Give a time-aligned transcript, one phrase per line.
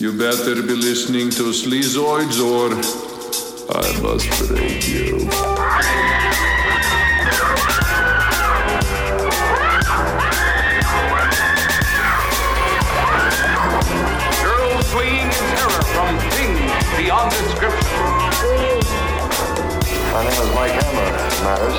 [0.00, 2.72] You better be listening to Sleazoids or
[3.68, 5.28] I must break you.
[14.40, 18.00] Girls fleeing in terror from things beyond description.
[20.14, 21.12] My name is Mike Hammer,
[21.44, 21.76] matters.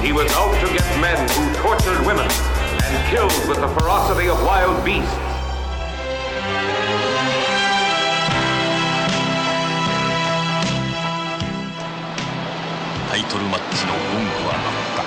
[0.00, 4.40] He was out to get men who tortured women and killed with the ferocity of
[4.44, 5.27] wild beasts.
[13.30, 15.02] トルマッチのゴングは鳴った。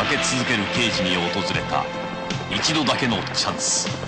[0.00, 1.84] 負け続ける刑事に訪れた
[2.50, 4.07] 一度だけのチャンス。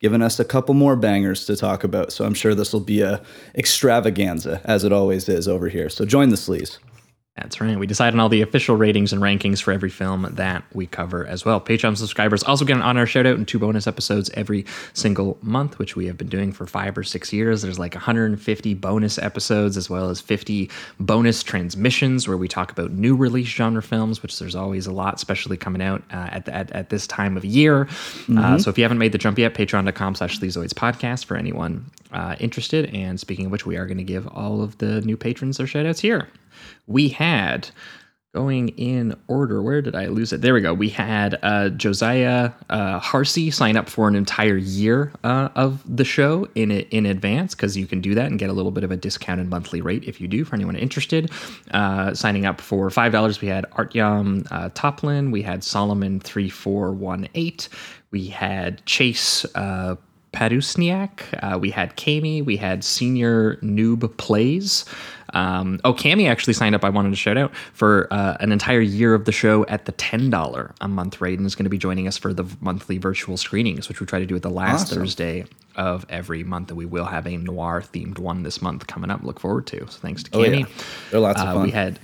[0.00, 2.12] given us a couple more bangers to talk about.
[2.12, 3.22] So I'm sure this will be a
[3.54, 5.88] extravaganza, as it always is over here.
[5.88, 6.78] So join the sleaze.
[7.40, 7.78] That's right.
[7.78, 11.26] We decide on all the official ratings and rankings for every film that we cover
[11.26, 11.58] as well.
[11.58, 15.78] Patreon subscribers also get an honor shout out and two bonus episodes every single month,
[15.78, 17.62] which we have been doing for five or six years.
[17.62, 22.90] There's like 150 bonus episodes as well as 50 bonus transmissions where we talk about
[22.92, 26.54] new release genre films, which there's always a lot, especially coming out uh, at, the,
[26.54, 27.88] at, at this time of year.
[28.36, 31.90] Uh, so if you haven't made the jump yet, patreon.com slash Sleazoids podcast for anyone
[32.12, 32.94] uh, interested.
[32.94, 35.66] And speaking of which, we are going to give all of the new patrons their
[35.66, 36.28] shout outs here
[36.86, 37.70] we had
[38.34, 40.40] going in order where did i lose it?
[40.40, 40.72] There we go.
[40.72, 46.04] We had uh, josiah uh, harsey sign up for an entire year uh, of the
[46.04, 48.92] show in in advance because you can do that and get a little bit of
[48.92, 51.30] a discounted monthly rate if you do for anyone interested.
[51.72, 57.68] Uh, signing up for five dollars we had artyom uh, toplin we had solomon 3418
[58.12, 59.96] we had chase uh,
[60.32, 61.20] Padusniak.
[61.42, 62.42] Uh, we had Kami.
[62.42, 64.84] We had Senior Noob Plays.
[65.32, 66.84] Um, oh, Cami actually signed up.
[66.84, 69.92] I wanted to shout out for uh, an entire year of the show at the
[69.92, 72.98] ten dollar a month rate, and is going to be joining us for the monthly
[72.98, 74.98] virtual screenings, which we try to do at the last Awesome.
[74.98, 75.44] Thursday
[75.76, 76.70] of every month.
[76.70, 79.22] And we will have a noir themed one this month coming up.
[79.22, 79.78] Look forward to.
[79.88, 80.60] So thanks to Oh, Cami.
[80.60, 80.66] yeah.
[81.12, 81.62] They're lots of Uh, fun.
[81.62, 82.00] we had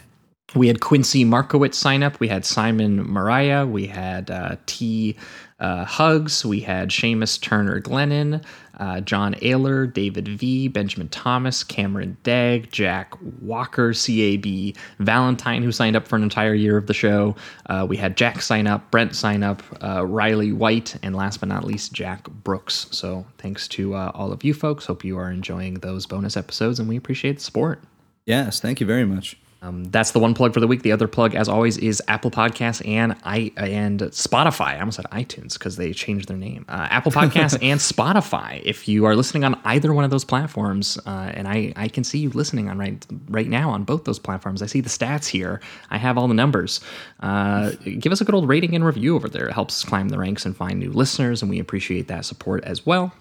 [0.57, 2.19] we had Quincy Markowitz sign up.
[2.19, 3.67] We had Simon Mariah.
[3.67, 5.17] We had uh, T.
[5.59, 6.45] Uh, Hugs.
[6.45, 8.45] We had Seamus Turner Glennon,
[8.79, 15.97] uh, John Ayler, David V, Benjamin Thomas, Cameron Dagg, Jack Walker, CAB Valentine, who signed
[15.97, 17.35] up for an entire year of the show.
[17.71, 21.49] Uh, we had Jack sign up, Brent sign up, uh, Riley White, and last but
[21.49, 22.87] not least, Jack Brooks.
[22.91, 24.85] So thanks to uh, all of you folks.
[24.85, 27.83] Hope you are enjoying those bonus episodes, and we appreciate the support.
[28.27, 29.39] yes, thank you very much.
[29.63, 30.83] Um, that's the one plug for the week.
[30.83, 34.75] The other plug, as always, is Apple Podcasts and i and Spotify.
[34.75, 36.65] I almost said iTunes because they changed their name.
[36.69, 38.61] Uh, Apple Podcasts and Spotify.
[38.65, 42.05] If you are listening on either one of those platforms, uh, and I, I can
[42.05, 44.63] see you listening on right right now on both those platforms.
[44.63, 45.61] I see the stats here.
[45.91, 46.81] I have all the numbers.
[47.21, 49.49] Uh, give us a good old rating and review over there.
[49.49, 52.85] It helps climb the ranks and find new listeners, and we appreciate that support as
[52.85, 53.13] well.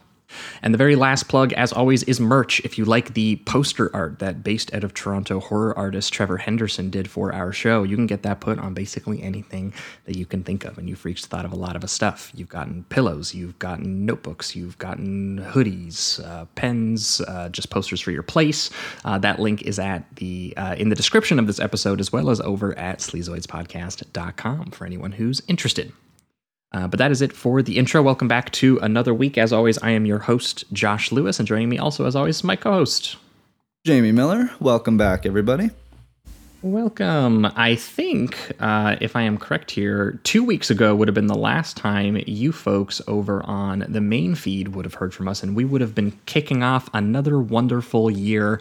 [0.62, 2.59] And the very last plug, as always, is merch.
[2.62, 6.90] If you like the poster art that based out of Toronto horror artist Trevor Henderson
[6.90, 9.74] did for our show, you can get that put on basically anything
[10.06, 10.78] that you can think of.
[10.78, 12.31] And you freaks thought of a lot of stuff.
[12.36, 18.12] You've gotten pillows, you've gotten notebooks, you've gotten hoodies, uh, pens, uh, just posters for
[18.12, 18.69] your place.
[19.03, 22.30] Uh, that link is at the uh, in the description of this episode, as well
[22.30, 25.92] as over at sleazoidspodcast.com for anyone who's interested.
[26.71, 28.01] Uh, but that is it for the intro.
[28.01, 29.37] Welcome back to another week.
[29.37, 32.43] As always, I am your host, Josh Lewis, and joining me also, as always, is
[32.43, 33.17] my co host.
[33.85, 35.69] Jamie Miller, welcome back, everybody.
[36.65, 37.45] Welcome.
[37.55, 41.35] I think, uh, if I am correct here, two weeks ago would have been the
[41.35, 45.56] last time you folks over on the main feed would have heard from us, and
[45.56, 48.59] we would have been kicking off another wonderful year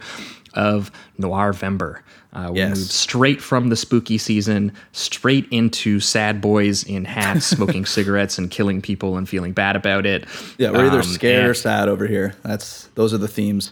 [0.55, 1.99] of Noirvember.
[2.33, 2.77] Uh, we Yes.
[2.77, 8.51] moved straight from the spooky season straight into sad boys in hats smoking cigarettes and
[8.51, 10.25] killing people and feeling bad about it.
[10.57, 12.35] Yeah, we're either Um, scared or sad over here.
[12.43, 13.71] That's those are the themes.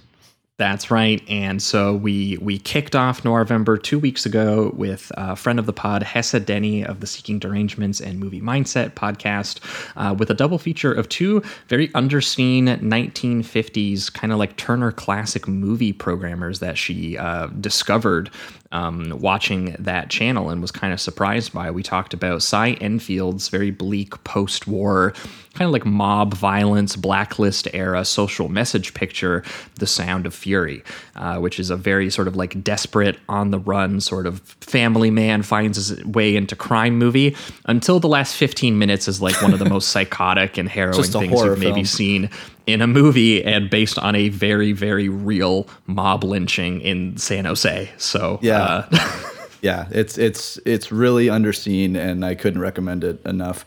[0.59, 1.19] That's right.
[1.27, 5.73] And so we we kicked off Noirvember two weeks ago with a friend of the
[5.73, 9.61] pod, Hessa Denny of the Seeking Derangements and Movie Mindset podcast,
[9.95, 15.47] uh, with a double feature of two very underseen 1950s kind of like Turner classic
[15.47, 18.29] movie programmers that she uh, discovered
[18.73, 21.69] um, watching that channel and was kind of surprised by.
[21.71, 25.13] We talked about Cy Endfield's very bleak post war,
[25.53, 29.43] kind of like mob violence, blacklist era social message picture,
[29.75, 30.83] The Sound of Fury,
[31.15, 35.11] uh, which is a very sort of like desperate, on the run sort of family
[35.11, 37.35] man finds his way into crime movie.
[37.65, 41.31] Until the last 15 minutes is like one of the most psychotic and harrowing things
[41.31, 42.31] you've maybe seen
[42.67, 47.89] in a movie and based on a very, very real mob lynching in San Jose.
[47.97, 48.85] So, Yeah.
[48.91, 49.09] uh,
[49.61, 53.65] Yeah, it's it's it's really underseen, and I couldn't recommend it enough.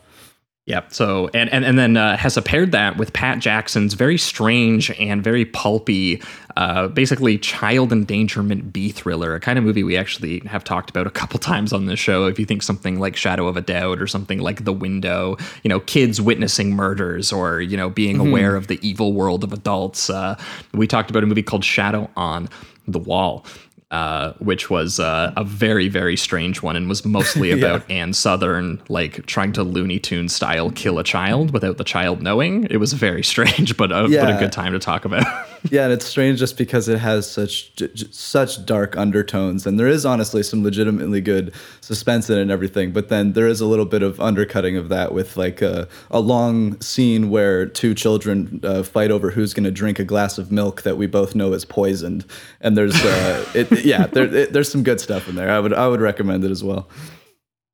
[0.67, 0.93] Yep.
[0.93, 5.23] So and and and then uh, has paired that with Pat Jackson's very strange and
[5.23, 6.21] very pulpy,
[6.57, 11.07] uh, basically child endangerment B thriller, a kind of movie we actually have talked about
[11.07, 12.25] a couple times on this show.
[12.25, 15.69] If you think something like Shadow of a Doubt or something like The Window, you
[15.69, 20.09] know, kids witnessing murders or you know being aware of the evil world of adults.
[20.09, 20.37] Uh,
[20.73, 22.49] we talked about a movie called Shadow on
[22.89, 23.45] the Wall
[23.91, 28.81] uh, which was uh, a very very strange one and was mostly about Ann Sothern
[28.89, 32.65] like trying to Looney Tune style kill a child without the child knowing.
[32.69, 35.25] It was very strange, but a, but a good time to talk about.
[35.71, 39.79] Yeah, and it's strange just because it has such j- j- such dark undertones, and
[39.79, 42.91] there is honestly some legitimately good suspense in it and everything.
[42.91, 46.19] But then there is a little bit of undercutting of that with like a, a
[46.19, 50.51] long scene where two children uh, fight over who's going to drink a glass of
[50.51, 52.23] milk that we both know is poisoned,
[52.61, 55.49] and there's uh, it, yeah, there, there's some good stuff in there.
[55.51, 56.89] I would I would recommend it as well.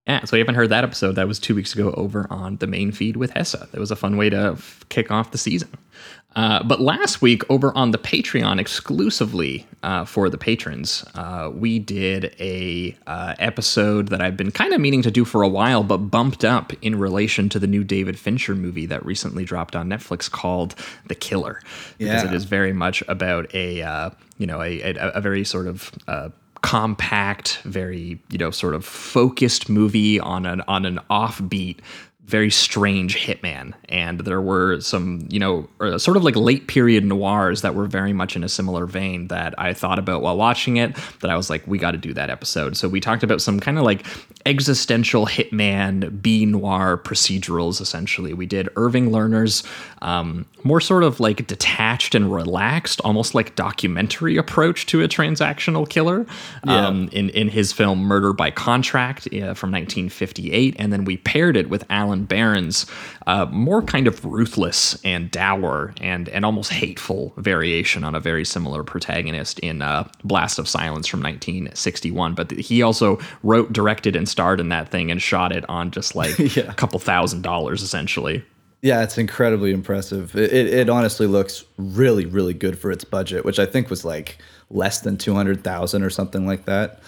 [0.08, 1.14] yeah, so you haven't heard that episode.
[1.14, 3.68] That was two weeks ago over on the main feed with Hessa.
[3.72, 4.58] That was a fun way to
[4.90, 5.70] kick off the season.
[6.36, 11.78] Uh, but last week, over on the Patreon exclusively uh, for the patrons, uh, we
[11.78, 15.84] did a uh, episode that I've been kind of meaning to do for a while,
[15.84, 19.88] but bumped up in relation to the new David Fincher movie that recently dropped on
[19.88, 20.74] Netflix called
[21.08, 21.62] The Killer,
[22.00, 22.30] because Yeah.
[22.30, 24.10] it is very much about a uh,
[24.40, 26.30] you know a, a, a very sort of uh,
[26.64, 31.78] compact, very you know sort of focused movie on an on an offbeat,
[32.25, 33.74] very strange hitman.
[33.90, 37.86] And there were some you know uh, sort of like late period noirs that were
[37.86, 40.96] very much in a similar vein that I thought about while watching it.
[41.22, 42.78] That I was like, we got to do that episode.
[42.78, 44.06] So we talked about some kind of like
[44.45, 47.81] existential hitman B noir procedurals.
[47.81, 49.63] Essentially, we did Irving Lerner's
[50.01, 55.88] um, more sort of like detached and relaxed, almost like documentary approach to a transactional
[55.88, 56.25] killer
[56.68, 60.75] um, in, in his film Murder by Contract uh, from 1958.
[60.78, 62.86] And then we paired it with Allen Baron's
[63.28, 68.44] uh, more kind of ruthless and dour and, and almost hateful variation on a very
[68.46, 72.36] similar protagonist in uh, Blast of Silence from 1961.
[72.36, 76.16] But he also wrote, directed, and starred in that thing and shot it on just
[76.16, 76.64] like Yeah.
[76.70, 78.44] a couple thousand dollars essentially.
[78.81, 80.36] Yeah, it's incredibly impressive.
[80.36, 84.04] It, it, it honestly looks really, really good for its budget, which I think was
[84.04, 84.38] like
[84.70, 87.00] less than two hundred thousand or something like that.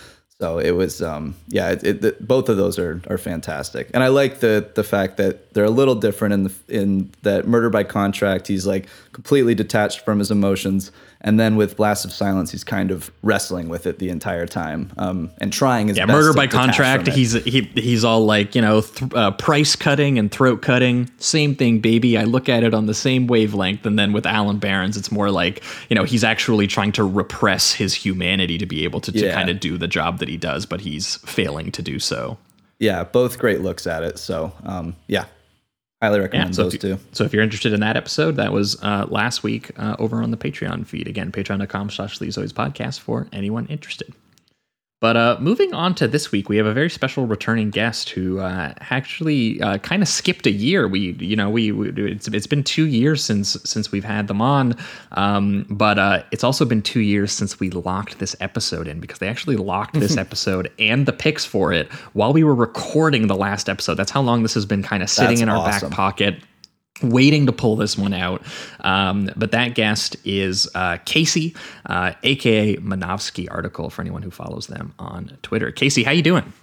[0.41, 4.03] So it was, um, yeah, it, it, the- both of those are are fantastic, and
[4.03, 7.69] I like the the fact that they're a little different in the in that Murder
[7.69, 8.47] by Contract.
[8.47, 10.91] He's like completely detached from his emotions,
[11.25, 14.94] and then with Blast of Silence, he's kind of wrestling with it the entire time,
[14.98, 16.07] um, and trying his best.
[16.07, 17.07] Yeah, murder by contract.
[17.07, 21.10] He's he he's all like you know th- uh, price cutting and throat cutting.
[21.18, 22.18] Same thing, baby.
[22.18, 23.86] I look at it on the same wavelength.
[23.86, 27.74] And then with Allen Baron's, it's more like you know he's actually trying to repress
[27.74, 29.33] his humanity to be able to, to Yeah.
[29.33, 32.38] kind of do the job that he does, but he's failing to do so.
[32.80, 34.19] yeah, both great looks at it.
[34.19, 35.25] So um, yeah,
[36.05, 36.99] highly Yeah, recommend so those you, two.
[37.11, 40.31] so if you're interested in that episode, that was uh, last week uh, over on
[40.31, 41.07] the Patreon feed.
[41.07, 44.13] Again, patreon.com slash Sleazoids podcast for anyone interested.
[45.05, 48.39] But uh, moving on to this week, we have a very special returning guest who
[48.39, 50.88] uh, actually uh, kind of skipped a year.
[50.88, 54.41] We, you know, we, we it's, it's been two years since since we've had them
[54.41, 54.75] on,
[55.12, 59.19] um, but uh, it's also been two years since we locked this episode in because
[59.19, 63.35] they actually locked this episode and the picks for it while we were recording the
[63.35, 63.93] last episode.
[63.93, 65.89] That's how long this has been kind of sitting That's in our awesome.
[65.89, 66.39] back pocket
[67.01, 68.41] waiting to pull this one out.
[68.81, 74.67] Um, but that guest is uh, Casey, uh, aka Minovsky article for anyone who follows
[74.67, 75.71] them on Twitter.
[75.71, 76.53] Casey, how you doing?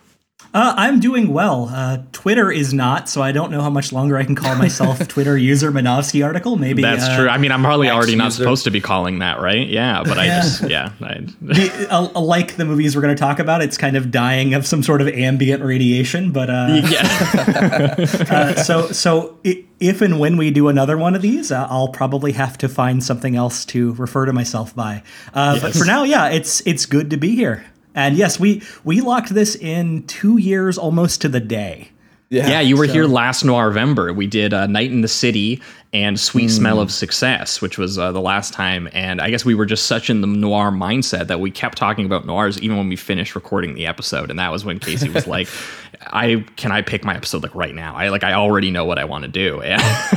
[0.55, 1.71] Uh, I'm doing well.
[1.73, 5.07] Uh, Twitter is not, so I don't know how much longer I can call myself
[5.09, 6.57] Twitter user Minovsky article.
[6.57, 7.29] Maybe That's uh, true.
[7.29, 9.67] I mean, I'm probably already not supposed to be calling that, right?
[9.67, 10.93] Yeah, but I just, yeah.
[11.01, 14.53] I, the- uh, like the movies we're going to talk about, it's kind of dying
[14.53, 16.33] of some sort of ambient radiation.
[16.33, 17.95] But uh, yeah.
[18.31, 19.39] uh, so so
[19.81, 23.03] if and when we do another one of these, uh, I'll probably have to find
[23.03, 25.03] something else to refer to myself by.
[25.35, 27.65] Uh, But for now, yeah, it's it's good to be here.
[27.95, 31.91] And yes, we we locked this in two years almost to the day.
[32.31, 34.11] Yeah, yeah you were so- here last November.
[34.13, 35.61] We did uh, Night and the City
[35.93, 38.89] and Sweet Smell of Success, which was uh, the last time.
[38.95, 42.07] And I guess we were just such in the noir mindset that we kept talking
[42.07, 44.31] about noirs even when we finished recording the episode.
[44.31, 45.47] And that was when Casey was like,
[46.07, 47.95] "I can I pick my episode like right now?
[47.95, 49.61] I like I already know what I want to do."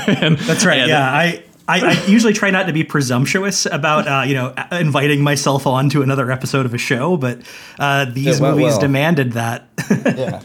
[0.07, 0.79] And, That's right.
[0.79, 4.53] and- yeah, I, I, I usually try not to be presumptuous about uh, you know
[4.71, 7.39] inviting myself on to another episode of a show, but
[7.79, 8.81] uh, these It went movies well.
[8.81, 9.67] demanded that.
[10.17, 10.41] Yeah.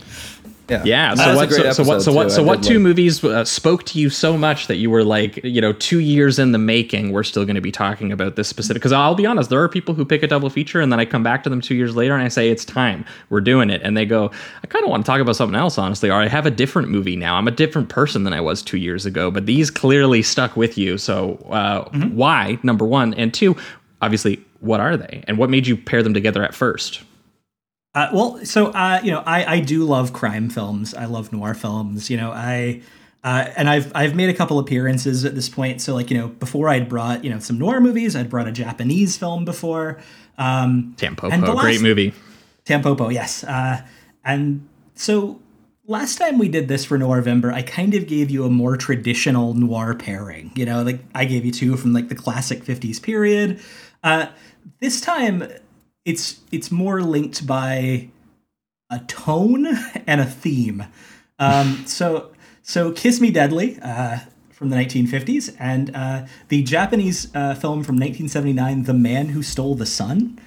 [0.71, 0.83] Yeah.
[0.85, 1.15] Yeah.
[1.15, 1.51] So what?
[1.53, 2.01] So, so what?
[2.03, 2.25] So what?
[2.25, 2.31] too.
[2.31, 5.03] So I what two like- movies uh, spoke to you so much that you were
[5.05, 8.37] like, you know, two years in the making, we're still going to be talking about
[8.37, 8.81] this specific?
[8.81, 11.05] Because I'll be honest, there are people who pick a double feature and then I
[11.05, 13.83] come back to them two years later and I say it's time, we're doing it,
[13.83, 14.31] and they go,
[14.63, 16.89] I kind of want to talk about something else, honestly, or I have a different
[16.89, 17.35] movie now.
[17.37, 20.79] I'm a different person than I was two years ago, but these clearly stuck with
[20.79, 20.97] you.
[20.99, 22.17] So uh, Mm-hmm.
[22.17, 22.59] why?
[22.63, 23.57] Number one, and two,
[24.03, 27.03] obviously, what are they, and what made you pair them together at first?
[27.95, 30.95] Uh, well, so uh, you know, I, I do love crime films.
[30.95, 32.09] I love noir films.
[32.09, 32.83] You know, I
[33.25, 35.81] uh, and I've I've made a couple appearances at this point.
[35.81, 38.53] So like you know, before I'd brought you know some noir movies, I'd brought a
[38.53, 40.01] Japanese film before.
[40.39, 42.15] Um, Tampopo, great movie.
[42.65, 43.45] Tampopo, yes.
[43.45, 43.83] Uh,
[44.25, 45.41] and so
[45.87, 49.53] last time we did this for Noirvember, I kind of gave you a more traditional
[49.55, 50.53] noir pairing.
[50.55, 53.61] You know, like I gave you two from like the classic '50s period.
[54.03, 54.27] Uh,
[54.79, 55.47] this time,
[56.05, 58.09] it's it's more linked by
[58.91, 59.67] a tone
[60.07, 60.85] and a theme.
[61.39, 64.19] Um, so so Kiss Me Deadly uh,
[64.51, 69.75] from the 1950s and uh, the Japanese uh, film from 1979, The Man Who Stole
[69.75, 70.39] the Sun.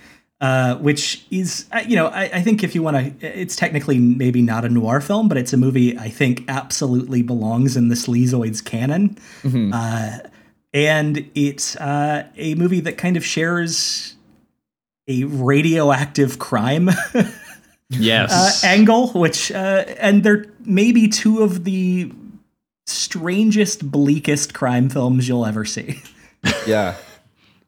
[0.41, 3.97] Uh, which is, uh, you know, I, I think if you want to, it's technically
[3.97, 7.95] maybe not a noir film, but it's a movie I think absolutely belongs in the
[7.95, 9.17] Sleazoids canon.
[9.73, 10.17] Uh,
[10.73, 14.17] and it's uh, a movie that kind of shares
[15.07, 16.89] a radioactive crime
[17.89, 18.63] Yes.
[18.63, 22.11] uh, angle, which uh, and they're maybe two of the
[22.87, 26.01] strangest, bleakest crime films you'll ever see.
[26.67, 26.95] Yeah.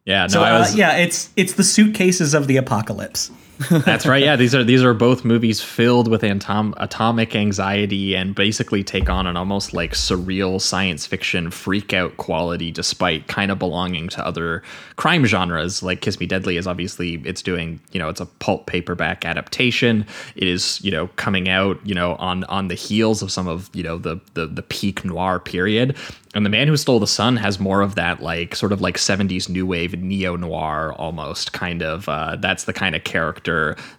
[0.06, 0.24] yeah.
[0.24, 0.76] No, So I uh, was.
[0.76, 3.32] yeah, it's it's the suitcases of the apocalypse.
[3.70, 4.22] That's right.
[4.22, 9.10] Yeah, these are these are both movies filled with atom- atomic anxiety and basically take
[9.10, 14.26] on an almost like surreal science fiction freak out quality, despite kind of belonging to
[14.26, 14.62] other
[14.98, 15.82] crime genres.
[15.82, 20.06] Like Kiss Me Deadly is obviously it's doing you know it's a pulp paperback adaptation.
[20.36, 23.70] It is you know coming out you know on on the heels of some of
[23.74, 25.96] you know the the the peak noir period.
[26.34, 28.98] And the man who stole the sun has more of that like sort of like
[28.98, 33.45] 70s new wave neo noir almost kind of uh, that's the kind of character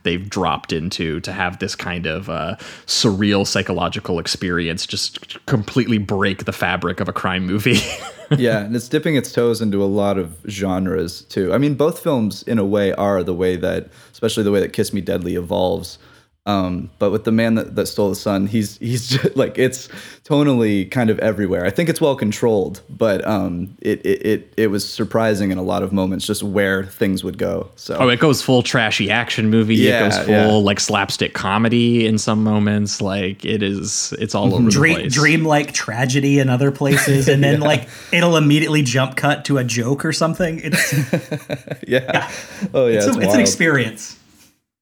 [0.02, 6.44] they've dropped into to have this kind of uh, surreal psychological experience just completely break
[6.44, 7.78] the fabric of a crime movie.
[8.36, 11.52] yeah, and it's dipping its toes into a lot of genres too.
[11.52, 14.72] I mean, both films in a way are the way that, especially the way that
[14.72, 15.98] Kiss Me Deadly evolves.
[16.46, 19.88] Um, but with the man that, that stole the sun, he's he's just, like it's
[20.24, 21.66] tonally kind of everywhere.
[21.66, 25.62] I think it's well controlled, but um, it, it it it was surprising in a
[25.62, 27.68] lot of moments just where things would go.
[27.74, 29.74] So oh, it goes full trashy action movie.
[29.74, 30.52] Yeah, it goes full yeah.
[30.52, 33.02] like slapstick comedy in some moments.
[33.02, 35.12] Like it is, it's all over the Dream, place.
[35.12, 40.04] dreamlike tragedy in other places, and then like it'll immediately jump cut to a joke
[40.04, 40.60] or something.
[40.62, 40.92] It's
[41.88, 42.30] yeah.
[42.72, 44.16] oh yeah, it's, it's, a- it's an experience.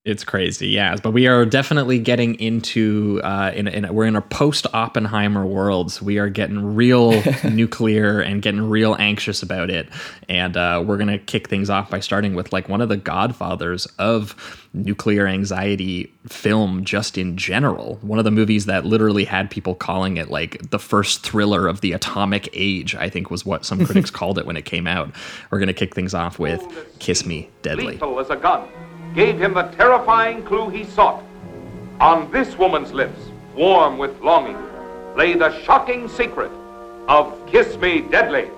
[0.05, 0.97] It's crazy, yeah.
[0.97, 5.93] But we are definitely getting into uh, in, in we're in a post Oppenheimer world.
[5.93, 9.89] So we are getting real nuclear and getting real anxious about it.
[10.29, 13.87] And uh, we're gonna kick things off by starting with like one of the godfathers
[13.99, 17.99] of nuclear anxiety film, just in general.
[18.03, 21.81] One of the movies that literally had people calling it like the first thriller of
[21.81, 22.95] the atomic age.
[22.95, 25.15] I think was what some critics called it when it came out.
[25.51, 26.63] We're gonna kick things off with
[26.99, 28.69] "Kiss Me Deadly." Lethal as a gun,
[29.15, 31.23] gave him the terrifying clue he sought.
[32.01, 33.21] On this woman's lips,
[33.55, 34.59] warm with longing,
[35.17, 36.51] lay the shocking secret
[37.07, 38.51] of Kiss Me Deadly.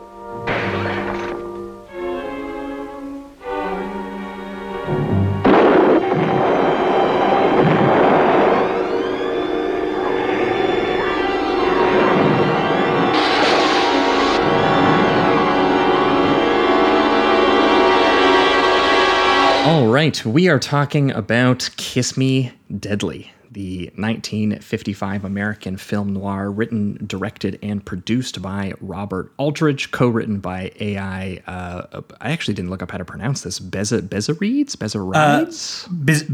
[19.96, 27.58] Right, we are talking about Kiss Me Deadly, the 1955 American film noir written, directed,
[27.62, 31.40] and produced by Robert Aldrich, co written by AI.
[31.46, 33.58] Uh, I actually didn't look up how to pronounce this.
[33.58, 34.76] Beza, Bezarides?
[34.76, 35.88] Bezarides?
[36.04, 36.24] Biz-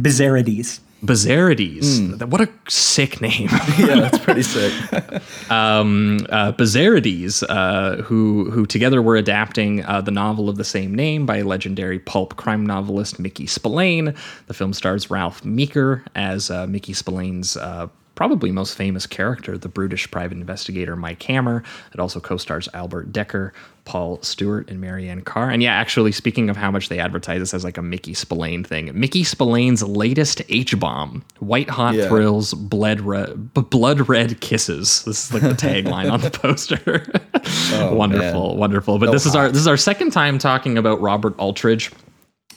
[1.02, 1.82] Bizarrides.
[2.16, 2.28] Bazarides.
[2.28, 3.48] What a sick name.
[3.78, 4.72] yeah, that's pretty sick.
[5.50, 10.94] um, uh, Bazarides, uh, who who together were adapting uh, the novel of the same
[10.94, 14.14] name by legendary pulp crime novelist Mickey Spillane.
[14.46, 17.56] The film stars Ralph Meeker as uh, Mickey Spillane's.
[18.22, 21.64] Probably most famous character, the brutish private investigator Mike Hammer.
[21.92, 23.50] It also co-stars Albert Dekker,
[23.84, 25.50] Paul Stewart, and Marian Carr.
[25.50, 28.62] And yeah, actually, speaking of how much they advertise this as like a Mickey Spillane
[28.62, 32.06] thing, Mickey Spillane's latest H bomb: "White hot Yeah.
[32.06, 37.04] thrills, blood red, b- blood red kisses." This is like the tagline on the poster.
[37.92, 38.56] wonderful, man.
[38.58, 39.00] wonderful.
[39.00, 41.90] But this is our this is our second time talking about Robert Aldridge.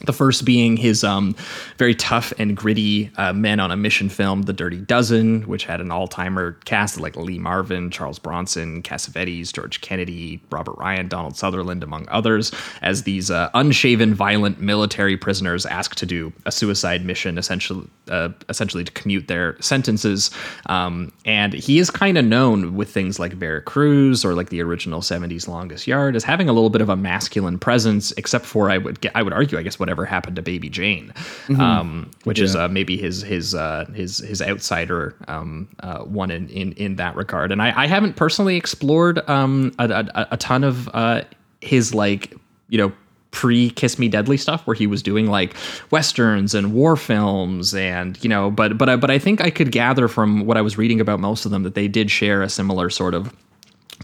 [0.02, 1.36] The first being his um,
[1.78, 5.82] very tough and gritty uh, men on a mission film, The Dirty Dozen, which had
[5.82, 11.82] an all-timer cast like Lee Marvin, Charles Bronson, Cassavetes, George Kennedy, Robert Ryan, Donald Sutherland,
[11.84, 17.38] among others, as these uh, unshaven, violent military prisoners asked to do a suicide mission,
[17.38, 20.30] essentially, uh, essentially to commute their sentences.
[20.68, 24.62] Um, and he is kind of known with things like Vera Cruz or like the
[24.62, 28.70] original '70s Longest Yard as having a little bit of a masculine presence, except for
[28.70, 31.14] I would I would argue, I guess whatever happened to Baby Jane,
[31.60, 36.50] um, which is uh, maybe his his uh, his his outsider um, uh, one in,
[36.50, 37.52] in in that regard.
[37.52, 41.22] And I, I haven't personally explored um, a, a, a ton of uh,
[41.62, 42.34] his like
[42.68, 42.92] you know
[43.30, 45.54] pre Kiss Me Deadly stuff where he was doing like
[45.92, 49.72] westerns and war films and you know but but I, but I think I could
[49.72, 52.50] gather from what I was reading about most of them that they did share a
[52.50, 53.32] similar sort of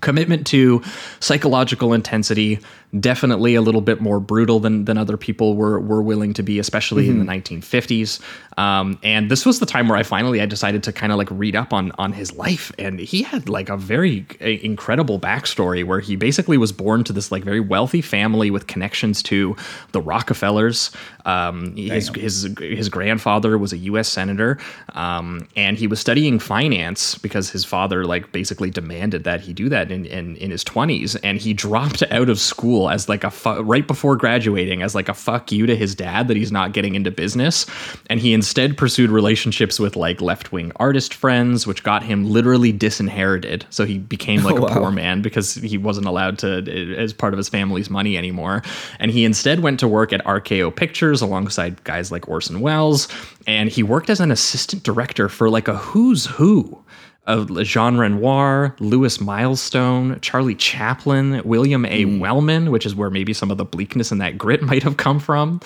[0.01, 0.81] commitment to
[1.19, 2.59] psychological intensity
[2.99, 6.59] definitely a little bit more brutal than than other people were were willing to be
[6.59, 8.19] especially in the 1950s
[8.57, 11.29] um, and this was the time where I finally I decided to kind of like
[11.31, 12.71] read up on on his life.
[12.77, 17.13] And he had like a very uh, incredible backstory where he basically was born to
[17.13, 19.55] this like very wealthy family with connections to
[19.93, 20.91] the Rockefellers
[21.25, 24.09] um, his, his his grandfather was a U.S.
[24.09, 24.57] senator,
[24.93, 29.69] um, and he was studying finance because his father like basically demanded that he do
[29.69, 33.31] that in in, in his twenties, and he dropped out of school as like a
[33.31, 36.73] fu- right before graduating as like a fuck you to his dad that he's not
[36.73, 37.65] getting into business,
[38.09, 42.71] and he instead pursued relationships with like left wing artist friends, which got him literally
[42.71, 43.65] disinherited.
[43.69, 47.37] So he became like a poor man because he wasn't allowed to as part of
[47.37, 48.63] his family's money anymore,
[48.99, 53.09] and he instead went to work at RKO Pictures alongside guys like Orson Welles,
[53.45, 56.81] and he worked as an assistant director for like a who's who
[57.27, 62.05] of Jean Renoir, Lewis Milestone, Charlie Chaplin, William A.
[62.05, 65.19] Wellman, which is where maybe some of the bleakness and that grit might have come
[65.19, 65.59] from.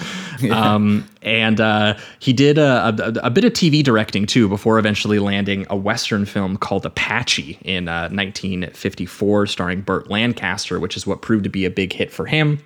[0.51, 5.17] Um, and uh, he did a, a, a bit of TV directing too before eventually
[5.17, 11.21] landing a Western film called Apache in uh, 1954, starring Burt Lancaster, which is what
[11.21, 12.59] proved to be a big hit for him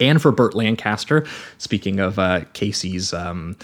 [0.00, 1.26] and for Burt Lancaster.
[1.58, 3.56] Speaking of uh, Casey's um,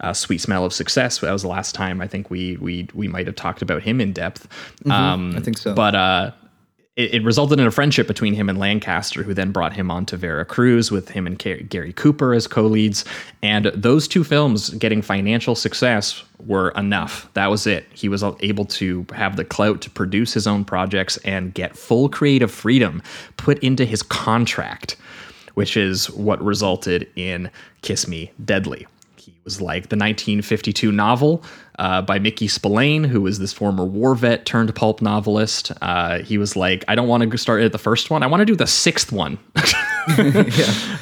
[0.00, 3.08] uh, "Sweet Smell of Success," that was the last time I think we we we
[3.08, 4.48] might have talked about him in depth.
[4.90, 5.74] Um, I think so.
[5.74, 6.30] But uh,
[6.98, 10.04] it, it resulted in a friendship between him and Lancaster, who then brought him on
[10.06, 13.04] to Vera Cruz with him and Ga- Gary Cooper as co-leads.
[13.40, 17.30] And those two films getting financial success were enough.
[17.34, 17.86] That was it.
[17.94, 22.08] He was able to have the clout to produce his own projects and get full
[22.08, 23.00] creative freedom
[23.36, 24.96] put into his contract
[25.58, 27.50] which is what resulted in
[27.82, 28.86] Kiss Me Deadly.
[29.16, 31.42] He was like the 1952 novel
[31.78, 35.72] uh, by Mickey Spillane, who was this former war vet turned pulp novelist.
[35.80, 38.22] Uh, he was like, I don't want to start at the first one.
[38.22, 39.38] I want to do the sixth one.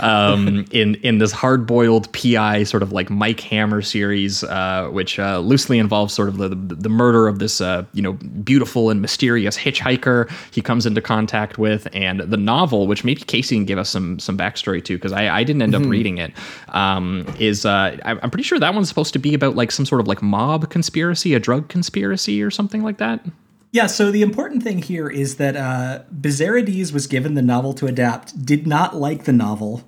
[0.00, 5.18] um, in in this hard boiled PI sort of like Mike Hammer series, uh, which
[5.18, 8.90] uh, loosely involves sort of the, the, the murder of this uh, you know beautiful
[8.90, 13.64] and mysterious hitchhiker he comes into contact with, and the novel, which maybe Casey can
[13.64, 16.32] give us some some backstory to because I, I didn't end up reading it,
[16.68, 19.86] um, is uh, I- I'm pretty sure that one's supposed to be about like some
[19.86, 23.24] sort of like mob conspiracy, a drug conspiracy or something like that.
[23.72, 27.86] Yeah, so the important thing here is that uh, Bezzerides was given the novel to
[27.86, 29.84] adapt, did not like the novel.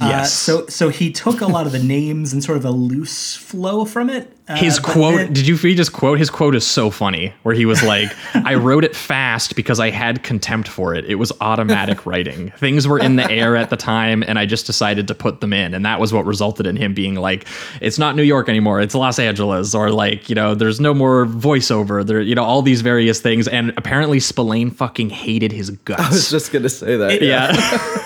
[0.00, 0.32] Uh, Yes.
[0.32, 3.84] so so he took a lot of the names and sort of a loose flow
[3.84, 4.32] from it.
[4.46, 6.18] Uh, His quote, then- did you read his quote?
[6.18, 9.90] His quote is so funny, where he was like, I wrote it fast because I
[9.90, 11.04] had contempt for it.
[11.04, 12.50] It was automatic writing.
[12.56, 15.52] Things were in the air at the time, and I just decided to put them
[15.52, 15.74] in.
[15.74, 17.46] And that was what resulted in him being like,
[17.82, 21.26] it's not New York anymore, it's Los Angeles, or like, you know, there's no more
[21.26, 22.06] voiceover.
[22.06, 23.48] There, you know, all these various things.
[23.48, 26.00] And apparently Spillane fucking hated his guts.
[26.02, 27.20] I was just gonna say that.
[27.20, 27.52] yeah.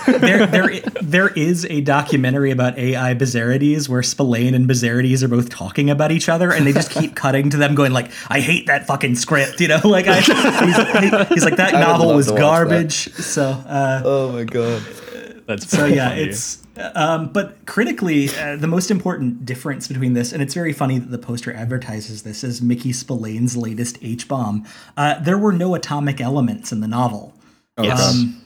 [0.19, 5.51] there, there, there is a documentary about AI Bezzerides where Spillane and Bizarrides are both
[5.51, 8.67] talking about each other, and they just keep cutting to them going like, "I hate
[8.67, 12.41] that fucking script," you know, like I, he's, he's like that novel was to that.
[12.41, 13.13] garbage.
[13.15, 14.83] So, uh, Oh my god.
[15.47, 16.23] That's so yeah, funny.
[16.23, 16.63] it's.
[16.95, 21.11] Um, but critically, uh, the most important difference between this, and it's very funny that
[21.11, 24.65] the poster advertises this as Mickey Spillane's latest H bomb.
[24.97, 27.35] Uh, there were no atomic elements in the novel.
[27.79, 28.15] Yes.
[28.15, 28.42] Um,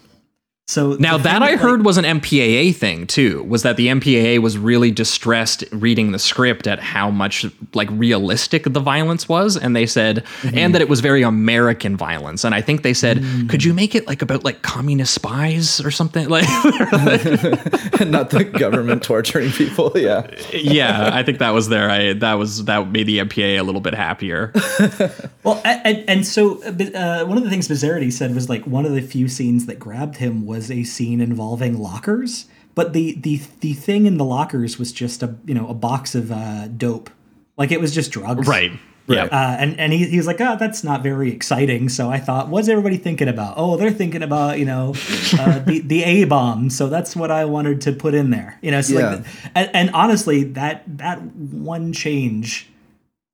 [0.69, 3.45] So Now that I like- heard was an MPAA thing too.
[3.45, 8.65] Was that the MPAA was really distressed reading the script at how much like realistic
[8.65, 10.59] the violence was, and they said, Mm-hmm.
[10.59, 12.43] and that it was very American violence.
[12.43, 13.49] And I think they said, Mm.
[13.49, 16.29] could you make it like about like communist spies or something?
[16.37, 16.45] Like,
[18.01, 19.93] and Not the government torturing people.
[19.95, 20.27] Yeah.
[20.53, 21.89] yeah, I think that was there.
[21.89, 24.51] I that was that made the MPAA a little bit happier.
[25.45, 28.85] Well, and, and so uh, uh, one of the things Bizarrity said was like one
[28.85, 33.41] of the few scenes that grabbed him was a scene involving lockers, but the the
[33.61, 37.11] the thing in the lockers was just a you know a box of uh, dope,
[37.57, 38.73] like it was just drugs, Right.
[39.09, 39.27] Yeah.
[39.27, 41.89] Uh, and and he, he was like, oh, that's not very exciting.
[41.89, 43.55] So I thought, what's everybody thinking about?
[43.57, 44.95] Oh, they're thinking about you know
[45.39, 46.71] uh, the the A bomb.
[46.71, 48.59] So that's what I wanted to put in there.
[48.63, 49.11] You know, so Yeah.
[49.15, 52.69] like, and, and honestly, that that one change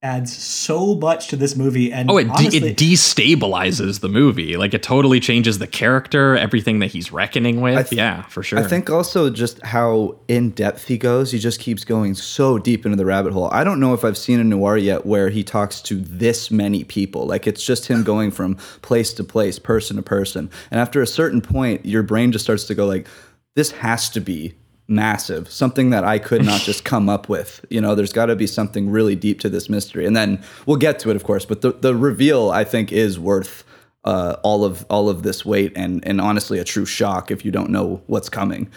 [0.03, 1.93] adds so much to this movie.
[1.93, 4.57] And Oh, it, de- it destabilizes the movie.
[4.57, 7.91] Like it totally changes the character, everything that he's reckoning with.
[7.91, 8.59] th- yeah, for sure.
[8.59, 11.31] I think also just how in depth he goes.
[11.31, 13.49] He just keeps going so deep into the rabbit hole.
[13.53, 16.83] I don't know if I've seen a noir yet where he talks to this many
[16.85, 17.27] people.
[17.27, 20.51] Like it's just him going from place to place, person to person.
[20.71, 23.07] And after a certain point, your brain just starts to go like,
[23.55, 24.55] this has to be
[24.89, 27.65] massive, something that I could not just come up with.
[27.71, 30.07] You know, there's got to be something really deep to this mystery.
[30.07, 31.45] And then we'll get to it, of course.
[31.45, 33.65] But the, the reveal, I think, is worth
[34.05, 37.53] uh, all of all of this weight and and honestly a true shock if you
[37.53, 38.69] don't know what's coming.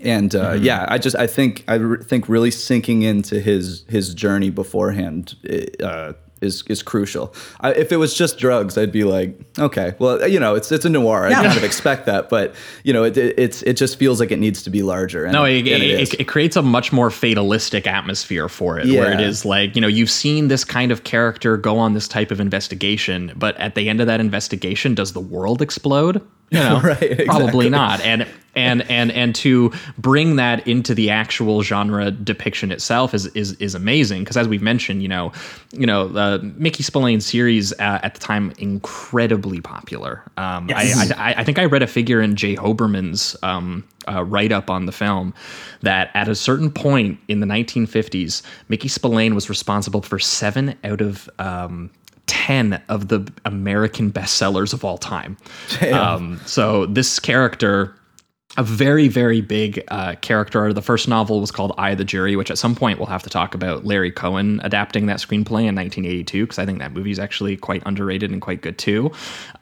[0.00, 0.64] And uh, Mm-hmm.
[0.64, 5.36] yeah, I just I think I re- think really sinking into his his journey beforehand
[5.82, 7.34] uh, is is crucial.
[7.60, 10.84] I, if it was just drugs, I'd be like, okay, well, you know, it's it's
[10.84, 11.26] a noir.
[11.26, 11.42] I Yeah.
[11.42, 14.38] kind of expect that, but you know, it, it it's it just feels like it
[14.38, 15.24] needs to be larger.
[15.24, 19.12] And, No, it, it, it, it creates a much more fatalistic atmosphere for it, where
[19.12, 22.30] it is like, you know, you've seen this kind of character go on this type
[22.30, 26.20] of investigation, but at the end of that investigation, does the world explode?
[26.50, 27.24] You know, Right, exactly.
[27.26, 28.00] probably not.
[28.02, 33.52] And and and and to bring that into the actual genre depiction itself is is
[33.54, 35.32] is amazing because as we've mentioned, you know,
[35.72, 40.22] you know, the Mickey Spillane series uh, at the time incredibly popular.
[40.36, 41.12] Um, Yes.
[41.12, 42.56] I, I I think I read a figure in J.
[42.56, 45.34] Hoberman's um, uh, write up on the film
[45.82, 51.00] that at a certain point in the 1950s, Mickey Spillane was responsible for seven out
[51.00, 51.90] of um,
[52.26, 55.36] 10 of the American bestsellers of all time.
[55.92, 57.94] Um, so this character
[58.56, 60.72] a very very big uh, character.
[60.72, 63.30] The first novel was called i the jury which at some point we'll have to
[63.30, 67.18] talk about larry cohen adapting that screenplay in 1982 because i think that movie is
[67.18, 69.10] actually quite underrated and quite good too.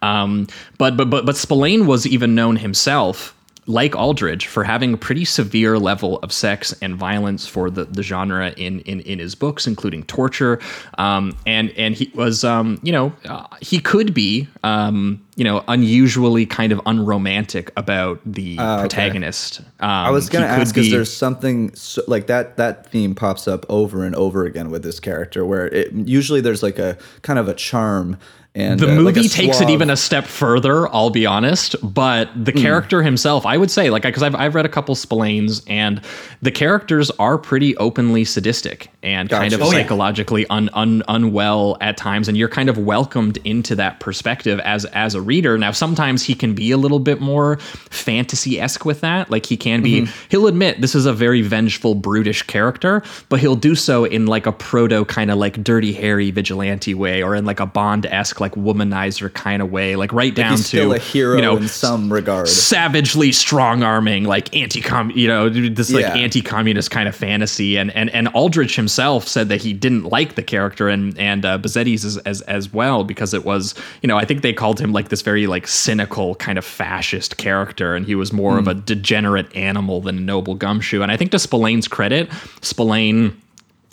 [0.03, 0.47] Um,
[0.79, 3.35] but but but but spillane was even known himself
[3.67, 8.03] like Aldridge, for having a pretty severe level of sex and violence for the, the
[8.03, 10.59] genre in, in, in his books, including torture.
[10.99, 15.65] Um, and and he was, um, you know, uh, he could be, um, you know,
[15.69, 19.61] unusually kind of unromantic about the protagonist.
[19.81, 22.57] Um, I was gonna ask because there's something so, like that.
[22.57, 26.63] That theme pops up over and over again with this character, where it usually there's
[26.63, 28.19] like a kind of a charm.
[28.57, 32.29] And the uh, like movie takes it even a step further i'll be honest but
[32.37, 32.59] the Hmm.
[32.59, 36.01] character himself i would say like because I've, I've read a couple Spillanes and
[36.41, 39.79] the characters are pretty openly sadistic and kind of Oh, yeah.
[39.83, 44.85] psychologically un, un, unwell at times and you're kind of welcomed into that perspective as
[44.87, 47.57] as a reader now sometimes he can be a little bit more
[47.91, 50.27] fantasy-esque with that like he can be Mm-hmm.
[50.31, 54.47] he'll admit this is a very vengeful brutish character but he'll do so in like
[54.47, 58.55] a proto kind of like dirty harry vigilante way or in like a bond-esque like
[58.57, 62.13] womanizer kind of way like right down to still a hero you know in some
[62.13, 62.47] regard.
[62.47, 66.15] savagely strong arming like anti-com you know this like Yeah.
[66.15, 70.43] anti-communist kind of fantasy and and and aldrich himself said that he didn't like the
[70.43, 74.25] character and and uh, Bazzetti's as, as as well because it was you know i
[74.27, 78.15] think they called him like this very like cynical kind of fascist character and he
[78.15, 81.89] was more of a degenerate animal than a noble gumshoe and i think to spillane's
[81.89, 82.29] credit
[82.61, 83.35] spillane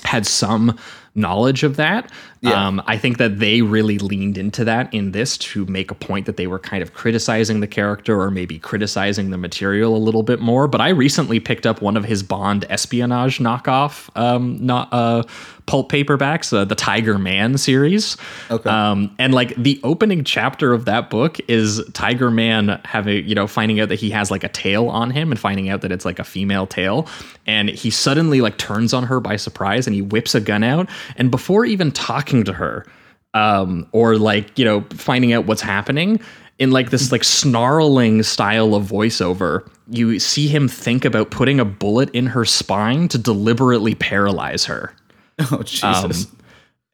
[0.03, 0.77] had some
[1.13, 2.09] knowledge of that.
[2.41, 2.67] Yeah.
[2.67, 6.25] Um, I think that they really leaned into that in this to make a point
[6.25, 10.23] that they were kind of criticizing the character or maybe criticizing the material a little
[10.23, 10.67] bit more.
[10.67, 15.21] But I recently picked up one of his Bond espionage knockoff, um, not uh,
[15.67, 18.17] pulp paperbacks, uh, the Tiger Man series.
[18.49, 18.69] Okay.
[18.69, 23.45] Um, and like the opening chapter of that book is Tiger Man having, you know,
[23.45, 26.06] finding out that he has like a tail on him and finding out that it's
[26.06, 27.08] like a female tail.
[27.45, 30.89] And he suddenly like turns on her by surprise and he whips a gun out.
[31.17, 32.85] And before even talking to her,
[33.33, 36.19] um, or like, you know, finding out what's happening,
[36.61, 41.65] in like this like snarling style of voiceover, you see him think about putting a
[41.65, 44.93] bullet in her spine to deliberately paralyze her.
[45.51, 46.27] Oh Jesus!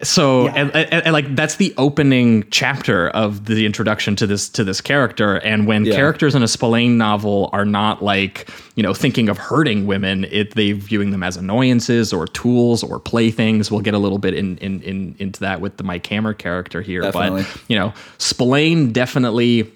[0.03, 0.53] So Yeah.
[0.55, 4.79] and, and, and, like that's the opening chapter of the introduction to this to this
[4.79, 5.95] character and when Yeah.
[5.95, 10.53] characters in a Spillane novel are not like you know thinking of hurting women it
[10.53, 14.57] they viewing them as annoyances or tools or playthings we'll get a little bit in,
[14.59, 17.43] in, in into that with the Mike Hammer character here Definitely.
[17.43, 19.71] but you know Spillane definitely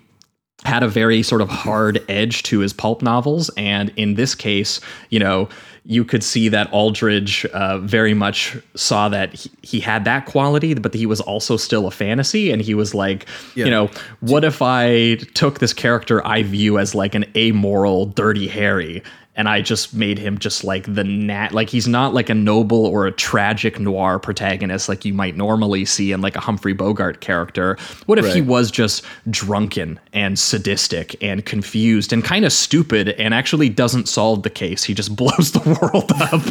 [0.63, 3.49] had a very sort of hard edge to his pulp novels.
[3.57, 5.49] And in this case you know
[5.83, 10.75] you could see that aldridge uh, very much saw that he, he had that quality
[10.75, 12.51] but he was also still a fantasy.
[12.51, 13.65] And he was like Yeah.
[13.65, 18.47] you know what if i took this character i view as like an amoral dirty
[18.47, 19.01] harry
[19.35, 22.85] and I just made him just like the nat like he's not like a noble
[22.85, 27.21] or a tragic noir protagonist like you might normally see in like a Humphrey Bogart
[27.21, 27.77] character.
[28.05, 33.33] What if he was just drunken and sadistic and confused and kind of stupid and
[33.33, 34.83] actually doesn't solve the case?
[34.83, 36.41] He just blows the world up.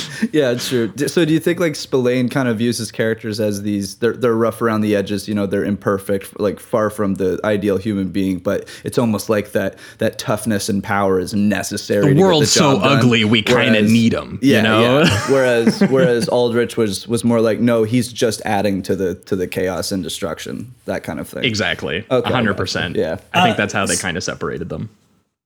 [0.32, 0.92] Yeah, it's true.
[1.08, 4.34] So do you think like Spillane kind of views his characters as these they're they're
[4.34, 8.38] rough around the edges, you know, they're imperfect, like far from the ideal human being,
[8.38, 12.02] but it's almost like that that toughness and power is necessary.
[12.02, 12.98] The to get world's so done.
[12.98, 14.80] ugly, we kinda Whereas- need 'em, you Yeah, know?
[15.02, 15.20] yeah.
[15.30, 19.46] Whereas whereas Aldrich was was more like no, he's just adding to the to the
[19.46, 21.44] chaos and destruction, that kind of thing.
[21.44, 22.04] exactly.
[22.10, 22.96] A Okay, hundred percent.
[22.96, 23.18] Yeah.
[23.34, 24.88] I think Uh, that's how they kind of separated them.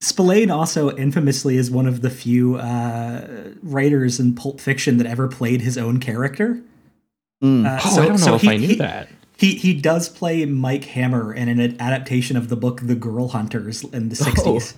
[0.00, 3.22] Spillane also infamously is one of the few uh,
[3.62, 6.58] writers in Pulp Fiction that ever played his own character.
[7.42, 7.46] Uh,
[7.84, 9.08] Oh, I don't know if I knew he, that.
[9.36, 13.82] He he does play Mike Hammer in an adaptation of the book The Girl Hunters
[13.92, 14.74] in the sixties.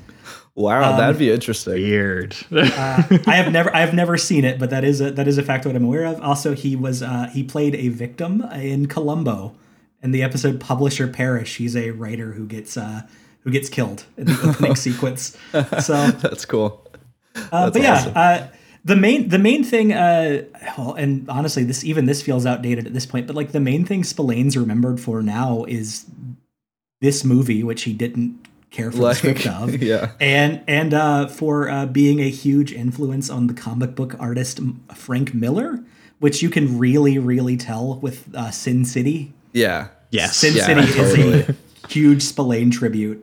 [0.57, 1.75] Wow, Um, that'd be interesting.
[1.75, 2.35] Weird.
[2.51, 5.43] I have never I have never seen it, but that is a that is a
[5.43, 6.21] fact that I'm aware of.
[6.23, 9.55] Also, he was uh, he played a victim in Columbo
[10.03, 11.57] in the episode Publish or Perish.
[11.57, 13.03] He's a writer who gets uh,
[13.41, 15.37] who gets killed in the opening sequence.
[15.53, 16.83] So That's cool.
[17.53, 18.49] Uh, but yeah, uh,
[18.83, 20.45] the main the main thing, uh,
[20.79, 23.27] well, and honestly, this even this feels outdated at this point.
[23.27, 26.07] But like the main thing Spillane's remembered for now is
[27.03, 30.13] this movie, which he didn't care for Like, the script of, yeah.
[30.21, 34.61] and and uh, for uh, being a huge influence on the comic book artist
[34.95, 35.81] Frank Miller,
[36.19, 39.33] which you can really really tell with uh, Sin City.
[39.53, 39.89] Yeah.
[40.11, 40.37] yes.
[40.37, 41.29] Sin Yeah, City totally.
[41.41, 41.57] is a
[41.89, 43.23] huge Spillane tribute.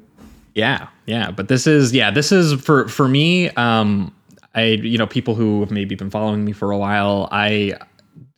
[0.55, 3.49] Yeah, yeah, but this is yeah, this is for for me.
[3.51, 4.13] Um,
[4.55, 7.27] I you know people who have maybe been following me for a while.
[7.31, 7.73] I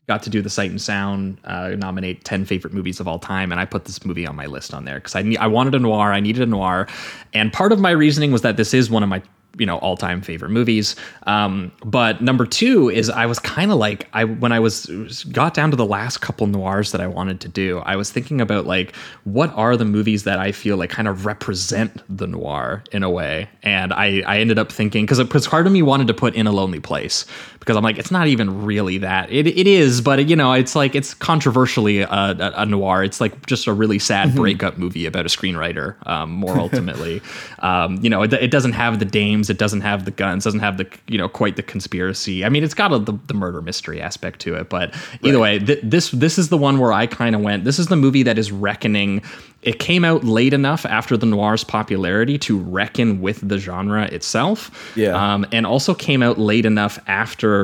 [0.08, 3.52] got to do the Sight and Sound uh, nominate ten favorite movies of all time,
[3.52, 5.76] and I put this movie on my list on there because I ne- I wanted
[5.76, 6.88] a noir, I needed a noir,
[7.34, 9.22] and part of my reasoning was that this is one of my
[9.58, 10.96] you know all time favorite movies.
[11.28, 14.86] Um, but number two is I was kind of like I when I was
[15.32, 18.42] got down to the last couple noirs that I wanted to do, I was thinking
[18.42, 22.84] about like what are the movies that I feel like kind of represent the noir
[22.92, 26.08] in a way, and I I ended up thinking because because part of me wanted
[26.08, 27.26] to put in a lonely place
[27.66, 30.76] because I'm like it's not even really that it it is, but you know it's
[30.76, 33.04] like it's controversially a, a, a noir.
[33.04, 35.96] It's like just a really sad breakup movie about a screenwriter.
[36.08, 37.24] Um, more ultimately,
[37.60, 40.60] um, you know it, it doesn't have the dames, it doesn't have the guns, doesn't
[40.60, 42.46] have the you know quite the conspiracy.
[42.46, 45.58] I mean, it's got a, the, the murder mystery aspect to it, but either way,
[45.58, 47.66] th- this this is the one where I kind of went.
[47.66, 49.24] This is the movie that is reckoning.
[49.64, 54.94] It came out late enough after the noir's popularity to reckon with the genre itself.
[54.96, 55.16] Yeah.
[55.16, 57.55] Um, and also came out late enough after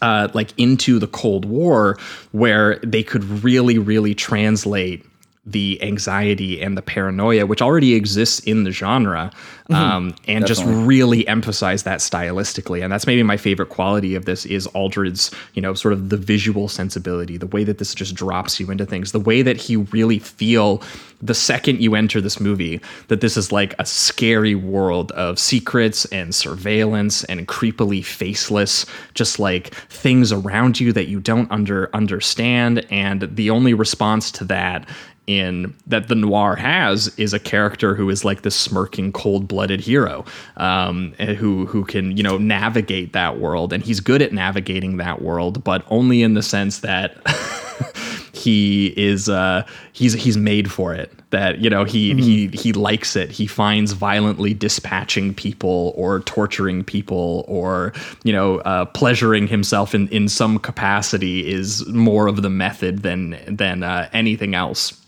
[0.00, 1.98] uh, like into the Cold War,
[2.32, 5.04] where they could really, really translate
[5.44, 9.32] the anxiety and the paranoia, which already exists in the genre,
[9.70, 12.82] um, and just really emphasize that stylistically.
[12.82, 16.16] And that's maybe my favorite quality of this is Aldred's, you know, sort of the
[16.16, 19.76] visual sensibility, the way that this just drops you into things, the way that he
[19.76, 20.80] really feel
[21.20, 26.04] the second you enter this movie that this is like a scary world of secrets
[26.06, 32.84] and surveillance and creepily faceless just like things around you that you don't under understand.
[32.90, 34.88] And the only response to that
[35.26, 40.24] in that the noir has is a character who is like this smirking cold-blooded hero
[40.56, 43.72] um, who who can you know navigate that world.
[43.72, 47.16] And he's good at navigating that world but only in the sense that
[48.32, 51.12] he is uh he's he's made for it.
[51.30, 53.30] That you know he he he likes it.
[53.30, 57.92] He finds violently dispatching people or torturing people or
[58.24, 63.38] you know uh pleasuring himself in in some capacity is more of the method than
[63.46, 64.98] than uh, anything else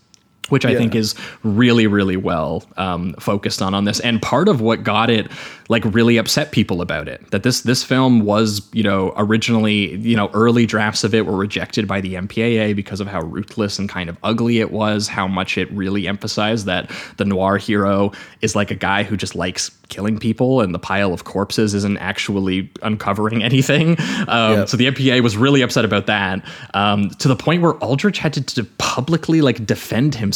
[0.49, 0.77] which I Yeah.
[0.77, 5.09] think is really, really well um, focused on on this, and part of what got
[5.09, 5.27] it
[5.67, 7.25] like really upset people about it.
[7.31, 11.35] That this this film was, you know, originally, you know, early drafts of it were
[11.35, 15.07] rejected by the MPAA because of how ruthless and kind of ugly it was.
[15.07, 19.33] How much it really emphasized that the noir hero is like a guy who just
[19.35, 23.97] likes killing people, and the pile of corpses isn't actually uncovering anything.
[24.27, 24.69] Um, Yep.
[24.69, 28.33] So the MPAA was really upset about that, um, to the point where Aldrich had
[28.33, 30.34] to, to publicly like defend himself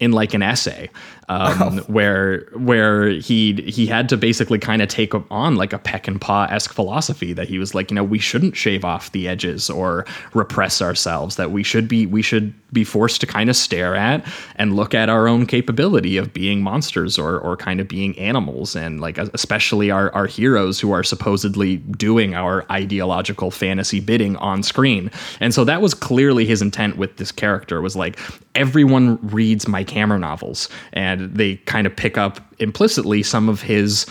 [0.00, 0.90] in like an essay,
[1.28, 6.50] um, where where he he had to basically kind of take on like a Peckinpah
[6.50, 10.06] esque philosophy that he was like, you know, we shouldn't shave off the edges or
[10.32, 11.36] repress ourselves.
[11.36, 14.94] That we should be we should be forced to kind of stare at and look
[14.94, 19.18] at our own capability of being monsters or or kind of being animals and like
[19.18, 25.10] especially our our heroes who are supposedly doing our ideological fantasy bidding on screen.
[25.40, 28.18] And so that was clearly his intent with this character was like
[28.54, 34.04] everyone reads Mike Hammer novels and they kind of pick up implicitly some of his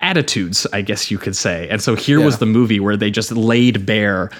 [0.00, 1.68] attitudes, I guess you could say.
[1.70, 4.30] And so here was the movie where they just laid bare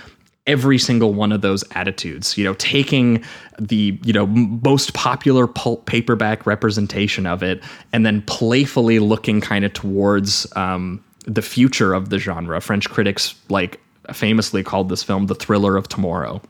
[0.47, 3.25] every single one of those attitudes you know taking
[3.59, 9.65] the you know most popular pulp paperback representation of it and then playfully looking kind
[9.65, 12.61] of towards um, the future of the genre.
[12.61, 13.81] French critics like
[14.13, 16.43] famously called this film the thriller of tomorrow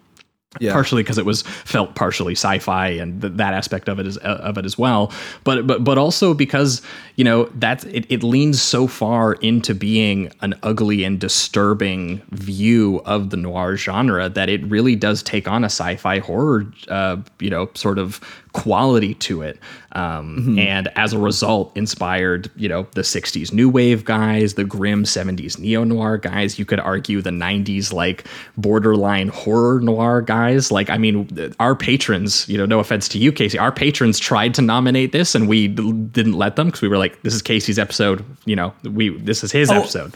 [0.60, 0.72] Yeah.
[0.72, 4.40] partially because it was felt partially sci-fi and th- that aspect of it is uh,
[4.42, 5.12] of it as well
[5.42, 6.80] but but but also because
[7.16, 13.02] you know that it, it leans so far into being an ugly and disturbing view
[13.04, 17.50] of the noir genre that it really does take on a sci-fi horror uh, you
[17.50, 18.20] know sort of
[18.54, 19.58] quality to it.
[19.92, 25.04] Um, and as a result inspired you know the 60s new wave guys the grim
[25.04, 26.58] 70s neo-noir guys.
[26.58, 30.70] You could argue the 90s like borderline horror noir guys.
[30.72, 31.28] Like i mean
[31.60, 35.34] our patrons you know no offense to you casey our patrons tried to nominate this
[35.34, 38.72] and we didn't let them because we were like this is casey's episode you know
[38.84, 40.12] we this is his Oh, episode.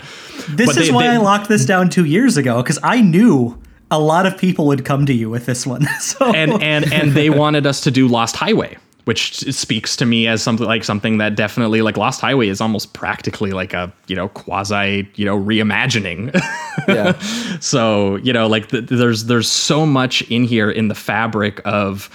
[0.48, 3.01] This But is they- why they- I locked this down two years ago because I
[3.01, 5.87] knew a lot of people would come to you with this one.
[6.01, 10.27] So and and and they wanted us to do Lost Highway, which speaks to me
[10.27, 14.16] as something like something that definitely like Lost Highway is almost practically like a you
[14.16, 16.35] know quasi you know reimagining.
[16.87, 17.18] Yeah.
[17.59, 22.09] so you know like th there's there's so much in here in the fabric of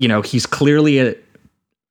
[0.00, 1.14] you know he's clearly a,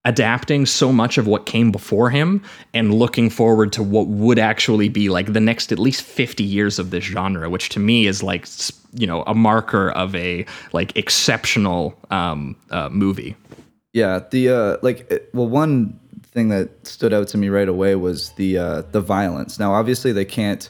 [0.05, 2.41] adapting so much of what came before him
[2.73, 6.77] and looking forward to what would actually be like the next at least 50 years
[6.77, 8.45] of this genre which to me is like
[8.93, 13.35] you know a marker of a like exceptional um uh, movie
[13.93, 18.31] Yeah, the uh, like, well, one thing that stood out to me right away was
[18.31, 19.59] the uh, the violence.
[19.59, 20.67] Now, obviously, they can't,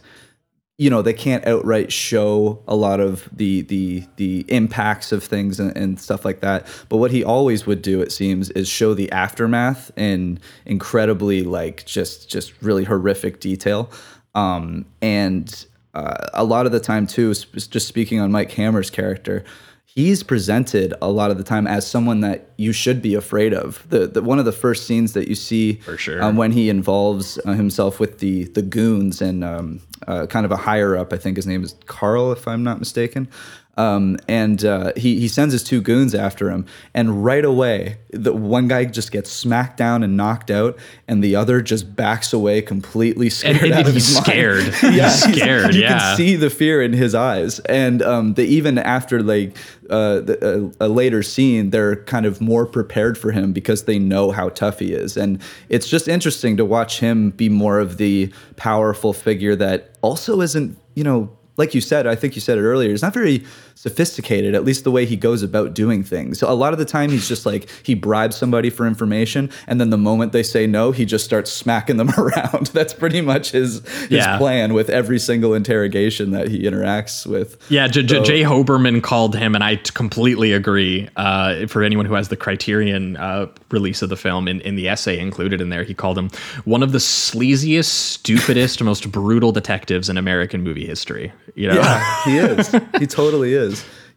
[0.84, 5.58] you know, they can't outright show a lot of the the the impacts of things
[5.58, 6.68] and, and stuff like that.
[6.90, 11.86] But what he always would do, it seems, is show the aftermath in incredibly like
[11.86, 13.90] just just really horrific detail.
[14.36, 19.46] Um, and uh, a lot of the time too, just speaking on Mike Hammer's character,
[19.96, 23.88] he's presented a lot of the time as someone that you should be afraid of.
[23.90, 26.22] The, the one of the first scenes that you see For sure.
[26.24, 30.52] um, when he involves uh, himself with the the goons and um, uh, kind of
[30.52, 33.28] a higher up, I think his name is Carl, if I'm not mistaken.
[33.76, 38.32] Um, and uh, he he sends his two goons after him, and right away, the
[38.32, 42.62] one guy just gets smacked down and knocked out, and the other just backs away
[42.62, 43.64] completely scared.
[43.64, 46.94] and, and he's scared Yeah, he's he's- scared you yeah can see the fear in
[46.94, 49.58] his eyes, and um, they even after like
[49.90, 53.98] uh, the, a, a later scene, they're kind of more prepared for him because they
[53.98, 57.98] know how tough he is, and it's just interesting to watch him be more of
[57.98, 61.36] the powerful figure that also isn't, you know.
[61.58, 62.92] Like you said, I think you said it earlier.
[62.92, 66.40] It's not very sophisticated, at least the way he goes about doing things.
[66.40, 69.80] So a lot of the time, he's just like he bribes somebody for information, and
[69.80, 72.68] then the moment they say no, he just starts smacking them around.
[72.68, 74.38] That's pretty much his his Yeah.
[74.38, 77.58] plan with every single interrogation that he interacts with.
[77.70, 78.42] Yeah, J- So- J.
[78.44, 81.10] Hoberman called him, and I completely agree.
[81.16, 84.88] Uh, for anyone who has the Criterion uh, release of the film, in, in the
[84.90, 86.30] essay included in there, he called him
[86.66, 91.32] one of the sleaziest, stupidest, most brutal detectives in American movie history.
[91.56, 92.72] You know, Yeah, he is.
[93.00, 93.63] he totally is.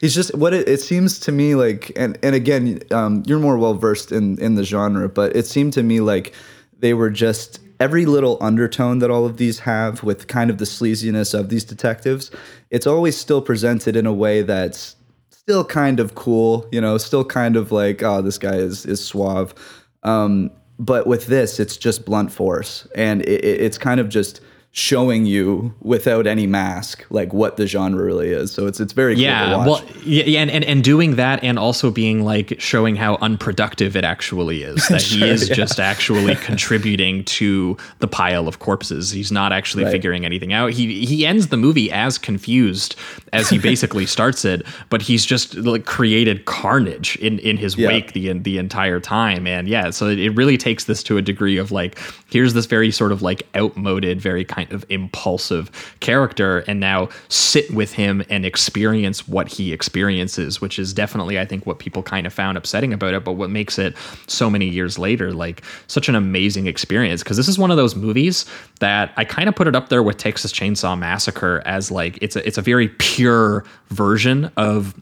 [0.01, 3.57] He's just what it, it seems to me like, and and again, um, you're more
[3.59, 6.35] well versed in in the genre, but it seemed to me like
[6.79, 10.65] they were just every little undertone that all of these have with kind of the
[10.65, 12.31] sleaziness of these detectives.
[12.71, 14.97] It's always still presented in a way that's
[15.31, 19.03] still kind of cool, you know, still kind of like, oh, this guy is is
[19.05, 19.55] suave.
[20.03, 24.41] Um, but with this, it's just blunt force, and it- it's kind of just
[24.79, 28.53] showing you without any mask like what the genre really is.
[28.53, 29.83] So it's it's very cool to yeah watch.
[29.83, 34.05] well yeah and, and and doing that and also being like showing how unproductive it
[34.05, 35.55] actually is that he is yeah.
[35.55, 39.93] just actually contributing to the pile of corpses he's not actually Right.
[39.93, 42.97] figuring anything out he he ends the movie as confused
[43.33, 47.89] as he basically starts it but he's just like created carnage in in his Yeah.
[47.89, 51.23] wake the the entire time and yeah so it, it really takes this to a
[51.23, 51.99] degree of like
[52.29, 57.71] here's this very sort of like outmoded very kind of impulsive character and now sit
[57.73, 62.27] with him and experience what he experiences which is definitely i think what people kind
[62.27, 63.95] of found upsetting about it but what makes it
[64.27, 67.95] so many years later like such an amazing experience because this is one of those
[67.97, 68.47] movies
[68.81, 72.37] that i kind of put it up there with texas chainsaw massacre as like it's
[72.37, 74.95] a it's a very pure version of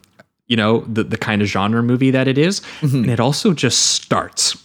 [0.47, 2.59] you know the the kind of genre movie that it is.
[2.81, 2.95] Mm-hmm.
[2.97, 4.55] and it also just starts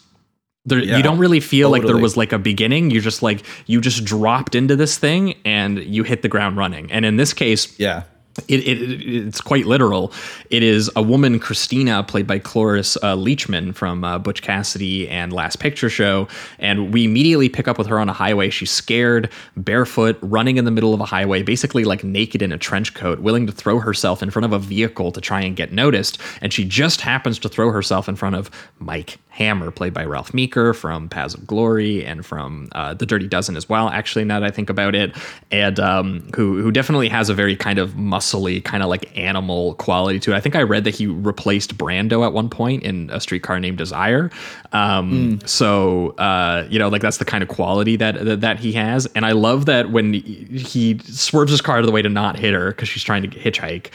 [0.70, 3.44] there, Yeah, you don't really feel like there was like a beginning you're just like
[3.66, 7.32] you just dropped into this thing and you hit the ground running and in this
[7.34, 8.04] case yeah.
[8.48, 10.12] it, it, it- it's quite literal.
[10.50, 15.32] It is a woman, Christina, played by Cloris uh, Leachman from uh, Butch Cassidy and
[15.32, 16.26] Last Picture Show,
[16.58, 18.48] and we immediately pick up with her on a highway.
[18.50, 22.58] She's scared, barefoot, running in the middle of a highway, basically like naked in a
[22.58, 25.72] trench coat, willing to throw herself in front of a vehicle to try and get
[25.72, 26.18] noticed.
[26.40, 30.34] And she just happens to throw herself in front of Mike Hammer, played by Ralph
[30.34, 33.88] Meeker from Paths of Glory and from uh, The Dirty Dozen as well.
[33.88, 35.16] Actually, now that I think about it,
[35.50, 39.74] and um, who who definitely has a very kind of muscly, kind of like animal
[39.76, 40.36] quality to it.
[40.36, 43.78] I think I read that he replaced Brando at one point in A Streetcar Named
[43.78, 44.30] Desire.
[44.72, 48.72] Um, So uh, you know, like that's the kind of quality that, that that he
[48.74, 52.10] has, and I love that when he swerves his car out of the way to
[52.10, 53.90] not hit her because she's trying to hitchhike.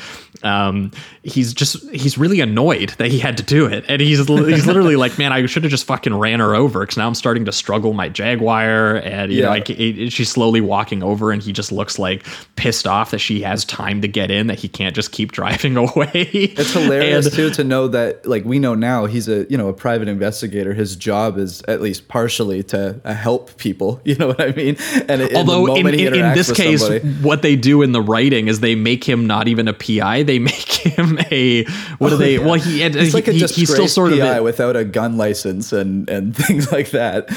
[0.46, 0.92] Um,
[1.24, 4.96] he's just he's really annoyed that he had to do it, and he's he's literally
[4.96, 7.52] like, man, I should have just fucking ran her over because now I'm starting to
[7.52, 9.50] struggle my Jaguar, and you know, Yeah.
[9.50, 12.26] like it, it- she's slowly walking over, and he just looks like
[12.56, 15.78] pissed off that she has time to get in, that he can't just keep driving
[15.78, 16.12] away.
[16.14, 19.68] It's hilarious And- too to know that like we know now he's a you know
[19.70, 20.74] a private investigator.
[20.74, 24.02] His job is at least partially to uh, help people.
[24.06, 24.78] You know what I mean?
[25.10, 28.02] And in the Although in, in, in this case, somebody- what they do in the
[28.02, 30.24] writing is they make him not even a PI.
[30.24, 31.66] They make him a
[31.98, 32.38] what do they?
[32.40, 35.18] Well, he, He's he, like a he- he's still sort of a- without a gun
[35.18, 37.30] license and and things like that,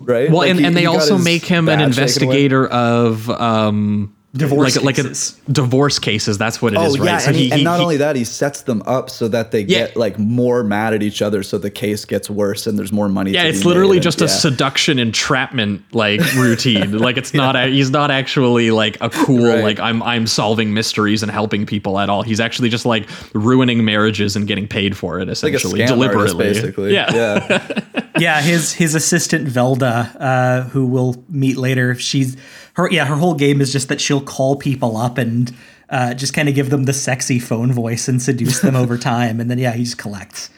[0.00, 0.28] right?
[0.30, 2.36] well, Like, and, he- and they also make him an badge taken away.
[2.46, 5.38] investigator of um, Divorce like, cases.
[5.38, 6.38] like a divorce cases.
[6.38, 7.06] That's what it is, Oh right?
[7.06, 9.08] yeah, So and, he, he- and he- not he- only that, he sets them up
[9.08, 9.86] so that they Yeah.
[9.86, 13.08] get like more mad at each other, so the case gets worse and there's more
[13.08, 13.30] money.
[13.30, 14.30] Yeah, to it's be literally made, and- just a yeah.
[14.30, 16.98] seduction entrapment like routine.
[16.98, 19.62] like it's not a, he's not actually like a cool Right.
[19.62, 22.22] like I'm I'm solving mysteries and helping people at all.
[22.22, 26.46] He's actually just like ruining marriages and getting paid for it essentially scam deliberately.
[26.46, 26.92] artist, basically.
[26.92, 27.14] Yeah.
[27.14, 28.00] yeah.
[28.18, 32.36] yeah, his his assistant Velda, uh, who we'll meet later, she's
[32.74, 32.88] her.
[32.90, 35.54] Yeah, her whole game is just that she'll call people up and
[35.90, 39.40] uh, just kind of give them the sexy phone voice and seduce them over time,
[39.40, 40.50] and then yeah, he just collects.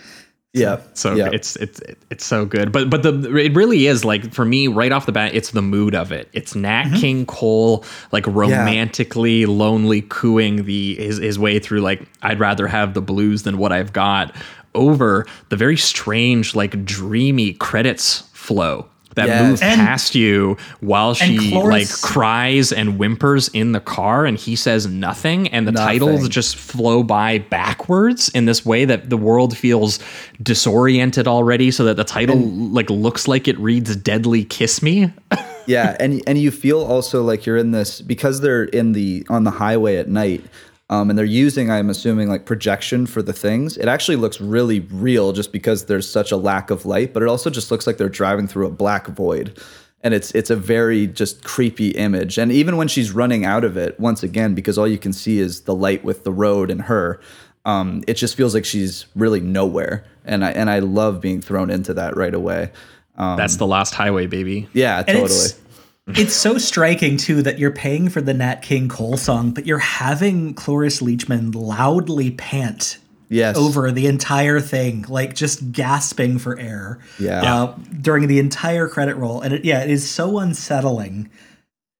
[0.52, 0.80] yeah.
[0.94, 1.28] So yeah.
[1.32, 2.72] it's it's it's so good.
[2.72, 5.62] But but the it really is like for me right off the bat, it's the
[5.62, 6.28] mood of it.
[6.32, 12.40] It's Nat King Cole like romantically lonely cooing the his his way through like I'd
[12.40, 14.34] rather have the blues than what I've got
[14.74, 19.42] over the very strange like dreamy credits flow that Yes.
[19.50, 24.38] move And- past you while she Cloris- like cries and whimpers in the car and
[24.38, 29.16] he says nothing and the titles just flow by backwards in this way that the
[29.16, 29.98] world feels
[30.42, 35.10] disoriented already so that the title like looks like it reads deadly kiss me
[35.66, 39.44] yeah and and you feel also like you're in this because they're in the on
[39.44, 40.44] the highway at night
[40.88, 43.76] um, and they're using i'm assuming like projection for the things.
[43.76, 47.28] It actually looks really real just because there's such a lack of light but it
[47.28, 49.58] also just looks like they're driving through a black void.
[50.02, 52.38] And it's it's a very just creepy image.
[52.38, 55.40] And even when she's running out of it once again because all you can see
[55.40, 57.20] is the light with the road and her
[57.64, 60.04] um, it just feels like she's really nowhere.
[60.24, 62.70] And i and i love being thrown into that right away.
[63.16, 64.68] Um, that's the last highway baby.
[64.72, 65.48] Yeah And totally
[66.14, 69.78] it's so striking too that you're paying for the Nat King Cole song, but you're
[69.78, 72.98] having Cloris Leachman loudly pant
[73.28, 77.00] yes over the entire thing, like just gasping for air.
[77.18, 77.42] Yeah.
[77.42, 81.28] Uh, during the entire credit roll, and it, yeah, it is so unsettling.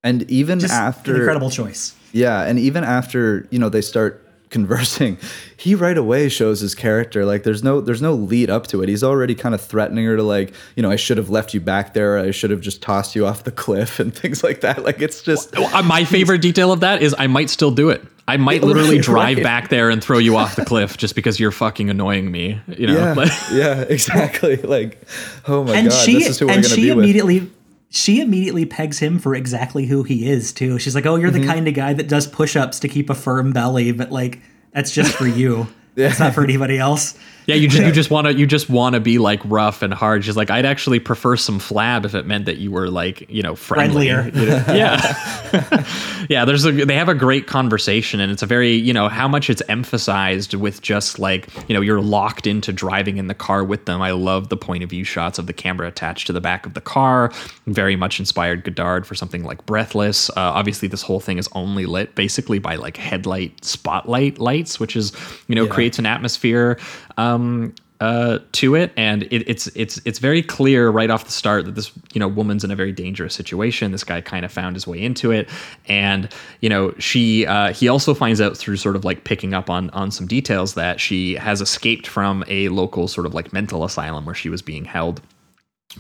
[0.05, 1.97] And even Just after an incredible choice.
[2.13, 4.26] Yeah, and even after, you know, they start
[4.57, 5.19] conversing,
[5.57, 7.25] he right away shows his character.
[7.27, 8.89] Like there's no there's no lead up to it.
[8.89, 11.61] He's already kind of threatening her to like, you know, I should have left you
[11.61, 12.19] back there.
[12.19, 14.83] I should have just tossed you off the cliff and things like that.
[14.85, 18.03] Like it's just Uh, my favorite detail of that is I might still do it.
[18.29, 19.45] I might Yeah, literally right, drive right.
[19.45, 22.61] back there and throw you off the cliff just because you're fucking annoying me.
[22.67, 24.57] You know, yeah, yeah, exactly.
[24.57, 25.01] Like,
[25.47, 27.51] oh my and god, she this is who we're and gonna she be with.
[27.91, 30.79] She immediately pegs him for exactly who he is too.
[30.79, 31.49] She's like, "Oh, you're the mm-hmm.
[31.49, 34.41] kind of guy that does push-ups to keep a firm belly, but like
[34.73, 35.69] that's just for you.
[35.99, 38.95] It's not for anybody else." Yeah, you just you just want to you just want
[38.95, 40.25] to be like rough and hard.
[40.25, 43.43] She's like, I'd actually prefer some flab if it meant that you were like you
[43.43, 44.09] know friendly.
[44.09, 44.41] Friendlier.
[44.41, 44.65] You know?
[44.75, 46.45] yeah, yeah.
[46.45, 49.49] There's a they have a great conversation, and it's a very you know how much
[49.49, 53.85] it's emphasized with just like you know you're locked into driving in the car with
[53.85, 54.03] them.
[54.03, 56.75] I love the point of view shots of the camera attached to the back of
[56.75, 57.33] the car.
[57.69, 60.31] Very much inspired Godard for something like Breathless.
[60.31, 64.97] Uh, obviously, this whole thing is only lit basically by like headlight spotlight lights, which
[64.97, 65.13] is
[65.47, 66.77] you know creates an atmosphere
[67.17, 71.65] um, uh, to it, and it, it's it's it's very clear right off the start
[71.65, 73.91] that this you know woman's in a very dangerous situation.
[73.91, 75.49] This guy kind of found his way into it,
[75.87, 76.29] and
[76.61, 79.89] you know she uh, he also finds out through sort of like picking up on
[79.91, 84.27] on some details that she has escaped from a local sort of like mental asylum
[84.27, 85.23] where she was being held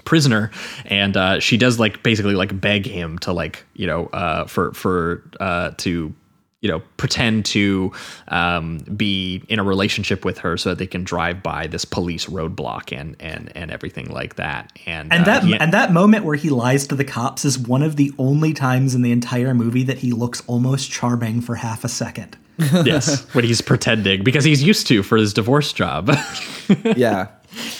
[0.04, 0.50] prisoner.
[0.84, 4.72] And uh, she does like basically like beg him to like you know uh, for
[4.74, 6.14] for uh, to
[6.62, 7.92] you know pretend to
[8.28, 12.26] um, be in a relationship with her so that they can drive by this police
[12.26, 16.24] roadblock and and and everything like that and And uh, that he- and that moment
[16.24, 19.52] where he lies to the cops is one of the only times in the entire
[19.54, 22.36] movie that he looks almost charming for half a second.
[22.84, 26.08] yes when he's pretending because he's used to for his divorce job
[26.96, 27.28] yeah,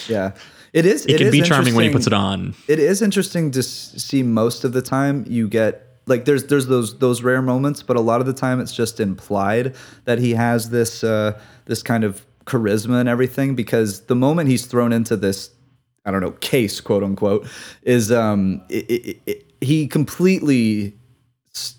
[0.07, 0.33] yeah.
[0.73, 1.05] It is.
[1.07, 4.21] it can be charming when he puts it on It is interesting to see.
[4.21, 8.01] Most of the time, you get like there's there's those those rare moments, but a
[8.01, 12.25] lot of the time it's just implied that he has this uh, this kind of
[12.45, 13.55] charisma and everything.
[13.55, 15.51] Because the moment he's thrown into this,
[16.05, 17.47] I don't know, case quote unquote,
[17.83, 20.97] is um it, it, it, he completely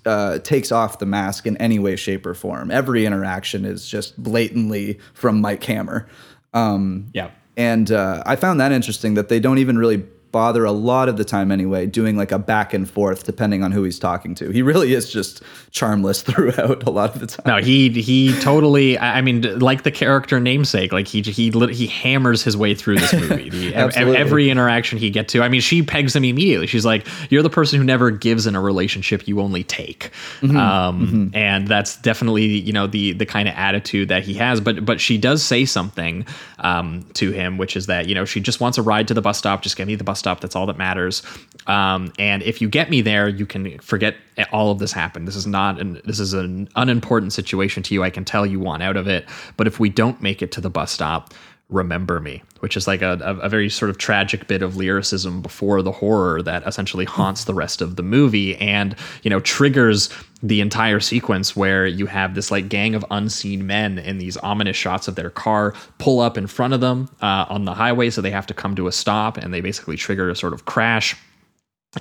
[0.07, 2.71] uh, takes off the mask in any way, shape, or form.
[2.71, 6.09] Every interaction is just blatantly from Mike Hammer.
[6.55, 10.73] Um, yeah and uh, I found that interesting that they don't even really bother a
[10.73, 13.99] lot of the time anyway doing like a back and forth depending on who he's
[13.99, 14.51] talking to.
[14.51, 17.45] He really is just charmless throughout a lot of the time.
[17.47, 18.99] No, he he totally.
[18.99, 23.13] I mean, like the character namesake, like he he he hammers his way through this
[23.13, 23.49] movie.
[23.51, 24.17] The, Absolutely.
[24.17, 25.43] every interaction he get to.
[25.43, 26.67] I mean, she pegs him immediately.
[26.67, 30.11] She's like, "You're the person who never gives in a relationship; you only take."
[30.43, 34.61] Um, And that's definitely you know the the kind of attitude that he has.
[34.61, 36.27] But but she does say something
[36.59, 39.23] um, to him, which is that you know she just wants a ride to the
[39.23, 39.63] bus stop.
[39.63, 40.41] Just get me the bus stop.
[40.41, 41.23] That's all that matters.
[41.67, 44.17] Um, and if you get me there, you can forget
[44.53, 45.29] all of this happened.
[45.29, 48.03] This is not an this is an unimportant situation to you.
[48.03, 49.29] I can tell you want out of it.
[49.57, 51.35] But if we don't make it to the bus stop,
[51.71, 55.83] remember me, which is like a, a, very sort of tragic bit of lyricism before
[55.83, 60.09] the horror that essentially haunts the rest of the movie and you know triggers
[60.43, 64.77] the entire sequence where you have this like gang of unseen men in these ominous
[64.77, 68.23] shots of their car pull up in front of them uh, on the highway so
[68.23, 71.17] they have to come to a stop and they basically trigger a sort of crash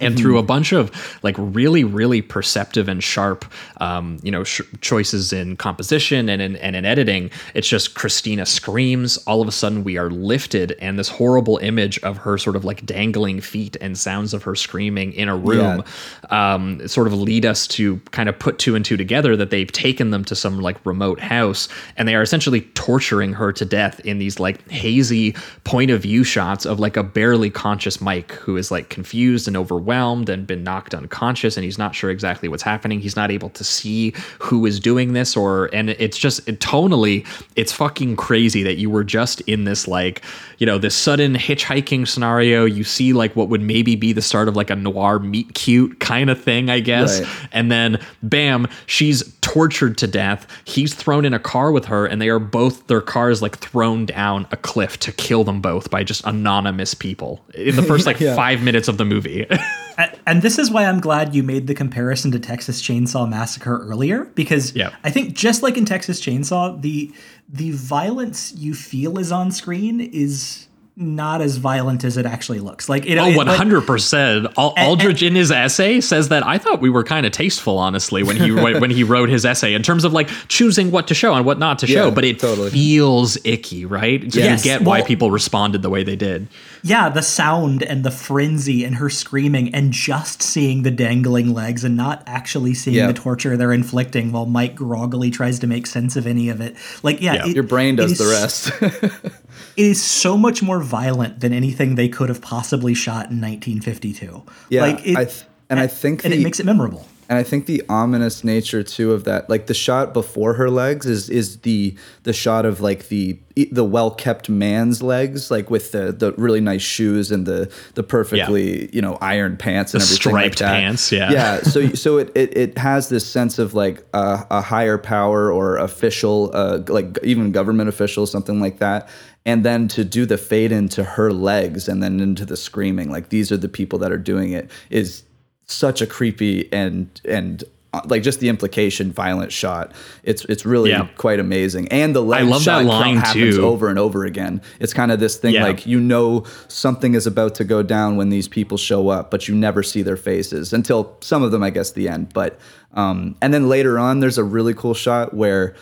[0.01, 0.91] and through a bunch of
[1.23, 3.45] like really really perceptive and sharp
[3.77, 8.45] um, you know sh- choices in composition and in, and in editing it's just christina
[8.45, 9.17] screams.
[9.19, 12.65] All of a sudden we are lifted and this horrible image of her sort of
[12.65, 15.83] like dangling feet and sounds of her screaming in a room
[16.31, 19.71] um, sort of lead us to kind of put two and two together that they've
[19.71, 23.99] taken them to some like remote house and they are essentially torturing her to death
[24.01, 25.33] in these like hazy
[25.63, 29.55] point of view shots of like a barely conscious Mike who is like confused and
[29.77, 32.99] overwhelmed and been knocked unconscious and he's not sure exactly what's happening.
[32.99, 37.25] He's not able to see who is doing this or and it's just it, tonally
[37.55, 40.23] it's fucking crazy that you were just in this like,
[40.57, 42.65] you know, this sudden hitchhiking scenario.
[42.65, 45.99] You see like what would maybe be the start of like a noir meet cute
[45.99, 47.21] kind of thing, I guess.
[47.21, 47.29] Right.
[47.51, 50.47] And then bam, she's tortured to death.
[50.65, 54.05] He's thrown in a car with her, and they are both their cars like thrown
[54.05, 58.19] down a cliff to kill them both by just anonymous people in the first like
[58.19, 58.35] Yeah.
[58.35, 59.45] five minutes of the movie.
[59.97, 64.25] And this is why I'm glad you made the comparison to Texas Chainsaw Massacre earlier,
[64.35, 64.91] because Yeah.
[65.03, 67.11] I think just like in Texas Chainsaw, the
[67.49, 70.66] the violence you feel is on screen is
[70.99, 72.89] not as violent as it actually looks.
[72.89, 74.47] Like it, Oh, it- one like- hundred percent.
[74.57, 78.35] Aldrich in his essay says that I thought we were kind of tasteful, honestly, when
[78.35, 81.35] he when when he wrote his essay in terms of like choosing what to show
[81.35, 82.09] and what not to show.
[82.09, 82.71] But it totally.
[82.71, 84.33] feels icky, right?
[84.33, 86.47] So Yes, you get why well- people responded the way they did.
[86.83, 91.83] Yeah, the sound and the frenzy and her screaming and just seeing the dangling legs
[91.83, 93.07] and not actually seeing Yeah.
[93.07, 96.75] the torture they're inflicting while Mike groggily tries to make sense of any of it.
[97.03, 97.47] Like, yeah, Yeah.
[97.47, 98.71] it- Your brain does the rest.
[99.75, 104.43] It is so much more violent than anything they could have possibly shot in 1952.
[104.69, 107.05] Yeah, like it, I th- and I think and it makes it memorable.
[107.29, 111.05] and I think the ominous nature too of that, like the shot before her legs,
[111.05, 113.37] is is the the shot of like the
[113.71, 118.03] the well kept man's legs, like with the the really nice shoes and the the
[118.03, 120.79] perfectly you know iron pants and The everything like striped that.
[120.79, 121.31] pants, yeah.
[121.31, 121.61] yeah.
[121.63, 125.75] So so it it, it has this sense of like a, a higher power or
[125.77, 129.09] official, uh, like even government official, something like that.
[129.47, 133.29] And then to do the fade into her legs and then into the screaming, like
[133.29, 135.23] these are the people that are doing it, is
[135.65, 139.93] such a creepy and and uh, like just the implication violent shot.
[140.23, 141.07] It's it's really Yeah.
[141.15, 141.87] quite amazing.
[141.87, 143.65] And the leg love shot that line, happens too.
[143.65, 144.61] over and over again.
[144.81, 145.63] It's kind of this thing Yeah.
[145.63, 149.47] like you know something is about to go down when these people show up, but
[149.47, 152.33] you never see their faces until some of them, I guess, the end.
[152.33, 152.59] But
[152.95, 155.73] um, and then later on, there's a really cool shot where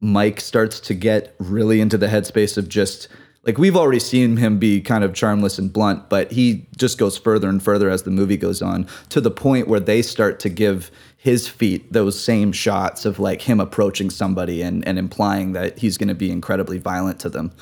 [0.00, 3.08] Mike starts to get really into the headspace of just
[3.46, 7.16] like we've already seen him be kind of charmless and blunt, but he just goes
[7.16, 10.48] further and further as the movie goes on to the point where they start to
[10.48, 15.78] give his feet those same shots of like him approaching somebody and, and implying that
[15.78, 17.52] he's going to be incredibly violent to them.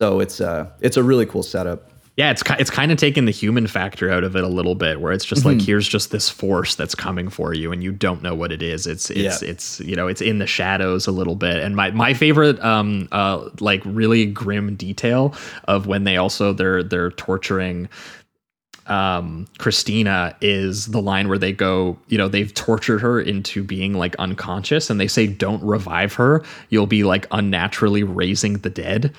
[0.00, 1.91] So it's uh it's a really cool setup.
[2.16, 5.00] Yeah, it's it's kind of taking the human factor out of it a little bit,
[5.00, 5.58] where it's just Mm-hmm.
[5.58, 8.62] like here's just this force that's coming for you, and you don't know what it
[8.62, 8.86] is.
[8.86, 9.48] It's it's Yeah.
[9.48, 11.56] it's you know it's in the shadows a little bit.
[11.62, 15.34] And my my favorite um uh like really grim detail
[15.68, 17.88] of when they also they're they're torturing
[18.88, 23.94] um Christina is the line where they go, you know, they've tortured her into being
[23.94, 29.14] like unconscious and they say don't revive her, you'll be like unnaturally raising the dead.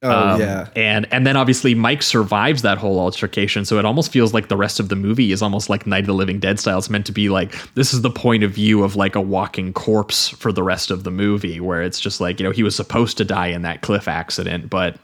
[0.00, 0.68] Oh Um, yeah.
[0.76, 4.56] And and then obviously Mike survives that whole altercation, so it almost feels like the
[4.56, 6.78] rest of the movie is almost like Night of the Living Dead style.
[6.78, 9.72] It's meant to be like this is the point of view of like a walking
[9.72, 12.76] corpse for the rest of the movie, where it's just like you know he was
[12.76, 14.96] supposed to die in that cliff accident, but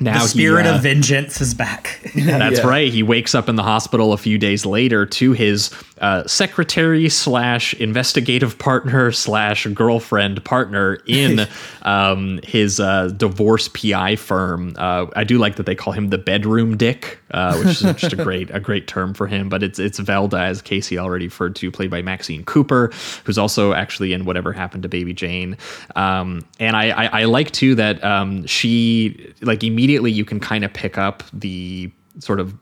[0.00, 2.00] now The spirit he, uh, of vengeance is back.
[2.14, 2.66] that's Yeah.
[2.66, 2.90] right.
[2.90, 5.68] He wakes up in the hospital a few days later to his
[6.02, 11.46] uh, secretary slash investigative partner slash girlfriend partner in
[11.82, 14.74] um, his uh, divorce PI firm.
[14.76, 18.12] Uh, I do like that they call him the bedroom dick, uh, which is just
[18.12, 19.48] a great a great term for him.
[19.48, 22.90] But it's it's Velda, as Casey already referred to, played by Maxine Cooper,
[23.24, 25.56] who's also actually in Whatever Happened to Baby Jane.
[25.94, 30.64] Um, and I, I I like too that um, she like immediately you can kind
[30.64, 32.54] of pick up the sort of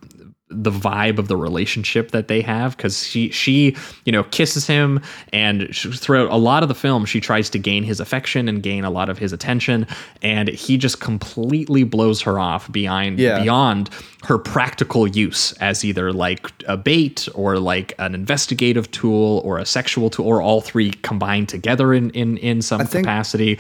[0.53, 5.01] the vibe of the relationship that they have because she she you know kisses him
[5.33, 8.63] and sh- throughout a lot of the film she tries to gain his affection and
[8.63, 9.87] gain a lot of his attention
[10.23, 13.41] and he just completely blows her off beyond Yeah.
[13.43, 13.91] beyond
[14.25, 19.65] her practical use as either like a bait or like an investigative tool or a
[19.67, 23.59] sexual tool or all three combined together in in in some think- capacity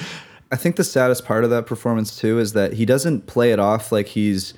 [0.53, 3.61] I think the saddest part of that performance too is that he doesn't play it
[3.61, 4.53] off like he's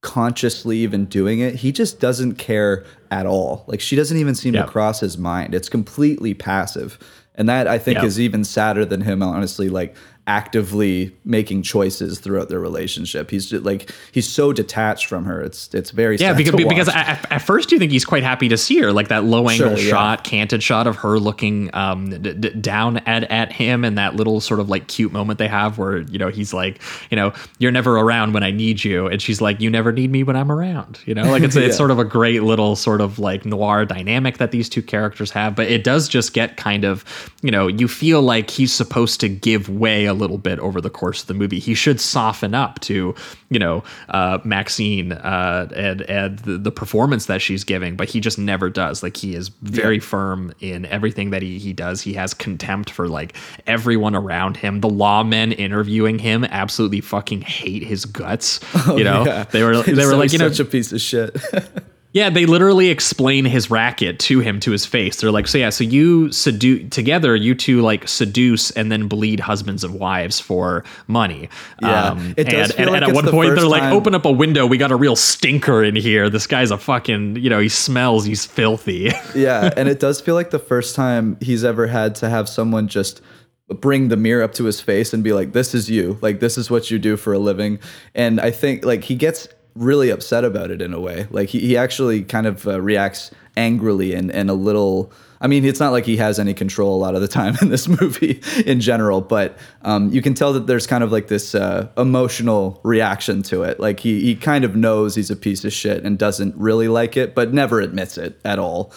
[0.00, 1.56] consciously even doing it.
[1.56, 3.64] He just doesn't care at all.
[3.66, 4.66] Like she doesn't even seem Yep.
[4.66, 5.54] to cross his mind.
[5.54, 6.98] It's completely passive.
[7.34, 8.04] And that I think Yep.
[8.04, 9.94] is even sadder than him honestly like
[10.28, 13.30] actively making choices throughout their relationship.
[13.30, 15.40] He's just like he's so detached from her.
[15.42, 18.56] It's it's very Yeah, because, because at, at first you think he's quite happy to
[18.58, 19.90] see her, like that low angle Sure, yeah.
[19.90, 24.14] shot, canted shot of her looking um, d- d- down at, at him, and that
[24.16, 27.32] little sort of like cute moment they have where you know he's like, you know,
[27.58, 30.36] you're never around when I need you, and she's like, you never need me when
[30.36, 31.00] I'm around.
[31.06, 31.62] You know, like it's Yeah.
[31.64, 35.30] it's sort of a great little sort of like noir dynamic that these two characters
[35.30, 37.04] have, but it does just get kind of,
[37.42, 40.90] you know, you feel like he's supposed to give way a little bit over the
[40.90, 41.58] course of the movie.
[41.58, 43.14] He should soften up to,
[43.50, 48.20] you know, uh, Maxine uh, and and the, the performance that she's giving, but he
[48.20, 49.02] just never does.
[49.02, 52.02] Like he is very firm in everything that he he does.
[52.02, 54.80] He has contempt for like everyone around him.
[54.80, 58.60] The lawmen interviewing him absolutely fucking hate his guts.
[58.88, 59.44] you know, Oh, Yeah.
[59.44, 61.36] they were they were so- like you know such a piece of shit.
[62.12, 65.20] yeah, they literally explain his racket to him to his face.
[65.20, 69.40] They're like, so yeah, so you seduce together, you two like seduce and then bleed
[69.40, 71.50] husbands and wives for money.
[71.82, 73.68] Um, Yeah, it does and, feel and, like and at one the point they're first
[73.68, 74.66] like, open up a window.
[74.66, 76.30] We got a real stinker in here.
[76.30, 78.24] This guy's a fucking, you know, he smells.
[78.24, 79.10] He's filthy.
[79.34, 82.88] yeah, and it does feel like the first time he's ever had to have someone
[82.88, 83.20] just
[83.68, 86.18] bring the mirror up to his face and be like, "This is you.
[86.22, 87.80] Like this is what you do for a living."
[88.14, 91.26] And I think like he gets really upset about it in a way.
[91.30, 95.12] Like he, he actually kind of uh, reacts angrily and and a little.
[95.40, 97.68] I mean, it's not like he has any control a lot of the time in
[97.68, 101.54] this movie in general, but um, you can tell that there's kind of like this
[101.54, 103.78] uh, emotional reaction to it.
[103.78, 107.16] Like he he kind of knows he's a piece of shit and doesn't really like
[107.16, 108.92] it, but never admits it at all.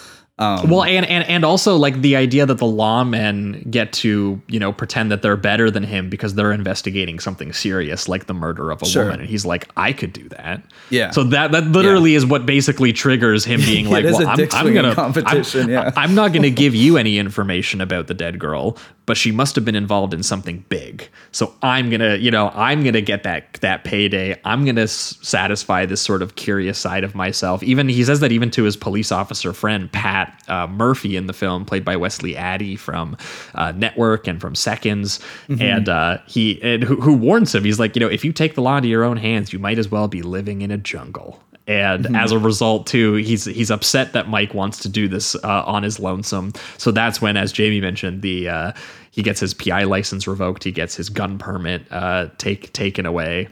[0.68, 4.74] Well, and, and and also like the idea that the lawmen get to you know
[4.74, 8.82] pretend that they're better than him because they're investigating something serious like the murder of
[8.82, 9.04] a Sure.
[9.06, 10.64] woman, and he's like, I could do that.
[10.90, 11.12] Yeah.
[11.12, 14.96] So that that literally is what basically triggers him being like, well, I'm, I'm gonna
[14.96, 15.92] competition, I'm, yeah.
[15.96, 19.66] I'm not gonna give you any information about the dead girl, but she must have
[19.66, 21.10] been involved in something big.
[21.32, 24.40] So I'm gonna you know I'm gonna get that that payday.
[24.46, 27.64] I'm gonna s- satisfy this sort of curious side of myself.
[27.64, 31.34] Even he says that even to his police officer friend Pat uh, Murphy in the
[31.34, 33.18] film, played by Wesley Addy from
[33.56, 35.62] uh, Network and from Seconds, Mm-hmm.
[35.62, 37.64] and uh, he and who, who warns him.
[37.64, 39.78] He's like, you know, if you take the law into your own hands, you might
[39.80, 41.42] as well be living in a jungle.
[41.68, 42.16] And Mm-hmm.
[42.16, 45.84] as a result, too, he's he's upset that Mike wants to do this uh, on
[45.84, 46.54] his lonesome.
[46.78, 48.72] So that's when, as Jamie mentioned, the uh,
[49.12, 50.64] he gets his PI license revoked.
[50.64, 53.48] He gets his gun permit uh, take taken away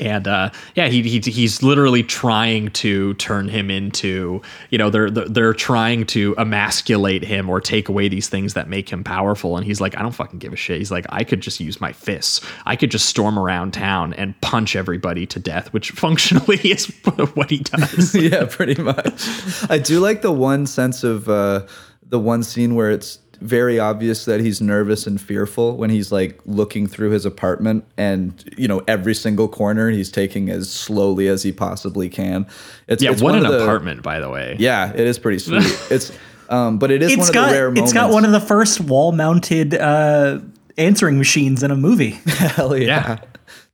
[0.00, 5.10] and uh, yeah, he, he he's literally trying to turn him into you know they're
[5.10, 9.56] they're trying to emasculate him or take away these things that make him powerful.
[9.56, 10.78] And he's like, I don't fucking give a shit.
[10.78, 12.40] He's like, I could just use my fists.
[12.66, 16.86] I could just storm around town and punch everybody to death, which functionally is
[17.34, 18.14] what he does.
[18.24, 19.22] yeah, pretty much.
[19.70, 21.66] I do like the one sense of uh,
[22.06, 26.40] the one scene where it's very obvious that he's nervous and fearful when he's like
[26.46, 31.42] looking through his apartment and you know every single corner he's taking as slowly as
[31.42, 32.46] he possibly can.
[32.88, 34.56] It's yeah, it's what one an of the- apartment, by the way.
[34.58, 35.62] Yeah, it is pretty sweet.
[35.90, 36.12] It's
[36.50, 37.82] um, but it is one It's of got the rare moments.
[37.90, 40.40] it's got one of the first wall-mounted uh,
[40.76, 42.10] answering machines in a movie.
[42.26, 42.86] hell yeah.
[42.86, 43.18] Yeah.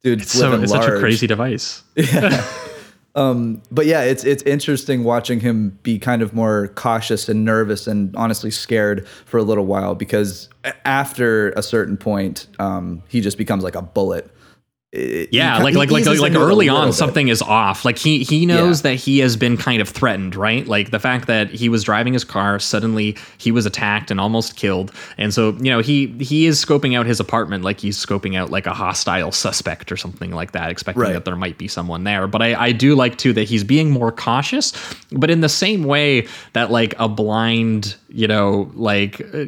[0.02, 1.82] Dude, It's, so, living it's such a crazy device.
[3.14, 8.14] but yeah, it's it's interesting watching him be kind of more cautious and nervous and
[8.16, 10.48] honestly scared for a little while because
[10.84, 14.30] after a certain point, um, he just becomes like a bullet.
[14.92, 16.94] It- Yeah, like like like like into it a early on bit.
[16.94, 17.84] something is off.
[17.84, 18.90] Like he he knows Yeah.
[18.90, 20.66] that he has been kind of threatened, right?
[20.66, 24.56] Like the fact that he was driving his car, suddenly he was attacked and almost
[24.56, 24.90] killed.
[25.16, 28.50] And so, you know, he he is scoping out his apartment like he's scoping out
[28.50, 31.12] like a hostile suspect or something like that, expecting Right.
[31.12, 32.26] that there might be someone there.
[32.26, 34.72] But I I do like too that he's being more cautious,
[35.12, 39.38] but in the same way that like a blind, you know, like uh,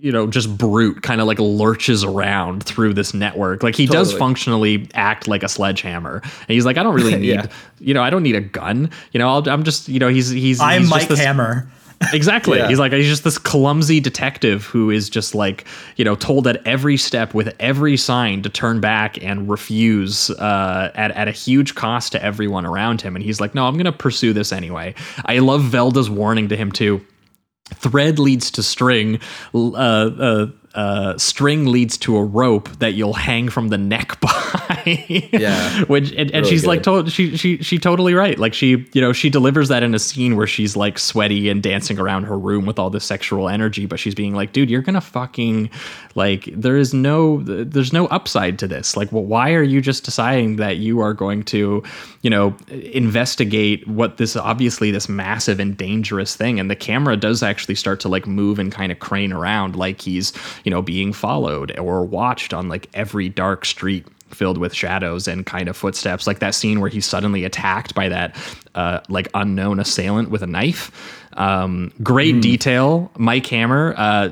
[0.00, 3.62] you know, just brute kind of like lurches around through this network.
[3.62, 6.20] Like he does functionally act like a sledgehammer.
[6.22, 7.46] And he's like, I don't really need, Yeah.
[7.78, 8.90] you know, I don't need a gun.
[9.12, 11.68] You know, I'll, I'm just, you know, he's he's I'm he's just Mike this- Hammer.
[12.14, 12.56] Exactly.
[12.56, 12.66] Yeah.
[12.68, 16.66] He's like he's just this clumsy detective who is just like you know told at
[16.66, 21.74] every step with every sign to turn back and refuse uh, at at a huge
[21.74, 23.16] cost to everyone around him.
[23.16, 24.94] And he's like, no, I'm gonna pursue this anyway.
[25.26, 27.04] I love Velda's warning to him too.
[27.74, 29.20] Thread leads to string.
[29.54, 35.28] Uh, uh, uh, string leads to a rope that you'll hang from the neck by.
[35.32, 35.84] Yeah.
[35.86, 37.06] which and, and Really she's like good.
[37.06, 38.38] to- she she she totally right.
[38.38, 41.62] Like she you know she delivers that in a scene where she's like sweaty and
[41.62, 44.80] dancing around her room with all this sexual energy, but she's being like, dude, you're
[44.82, 45.70] gonna fucking
[46.14, 48.96] like there is no there's no upside to this.
[48.96, 51.82] Like, well, why are you just deciding that you are going to
[52.22, 56.60] you know investigate what this obviously this massive and dangerous thing?
[56.60, 60.00] And the camera does actually start to like move and kind of crane around like
[60.00, 60.32] he's
[60.64, 65.44] you know being followed or watched on like every dark street filled with shadows and
[65.46, 68.36] kind of footsteps like that scene where he's suddenly attacked by that
[68.76, 74.30] uh, like unknown assailant with a knife um, great detail mike hammer uh,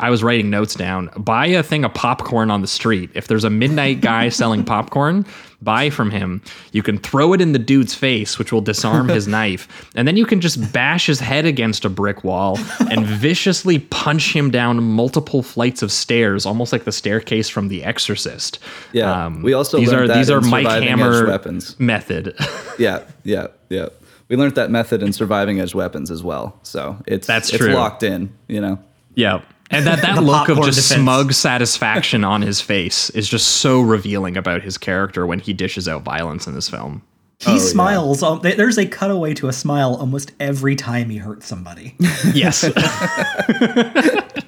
[0.00, 3.44] i was writing notes down buy a thing of popcorn on the street if there's
[3.44, 5.26] a midnight guy selling popcorn
[5.62, 9.26] buy from him you can throw it in the dude's face which will disarm his
[9.36, 12.58] knife and then you can just bash his head against a brick wall
[12.90, 17.82] and viciously punch him down multiple flights of stairs almost like the staircase from the
[17.82, 18.58] exorcist
[18.92, 19.26] Yeah.
[19.26, 21.78] um, we also these are that these are Mike Hammer weapons.
[21.80, 22.34] method.
[22.78, 23.88] Yeah, yeah, yeah.
[24.28, 26.58] We learned that method in surviving edge weapons as well.
[26.62, 27.74] So it's That's it's true.
[27.74, 28.32] locked in.
[28.48, 28.78] You know.
[29.14, 31.02] yeah, and that that look of just defense.
[31.02, 35.88] smug satisfaction on his face is just so revealing about his character when he dishes
[35.88, 37.02] out violence in this film.
[37.40, 37.58] He yeah.
[37.58, 38.22] smiles.
[38.22, 41.94] um, There's a cutaway to a smile almost every time he hurts somebody.
[42.32, 42.62] Yes,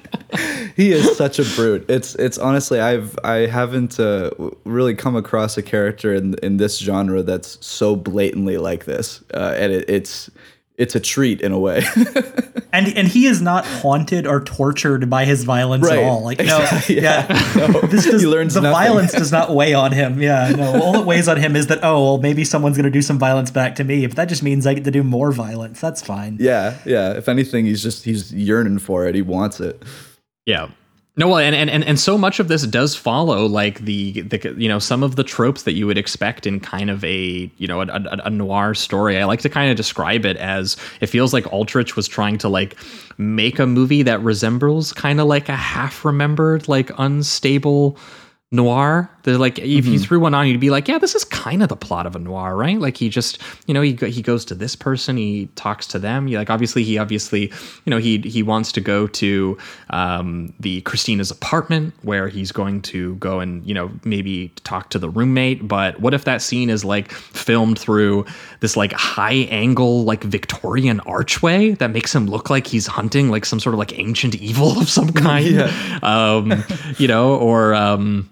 [0.77, 1.89] he is such a brute.
[1.89, 4.29] It's it's honestly I've I haven't uh,
[4.63, 9.55] really come across a character in in this genre that's so blatantly like this, uh,
[9.57, 10.29] and it, it's
[10.77, 11.81] it's a treat in a way.
[12.71, 15.97] and and he is not haunted or tortured by his violence Right.
[15.97, 16.23] at all.
[16.23, 16.45] Like no,
[16.87, 17.67] yeah, yeah.
[17.67, 18.73] No, this does, he learns the nothing.
[18.75, 20.21] violence does not weigh on him.
[20.21, 23.01] Yeah, no, all it weighs on him is that oh well maybe someone's gonna do
[23.01, 25.81] some violence back to me, but that just means I get to do more violence.
[25.81, 26.37] That's fine.
[26.39, 27.13] yeah, yeah.
[27.13, 29.15] If anything, he's just he's yearning for it.
[29.15, 29.81] He wants it.
[30.47, 30.69] Yeah.
[31.19, 34.69] No, well, and, and and so much of this does follow like the the you
[34.69, 37.81] know some of the tropes that you would expect in kind of a you know
[37.81, 39.17] a, a, a noir story.
[39.17, 42.49] I like to kind of describe it as it feels like Aldrich was trying to
[42.49, 42.77] like
[43.17, 47.97] make a movie that resembles kind of like a half remembered like unstable
[48.49, 49.11] noir.
[49.23, 51.67] They're like if you threw one on, you'd be like, yeah, this is kind of
[51.67, 52.79] the plot of a noir, right?
[52.79, 56.29] Like he just, you know, he he goes to this person, he talks to them.
[56.29, 57.51] You like obviously he obviously,
[57.83, 59.57] you know, he he wants to go to
[59.89, 64.99] um, the Christina's apartment where he's going to go and you know maybe talk to
[64.99, 65.67] the roommate.
[65.67, 68.25] But what if that scene is like filmed through
[68.61, 73.43] this like high angle like Victorian archway that makes him look like he's hunting like
[73.43, 75.59] some sort of like ancient evil of some kind,
[76.01, 76.63] um,
[76.97, 78.29] you know, or um,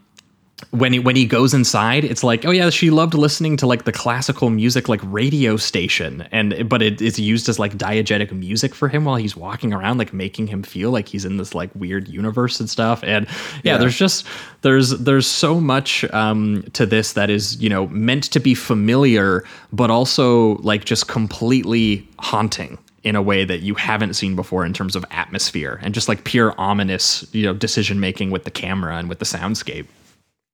[0.71, 3.85] when he when he goes inside, it's like, oh yeah, she loved listening to like
[3.85, 8.75] the classical music like radio station, and but it is used as like diegetic music
[8.75, 11.69] for him while he's walking around, like making him feel like he's in this like
[11.75, 13.03] weird universe and stuff.
[13.03, 13.27] And
[13.63, 13.77] yeah, Yeah.
[13.77, 14.25] there's just
[14.61, 19.43] there's there's so much um, to this that is you know meant to be familiar,
[19.71, 24.73] but also like just completely haunting in a way that you haven't seen before in
[24.73, 28.97] terms of atmosphere and just like pure ominous you know decision making with the camera
[28.97, 29.85] and with the soundscape.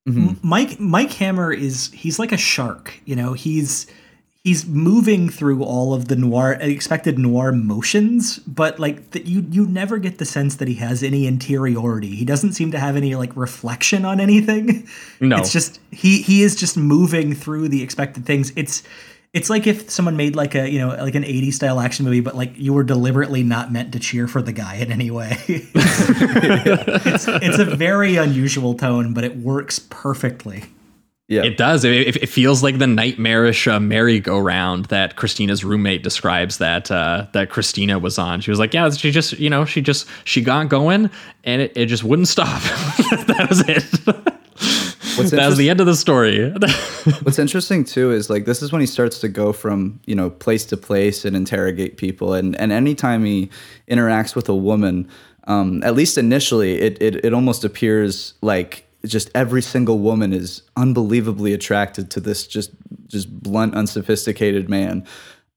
[0.08, 0.48] Mm-hmm.
[0.48, 3.34] Mike Mike Hammer is he's like a shark, you know.
[3.34, 3.86] He's
[4.44, 9.68] he's moving through all of the noir expected noir motions, but like that you you
[9.68, 12.16] never get the sense that he has any interiority.
[12.16, 14.88] He doesn't seem to have any like reflection on anything.
[15.20, 15.38] No.
[15.38, 18.52] It's just he he is just moving through the expected things.
[18.56, 18.82] It's
[19.34, 22.20] it's like if someone made like a you know like an 80s style action movie
[22.20, 25.38] but like you were deliberately not meant to cheer for the guy in any way
[25.48, 30.64] it's, it's a very unusual tone but it works perfectly
[31.28, 31.44] Yeah.
[31.46, 31.86] It does.
[31.86, 37.28] It, it- it feels like the nightmarish uh, merry-go-round that Christina's roommate describes that uh,
[37.32, 38.42] that Christina was on.
[38.42, 41.10] She was like, "Yeah, she just, you know, she just she got going
[41.46, 42.62] and it, it just wouldn't stop."
[43.28, 44.34] that was it.
[45.24, 46.52] What's that was the end of the story.
[47.24, 50.30] What's interesting too is like this is when he starts to go from you know
[50.30, 53.50] place to place and interrogate people, and and anytime he
[53.88, 55.10] interacts with a woman,
[55.46, 60.62] um, at least initially, it, it it almost appears like just every single woman is
[60.76, 62.72] unbelievably attracted to this just
[63.08, 65.06] just blunt, unsophisticated man,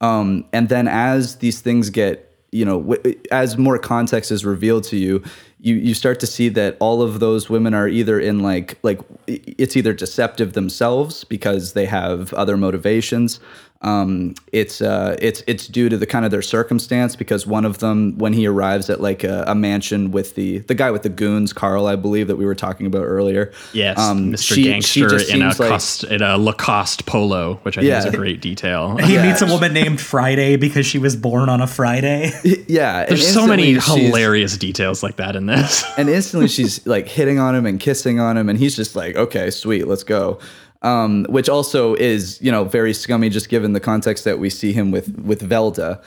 [0.01, 2.97] um, and then as these things get you know
[3.33, 5.23] as more context is revealed to you
[5.65, 9.01] you you start to see that all of those women are either in like like
[9.27, 13.41] it's either deceptive themselves because they have other motivations
[13.85, 17.79] um, it's uh, it's it's due to the kind of their circumstance because one of
[17.79, 21.09] them when he arrives at like a, a mansion with the the guy with the
[21.11, 24.39] goons Carl I believe that we were talking about earlier yes, um, Mr.
[24.43, 27.95] she- she Gangster just in a like- cost, in a Lacoste polo, which I think
[27.95, 28.97] is a great detail.
[28.97, 29.29] he Yeah.
[29.29, 32.31] meets a woman named friday because she was born on a friday
[32.69, 35.85] yeah There's so many hilarious details like that in this.
[35.99, 39.15] and instantly she's like hitting on him and kissing on him and he's just like
[39.17, 40.39] okay sweet let's go
[40.85, 44.73] um, which also is you know very scummy just given the context that we see
[44.73, 46.01] him with with velda.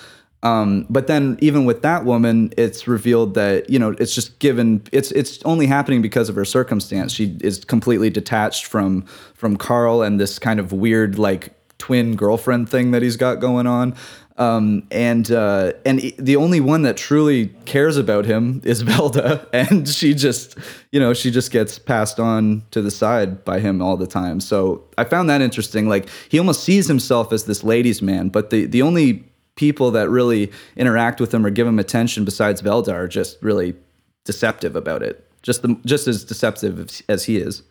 [0.43, 4.83] Um, but then even with that woman it's revealed that you know it's just given
[4.91, 7.11] it's it's only happening because of her circumstance.
[7.11, 9.01] She is completely detached from
[9.33, 13.67] from carl and this kind of weird like twin girlfriend thing that he's got going
[13.67, 13.95] on
[14.37, 19.87] um, and uh, and the only one that truly cares about him is Velda, and
[19.87, 20.57] she just,
[20.91, 24.39] you know, she just gets passed on to the side by him all the time.
[24.39, 25.89] So I found that interesting.
[25.89, 29.23] Like he almost sees himself as this ladies' man, but the the only
[29.55, 33.75] people that really interact with him or give him attention besides Velda are just really
[34.23, 35.27] deceptive about it.
[35.41, 37.63] Just the just as deceptive as he is.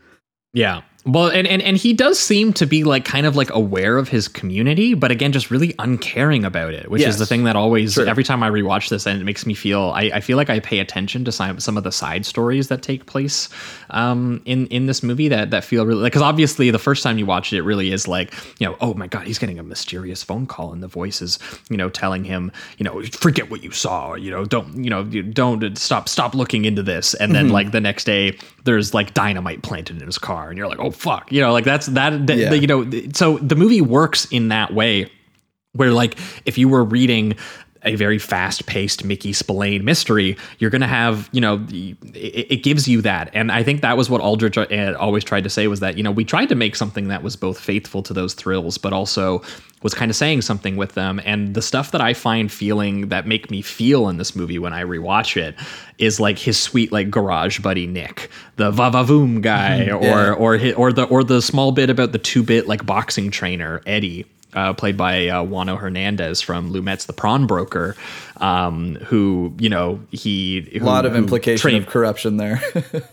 [0.53, 0.83] Yeah.
[1.07, 4.09] Well, and, and and he does seem to be like kind of like aware of
[4.09, 7.93] his community, but again, just really uncaring about it, which is the thing that always
[7.95, 8.09] Sure.
[8.09, 10.59] every time I rewatch this, and it makes me feel I, I feel like I
[10.59, 13.49] pay attention to some some of the side stories that take place
[13.91, 17.27] um, in in this movie that that feel really because obviously the first time you
[17.27, 20.25] watch it, it really is like you know oh my god he's getting a mysterious
[20.25, 21.39] phone call and the voice is
[21.71, 25.05] you know telling him you know forget what you saw you know don't you know
[25.05, 27.15] don't stop stop looking into this.
[27.15, 30.67] And then like the next day there's like dynamite planted in his car and you're
[30.67, 32.53] like oh fuck you know like that's that, that Yeah.
[32.55, 35.11] you know so the movie works in that way
[35.73, 37.37] where like if you were reading
[37.87, 42.87] a very fast-paced Mickey Spillane mystery, you're going to have, you know, it, it gives
[42.89, 43.31] you that.
[43.33, 46.03] And I think that was what Aldrich uh, always tried to say was that, you
[46.03, 49.43] know, we tried to make something that was both faithful to those thrills, but also
[49.83, 51.21] was kind of saying something with them.
[51.25, 54.73] And the stuff that I find feeling that make me feel in this movie when
[54.73, 55.55] I rewatch it
[55.99, 60.33] is like his sweet like garage buddy Nick, the va va voom guy, or Yeah.
[60.33, 64.25] or or the or the small bit about the two bit like boxing trainer Eddie
[64.57, 67.95] uh, played by uh, Juano Hernandez from Lumet's The Pawnbroker,
[68.39, 72.61] um, who you know he A lot of implication trained- of corruption there.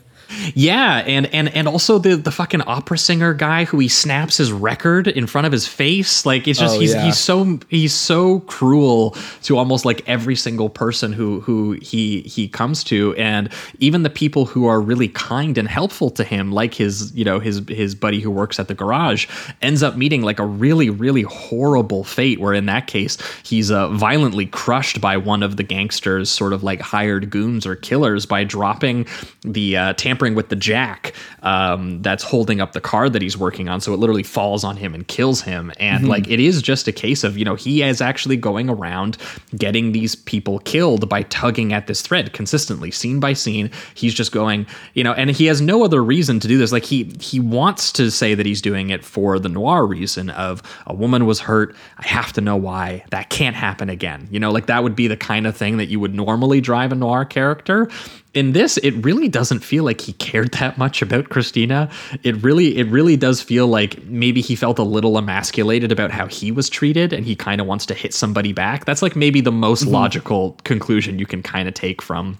[0.55, 4.51] yeah, and and and also the the fucking opera singer guy who he snaps his
[4.51, 6.25] record in front of his face.
[6.25, 7.05] Like it's just Oh, he's yeah.
[7.05, 12.47] he's so he's so cruel to almost like every single person who who he he
[12.47, 16.73] comes to, and even the people who are really kind and helpful to him, like
[16.73, 19.27] his you know his his buddy who works at the garage,
[19.61, 22.39] ends up meeting like a really really horrible fate.
[22.39, 26.63] Where in that case he's uh, violently crushed by one of the gangsters, sort of
[26.63, 29.05] like hired goons or killers, by dropping
[29.41, 29.93] the uh,
[30.24, 33.82] tampering with the jack um, that's holding up the car that he's working on.
[33.82, 35.71] So it literally falls on him and kills him.
[35.80, 39.17] And like it is just a case of, you know, he is actually going around
[39.57, 43.69] getting these people killed by tugging at this thread consistently, scene by scene.
[43.95, 46.71] He's just going, you know, and he has no other reason to do this.
[46.71, 50.61] Like he he wants to say that he's doing it for the noir reason of
[50.88, 51.76] a woman was hurt.
[51.97, 53.03] I have to know why.
[53.11, 54.28] That can't happen again.
[54.32, 56.91] You know, like that would be the kind of thing that you would normally drive
[56.91, 57.89] a noir character
[58.34, 61.89] in this it really doesn't feel like he cared that much about christina.
[62.23, 66.27] It really it really does feel like maybe he felt a little emasculated about how
[66.27, 68.86] he was treated and he kind of wants to hit somebody back.
[68.86, 69.93] That's like maybe the most mm-hmm.
[69.93, 72.38] logical conclusion you can kind of take from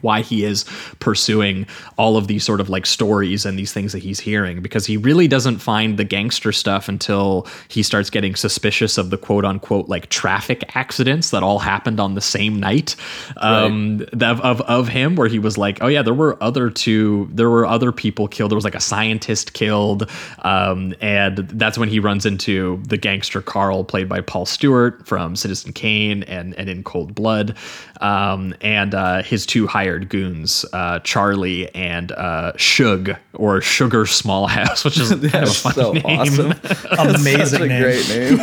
[0.00, 0.64] why he is
[1.00, 1.66] pursuing
[1.98, 4.96] all of these sort of like stories and these things that he's hearing because he
[4.96, 9.88] really doesn't find the gangster stuff until he starts getting suspicious of the quote unquote
[9.88, 12.96] like traffic accidents that all happened on the same night.
[13.36, 17.28] Um of, of of him where he was like oh yeah there were other two
[17.30, 18.50] there were other people killed.
[18.50, 20.08] There was like a scientist killed.
[20.38, 25.36] Um and that's when he runs into the gangster Carl played by Paul Stewart from
[25.36, 27.56] Citizen Kane and and in Cold Blood.
[28.00, 34.84] Um and uh his two hired goons uh Charlie and uh Shug or Sugar Smallhouse
[34.84, 36.52] which is kind of a That's funny so name awesome.
[36.98, 37.82] Amazing Such a name.
[37.82, 38.38] great name.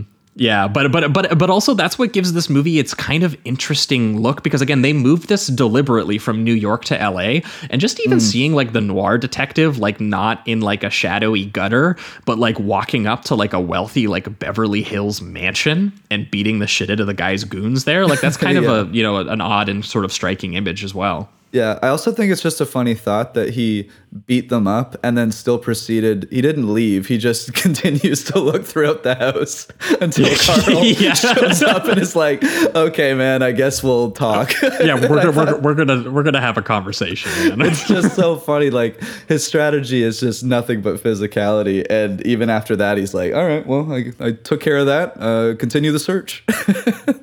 [0.38, 4.20] Yeah, but but but but also that's what gives this movie its kind of interesting
[4.20, 7.42] look because again they moved this deliberately from New York to L.A.
[7.70, 8.24] and just even hmm.
[8.24, 13.08] seeing like the noir detective like not in like a shadowy gutter but like walking
[13.08, 17.08] up to like a wealthy like Beverly Hills mansion and beating the shit out of
[17.08, 18.70] the guy's goons there like that's kind Yeah.
[18.70, 21.28] of a you know an odd and sort of striking image as well.
[21.50, 23.88] Yeah, I also think it's just a funny thought that he
[24.26, 26.26] beat them up and then still proceeded.
[26.30, 27.06] He didn't leave.
[27.06, 29.66] He just continues to look throughout the house
[30.00, 31.14] until Carl Yeah.
[31.14, 32.42] shows up and is like,
[32.74, 36.58] "Okay, man, I guess we'll talk." Yeah, we're gonna, we're, we're gonna we're gonna have
[36.58, 37.30] a conversation.
[37.58, 37.68] Man.
[37.70, 38.68] it's just so funny.
[38.70, 43.46] Like his strategy is just nothing but physicality, and even after that, he's like, "All
[43.46, 45.14] right, well, I, I took care of that.
[45.18, 46.44] Uh, continue the search."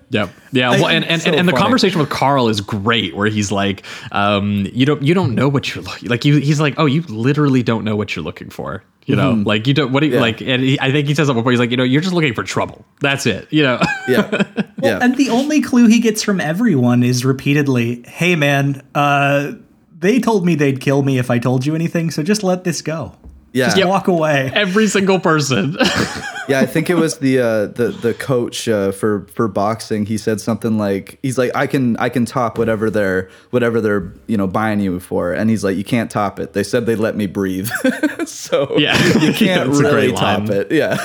[0.09, 0.29] Yep.
[0.51, 0.69] Yeah.
[0.71, 3.83] Well, and and, so and, and the conversation with Carl is great, where he's like,
[4.15, 6.23] um, you don't you don't know what you're looking like.
[6.25, 8.83] You, he's like, oh, you literally don't know what you're looking for.
[9.05, 9.91] You know, like you don't.
[9.91, 10.21] What do you Yeah.
[10.21, 10.41] like?
[10.41, 11.51] And he, I think he says that before.
[11.51, 12.83] He's like, you know, you're just looking for trouble.
[13.01, 13.47] That's it.
[13.51, 13.79] You know.
[14.07, 14.43] yeah,
[14.81, 14.97] yeah.
[15.01, 19.51] And the only clue he gets from everyone is repeatedly, "Hey man, uh
[19.97, 22.81] they told me they'd kill me if I told you anything, so just let this
[22.81, 23.15] go.
[23.55, 23.65] Yeah.
[23.65, 23.87] Just Yep.
[23.87, 25.75] walk away." Every single person.
[26.47, 30.05] Yeah, I think it was the uh, the the coach uh, for for boxing.
[30.05, 34.13] He said something like, "He's like, I can I can top whatever they're whatever they're
[34.27, 36.53] you know buying you for," and he's like, "You can't top it.
[36.53, 37.67] They said they let me breathe,
[38.27, 38.95] so Yeah.
[39.17, 40.97] you can't that's a really top it." Yeah,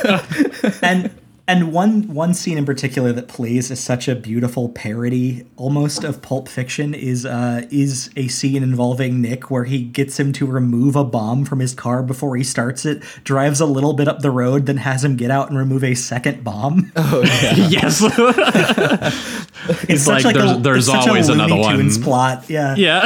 [0.83, 1.11] and
[1.49, 6.23] and one one scene in particular that plays as such a beautiful parody almost of
[6.23, 10.95] pulp fiction is uh is a scene involving nick where he gets him to remove
[10.97, 14.31] a bomb from his car before he starts it drives a little bit up the
[14.31, 17.23] road then has him get out and remove a second bomb Oh
[17.69, 18.01] yes.
[19.89, 22.03] it's like, there's- there's it's such always a another Looney one.
[22.03, 23.01] Plot yeah yeah.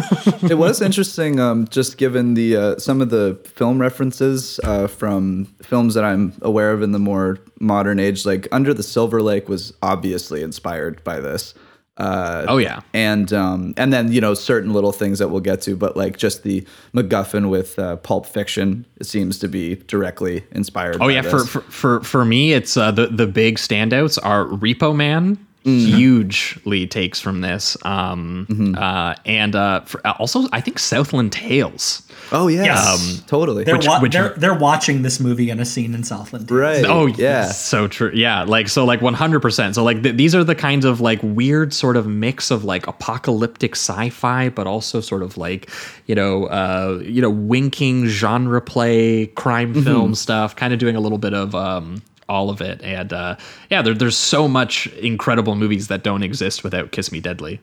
[0.50, 1.40] it was interesting.
[1.40, 6.32] Um, just given the uh, some of the film references uh, from films that I'm
[6.42, 11.02] aware of in the more modern age, like Under the Silver Lake was obviously inspired
[11.04, 11.54] by this.
[11.96, 12.80] Uh, Oh yeah.
[12.94, 16.16] and um, and then you know certain little things that we'll get to, but like
[16.16, 16.64] just the
[16.94, 20.96] MacGuffin with uh, Pulp Fiction seems to be directly inspired.
[20.96, 21.48] Oh by yeah, for, this.
[21.48, 25.44] for for for me, it's uh, the the big standouts are Repo Man.
[25.68, 25.96] Mm-hmm.
[25.96, 32.02] Hugely takes from this, um, uh, and uh, for, also I think Southland Tales.
[32.32, 33.22] oh yeah, Yes.
[33.26, 33.64] totally.
[33.64, 36.84] they're, wa- which- they're, they're watching this movie in a scene in southland right.
[36.86, 37.46] Oh yeah.
[37.46, 38.10] so true.
[38.14, 39.74] Yeah, like so, like one hundred percent.
[39.74, 42.86] So like th- these are the kinds of like weird sort of mix of like
[42.86, 45.70] apocalyptic sci-fi, but also sort of like
[46.06, 49.82] you know, uh, you know, winking genre play, crime Mm-hmm.
[49.82, 52.80] film stuff, kind of doing a little bit of um all of it.
[52.82, 53.36] And uh,
[53.70, 57.60] yeah, there, there's so much incredible movies that don't exist without Kiss Me Deadly.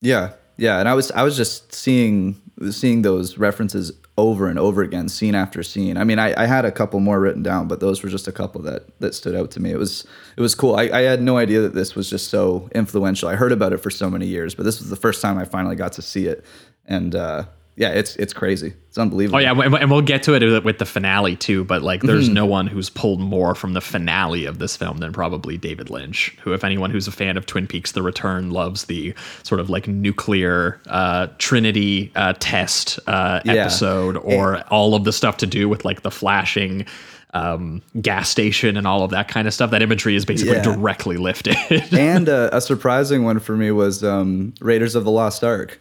[0.00, 2.40] Yeah, yeah, and I was I was just seeing
[2.70, 5.96] seeing those references over and over again, scene after scene.
[5.96, 8.32] I mean, I, I had a couple more written down, but those were just a
[8.32, 9.70] couple that that stood out to me.
[9.70, 10.06] It was
[10.36, 10.76] it was cool.
[10.76, 13.28] I, I had no idea that this was just so influential.
[13.28, 15.44] I heard about it for so many years, but this was the first time I
[15.44, 16.44] finally got to see it,
[16.84, 17.44] and uh,
[17.80, 18.74] yeah, it's it's crazy.
[18.88, 19.38] It's unbelievable.
[19.38, 21.64] Oh yeah, and and we'll get to it with the finale too.
[21.64, 22.34] But like, there's Mm-hmm.
[22.34, 26.36] no one who's pulled more from the finale of this film than probably David Lynch.
[26.42, 29.14] Who, if anyone who's a fan of Twin Peaks: The Return, loves the
[29.44, 33.54] sort of like nuclear uh, Trinity uh, test uh, Yeah.
[33.54, 36.84] episode, or all of the stuff to do with like the flashing.
[37.32, 39.70] Um, gas station and all of that kind of stuff.
[39.70, 40.62] That imagery is basically Yeah.
[40.64, 41.54] directly lifted.
[41.92, 45.80] and uh, a surprising one for me was um, Raiders of the Lost Ark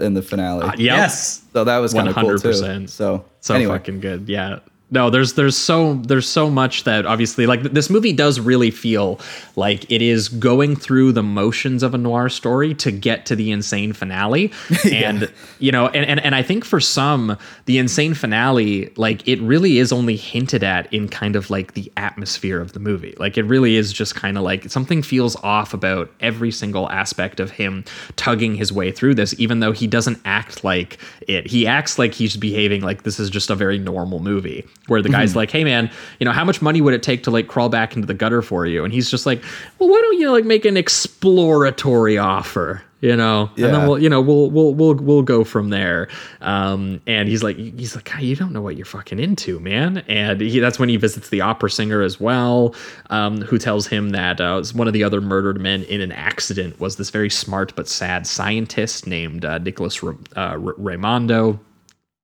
[0.00, 0.62] in the finale.
[0.62, 0.78] Uh, yep.
[0.78, 1.42] Yes.
[1.52, 2.86] So that was kind of cool too.
[2.86, 4.58] So, so anyway, fucking good yeah
[4.90, 9.18] no there's there's so there's so much that obviously like this movie does really feel
[9.56, 13.50] like it is going through the motions of a noir story to get to the
[13.50, 14.52] insane finale.
[14.86, 19.40] And you know and, and and i think for some the insane finale like it
[19.40, 23.14] really is only hinted at in kind of like the atmosphere of the movie.
[23.18, 27.40] Like it really is just kind of like something feels off about every single aspect
[27.40, 27.84] of him
[28.16, 31.46] tugging his way through this even though he doesn't act like it.
[31.46, 35.08] He acts like he's behaving like this is just a very normal movie where the
[35.08, 37.68] guy's like hey man you know how much money would it take to like crawl
[37.68, 38.84] back into the gutter for you?
[38.84, 39.42] And he's just like
[39.78, 43.50] well why don't you like make an exploratory offer you know?
[43.56, 43.66] Yeah.
[43.66, 46.08] and then we'll you know we'll we'll we'll we'll go from there.
[46.40, 49.98] Um and he's like he's like "God, you don't know what you're fucking into man.
[50.08, 52.74] And he, that's when he visits the opera singer as well
[53.10, 56.80] um who tells him that uh, one of the other murdered men in an accident
[56.80, 61.58] was this very smart but sad scientist named uh, Nicholas Ra- uh, Ra- Raymondo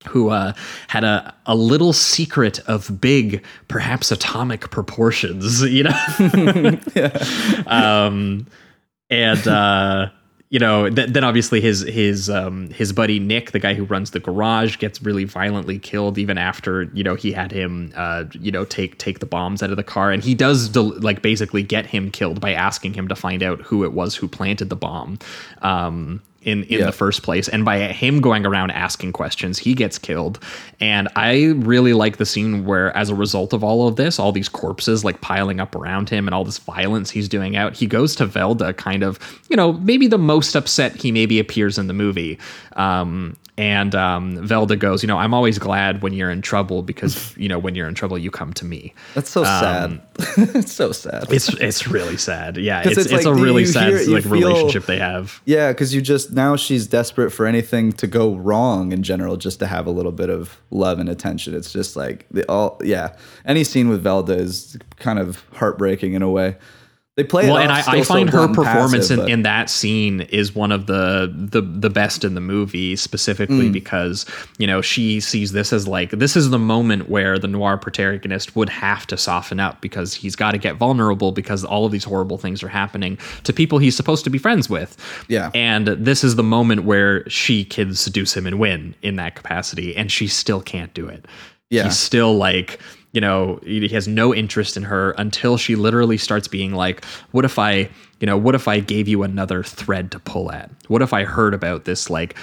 [0.09, 0.53] who uh,
[0.89, 6.79] had a, a little secret of big, perhaps atomic proportions, you know?
[7.67, 8.47] um,
[9.11, 10.09] and, uh,
[10.53, 14.11] you know, th- then obviously his his um, his buddy Nick, the guy who runs
[14.11, 18.53] the garage, gets really violently killed even after you know he had him uh, you
[18.53, 21.63] know take take the bombs out of the car, and he does del- like basically
[21.63, 24.77] get him killed by asking him to find out who it was who planted the
[24.77, 25.19] bomb.
[25.63, 26.87] Um, in in Yeah.
[26.87, 27.49] the first place.
[27.49, 30.39] And by him going around asking questions he gets killed.
[30.81, 34.33] And i really like the scene where as a result of all of this all
[34.33, 37.87] these corpses like piling up around him and all this violence he's doing out he
[37.87, 39.19] goes to velda kind of
[39.49, 42.39] you know maybe the most upset he maybe appears in the movie.
[42.77, 47.37] Um and um, Velda goes, you know, I'm always glad when you're in trouble because
[47.37, 48.95] you know when you're in trouble you come to me.
[49.15, 49.91] that's so sad.
[49.91, 51.27] Um, it's so sad.
[51.31, 52.57] It's it's really sad.
[52.57, 55.43] Yeah, it's it's it's, like, a really sad hear- like feel- relationship they have.
[55.45, 59.59] Yeah, because you just now she's desperate for anything to go wrong in general, just
[59.59, 61.55] to have a little bit of love and attention.
[61.55, 63.17] It's just like the all yeah.
[63.45, 66.57] Any scene with Velda is kind of heartbreaking in a way.
[67.15, 70.23] They play well, it and I, I find her performance passive, in, in that scene
[70.23, 73.73] is one of the the the best in the movie, specifically Mm.
[73.73, 74.25] because
[74.57, 78.57] you know she sees this as like this is the moment where the noir protagonist
[78.57, 82.05] would have to soften up because he's got to get vulnerable because all of these
[82.05, 84.97] horrible things are happening to people he's supposed to be friends with.
[85.29, 85.51] Yeah.
[85.55, 89.95] and this is the moment where she can seduce him and win in that capacity,
[89.95, 91.27] and she still can't do it.
[91.69, 91.85] Yeah.
[91.85, 92.81] he's still like
[93.13, 97.45] you know he has no interest in her until she literally starts being like what
[97.45, 97.89] if i
[98.21, 100.71] you know what if i gave you another thread to pull at?
[100.89, 102.37] What if i heard about this like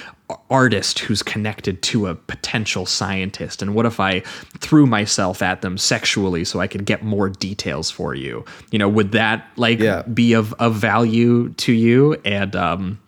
[0.49, 3.61] artist who's connected to a potential scientist?
[3.61, 4.19] And what if i
[4.59, 8.43] threw myself at them sexually so i could get more details for you?
[8.71, 10.01] You know would that like Yeah.
[10.03, 12.13] be of, of value to you?
[12.25, 12.99] And um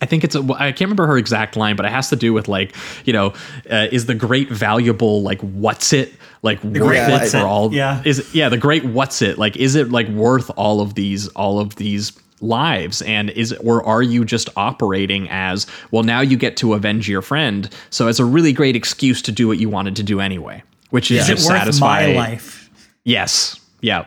[0.00, 2.32] I think it's a, I can't remember her exact line, but it has to do
[2.32, 2.74] with like,
[3.04, 3.34] you know,
[3.70, 6.12] uh, is the great valuable like what's it
[6.42, 7.72] like worth it for it, all?
[7.72, 8.02] yeah.
[8.04, 9.56] Is yeah, the great what's it like?
[9.56, 13.02] Is it like worth all of these all of these lives?
[13.02, 16.02] And is or are you just operating as well?
[16.02, 19.46] Now you get to avenge your friend, so it's a really great excuse to do
[19.46, 22.06] what you wanted to do anyway, which is Is it just worth satisfy.
[22.06, 22.70] my life?
[23.04, 24.06] Yes, yeah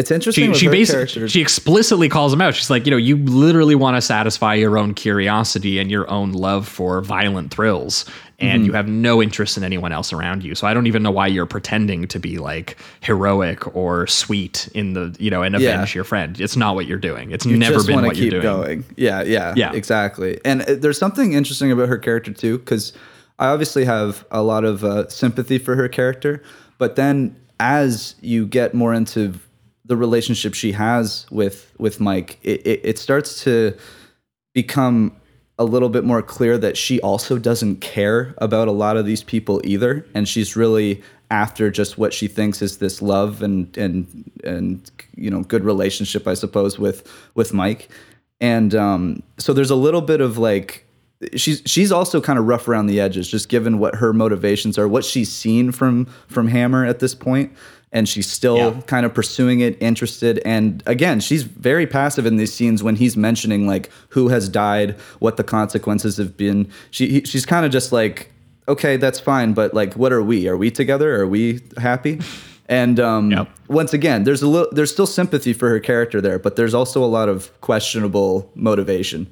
[0.00, 0.52] it's interesting.
[0.54, 2.54] she she basically she explicitly calls him out.
[2.54, 6.32] She's like, you know, you literally want to satisfy your own curiosity and your own
[6.32, 8.04] love for violent thrills,
[8.38, 8.66] and Mm-hmm.
[8.66, 10.54] you have no interest in anyone else around you.
[10.54, 14.94] So I don't even know why you're pretending to be like heroic or sweet in
[14.94, 15.74] the you know and Yeah.
[15.74, 16.40] avenge your friend.
[16.40, 17.30] It's not what you're doing.
[17.32, 18.42] It's you never been what you're doing.
[18.42, 18.84] going.
[18.96, 19.72] Yeah, yeah, Yeah.
[19.74, 20.40] exactly.
[20.44, 22.92] And uh, there's something interesting about her character too, because
[23.38, 26.42] I obviously have a lot of uh, sympathy for her character,
[26.78, 29.34] but then as you get more into
[29.90, 33.76] the relationship she has with with Mike, it, it, it starts to
[34.54, 35.16] become
[35.58, 39.24] a little bit more clear that she also doesn't care about a lot of these
[39.24, 40.06] people either.
[40.14, 45.28] And she's really after just what she thinks is this love and and and you
[45.28, 47.88] know good relationship I suppose with with Mike.
[48.40, 50.86] And um so there's a little bit of like
[51.34, 54.86] she's she's also kind of rough around the edges, just given what her motivations are,
[54.86, 57.52] what she's seen from from Hammer at this point,
[57.92, 58.80] and she's still Yeah.
[58.86, 60.40] kind of pursuing it, interested.
[60.44, 64.94] And again, she's very passive in these scenes when he's mentioning like who has died,
[65.18, 66.68] what the consequences have been.
[66.90, 68.30] She he- she's kind of just like,
[68.68, 70.46] okay, that's fine, but like, what are we?
[70.46, 71.20] Are we together?
[71.20, 72.20] Are we happy?
[72.68, 73.48] And um, Yep.
[73.66, 77.02] once again, there's a little, there's still sympathy for her character there, but there's also
[77.02, 79.26] a lot of questionable motivation.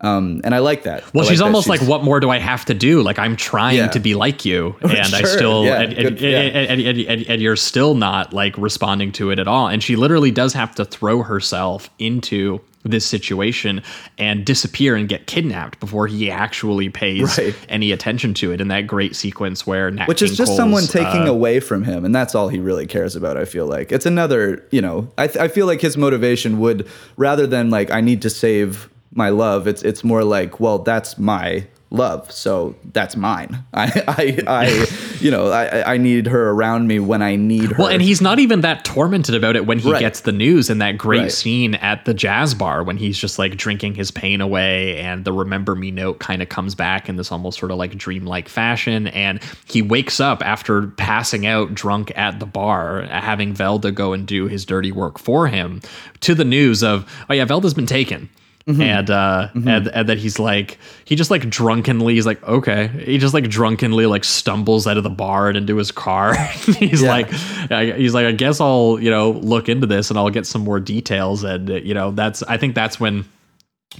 [0.00, 1.02] Um, and I like that.
[1.14, 3.00] Well, I she's that almost like, what more do I have to do?
[3.02, 3.86] Like, I'm trying Yeah.
[3.88, 6.40] to be like you, and I still, yeah, and, and, good- yeah.
[6.40, 9.68] and, and, and, and, and you're still not like responding to it at all.
[9.68, 13.82] And she literally does have to throw herself into this situation
[14.18, 17.54] and disappear and get kidnapped before he actually pays Right.
[17.70, 20.58] any attention to it in that great sequence where Nat which King is just Cole's,
[20.58, 23.64] someone taking uh, away from him and that's all he really cares about i feel
[23.66, 27.70] like it's another you know I, th- I feel like his motivation would rather than
[27.70, 32.28] like i need to save my love it's it's more like well that's my love
[32.32, 34.86] so that's mine i i, I
[35.20, 38.20] you know I, I need her around me when i need her Well, and he's
[38.20, 40.00] not even that tormented about it when he Right.
[40.00, 41.30] gets the news in that great Right.
[41.32, 45.32] scene at the jazz bar when he's just like drinking his pain away and the
[45.32, 49.06] remember me note kind of comes back in this almost sort of like dreamlike fashion
[49.08, 54.26] and he wakes up after passing out drunk at the bar having Velda go and
[54.26, 55.80] do his dirty work for him
[56.22, 58.28] to the news of oh yeah Velda's been taken.
[58.66, 58.80] Mm-hmm.
[58.80, 63.18] And uh and, and then he's like he just like drunkenly he's like okay he
[63.18, 66.34] just like drunkenly like stumbles out of the bar and into his car
[66.78, 67.08] he's Yeah.
[67.10, 70.62] like he's like i guess i'll you know look into this and i'll get some
[70.62, 73.26] more details and you know that's i think that's when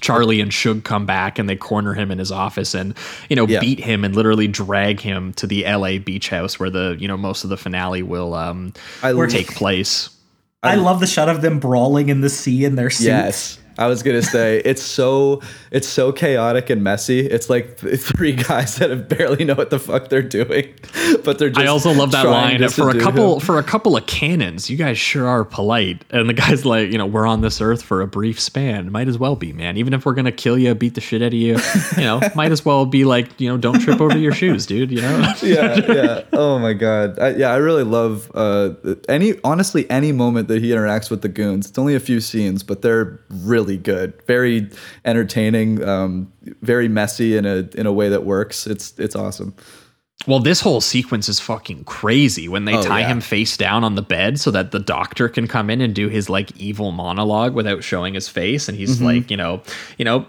[0.00, 2.94] charlie and shug come back and they corner him in his office and
[3.28, 3.60] you know Yeah.
[3.60, 7.18] beat him and literally drag him to the la beach house where the you know
[7.18, 8.72] most of the finale will um
[9.02, 10.08] I take place
[10.62, 13.04] I love the shot of them brawling in the sea in their suits.
[13.04, 13.58] Yes.
[13.78, 17.20] I was gonna say it's so it's so chaotic and messy.
[17.20, 20.72] It's like th- three guys that have barely know what the fuck they're doing,
[21.24, 21.60] but they're just.
[21.60, 23.40] I also love that line for a couple him.
[23.40, 24.70] for a couple of cannons.
[24.70, 26.04] You guys sure are polite.
[26.10, 28.92] And the guy's like, you know, we're on this earth for a brief span.
[28.92, 29.76] Might as well be, man.
[29.76, 31.58] Even if we're gonna kill you, beat the shit out of you,
[31.96, 34.90] you know, might as well be like, you know, don't trip over your shoes, dude.
[34.90, 35.34] You know.
[35.42, 36.22] yeah, yeah.
[36.32, 37.18] Oh my god.
[37.18, 38.74] I, yeah, I really love uh,
[39.08, 41.68] any honestly any moment that he interacts with the goons.
[41.68, 44.12] It's only a few scenes, but they're really good.
[44.26, 44.70] Very
[45.04, 45.82] entertaining.
[45.82, 46.32] Um,
[46.62, 48.66] very messy in a in a way that works.
[48.66, 49.54] It's it's awesome.
[50.26, 53.08] Well, this whole sequence is fucking crazy when they Oh, tie yeah.
[53.08, 56.08] him face down on the bed so that the doctor can come in and do
[56.08, 59.04] his like evil monologue without showing his face and he's Mm-hmm.
[59.04, 59.60] like, you know,
[59.98, 60.24] you know,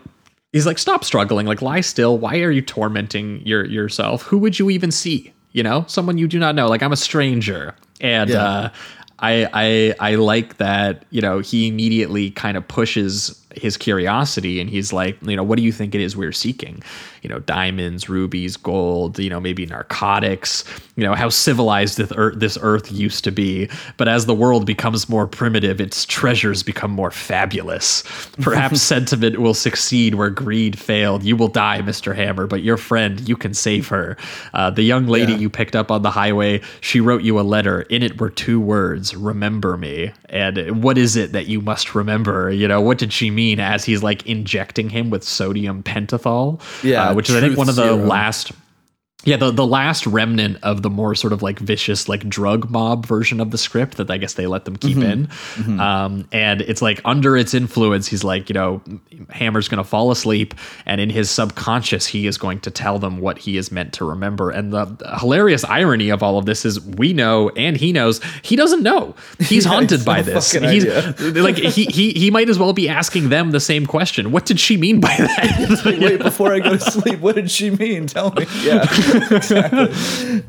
[0.51, 2.17] he's like stop struggling, like lie still.
[2.17, 4.23] Why are you tormenting your yourself?
[4.23, 5.31] Who would you even see?
[5.53, 6.67] You know, someone you do not know.
[6.67, 7.75] Like I'm a stranger.
[8.01, 8.43] And Yeah.
[8.43, 8.69] uh
[9.19, 14.69] I I I like that, you know, he immediately kind of pushes his curiosity and
[14.69, 16.83] he's like, you know, what do you think it is we're seeking?
[17.25, 20.63] You know, diamonds, rubies, gold, you know, maybe narcotics,
[20.95, 23.67] you know, how civilized this earth, this earth used to be.
[23.97, 28.03] But as the world becomes more primitive, its treasures become more fabulous.
[28.41, 31.23] Perhaps sentiment will succeed where greed failed.
[31.23, 32.15] You will die, Mr.
[32.15, 34.17] Hammer, but your friend, you can save her.
[34.53, 35.39] Uh, the young lady Yeah.
[35.39, 37.81] you picked up on the highway, she wrote you a letter.
[37.89, 40.11] In it were two words, remember me.
[40.29, 42.51] And what is it that you must remember?
[42.51, 46.61] You know, what did she mean as he's like injecting him with sodium pentothal?
[46.83, 48.51] Yeah, Uh, which is, I think, one of the last.
[49.25, 53.05] Yeah, the, the last remnant of the more sort of like vicious, like drug mob
[53.05, 55.27] version of the script that I guess they let them keep in.
[55.79, 58.81] Um, and it's like under its influence, he's like, you know,
[59.29, 60.53] Hammer's going to fall asleep.
[60.85, 64.05] And in his subconscious, he is going to tell them what he is meant to
[64.05, 64.51] remember.
[64.51, 64.85] And the
[65.19, 69.15] hilarious irony of all of this is we know and he knows he doesn't know.
[69.39, 70.51] He's Yeah, haunted by no this.
[70.51, 74.31] He's like, he, he, he might as well be asking them the same question.
[74.31, 75.81] What did she mean by that?
[75.99, 78.05] Wait, before I go to sleep, what did she mean?
[78.07, 78.45] Tell me.
[78.61, 78.85] Yeah,
[79.15, 79.87] exactly.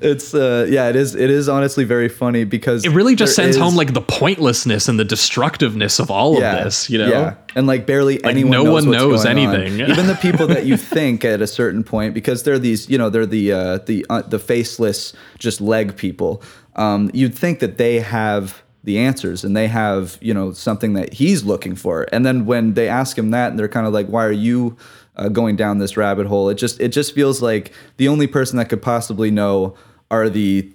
[0.00, 1.14] It's uh, yeah, it is.
[1.14, 4.88] It is honestly very funny because it really just sends is- home like the pointlessness
[4.88, 7.08] and the destructiveness of all of this, you know?
[7.08, 7.34] Yeah.
[7.54, 9.54] And like barely anyone no knows one what's knows going on.
[9.54, 9.80] anything.
[9.90, 13.08] Even the people that you think at a certain point, because they're these, you know,
[13.10, 16.42] they're the uh, the uh, the faceless, just leg people.
[16.74, 21.14] Um, you'd think that they have the answers and they have, you know, something that
[21.14, 22.06] he's looking for.
[22.12, 24.76] And then when they ask him that, and they're kind of like, "Why are you
[25.16, 28.56] uh, going down this rabbit hole?" It just it just feels like the only person
[28.58, 29.74] that could possibly know
[30.10, 30.72] are the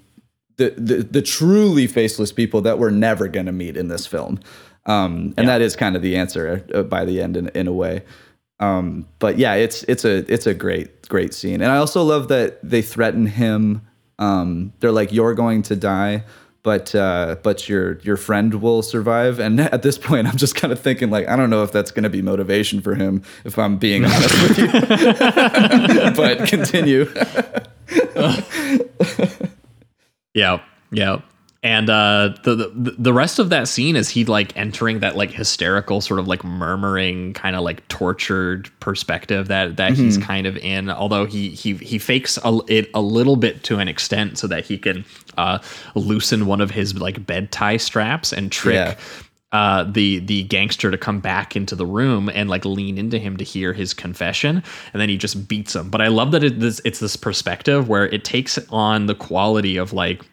[0.58, 4.40] the, the the truly faceless people that we're never going to meet in this film.
[4.86, 7.74] Um, and that is kind of the answer uh, by the end in, in a
[7.74, 8.04] way.
[8.60, 12.28] Um, but yeah, it's it's a it's a great great scene, and I also love
[12.28, 13.82] that they threaten him.
[14.20, 16.24] Um, they're like, "You're going to die,"
[16.64, 19.40] but uh, but your your friend will survive.
[19.40, 21.92] And at this point, I'm just kind of thinking like, I don't know if that's
[21.92, 24.68] going to be motivation for him, if I'm being honest with you.
[26.16, 27.08] but continue.
[30.34, 30.62] Yeah,
[30.92, 31.22] yeah.
[31.64, 35.30] And uh, the, the the rest of that scene is he like entering that like
[35.30, 40.58] hysterical sort of like murmuring kind of like tortured perspective that that he's kind of
[40.58, 40.90] in.
[40.90, 44.66] Although he he he fakes a, it a little bit to an extent so that
[44.66, 45.06] he can
[45.38, 45.60] uh,
[45.94, 48.96] loosen one of his like bed tie straps and trick Yeah.
[49.52, 53.38] uh, the the gangster to come back into the room and like lean into him
[53.38, 54.64] to hear his confession,
[54.94, 55.92] and then he just beats him.
[55.92, 59.78] But I love that it, this, it's this perspective where it takes on the quality
[59.78, 60.24] of like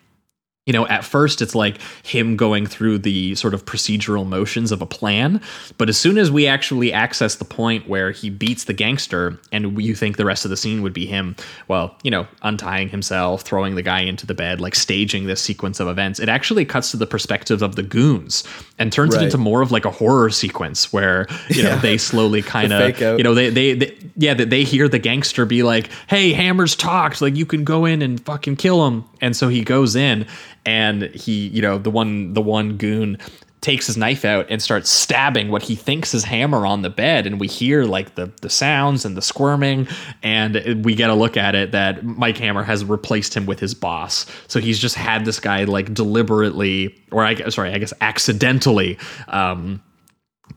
[0.69, 4.83] you know, at first it's like him going through the sort of procedural motions of
[4.83, 5.41] a plan.
[5.79, 9.81] But as soon as we actually access the point where he beats the gangster and
[9.81, 11.37] you think the rest of the scene would be him,
[11.69, 15.81] well, you know, untying himself, throwing the guy into the bed, like staging this sequence
[15.81, 18.45] of events, it actually cuts to the perspective of the goons
[18.79, 21.77] and turns it into more of like a horror sequence where, you know, Yeah.
[21.81, 25.63] they slowly kind of, you know, they, they, they, yeah, they hear the gangster be
[25.63, 27.23] like, "Hey, Hammers talked.
[27.23, 30.27] Like, you can go in and fucking kill him." And so he goes in,
[30.69, 33.17] and he, you know, the one, the one goon
[33.61, 37.27] takes his knife out and starts stabbing what he thinks is Hammer on the bed,
[37.27, 39.89] and we hear like the the sounds and the squirming,
[40.23, 43.75] and we get a look at it that Mike Hammer has replaced him with his
[43.75, 44.27] boss.
[44.47, 48.99] So he's just had this guy like deliberately, or I sorry, I guess accidentally.
[49.29, 49.83] Um,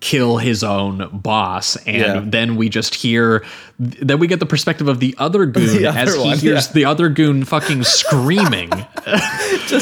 [0.01, 2.21] kill his own boss and Yeah.
[2.25, 3.45] then we just hear
[3.79, 6.67] then we get the perspective of the other goon The as other he one, hears
[6.67, 6.73] yeah.
[6.73, 8.69] the other goon fucking screaming.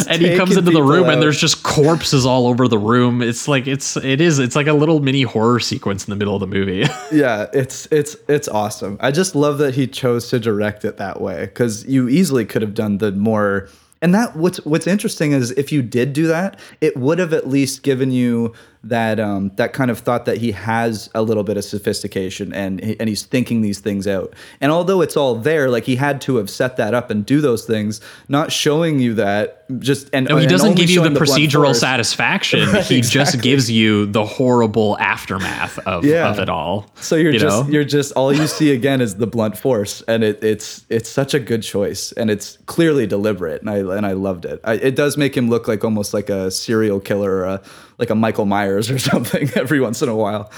[0.07, 3.21] And he comes into the room and there's just corpses all over the room.
[3.23, 6.35] It's like it's it is it's like a little mini horror sequence in the middle
[6.35, 6.85] of the movie.
[7.11, 8.97] Yeah it's it's it's awesome.
[9.01, 12.61] I just love that he chose to direct it that way because you easily could
[12.61, 13.67] have done the more
[14.01, 17.47] and that what's what's interesting is if you did do that it would have at
[17.47, 21.57] least given you that um that kind of thought that he has a little bit
[21.57, 25.69] of sophistication and he, and he's thinking these things out and although it's all there
[25.69, 27.99] like he had to have set that up and do those things
[28.29, 31.75] not showing you that just and no he and doesn't give you the blunt procedural
[31.75, 36.29] satisfaction Right, he just gives you the horrible aftermath of, Yeah.
[36.29, 37.69] of it all So you're you just know?
[37.71, 41.33] you're just all you see again is the blunt force, and it, it's it's such
[41.33, 44.59] a good choice, and it's clearly deliberate, and I and I loved it.
[44.63, 47.61] I, it does make him look like almost like a serial killer, or a,
[47.99, 50.51] like a Michael Myers or something every once in a while.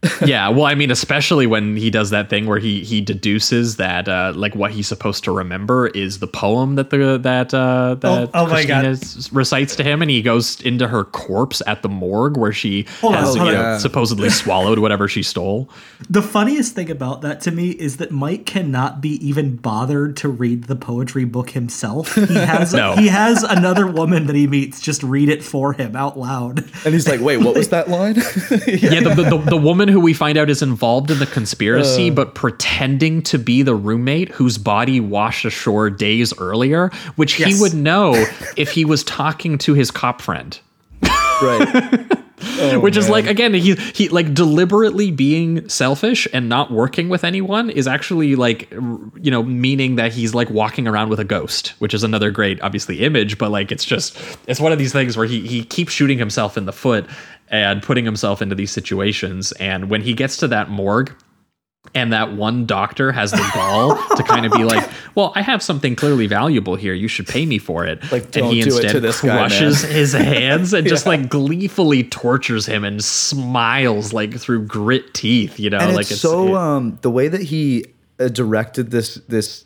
[0.24, 4.08] yeah well i mean especially when he does that thing where he he deduces that
[4.08, 8.30] uh like what he's supposed to remember is the poem that the that uh that
[8.32, 8.84] oh my God.
[8.84, 12.86] Christina recites to him and he goes into her corpse at the morgue where she
[13.00, 15.68] Hold has hold you know, supposedly swallowed whatever she stole
[16.08, 20.28] The funniest thing about that to me is that Mike cannot be even bothered to
[20.28, 22.14] read the poetry book himself.
[22.14, 22.94] He has No.
[22.94, 26.58] he has another woman that he meets just read it for him out loud.
[26.84, 30.12] And he's like, "Wait, what was that line?" yeah the, the, the woman who we
[30.12, 32.14] find out is involved in the conspiracy uh.
[32.14, 37.74] but pretending to be the roommate whose body washed ashore days earlier which he would
[37.74, 38.12] know
[38.56, 40.60] if he was talking to his cop friend
[41.42, 42.06] right.
[42.60, 43.12] Oh, which is man.
[43.12, 48.36] like again he he like deliberately being selfish and not working with anyone is actually
[48.36, 52.30] like you know meaning that he's like walking around with a ghost which is another
[52.30, 54.16] great obviously image but like it's just
[54.46, 57.06] it's one of these things where he he keeps shooting himself in the foot
[57.50, 61.12] and putting himself into these situations and when he gets to that morgue
[61.94, 65.62] and that one doctor has the gall to kind of be like, "Well, I have
[65.62, 66.92] something clearly valuable here.
[66.92, 69.92] You should pay me for it." Like, and he instead guy, crushes man.
[69.92, 75.58] his hands and just like gleefully tortures him and smiles like through grit teeth.
[75.58, 77.86] You know, and like it's, so it- um the way that he
[78.20, 79.64] uh, directed this this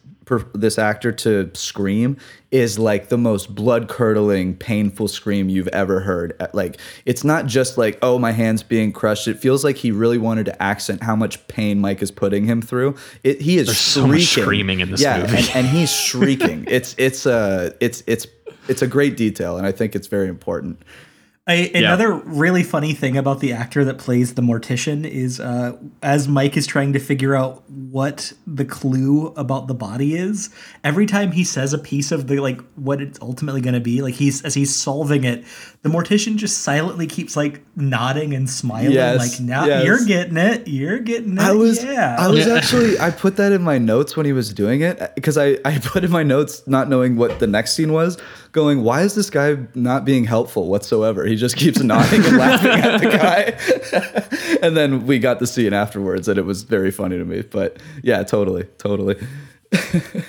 [0.55, 2.17] this actor to scream
[2.51, 6.35] is like the most blood curdling painful scream you've ever heard.
[6.41, 9.27] Uh, like it's not just like oh my hands being crushed.
[9.29, 12.61] It feels like he really wanted to accent how much pain mike is putting him
[12.63, 12.95] through.
[13.23, 14.13] It he is There's so shrieking.
[14.19, 15.37] much screaming in this yeah movie.
[15.39, 16.65] and, and he's shrieking.
[16.69, 18.27] It's it's uh it's it's
[18.69, 20.81] it's a great detail and i think it's very important
[21.48, 26.28] A, another really funny thing about the actor that plays the mortician is uh, as
[26.28, 30.51] Mike is trying to figure out what the clue about the body is,
[30.85, 34.02] every time he says a piece of the like what it's ultimately going to be,
[34.02, 35.43] like he's as he's solving it,
[35.82, 39.85] the mortician just silently keeps like nodding and smiling, Yes, like now yes.
[39.85, 41.40] you're getting it, you're getting it.
[41.40, 42.14] I was yeah.
[42.20, 45.36] I was actually I put that in my notes when he was doing it because
[45.36, 48.16] I I put in my notes not knowing what the next scene was
[48.53, 52.70] going why is this guy not being helpful whatsoever he just keeps nodding and laughing
[52.70, 57.16] at the guy and then we got the scene afterwards and it was very funny
[57.19, 59.16] to me but yeah totally totally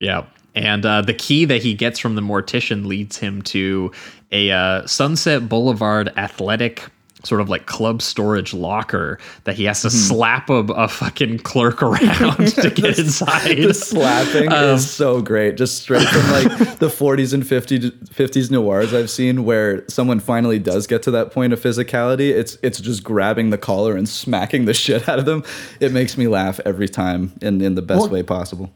[0.00, 0.26] Yeah.
[0.54, 3.92] And uh, the key that he gets from the mortician leads him to
[4.32, 6.84] a uh, Sunset Boulevard athletic
[7.24, 11.82] sort of like club storage locker that he has to slap a, a fucking clerk
[11.82, 13.56] around to get inside.
[13.58, 15.56] The slapping Um, is so great.
[15.56, 20.58] Just straight from like the 40s and 50s, 50s noirs I've seen where someone finally
[20.60, 22.30] does get to that point of physicality.
[22.30, 25.42] It's it's just grabbing the collar and smacking the shit out of them.
[25.80, 28.72] It makes me laugh every time in, in the best Well- way possible.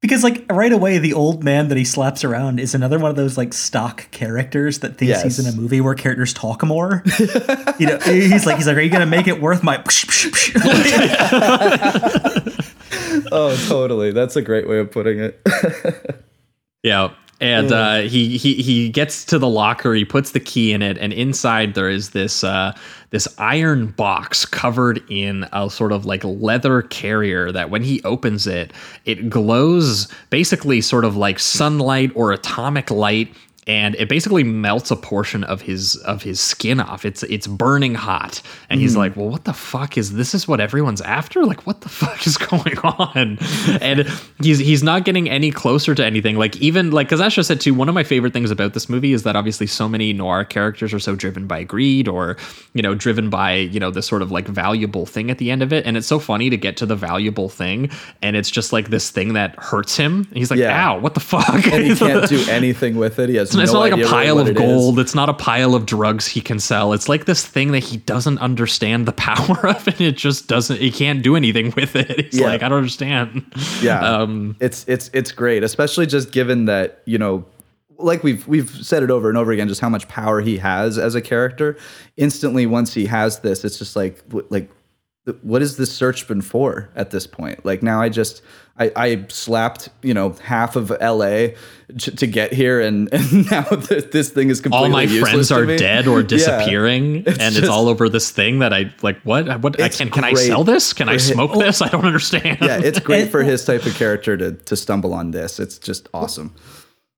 [0.00, 3.16] Because like right away, the old man that he slaps around is another one of
[3.16, 7.02] those like stock characters that thinks he's in a movie where characters talk more.
[7.78, 9.78] you know, he's like he's like, are you gonna make it worth my?
[13.30, 14.12] Oh, totally.
[14.12, 15.44] That's a great way of putting it.
[16.82, 17.10] Yeah.
[17.40, 19.94] And uh, he, he he gets to the locker.
[19.94, 22.76] He puts the key in it, and inside there is this uh,
[23.10, 27.50] this iron box covered in a sort of like leather carrier.
[27.52, 28.72] That when he opens it,
[29.04, 33.34] it glows basically sort of like sunlight or atomic light,
[33.68, 37.04] and it basically melts a portion of his of his skin off.
[37.04, 38.40] It's it's burning hot,
[38.70, 39.00] and he's mm-hmm.
[39.00, 40.34] like, "Well, what the fuck is this?
[40.34, 41.44] Is what everyone's after?
[41.44, 43.38] Like, what the fuck is going on?"
[43.82, 44.08] And
[44.40, 46.36] he's he's not getting any closer to anything.
[46.36, 49.12] Like even like because Asha said too, one of my favorite things about this movie
[49.12, 52.38] is that obviously so many noir characters are so driven by greed or
[52.72, 55.62] you know driven by you know this sort of like valuable thing at the end
[55.62, 57.90] of it, and it's so funny to get to the valuable thing,
[58.22, 60.26] and it's just like this thing that hurts him.
[60.30, 60.88] And he's like, Yeah.
[60.88, 63.28] "Ow, what the fuck?" And he can't do anything with it.
[63.28, 64.98] He has It's not like a pile of it gold.
[64.98, 66.92] It's not a pile of drugs he can sell.
[66.92, 70.80] It's like this thing that he doesn't understand the power of, and it just doesn't.
[70.80, 72.26] He can't do anything with it.
[72.26, 72.46] He's Yeah.
[72.46, 73.44] like, I don't understand.
[73.82, 74.00] Yeah.
[74.18, 77.44] Um, it's it's it's great, especially just given that, you know,
[77.98, 80.98] like we've we've said it over and over again just how much power he has
[80.98, 81.76] as a character.
[82.16, 84.70] Instantly once he has this, it's just like like
[85.42, 87.64] what has this search been for at this point?
[87.64, 88.42] Like now I just
[88.80, 91.48] I, I slapped, you know, half of LA
[91.98, 95.48] to, to get here and, and now th- this thing is completely all my useless
[95.48, 96.26] friends are dead or Yeah.
[96.26, 99.20] disappearing, and it's all over this thing that I like.
[99.22, 99.60] What?
[99.62, 99.80] What?
[99.80, 100.92] I It's can can I sell this?
[100.92, 101.82] Can I for hi- smoke this?
[101.86, 102.58] I don't understand.
[102.60, 105.58] Yeah, it's great for his type of character to to stumble on this.
[105.58, 106.54] It's just awesome.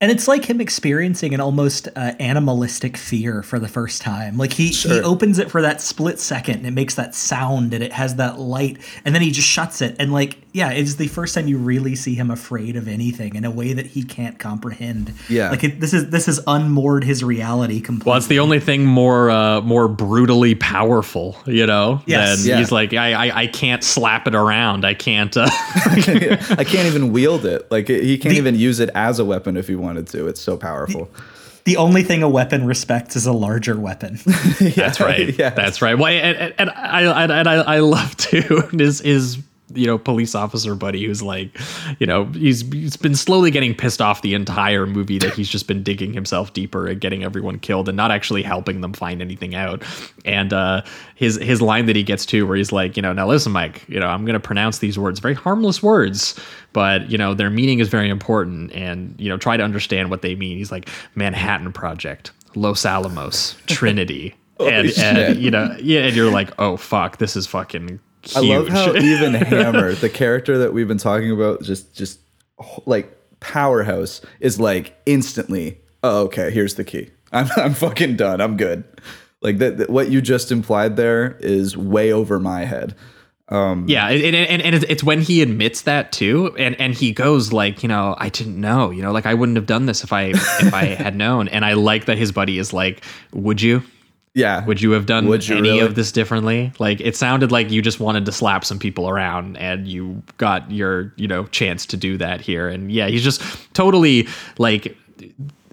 [0.03, 4.39] And it's like him experiencing an almost uh, animalistic fear for the first time.
[4.39, 7.85] Like he, he opens it for that split second and it makes that sound and
[7.85, 9.97] it has that light and then he just shuts it.
[9.99, 13.45] And like, yeah, it's the first time you really see him afraid of anything in
[13.45, 15.13] a way that he can't comprehend.
[15.29, 15.51] Yeah.
[15.51, 18.11] Like it, this is this is unmoored his reality completely.
[18.11, 22.03] Well, it's the only thing more uh, more brutally powerful, you know.
[22.07, 22.41] Yes.
[22.43, 22.59] Than Yeah.
[22.59, 24.85] he's like, I, I I can't slap it around.
[24.85, 25.37] I can't.
[25.37, 27.71] Uh, I can't even wield it.
[27.71, 30.27] Like he can't even use it as a weapon if he wanted to.
[30.29, 31.09] It's so powerful.
[31.65, 34.19] the only thing a weapon respects is a larger weapon.
[34.61, 35.29] That's right.
[35.39, 35.55] Yes.
[35.55, 35.97] That's right.
[35.97, 39.39] Well, and, and, and I and, and I, I love too is is
[39.75, 41.59] you know police officer buddy who's like
[41.99, 45.67] you know he's he's been slowly getting pissed off the entire movie that he's just
[45.67, 49.55] been digging himself deeper and getting everyone killed and not actually helping them find anything
[49.55, 49.83] out.
[50.25, 50.83] And uh
[51.15, 53.85] his his line that he gets to where he's like you know now listen mike
[53.89, 56.41] you know i'm going to pronounce these words very harmless words
[56.73, 60.23] but you know their meaning is very important and you know try to understand what
[60.23, 60.57] they mean.
[60.57, 64.35] He's like manhattan project los alamos trinity.
[64.59, 68.37] And, and you know yeah and you're like oh fuck this is fucking huge.
[68.37, 72.21] I love how even Hammer, the character that we've been talking about, just just
[72.87, 75.79] like powerhouse, is like instantly.
[76.03, 76.51] Oh, okay.
[76.51, 77.11] Here's the key.
[77.33, 78.41] I'm I'm fucking done.
[78.41, 78.85] I'm good.
[79.43, 79.79] Like that.
[79.79, 82.95] that- What you just implied there is way over my head.
[83.53, 87.53] Um, yeah, and, and, and it's when he admits that too, and and he goes
[87.53, 90.13] like, you know, I didn't know, you know, like I wouldn't have done this if
[90.13, 91.49] I if I had known.
[91.49, 93.03] And I like that his buddy is like,
[93.33, 93.83] would you?
[94.35, 94.65] Yeah.
[94.65, 95.81] Would you have done you any really?
[95.81, 96.73] of this differently?
[96.79, 100.71] Like it sounded like you just wanted to slap some people around, and you got
[100.71, 102.69] your you know chance to do that here.
[102.69, 103.43] And yeah, he's just
[103.75, 104.29] totally
[104.59, 104.97] like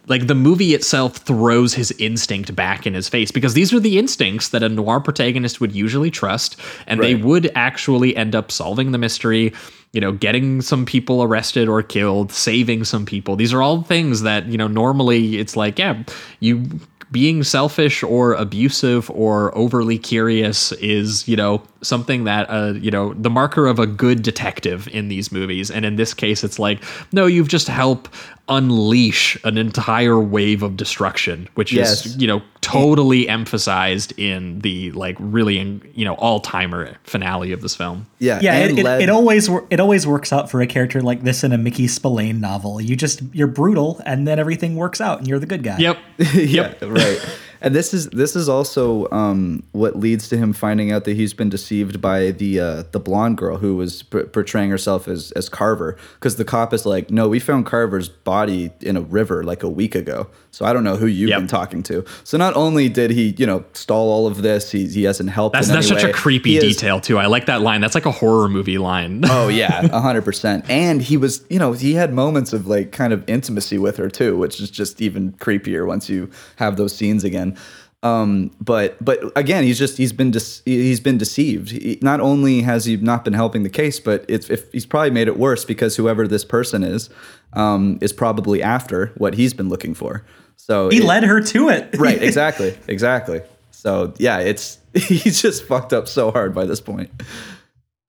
[0.07, 3.99] like the movie itself throws his instinct back in his face because these are the
[3.99, 8.91] instincts that a noir protagonist would usually trust and they would actually end up solving
[8.91, 9.53] the mystery
[9.91, 14.21] you know getting some people arrested or killed saving some people these are all things
[14.21, 16.01] that you know normally it's like yeah
[16.39, 16.63] you
[17.11, 23.13] being selfish or abusive or overly curious is you know something that uh you know
[23.13, 25.71] the marker of a good detective in these movies.
[25.71, 28.09] And in this case it's like no you've just helped
[28.49, 32.05] unleash an entire wave of destruction which Yes.
[32.05, 37.61] is you know totally emphasized in the like really in, you know all-timer finale of
[37.61, 38.39] this film Yeah.
[38.41, 41.23] Yeah, it, it, led- it always wor- it always works out for a character like
[41.23, 42.81] this in a Mickey Spillane novel.
[42.81, 45.77] You just you're brutal, and then everything works out, and you're the good guy.
[45.77, 45.97] yep
[46.33, 47.19] yeah, right.
[47.67, 51.33] And this is this is also um, what leads to him finding out that he's
[51.33, 55.49] been deceived by the uh, the blonde girl who was p- portraying herself as as
[55.49, 59.63] Carver because the cop is like, no, we found Carver's body in a river like
[59.63, 61.39] a week ago, so I don't know who you've Yep.
[61.39, 62.03] been talking to.
[62.23, 65.53] So not only did he you know stall all of this, he he hasn't helped.
[65.53, 67.17] That's that's such a creepy He is- detail too.
[67.19, 67.81] I like that line.
[67.81, 69.23] That's like a horror movie line.
[69.29, 70.65] Oh yeah, a hundred percent.
[70.69, 74.09] And he was, you know, he had moments of like kind of intimacy with her
[74.09, 77.56] too, which is just even creepier once you have those scenes again.
[78.03, 81.71] Um, but but again, he's just he's been dece- he's been deceived.
[81.71, 85.09] He, not only has he not been helping the case, but it's if he's probably
[85.09, 87.09] made it worse because whoever this person is
[87.53, 90.23] um, is probably after what he's been looking for.
[90.57, 91.89] So He it- led her to it.
[91.97, 93.41] right, exactly, exactly.
[93.71, 97.09] So yeah, it's he's just fucked up so hard by this point.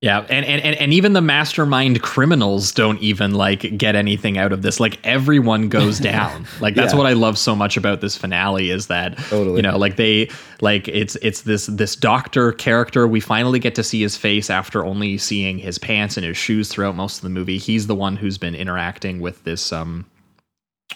[0.01, 4.53] Yeah, and, and and and even the mastermind criminals don't even like get anything out
[4.53, 4.79] of this.
[4.79, 6.47] Like everyone goes down.
[6.61, 6.99] Like that's Yeah.
[6.99, 9.57] what I love so much about this finale is that Totally.
[9.57, 10.31] you know, like they
[10.61, 13.09] like it's it's this this doctor character.
[13.09, 16.69] We finally get to see his face after only seeing his pants and his shoes
[16.69, 17.59] throughout most of the movie.
[17.59, 20.07] He's the one who's been interacting with this um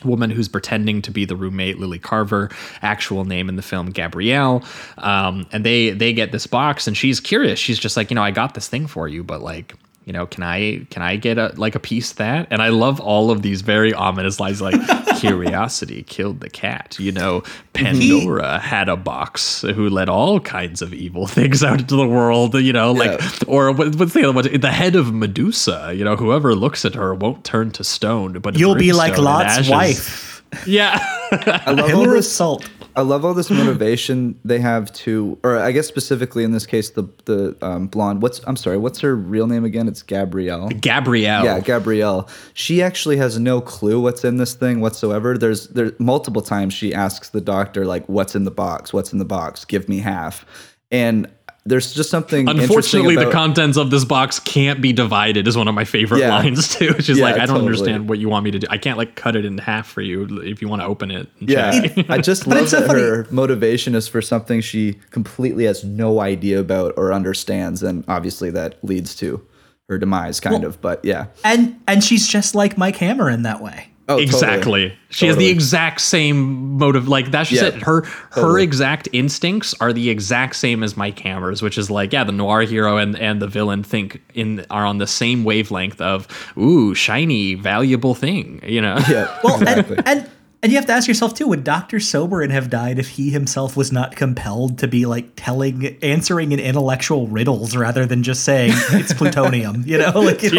[0.05, 2.51] woman who's pretending to be the roommate lily carver
[2.81, 4.64] actual name in the film gabrielle.
[4.98, 7.59] Um, and they they get this box and she's curious.
[7.59, 9.74] She's just like you know i got this thing for you but like
[10.05, 12.69] you know can i can i get a like a piece of that and i
[12.69, 14.74] love all of these very ominous lines like
[15.19, 17.53] curiosity killed the cat you know mhm.
[17.73, 22.55] pandora had a box who let all kinds of evil things out into the world
[22.55, 23.31] you know like Yeah.
[23.47, 26.95] or what, what's the other one the head of medusa you know whoever looks at
[26.95, 30.43] her won't turn to stone but You'll be like Lot's wife.
[30.66, 30.99] Yeah.
[31.33, 32.69] I love all Pillar of this salt.
[32.94, 36.90] I love all this motivation they have to, or I guess specifically in this case,
[36.90, 38.23] the the um, blonde.
[38.23, 39.89] What's I'm sorry, what's her real name again?
[39.89, 40.69] It's Gabrielle.
[40.69, 41.44] Gabrielle.
[41.44, 42.28] Yeah, Gabrielle.
[42.55, 45.39] She actually has no clue what's in this thing whatsoever.
[45.39, 48.93] There's there multiple times she asks the doctor like, "What's in the box?
[48.93, 49.64] What's in the box?
[49.64, 50.44] Give me half."
[50.90, 51.31] And
[51.64, 52.48] there's just something.
[52.48, 55.47] Unfortunately, interesting the contents of this box can't be divided.
[55.47, 56.30] Is one of my favorite Yeah.
[56.30, 56.94] lines too.
[57.01, 57.66] She's Yeah, like, I don't totally.
[57.66, 58.66] understand what you want me to do.
[58.68, 61.28] I can't like cut it in half for you if you want to open it.
[61.40, 62.10] And Yeah, check.
[62.10, 63.01] I just But love it's so that funny.
[63.01, 68.51] her motivation is for something she completely has no idea about or understands, and obviously
[68.51, 69.40] that leads to
[69.89, 70.80] her demise, kind Well- of.
[70.80, 73.89] But yeah, And and she's just like Mike Hammer in that way.
[74.14, 74.24] Oh, totally.
[74.24, 74.98] exactly.
[75.10, 77.09] She has the exact same motive.
[77.09, 77.82] Like that's just Yeah, it.
[77.82, 78.62] Her her totally.
[78.62, 82.62] exact instincts are the exact same as Mike Hammer's, which is like, yeah, the noir
[82.62, 86.26] hero and and the villain think in are on the same wavelength of
[86.56, 88.60] ooh, shiny, valuable thing.
[88.66, 88.98] You know.
[89.09, 89.97] Yeah, Well, exactly.
[89.98, 90.30] and, and
[90.64, 93.76] and you have to ask yourself too: Would Doctor Soberin have died if he himself
[93.76, 98.70] was not compelled to be like telling, answering in intellectual riddles rather than just saying
[98.93, 99.82] it's plutonium?
[99.84, 100.52] You know, like it's,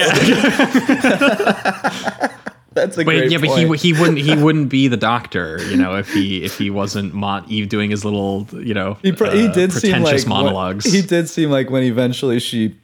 [2.73, 3.79] That's a Wait, great yeah, but point.
[3.79, 7.13] he he wouldn't he wouldn't be the doctor, you know, if he if he wasn't
[7.13, 10.33] Mont Eve doing his little, you know, he, pr- he uh, did seem pretentious like
[10.33, 10.85] when- monologues.
[10.91, 12.75] he did seem like when eventually she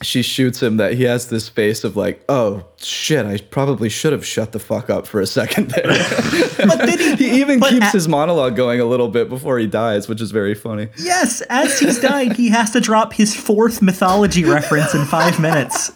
[0.00, 4.12] she shoots him that he has this face of like, oh shit, I probably should
[4.12, 5.82] have shut the fuck up for a second there.
[6.58, 9.66] but then he, he even keeps a- his monologue going a little bit before he
[9.66, 10.86] dies, which is very funny.
[10.98, 15.90] yes, as he's dying, he has to drop his fourth mythology reference in five minutes.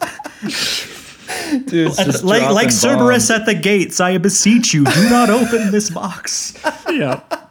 [1.65, 3.41] Dude's just like like Cerberus bombs.
[3.41, 6.53] at the gates, I beseech you, do not open this box.
[6.93, 7.43] Yep.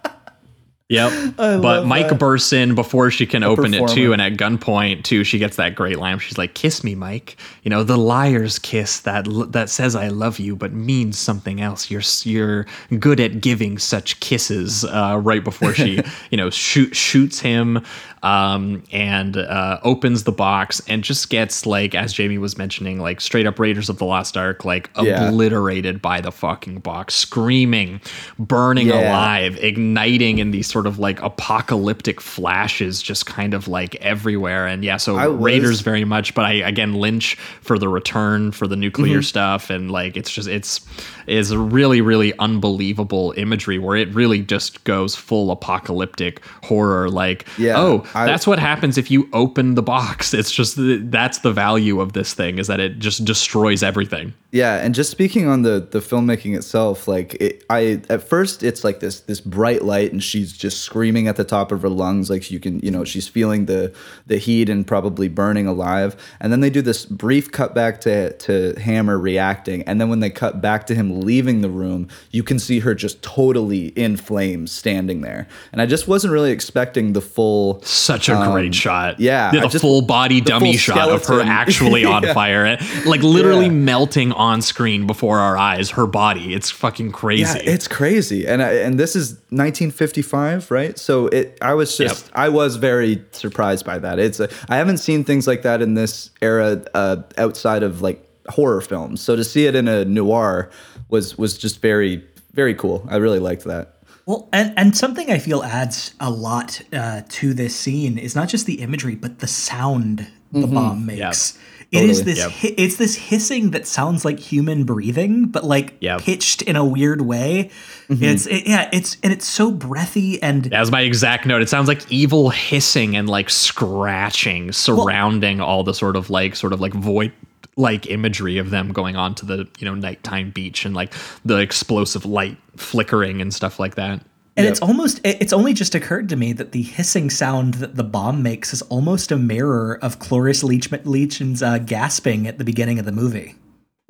[0.88, 1.38] Yep.
[1.38, 2.18] love But Mike that.
[2.18, 5.74] bursts in before she can open it too, and at gunpoint too, she gets that
[5.74, 6.18] great line.
[6.18, 10.38] She's like, "Kiss me, Mike." You know, the liar's kiss that that says "I love
[10.38, 11.90] you" but means something else.
[11.90, 12.66] You're you're
[12.98, 14.84] good at giving such kisses.
[14.84, 17.82] Uh, right before she, you know, shoot shoots him,
[18.22, 23.20] um, and uh, opens the box and just gets like, as Jamie was mentioning, like
[23.20, 25.28] straight up Raiders of the Lost Ark, like Yeah.
[25.28, 28.00] obliterated by the fucking box, screaming,
[28.38, 29.10] burning Yeah.
[29.10, 34.66] alive, igniting in these sort of like apocalyptic flashes, just kind of like everywhere.
[34.66, 38.52] And yeah, so I was- Raiders very much, but I again Lynch for the return
[38.52, 39.22] for the nuclear Mm-hmm.
[39.22, 40.80] stuff, and like it's just it's
[41.26, 47.10] is really really unbelievable imagery where it really just goes full apocalyptic horror.
[47.10, 50.32] Like Yeah, oh, I- that's what happens if you open the box.
[50.42, 54.34] It's just that's the value of this thing is that it just destroys everything.
[54.50, 58.82] Yeah, and just speaking on the the filmmaking itself, like it, I at first it's
[58.84, 62.28] like this this bright light, and she's just screaming at the top of her lungs,
[62.28, 63.94] like you can you know she's feeling the
[64.26, 66.16] the heat and probably burning alive.
[66.40, 70.20] And then they do this brief cut back to to Hammer reacting, and then when
[70.20, 74.16] they cut back to him leaving the room, you can see her just totally in
[74.16, 75.46] flames standing there.
[75.72, 79.10] And I just wasn't really expecting the full Such a great shot.
[79.14, 82.34] Um, yeah, the I just- full body dummy full shot of her actually on Yeah.
[82.34, 83.72] fire, like literally Yeah.
[83.72, 85.90] melting on screen before our eyes.
[85.90, 87.42] Her body, it's fucking crazy.
[87.64, 90.98] Yeah, it's crazy, and I, and this is 1955 right?
[90.98, 94.18] So it, I was just, I was very surprised by that.
[94.18, 98.26] It's, a, I haven't seen things like that in this era uh, outside of like
[98.48, 99.20] horror films.
[99.20, 100.70] So to see it in a noir
[101.08, 102.24] was was just very,
[102.54, 103.06] very cool.
[103.08, 103.96] I really liked that.
[104.26, 108.48] Well, and, and something I feel adds a lot uh, to this scene is not
[108.48, 111.58] just the imagery, but the sound the bomb makes.
[111.90, 112.34] It is Totally.
[112.34, 112.38] this.
[112.44, 112.50] Yep.
[112.52, 116.22] Hi- it's this hissing that sounds like human breathing, but like Yep.
[116.22, 117.70] pitched in a weird way.
[118.08, 118.88] It's it, yeah.
[118.92, 121.60] It's and it's so breathy and That was my exact note.
[121.60, 126.72] It sounds like evil hissing and like scratching surrounding all the sort of like sort
[126.72, 127.32] of like void
[127.76, 131.12] like imagery of them going on to the you know nighttime beach and like
[131.44, 134.20] the explosive light flickering and stuff like that.
[134.54, 138.04] And it's almost it's only just occurred to me that the hissing sound that the
[138.04, 142.98] bomb makes is almost a mirror of Cloris Leach Leachman's uh, gasping at the beginning
[142.98, 143.54] of the movie.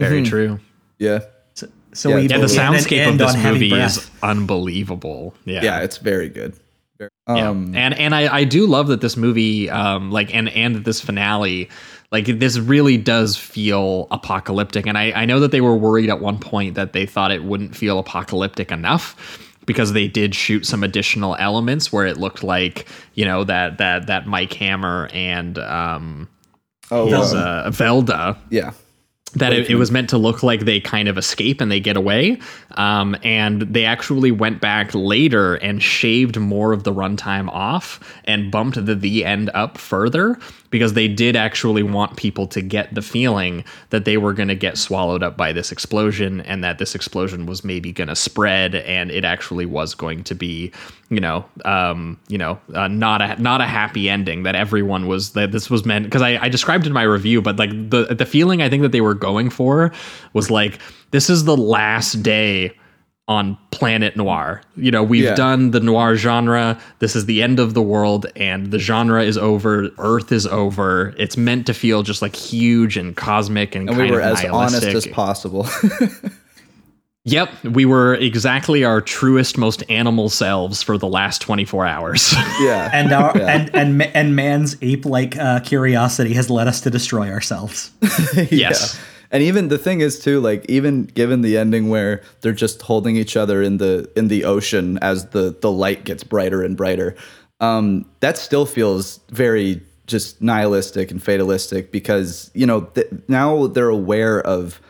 [0.00, 0.58] Very true.
[0.98, 1.20] Yeah.
[1.94, 3.98] So Yeah, we Yeah, the soundscape of end this movie breath.
[3.98, 5.34] is unbelievable.
[5.44, 5.62] Yeah.
[5.62, 6.54] Yeah, it's very good.
[6.98, 7.48] Very- Yeah.
[7.50, 11.00] Um, and and I, I do love that this movie um like and and this
[11.00, 11.68] finale
[12.12, 16.20] like this really does feel apocalyptic and I, I know that they were worried at
[16.20, 19.16] one point that they thought it wouldn't feel apocalyptic enough
[19.66, 24.06] because they did shoot some additional elements where it looked like you know that that
[24.06, 26.28] that Mike Hammer and um
[26.92, 28.72] oh, his, uh, uh, Velda yeah.
[29.34, 31.96] that it, it was meant to look like they kind of escape and they get
[31.96, 32.38] away.
[32.72, 38.50] Um, and they actually went back later and shaved more of the runtime off and
[38.50, 40.38] bumped the the end up further
[40.72, 44.56] because they did actually want people to get the feeling that they were going to
[44.56, 48.74] get swallowed up by this explosion and that this explosion was maybe going to spread
[48.74, 50.72] and it actually was going to be
[51.10, 55.32] you know um you know uh, not a not a happy ending that everyone was
[55.32, 58.26] that this was meant because I, I described in my review but like the the
[58.26, 59.92] feeling i think that they were going for
[60.32, 60.80] was like
[61.10, 62.74] this is the last day
[63.28, 65.34] on planet noir you know we've Yeah.
[65.36, 69.38] done the noir genre this is the end of the world and the genre is
[69.38, 73.96] over earth is over it's meant to feel just like huge and cosmic and, And
[73.96, 75.66] kind we were as honest as possible.
[77.24, 82.32] Yep, we were exactly our truest, most animal selves for the last 24 hours.
[82.60, 82.90] yeah.
[82.92, 83.46] and our Yeah.
[83.46, 87.92] and and and man's ape-like uh, curiosity has led us to destroy ourselves.
[88.50, 88.98] yes.
[89.32, 93.16] And even the thing is too, like even given the ending where they're just holding
[93.16, 97.16] each other in the in the ocean as the the light gets brighter and brighter,
[97.58, 103.88] um, that still feels very just nihilistic and fatalistic because you know th- now they're
[103.88, 104.80] aware of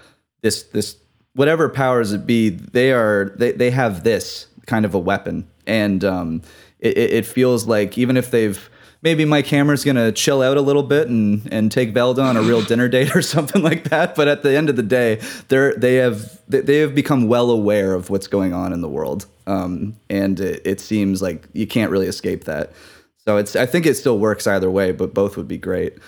[0.43, 0.97] this this
[1.35, 5.48] whatever powers it be they are they, they have this kind of a weapon.
[5.69, 6.43] And um
[6.81, 8.69] it, it it feels like even if they've
[9.03, 12.43] maybe Mike Hammer's gonna chill out a little bit and and take Velda on a
[12.43, 15.74] real dinner date or something like that but at the end of the day they're
[15.74, 19.27] they have they, they have become well aware of what's going on in the world.
[19.47, 22.73] Um and it, it seems like you can't really escape that.
[23.24, 25.99] So it's I think it still works either way but both would be great.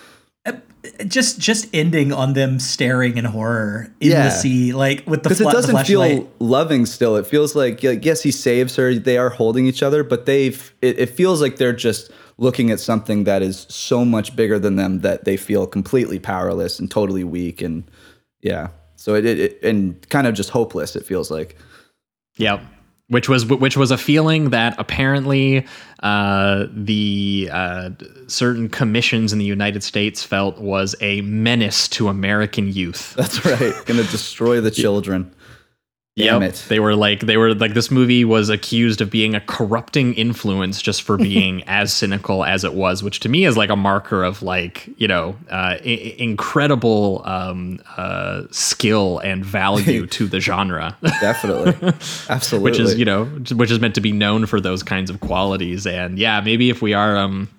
[1.07, 4.25] Just just ending on them staring in horror in Yeah.
[4.25, 7.15] the sea, like with the because it doesn't feel loving still.
[7.15, 10.73] It feels like like, yes he saves her they are holding each other but they've
[10.83, 14.75] it, it feels like they're just looking at something that is so much bigger than
[14.75, 17.89] them that they feel completely powerless and totally weak and
[18.41, 18.69] yeah.
[18.95, 21.57] So it, it, and kind of just hopeless it feels like.
[22.37, 22.61] Yep.
[23.07, 25.67] Which was which was a feeling that apparently
[26.01, 27.91] uh, the uh,
[28.25, 33.13] certain commissions in the United States felt was a menace to American youth.
[33.13, 33.75] that's right.
[33.85, 35.34] Gonna destroy the children
[36.17, 36.49] Damn Yep.
[36.51, 36.65] it.
[36.69, 40.81] They were like they were like this movie was accused of being a corrupting influence
[40.81, 44.23] just for being as cynical as it was, which to me is like a marker
[44.23, 50.95] of like you know uh, I- incredible um, uh, skill and value to the genre.
[51.19, 51.91] definitely
[52.29, 55.19] absolutely which is you know which is meant to be known for those kinds of
[55.19, 57.49] qualities and yeah maybe if we are um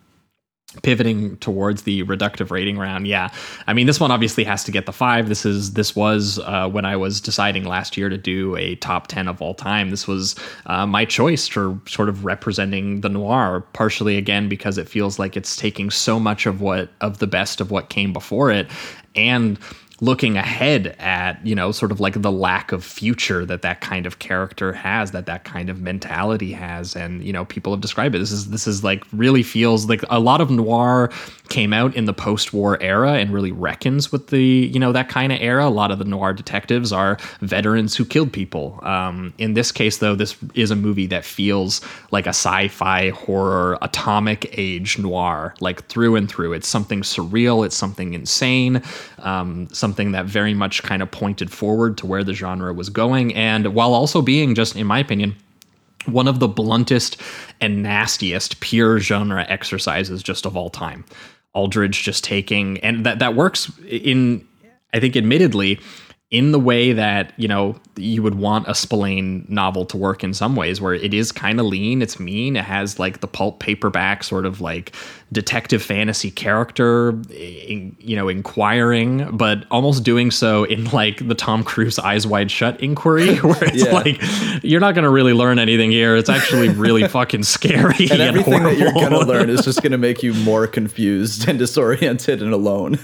[0.82, 3.28] pivoting towards the reductive rating round yeah.
[3.66, 5.28] I mean this one obviously has to get the five.
[5.28, 9.06] This is this was uh, when i was deciding last year to do a top
[9.08, 10.34] 10 of all time this was
[10.66, 15.36] uh, my choice for sort of representing the noir partially again because it feels like
[15.36, 18.68] it's taking so much of what of the best of what came before it.
[19.14, 19.58] And
[20.00, 24.04] looking ahead at you know sort of like the lack of future that that kind
[24.04, 26.94] of character has that that kind of mentality has.
[26.94, 28.18] And you know people have described it.
[28.18, 31.10] This is this is like really feels like a lot of noir
[31.48, 35.32] came out in the post-war era and really reckons with the you know that kind
[35.32, 35.66] of era.
[35.66, 38.78] A lot of the noir detectives are veterans who killed people.
[38.82, 43.78] Um, in this case though this is a movie that feels like a sci-fi horror
[43.80, 46.52] atomic age noir like through and through.
[46.52, 47.64] It's something surreal.
[47.64, 48.82] It's something insane.
[49.18, 53.74] Um, that very much kind of pointed forward to where the genre was going and
[53.74, 55.34] while also being just in my opinion
[56.06, 57.20] one of the bluntest
[57.60, 61.04] and nastiest pure genre exercises just of all time.
[61.54, 64.46] Aldrich just taking and that that works in
[64.92, 65.80] I think admittedly
[66.32, 70.34] in the way that you know you would want a Spillane novel to work in
[70.34, 73.60] some ways, where it is kind of lean, it's mean, it has like the pulp
[73.60, 74.92] paperback sort of like
[75.32, 77.34] detective fantasy character, eh,
[77.68, 82.50] in, you know, inquiring, but almost doing so in like the Tom Cruise Eyes Wide
[82.50, 83.92] Shut inquiry, where it's Yeah.
[83.92, 84.20] like
[84.64, 86.16] you're not going to really learn anything here.
[86.16, 90.22] It's actually really fucking scary and everything that you're gonna learn is just gonna make
[90.24, 92.98] you more confused and disoriented and alone.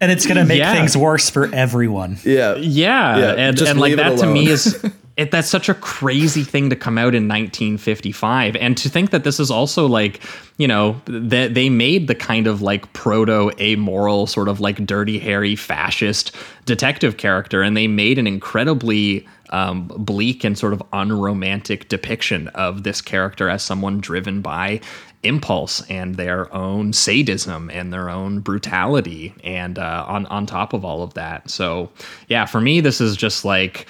[0.00, 0.72] And it's going to make Yeah.
[0.74, 2.18] things worse for everyone.
[2.24, 4.82] yeah, Yeah, Yeah, and just and like that to me is
[5.16, 9.24] it, that's such a crazy thing to come out in 1955, and to think that
[9.24, 10.20] this is also like
[10.56, 15.18] you know that they made the kind of like proto amoral sort of like Dirty
[15.18, 21.88] Harry fascist detective character, and they made an incredibly um, bleak and sort of unromantic
[21.88, 24.80] depiction of this character as someone driven by
[25.22, 30.84] impulse and their own sadism and their own brutality and uh, on on top of
[30.84, 31.50] all of that.
[31.50, 31.90] So
[32.28, 33.88] yeah for me this is just like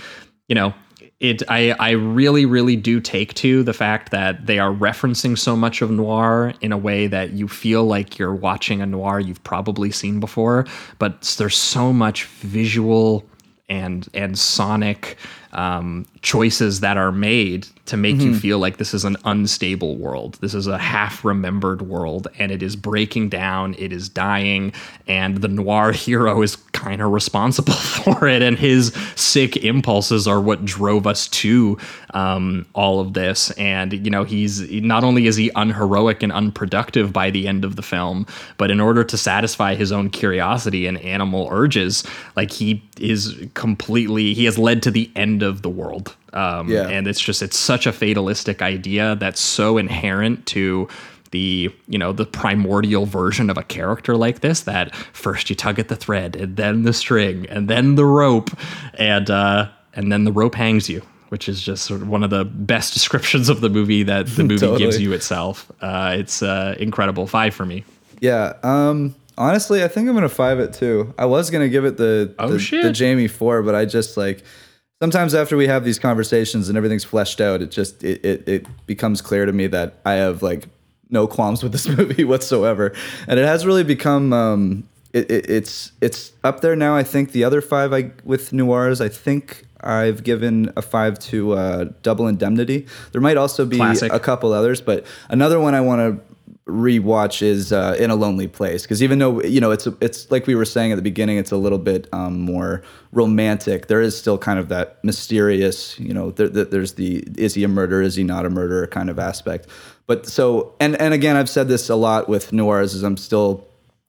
[0.49, 0.75] you know
[1.21, 5.55] it I, I really really do take to the fact that they are referencing so
[5.55, 9.45] much of noir in a way that you feel like you're watching a noir you've
[9.45, 10.67] probably seen before
[10.99, 13.25] but there's so much visual
[13.69, 15.17] and and sonic
[15.53, 20.39] um, choices that are made to make you feel like this is an unstable world.
[20.41, 23.75] This is a half remembered world, and it is breaking down.
[23.79, 24.73] It is dying,
[25.09, 28.43] and the noir hero is kind of responsible for it.
[28.43, 31.79] And his sick impulses are what drove us to
[32.15, 33.51] um, all of this.
[33.53, 37.75] And you know, he's not only is he unheroic and unproductive by the end of
[37.75, 38.25] the film,
[38.57, 42.05] but in order to satisfy his own curiosity and animal urges,
[42.37, 46.15] like he is completely he has led to the end of the world.
[46.33, 46.89] Um, Yeah.
[46.89, 50.89] and it's just it's such a fatalistic idea that's so inherent to
[51.33, 55.79] the you know the primordial version of a character like this that first you tug
[55.79, 58.51] at the thread and then the string and then the rope
[58.95, 62.31] and uh and then the rope hangs you which is just sort of one of
[62.31, 66.75] the best descriptions of the movie that the movie gives you itself uh it's uh
[66.81, 67.85] incredible five for me
[68.21, 68.55] Yeah.
[68.65, 69.15] Um.
[69.39, 71.15] Honestly, I think I'm gonna five it too.
[71.17, 72.83] I was gonna give it the Oh, the, shit.
[72.83, 74.43] the Jamie four, but I just like
[75.01, 78.87] sometimes after we have these conversations and everything's fleshed out, it just it it, it
[78.87, 80.69] becomes clear to me that I have like
[81.09, 82.93] no qualms with this movie whatsoever,
[83.27, 86.95] and it has really become um it, it it's it's up there now.
[86.97, 89.67] I think the other five I with noirs, I think.
[89.83, 92.87] I've given a five to uh, Double Indemnity.
[93.13, 94.13] There might also be Classic.
[94.13, 96.30] a couple others, but another one I want to
[96.67, 98.83] rewatch is uh, in a lonely place.
[98.83, 101.51] Because even though you know it's it's like we were saying at the beginning it's
[101.53, 102.83] a little bit um, more
[103.13, 107.55] romantic there is still kind of that mysterious you know there, there- there's the is
[107.55, 109.67] he a murderer is he not a murderer kind of aspect.
[110.07, 113.67] But so and and again I've said this a lot with noirs is I'm still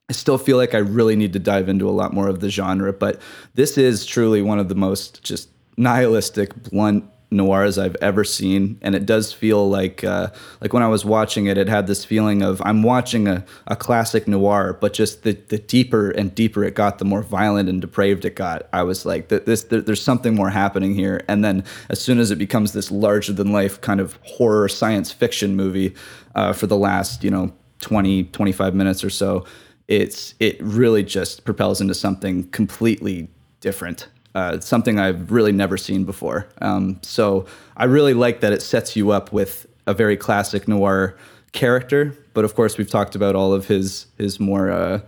[0.09, 2.49] I still feel like I really need to dive into a lot more of the
[2.49, 3.21] genre, but
[3.55, 8.93] this is truly one of the most just nihilistic, blunt noirs I've ever seen, and
[8.93, 12.41] it does feel like uh, like when I was watching it, it had this feeling
[12.41, 16.75] of I'm watching a, a classic noir, but just the, the deeper and deeper it
[16.75, 18.67] got, the more violent and depraved it got.
[18.73, 22.19] I was like, "Th- this there, there's something more happening here, and then as soon
[22.19, 25.95] as it becomes this larger than life kind of horror science fiction movie
[26.35, 29.45] uh, for the last you know 20 25 minutes or so
[29.87, 33.27] it's it really just propels into something completely
[33.59, 37.45] different uh, something i've really never seen before um, so
[37.77, 41.15] i really like that it sets you up with a very classic noir
[41.51, 44.99] character but of course we've talked about all of his his more uh,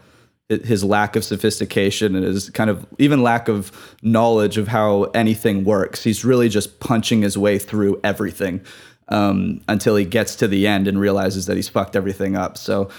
[0.49, 3.71] his lack of sophistication and his kind of even lack of
[4.01, 6.03] knowledge of how anything works.
[6.03, 8.61] He's really just punching his way through everything
[9.07, 12.57] um, until he gets to the end and realizes that he's fucked everything up.
[12.57, 12.89] So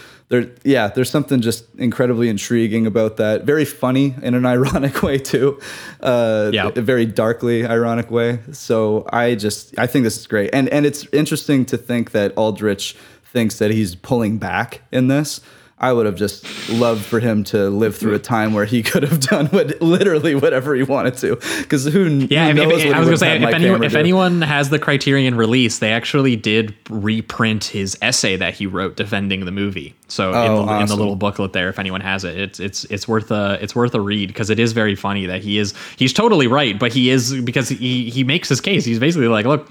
[0.42, 3.44] there, yeah, there's something just incredibly intriguing about that.
[3.44, 5.58] Very funny in an ironic way too.
[6.00, 6.70] Uh, Yeah.
[6.74, 8.40] a very darkly ironic way.
[8.52, 12.32] So I just I think this is great, and and it's interesting to think that
[12.36, 12.96] Aldrich
[13.32, 15.40] thinks that he's pulling back in this.
[15.76, 19.02] I would have just loved for him to live through a time where he could
[19.02, 21.36] have done what literally whatever he wanted to.
[21.60, 24.78] Because who, Yeah, who knows if- I was gonna say if, if anyone has the
[24.78, 29.94] Criterion release, they actually did reprint his essay that he wrote defending the movie.
[30.14, 32.84] So in, Oh, the, in the little booklet there, if anyone has it, it's it's
[32.84, 35.74] it's worth a it's worth a read because it is very funny that he is
[35.96, 38.84] he's totally right, but he is because he he makes his case.
[38.84, 39.68] He's basically like, look,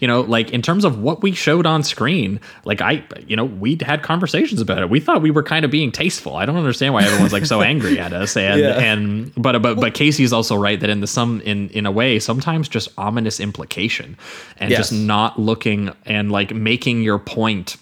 [0.00, 3.44] you know, like in terms of what we showed on screen, like I, you know,
[3.46, 4.90] we had conversations about it.
[4.90, 6.36] We thought we were kind of being tasteful.
[6.36, 8.36] I don't understand why everyone's like so angry at us.
[8.36, 8.78] And Yeah.
[8.78, 11.90] and but but but Casey is also right that in the some in in a
[11.90, 14.16] way sometimes just ominous implication
[14.58, 14.90] and Yes.
[14.90, 17.76] just not looking and like making your point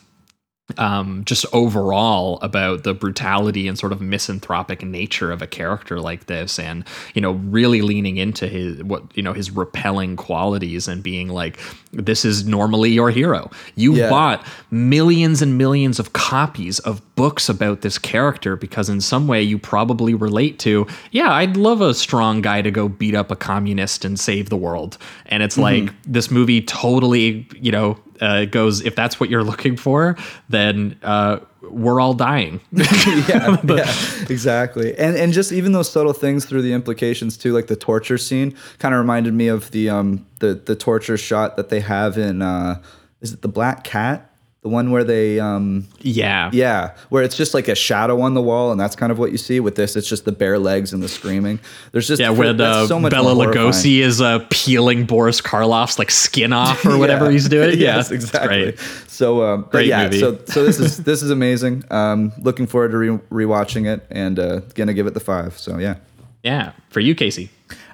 [0.79, 6.25] um, just overall about the brutality and sort of misanthropic nature of a character like
[6.27, 6.85] this, and
[7.15, 11.61] you know, really leaning into his what you know his repelling qualities and being like,
[11.93, 13.51] this is normally your hero.
[13.77, 14.09] You Yeah.
[14.09, 19.43] bought millions and millions of copies of books about this character because in some way
[19.43, 23.37] you probably relate to, yeah, I'd love a strong guy to go beat up a
[23.37, 24.99] communist and save the world.
[25.27, 29.77] And it's like this movie totally, you know, uh, goes if that's what you're looking
[29.77, 30.17] for,
[30.49, 32.61] then uh, we're all dying.
[32.73, 33.93] yeah, yeah,
[34.29, 34.97] exactly.
[34.97, 38.55] And and just even those subtle things through the implications too, like the torture scene,
[38.79, 42.43] kind of reminded me of the um the the torture shot that they have in
[42.43, 42.83] uh
[43.21, 44.31] is it the Black Cat,
[44.65, 46.49] the one where they um yeah.
[46.53, 49.31] yeah, where it's just like a shadow on the wall, and that's kind of what
[49.31, 49.61] you see.
[49.61, 51.61] With this, it's just the bare legs and the screaming.
[51.93, 55.41] There's just Yeah, when that's uh, so much Bela more Lugosi is uh, peeling Boris
[55.43, 57.31] Karloff's like skin off or whatever Yeah.
[57.33, 57.79] he's doing.
[57.79, 58.49] Yeah, yes, exactly.
[58.73, 58.79] great.
[59.07, 60.19] So, um, Great yeah, movie.
[60.19, 61.85] so so this is this is amazing.
[61.91, 65.59] Um, looking forward to re- rewatching it and uh, gonna give it the five.
[65.59, 65.97] So yeah,
[66.43, 67.51] Yeah, for you, Casey.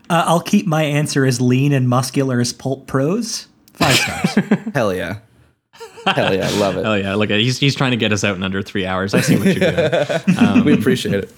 [0.08, 3.48] Uh, I'll keep my answer as lean and muscular as Pulp Prose.
[3.74, 4.58] Five stars.
[4.74, 5.18] hell yeah,
[6.06, 6.86] hell yeah, I love it.
[6.86, 9.14] Oh yeah, look, at he's he's trying to get us out in under three hours.
[9.14, 10.64] I see what you're doing.
[10.64, 11.32] we um, appreciate it.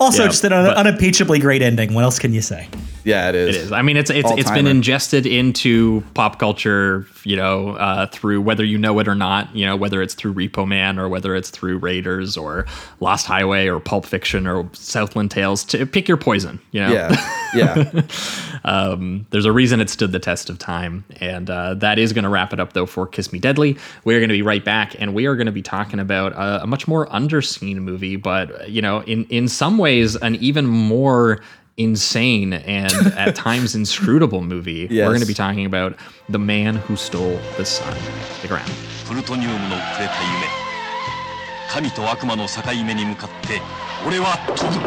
[0.00, 1.94] Also, Yeah, just an un- but- unimpeachably great ending.
[1.94, 2.68] What else can you say?
[3.04, 3.56] Yeah, it is.
[3.56, 3.72] It is.
[3.72, 8.64] I mean, it's it's it's been ingested into pop culture, you know, uh, through whether
[8.64, 9.54] you know it or not.
[9.54, 12.66] You know, whether it's through Repo Man or whether it's through Raiders or
[13.00, 15.64] Lost Highway or Pulp Fiction or Southland Tales.
[15.66, 16.60] To pick your poison.
[16.70, 16.92] You know.
[16.92, 18.02] Yeah, yeah.
[18.64, 21.04] Um, there's a reason it stood the test of time.
[21.20, 23.76] And uh, that is going to wrap it up, though, for Kiss Me Deadly.
[24.04, 26.62] We're going to be right back, and we are going to be talking about a,
[26.62, 31.40] a much more underseen movie, but, you know, in, in some ways, an even more
[31.77, 34.87] insane and at times inscrutable movie.
[34.89, 35.05] Yes.
[35.05, 35.95] We're going to be talking about
[36.27, 37.95] The Man Who Stole the Sun.
[38.39, 38.71] Stick around.
[39.07, 40.67] プルトニウムのくれた夢
[41.69, 43.61] 神と悪魔の境目に向かって
[44.05, 44.79] 俺は飛ぶ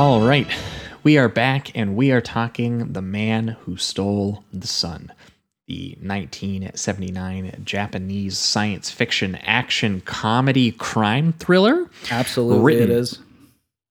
[0.00, 0.46] All right.
[1.02, 5.12] We are back and we are talking The Man Who Stole the Sun,
[5.68, 12.84] the 1979 Japanese science fiction action comedy crime thriller Absolutely, Written.
[12.84, 13.18] it is.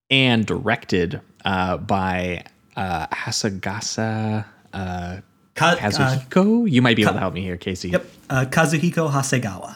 [0.10, 2.44] and directed uh, by
[2.76, 5.18] uh, Hasagasa uh,
[5.54, 6.68] Ka- uh, Kazuhiko.
[6.68, 7.90] you might be able to help me here, Casey.
[7.92, 9.76] yep, uh, Kazuhiko Hasegawa.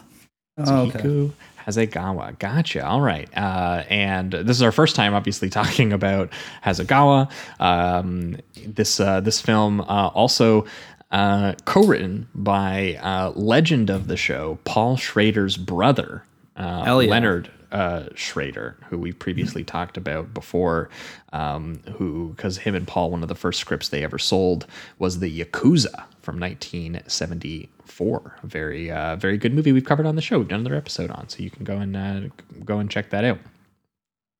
[0.57, 1.31] Oh, okay.
[1.65, 2.37] Hasegawa.
[2.39, 2.85] Gotcha.
[2.85, 3.29] All right.
[3.35, 6.31] Uh, and this is our first time, obviously, talking about
[6.63, 7.31] Hasegawa.
[7.59, 10.65] Um, this uh, this film uh, also
[11.11, 16.23] uh, co-written by uh, legend of the show, Paul Schrader's brother,
[16.57, 16.93] uh, yeah.
[16.93, 20.89] Leonard uh, Schrader, who we previously talked about before,
[21.31, 24.65] um, who because him and Paul, one of the first scripts they ever sold
[24.99, 28.39] was the Yakuza from 1974.
[28.43, 30.39] Very uh, very good movie we've covered on the show.
[30.39, 32.21] We've done another episode on, so you can go and uh,
[32.65, 33.37] go and check that out.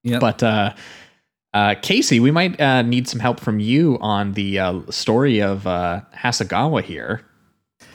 [0.03, 0.21] Yep.
[0.21, 0.73] But uh,
[1.53, 5.67] uh, Casey, we might uh, need some help from you on the uh, story of
[5.67, 7.21] uh, Hasagawa here.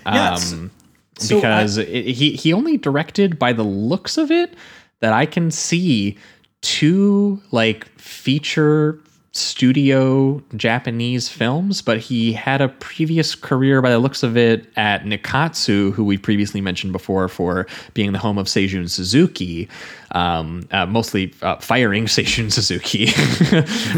[0.07, 0.53] Yes.
[0.53, 0.71] Um,
[1.19, 4.55] So because it, he he only directed by the looks of it
[5.01, 6.17] that I can see
[6.63, 9.01] two like feature
[9.39, 15.05] studio Japanese films, but he had a previous career by the looks of it at
[15.05, 19.69] Nikkatsu, who we previously mentioned before for being the home of Seijun Suzuki,
[20.13, 23.11] um, uh, mostly uh, firing Seijun Suzuki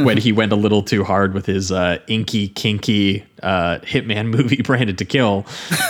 [0.05, 4.62] when he went a little too hard with his uh, inky, kinky uh, hitman movie
[4.62, 5.47] Branded to Kill.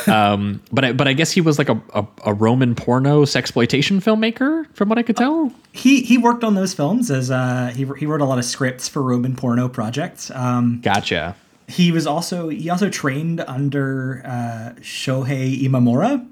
[0.07, 3.99] Um, but I, but I guess he was like a, a, a Roman porno sexploitation
[4.03, 5.53] filmmaker, from what I could tell.
[5.73, 8.89] He he worked on those films as uh, he he wrote a lot of scripts
[8.89, 10.31] for Roman porno projects.
[10.33, 11.37] Um, Gotcha.
[11.69, 16.27] he was also he also trained under uh, Shohei Imamura.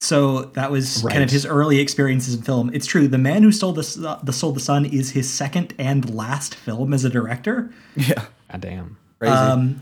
[0.00, 2.70] So that was kind of his early experiences in film.
[2.74, 3.06] It's true.
[3.06, 6.56] The Man Who Stole the S- the Stole the Sun is his second and last
[6.56, 7.70] film as a director.
[7.94, 8.24] Yeah.
[8.50, 8.96] God damn.
[9.20, 9.32] Crazy.
[9.34, 9.80] Um,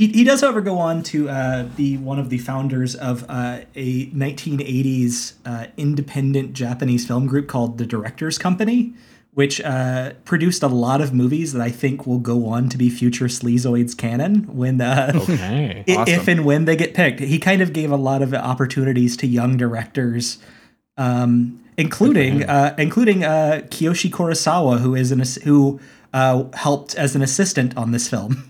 [0.00, 3.60] he, he does, however, go on to uh, be one of the founders of uh,
[3.74, 8.94] a 1980s uh, independent Japanese film group called the Directors Company,
[9.34, 12.88] which uh, produced a lot of movies that I think will go on to be
[12.90, 15.84] future Sleazoids canon when uh, Okay.
[15.88, 16.14] i- Awesome.
[16.14, 17.20] if and when they get picked.
[17.20, 20.38] He kind of gave a lot of opportunities to young directors,
[20.96, 25.78] um, including uh, including uh, Kiyoshi Kurosawa, who is an who
[26.12, 28.48] uh, helped as an assistant on this film.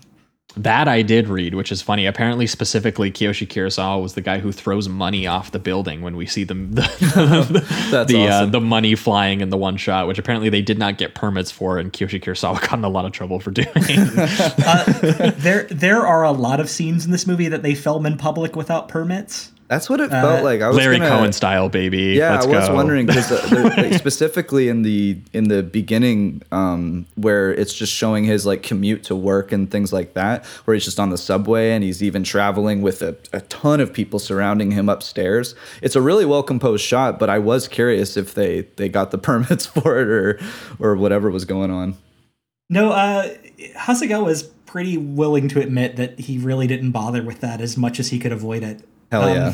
[0.57, 2.05] That I did read, which is funny.
[2.05, 6.25] Apparently, specifically, Kiyoshi Kurosawa was the guy who throws money off the building when we
[6.25, 6.81] see them the
[7.91, 10.97] That's the, uh, the money flying in the one shot, which apparently they did not
[10.97, 13.69] get permits for, and Kiyoshi Kurosawa got in a lot of trouble for doing.
[15.37, 18.55] there there are a lot of scenes in this movie that they film in public
[18.55, 19.51] without permits.
[19.71, 20.59] That's what it felt like.
[20.59, 22.15] I was Larry gonna, Cohen style, baby.
[22.17, 22.75] Yeah, Let's I was go.
[22.75, 28.45] wondering because like, specifically in the in the beginning, um, where it's just showing his
[28.45, 31.85] like commute to work and things like that, where he's just on the subway and
[31.85, 35.55] he's even traveling with a, a ton of people surrounding him upstairs.
[35.81, 39.17] It's a really well composed shot, but I was curious if they they got the
[39.29, 40.39] permits for it or
[40.79, 41.95] or whatever was going on.
[42.69, 43.37] No, uh,
[43.77, 48.01] Hasegawa is pretty willing to admit that he really didn't bother with that as much
[48.01, 48.83] as he could avoid it.
[49.11, 49.53] Hell Um, yeah.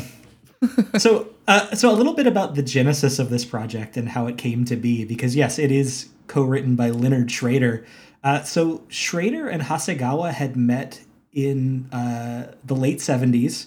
[0.98, 4.36] so uh, so a little bit about the genesis of this project and how it
[4.36, 7.84] came to be because yes it is co-written by leonard schrader.
[8.24, 11.00] Uh, so schrader and hasegawa had met
[11.32, 13.66] in uh, the late 70s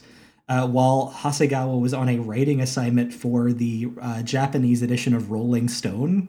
[0.49, 5.69] uh, while hasegawa was on a writing assignment for the uh, japanese edition of rolling
[5.69, 6.27] stone.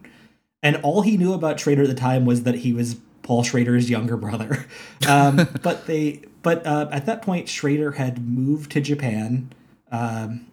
[0.61, 3.89] And all he knew about schrader at the time was that he was paul schrader's
[3.89, 4.65] younger brother.
[5.07, 9.51] Um, but they but uh, at that point schrader had moved to japan
[9.91, 10.45] um,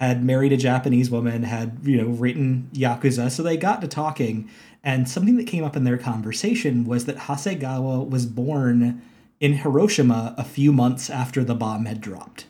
[0.00, 4.50] had married a Japanese woman, had you know written yakuza, so they got to talking.
[4.84, 9.02] And something that came up in their conversation was that Hasegawa was born
[9.40, 12.46] in Hiroshima a few months after the bomb had dropped.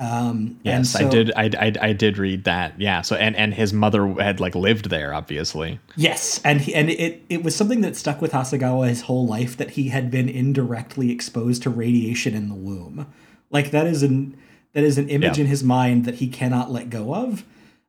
[0.00, 1.30] Um, Yes, I did.
[1.36, 2.80] I, I I did read that.
[2.80, 3.02] Yeah.
[3.02, 5.78] So and and his mother had like lived there, obviously.
[5.94, 9.56] Yes, and he, and it it was something that stuck with Hasegawa his whole life
[9.58, 13.06] that he had been indirectly exposed to radiation in the womb.
[13.50, 14.36] Like that is an
[14.72, 15.42] that is an image Yeah.
[15.44, 17.44] in his mind that he cannot let go of.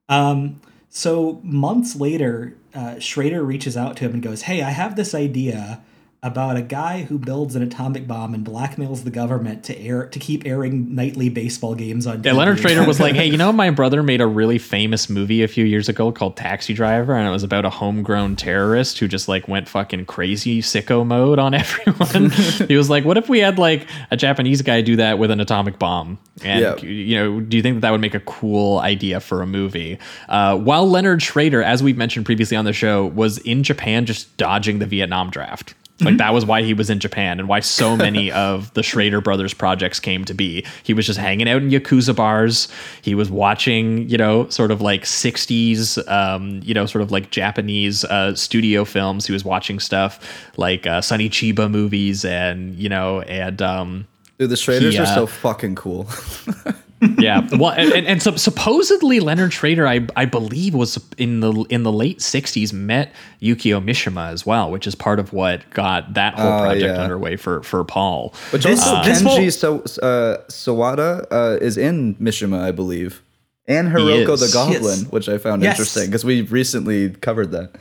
[0.10, 0.60] Um,
[0.90, 5.16] so months later, uh, Schrader reaches out to him and goes, "Hey, I have this
[5.16, 5.82] idea
[6.24, 10.20] about a guy who builds an atomic bomb and blackmails the government to air to
[10.20, 13.52] keep airing nightly baseball games on." Yeah, TV." Leonard Schrader was like, "Hey, you know,
[13.64, 17.28] my brother made a really famous movie a few years ago called Taxi Driver, and
[17.28, 21.54] it was about a homegrown terrorist who just like went fucking crazy sicko mode on
[21.56, 22.30] everyone."
[22.68, 25.40] he was like, "What if we had like a Japanese guy do that with an
[25.40, 26.76] atomic bomb?" And Yeah.
[26.88, 29.98] you know, do you think that that would make a cool idea for a movie?
[30.30, 34.36] Uh, while Leonard Schrader, as we've mentioned previously on the show, was in Japan just
[34.38, 35.74] dodging the Vietnam draft.
[36.02, 39.22] Like that was why he was in Japan and why so many of the Schrader
[39.22, 40.66] brothers projects came to be.
[40.84, 42.68] He was just hanging out in yakuza bars.
[43.02, 47.32] He was watching, you know, sort of like 60s, um, you know, sort of like
[47.32, 49.26] Japanese uh, studio films.
[49.26, 50.20] He was watching stuff
[50.58, 54.08] like uh, Sonny Chiba movies and, you know, and um,
[54.38, 56.10] Dude, the Schraders He, are uh, so fucking cool.
[57.18, 57.48] yeah.
[57.58, 61.84] Well, and, and, and sup- supposedly Leonard Schrader, I I believe, was in the in
[61.84, 63.12] the late '60s met
[63.42, 67.02] Yukio Mishima as well, which is part of what got that whole Oh, project yeah.
[67.04, 68.34] underway for for Paul.
[68.52, 73.22] Which This- also this whole- Kenji so, uh, Sawada uh, is in Mishima, I believe,
[73.68, 74.50] and Hiruko the.
[74.54, 75.04] Goblin, Yes.
[75.12, 75.78] which I found Yes.
[75.78, 77.72] interesting because we recently covered that.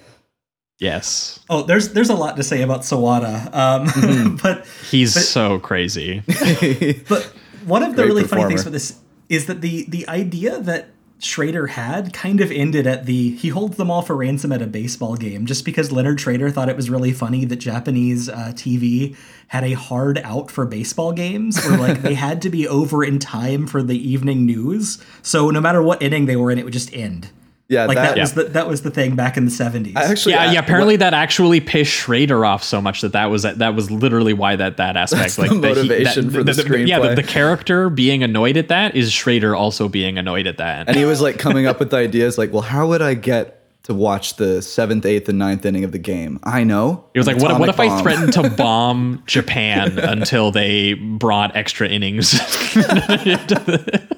[0.79, 4.37] Yes, Oh, there's there's a lot to say about Sawada, um, Mm-hmm.
[4.43, 6.23] but he's so crazy.
[7.09, 7.31] But
[7.67, 8.63] one of the Great really funny things performer.
[8.63, 8.97] for this
[9.31, 10.91] is that the the idea that
[11.21, 14.67] Schrader had kind of ended at the he holds them all for ransom at a
[14.67, 19.17] baseball game just because Leonard Schrader thought it was really funny that Japanese uh, TV
[19.49, 23.19] had a hard out for baseball games where like they had to be over in
[23.19, 25.03] time for the evening news.
[25.23, 27.31] So no matter what inning they were in, it would just end.
[27.71, 29.95] Yeah, Like that, that, was the that was the thing back in the seventies.
[29.97, 30.59] Actually Yeah, I- yeah.
[30.59, 34.57] Apparently, that actually pissed Schrader off so much that that was that was literally why
[34.57, 36.51] that that aspect, That's like the that he- motivation that- for the
[36.87, 37.17] Yeah, the, screenplay.
[37.17, 40.89] the character being annoyed at that is Schrader also being annoyed at that.
[40.89, 43.60] and he was like coming up with ideas like, well, how would I get
[43.91, 46.39] to watch the seventh, eighth, and ninth inning of the game?
[46.45, 47.05] I know.
[47.13, 51.57] It was like, "What, what if atomic I threatened to bomb Japan until they brought
[51.57, 52.39] extra innings?"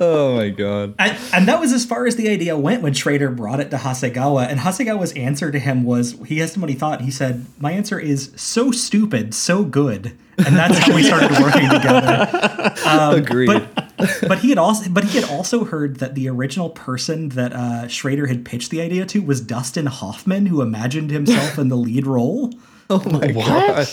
[0.00, 0.94] Oh my god.
[0.98, 3.76] And, and that was as far as the idea went when Schrader brought it to
[3.76, 4.48] Hasegawa.
[4.48, 7.02] And Hasegawa's answer to him was he asked him what he thought.
[7.02, 10.16] He said, My answer is so stupid, so good.
[10.38, 12.72] And that's how we started working together.
[12.86, 13.50] Agreed.
[13.50, 13.91] Um, but
[14.28, 17.88] but he had also but he had also heard that the original person that uh,
[17.88, 22.06] Schrader had pitched the idea to was Dustin Hoffman, who imagined himself in the lead
[22.06, 22.52] role.
[22.90, 23.88] oh my god.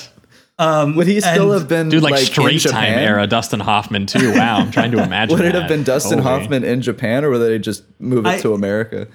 [0.95, 2.99] Would he still and- have been Dude, like, in straight time Japan?
[2.99, 4.33] era Dustin Hoffman too.
[4.33, 5.37] Wow, I'm trying to imagine.
[5.37, 5.61] Would it that.
[5.61, 6.39] have been Dustin Holy.
[6.41, 9.07] Hoffman in Japan, or would they just move it I- to America?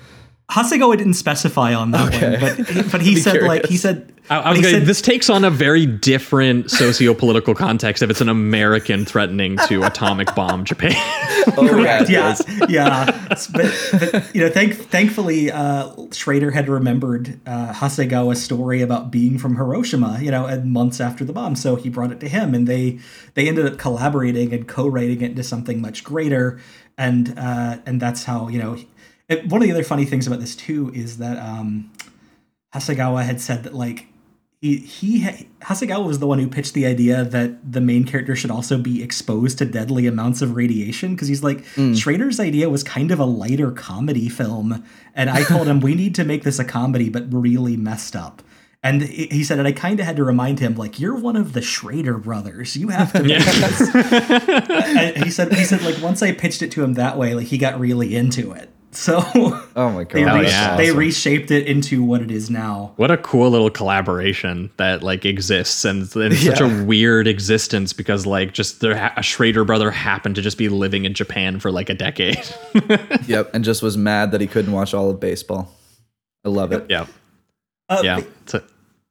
[0.51, 2.33] Hasegawa didn't specify on that Okay.
[2.33, 4.87] one, but he, but he Be said like he said I, I was gonna, said-
[4.87, 10.35] this takes on a very different socio-political context if it's an American threatening to atomic
[10.35, 10.95] bomb Japan.
[11.59, 12.09] Oh, Correct.
[12.09, 13.27] yeah, Yeah, yeah.
[13.29, 19.37] But, but you know, thank, thankfully, uh, Schrader had remembered uh, Hasegawa's story about being
[19.37, 20.19] from Hiroshima.
[20.23, 22.99] You know, and months after the bomb, so he brought it to him, and they
[23.35, 26.59] they ended up collaborating and co-writing it into something much greater.
[26.97, 28.79] And uh, and that's how you know.
[29.29, 31.91] It- one of the other funny things about this too is that um,
[32.75, 34.07] Hasegawa had said that like
[34.61, 38.51] he he Hasegawa was the one who pitched the idea that the main character should
[38.51, 41.65] also be exposed to deadly amounts of radiation because he's like
[41.95, 44.83] Schrader's idea was kind of a lighter comedy film
[45.15, 48.43] and I told him we need to make this a comedy but really messed up.
[48.83, 51.55] And he said, and I kind of had to remind him, like, you're one of
[51.55, 52.77] the Schrader brothers.
[52.77, 53.79] You have to make this.
[55.25, 57.57] he said, he said, like, once I pitched it to him that way, like, he
[57.57, 58.69] got really into it.
[58.97, 59.23] So
[59.77, 60.77] Oh my they, god, re- yeah.
[60.77, 60.99] they awesome.
[60.99, 62.93] reshaped it into what it is now.
[62.97, 66.83] What a cool little collaboration that like exists and, and such Yeah.
[66.83, 70.69] a weird existence because like just there ha- a Schrader brother happened to just be
[70.69, 72.39] living in Japan for like a decade.
[73.27, 75.73] Yep, and just was mad that he couldn't watch all of baseball.
[76.45, 76.87] I love it.
[76.89, 77.07] yeah.
[77.89, 78.21] Uh, Yeah.
[78.47, 78.63] So-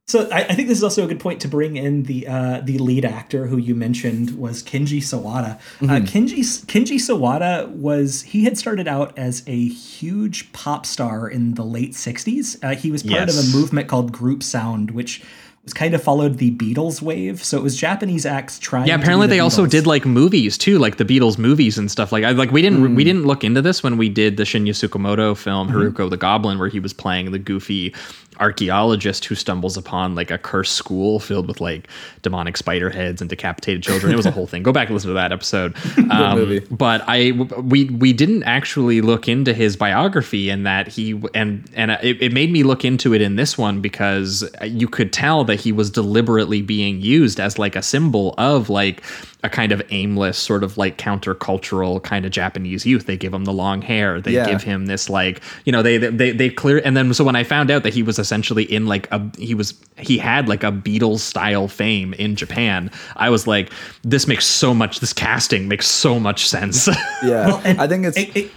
[0.05, 2.61] So I, I think this is also a good point to bring in the uh,
[2.61, 5.59] the lead actor who you mentioned was Kenji Sawada.
[5.81, 11.53] Uh, Kenji Kenji Sawada was he had started out as a huge pop star in
[11.53, 12.61] the late '60s.
[12.61, 15.23] Uh, he was part of a movement called Group Sound, which
[15.63, 17.41] was kind of followed the Beatles wave.
[17.41, 18.87] So it was Japanese acts trying.
[18.87, 22.11] Yeah, apparently the they also did like movies too, like the Beatles movies and stuff
[22.11, 22.25] like.
[22.25, 25.37] I like we didn't we didn't look into this when we did the Shinya Tsukamoto
[25.37, 27.95] film Hiruko the Goblin, where he was playing the goofy
[28.39, 31.87] archaeologist who stumbles upon like a cursed school filled with like
[32.21, 34.11] demonic spider heads and decapitated children.
[34.11, 34.63] It was a whole thing.
[34.63, 35.75] Go back and listen to that episode.
[36.13, 36.59] Um.
[36.69, 41.91] But I we we didn't actually look into his biography and that he and and
[41.91, 45.59] it, it made me look into it in this one because you could tell that
[45.59, 49.01] he was deliberately being used as like a symbol of like
[49.43, 53.05] a kind of aimless sort of like countercultural kind of Japanese youth.
[53.05, 54.21] They give him the long hair.
[54.21, 54.49] They Yeah.
[54.49, 57.43] give him this like you know they they they clear and then so when I
[57.43, 60.71] found out that he was essentially in like a he was he had like a
[60.71, 63.71] Beatles style fame in Japan, I was like
[64.03, 66.87] this makes so much this casting makes so much sense.
[67.23, 68.17] Yeah, Well, and I think it's.
[68.17, 68.51] it- it-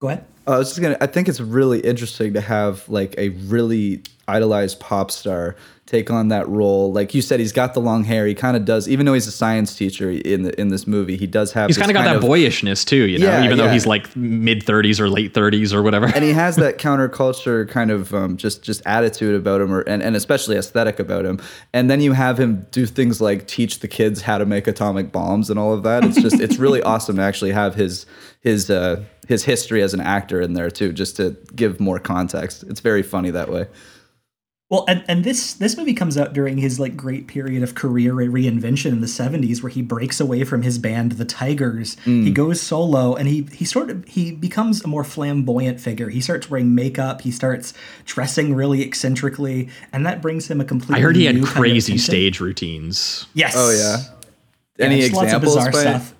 [0.00, 0.24] go ahead.
[0.46, 0.96] I was just gonna.
[1.00, 5.54] I think it's really interesting to have like a really idolized pop star
[5.86, 6.92] take on that role.
[6.92, 8.26] Like you said, he's got the long hair.
[8.26, 11.16] He kind of does, even though he's a science teacher in the in this movie.
[11.16, 11.68] He does have.
[11.68, 14.64] He's kind of got that boyishness too, you know, Yeah, even though he's like mid
[14.64, 16.06] 30s or late 30s or whatever.
[16.06, 20.02] and he has that counterculture kind of um, just just attitude about him, or and,
[20.02, 21.40] and especially aesthetic about him.
[21.72, 25.12] And then you have him do things like teach the kids how to make atomic
[25.12, 26.04] bombs and all of that.
[26.04, 28.06] It's just it's really awesome to actually have his
[28.40, 32.62] his uh, his history as an actor in there too, just to give more context.
[32.64, 33.66] It's very funny that way.
[34.68, 38.14] Well, and, and this this movie comes out during his like great period of career
[38.14, 41.96] reinvention in the '70s, where he breaks away from his band, the Tigers.
[42.04, 42.24] Mm.
[42.24, 46.08] He goes solo, and he he sort of he becomes a more flamboyant figure.
[46.08, 47.20] He starts wearing makeup.
[47.20, 47.74] He starts
[48.06, 50.96] dressing really eccentrically, and that brings him a completely.
[50.96, 53.26] I heard he had new kind of crazy stage routines.
[53.34, 53.54] Yes.
[53.56, 53.98] Oh yeah.
[54.84, 55.14] Any examples?
[55.14, 55.54] lots of examples?
[55.54, 56.14] bizarre by- stuff.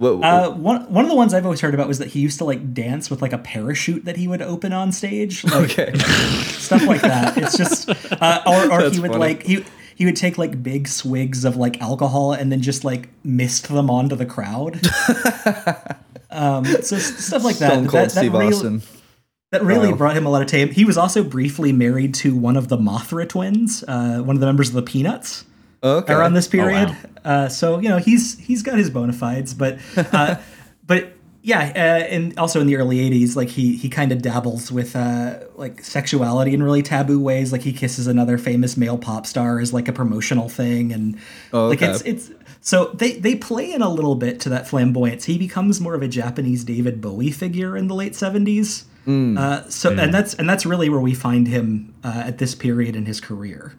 [0.00, 2.38] What, Uh, one one of the ones I've always heard about was that he used
[2.38, 5.92] to like dance with like a parachute that he would open on stage, like okay.
[5.98, 7.36] stuff like that.
[7.36, 9.18] It's just, uh, or, or he would funny.
[9.20, 9.62] like he
[9.94, 13.90] he would take like big swigs of like alcohol and then just like mist them
[13.90, 14.80] onto the crowd.
[16.30, 17.72] um, so stuff like that.
[17.72, 18.82] Stone that, Cold that Steve real- Austin.
[19.52, 19.96] that really Wow.
[19.96, 20.70] brought him a lot of time.
[20.70, 24.46] He was also briefly married to one of the Mothra twins, uh, one of the
[24.46, 25.44] members of the Peanuts
[25.82, 26.12] Okay.
[26.12, 26.90] around this period.
[26.90, 26.96] wow.
[27.24, 30.36] uh, so you know he's he's got his bona fides, but uh,
[30.86, 31.12] but
[31.42, 34.94] yeah, uh, and also in the early '80s, like he he kind of dabbles with
[34.94, 37.50] uh, like sexuality in really taboo ways.
[37.50, 41.18] Like he kisses another famous male pop star as like a promotional thing, and
[41.52, 42.30] Oh, like it's it's.
[42.62, 45.24] So they, they play in a little bit to that flamboyance.
[45.24, 48.84] He becomes more of a Japanese David Bowie figure in the late seventies.
[49.06, 49.38] Hmm.
[49.38, 52.96] Uh, so and that's and that's really where we find him uh, at this period
[52.96, 53.72] in his career.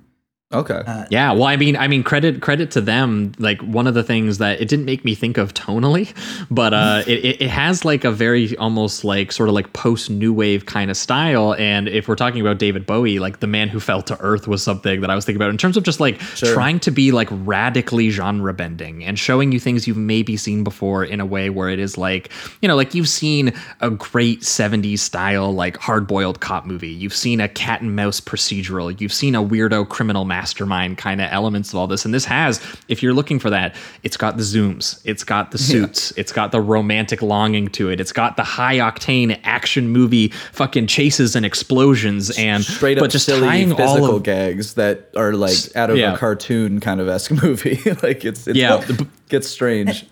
[0.53, 0.82] Okay.
[1.10, 3.32] Yeah, well, I mean, I mean, credit credit to them.
[3.40, 6.14] Like one of the things that it didn't make me think of tonally,
[6.52, 10.10] but uh, it, it it has like a very almost like sort of like post
[10.10, 11.56] new wave kind of style.
[11.56, 14.61] And if we're talking about David Bowie, like the man who fell to earth was
[14.61, 17.30] something that I was thinking about in terms of just like trying to be like
[17.32, 21.69] radically genre bending and showing you things you've maybe seen before in a way where
[21.69, 22.30] it is like
[22.61, 27.15] you know like you've seen a great 70s style like hard boiled cop movie, you've
[27.15, 31.70] seen a cat and mouse procedural, you've seen a weirdo criminal mastermind kind of elements
[31.72, 32.04] of all this.
[32.04, 35.58] And this has, if you're looking for that, it's got the zooms, it's got the
[35.60, 40.30] suits, it's got the romantic longing to it, it's got the high octane action movie
[40.52, 44.74] fucking chases and explosions and Straight up but just silly tying physical all of gags
[44.74, 46.14] that are like out of yeah.
[46.14, 47.80] a cartoon kind of esque movie.
[48.02, 48.84] like it's, it's Yeah.
[48.90, 50.06] it gets strange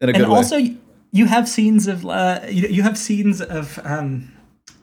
[0.00, 0.36] in a good and way.
[0.36, 0.58] also
[1.10, 4.32] you have scenes of uh, you, you have scenes of um,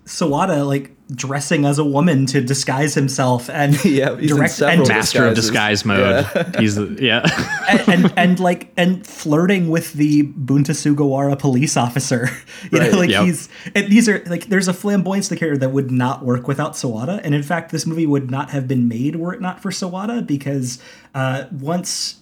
[0.05, 4.79] Sawada like dressing as a woman to disguise himself and Yeah, he's in direct several
[4.81, 6.25] and, master of disguise mode.
[6.59, 7.25] He's yeah.
[7.69, 12.29] and, and and like and flirting with the Bunta Sugawara police officer.
[12.71, 13.23] You Right, know, like yep.
[13.25, 16.47] he's and these are like there's a flamboyance to the character that would not work
[16.47, 19.61] without Sawada, and in fact, this movie would not have been made were it not
[19.61, 20.79] for Sawada because
[21.15, 22.17] uh, once.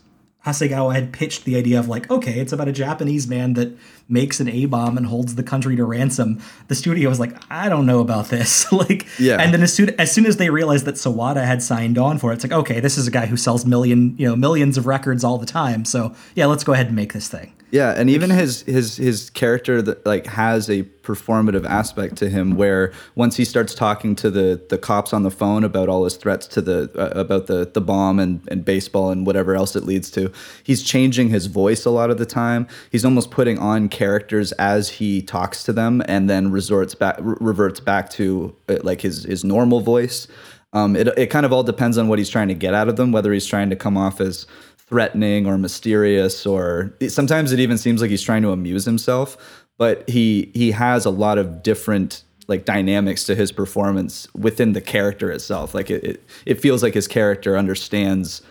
[0.46, 3.78] Hasegawa had pitched the idea of like, okay, it's about a Japanese man that
[4.10, 6.42] makes an A bomb and holds the country to ransom.
[6.68, 8.72] The studio was like, I don't know about this.
[8.72, 9.38] like, Yeah.
[9.40, 12.32] And then as soon as soon as they realized that Sawada had signed on for
[12.32, 14.86] it, it's like, okay, this is a guy who sells million, you know, millions of
[14.86, 15.86] records all the time.
[15.86, 17.54] So yeah, let's go ahead and make this thing.
[17.70, 22.56] Yeah, and even his his his character that like has a performative aspect to him
[22.56, 26.16] where once he starts talking to the the cops on the phone about all his
[26.16, 29.84] threats to the uh, about the the bomb and and baseball and whatever else it
[29.84, 30.32] leads to,
[30.64, 32.68] he's changing his voice a lot of the time.
[32.90, 37.80] He's almost putting on characters as he talks to them and then resorts back reverts
[37.80, 40.28] back to uh, like his his normal voice.
[40.74, 42.96] Um, it, it kind of all depends on what he's trying to get out of
[42.96, 44.46] them, whether he's trying to come off as
[44.78, 49.66] threatening or mysterious, or sometimes it even seems like he's trying to amuse himself.
[49.80, 54.82] But he he has a lot of different like dynamics to his performance within the
[54.82, 55.74] character itself.
[55.74, 58.42] Like it, it, it feels like his character understands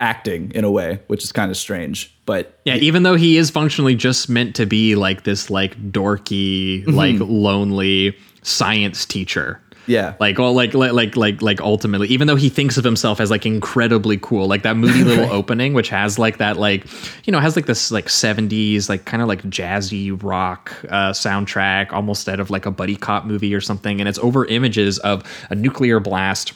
[0.00, 2.13] acting in a way, which is kind of strange.
[2.26, 6.86] But Yeah, even though he is functionally just meant to be like this like dorky,
[6.86, 9.60] like lonely science teacher.
[9.86, 13.20] yeah, Like well, like like like like like ultimately, even though he thinks of himself
[13.20, 16.86] as like incredibly cool, like that moody little opening, which has like that like
[17.26, 21.92] you know has like this like seventies like kind of like jazzy rock uh, soundtrack,
[21.92, 25.22] almost out of like a buddy cop movie or something, and it's over images of
[25.50, 26.54] a nuclear blast.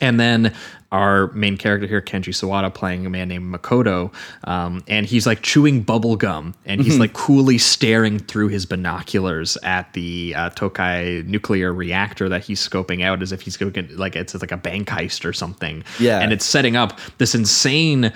[0.00, 0.54] And then
[0.92, 4.12] our main character here, Kenji Sawada, playing a man named Makoto,
[4.44, 9.56] um, and he's like chewing bubble gum, and he's like coolly staring through his binoculars
[9.62, 13.82] at the uh, Tokai nuclear reactor that he's scoping out, as if he's going to
[13.96, 15.84] like it's like a bank heist or something.
[15.98, 16.20] Yeah.
[16.20, 18.12] and it's setting up this insane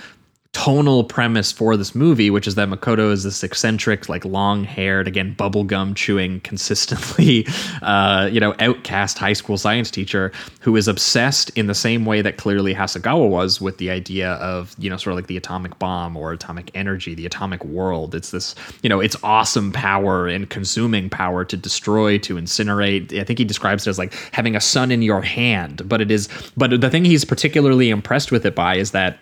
[0.55, 5.35] tonal premise for this movie, which is that Makoto is this eccentric, like long-haired, again
[5.35, 7.47] bubblegum chewing, consistently,
[7.82, 12.22] uh, you know, outcast high school science teacher who is obsessed in the same way
[12.22, 15.78] that clearly Hasegawa was with the idea of you know sort of like the atomic
[15.78, 18.14] bomb or atomic energy, the atomic world.
[18.14, 23.12] It's this you know it's awesome power and consuming power to destroy, to incinerate.
[23.18, 26.10] I think he describes it as like having a sun in your hand, but it
[26.12, 26.28] is.
[26.56, 29.18] But the thing he's particularly impressed with it by is that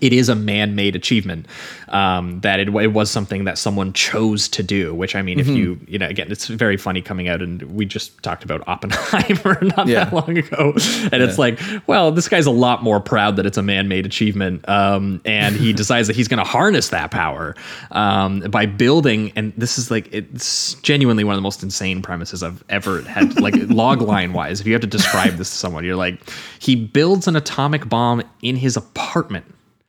[0.00, 1.46] it is a man-made achievement
[1.88, 5.46] um, that it, it was something that someone chose to do which i mean if
[5.48, 9.58] you you know again it's very funny coming out and we just talked about oppenheimer
[9.76, 10.04] not Yeah.
[10.04, 10.72] that long ago
[11.12, 14.68] and it's like well this guy's a lot more proud that it's a man-made achievement
[14.68, 17.54] um, and he decides that he's going to harness that power
[17.90, 22.42] um, by building and this is like it's genuinely one of the most insane premises
[22.42, 25.84] i've ever had like log line wise if you have to describe this to someone
[25.84, 26.20] you're like
[26.58, 29.44] he builds an atomic bomb in his apartment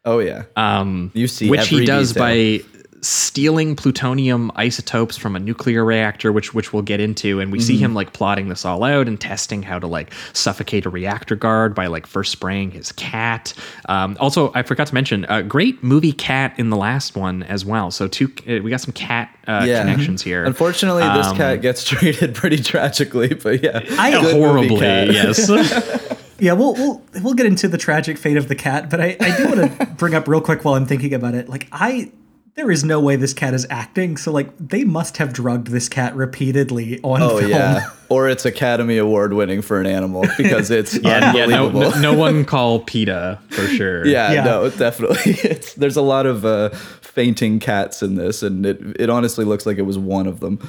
[0.06, 2.24] oh yeah, um, you see, which he does detail.
[2.24, 2.66] by
[3.02, 7.74] stealing plutonium isotopes from a nuclear reactor, which which we'll get into, and we see
[7.76, 7.84] Mm-hmm.
[7.84, 11.76] him like plotting this all out and testing how to like suffocate a reactor guard
[11.76, 13.54] by like first spraying his cat.
[13.90, 17.66] Um, also, I forgot to mention, a great movie cat in the last one as
[17.66, 17.92] well.
[17.92, 19.82] So two, uh, we got some cat uh, Yeah.
[19.82, 20.46] connections here.
[20.46, 25.50] Unfortunately, this Um, cat gets treated pretty tragically, but yeah, I- horribly, yes.
[26.44, 29.38] Yeah, we'll we'll we'll get into the tragic fate of the cat, but I, I
[29.38, 31.48] do want to bring up real quick while I'm thinking about it.
[31.48, 32.12] Like I
[32.56, 35.88] there is no way this cat is acting, so like they must have drugged this
[35.90, 37.50] cat repeatedly on Oh film.
[37.50, 41.46] yeah, or it's Academy Award winning for an animal because it's yeah, yeah.
[41.46, 42.00] No, unbelievable.
[42.02, 44.06] no, no one call PETA for sure.
[44.06, 44.44] Yeah, Yeah.
[44.44, 45.32] no, definitely.
[45.50, 46.70] It's there's a lot of uh,
[47.02, 50.60] fainting cats in this, and it it honestly looks like it was one of them,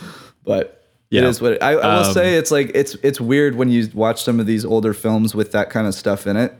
[0.44, 0.80] but.
[1.10, 1.28] It Yeah.
[1.28, 2.36] is what I, I will Um, say.
[2.36, 5.70] It's like it's it's weird when you watch some of these older films with that
[5.70, 6.52] kind of stuff in it.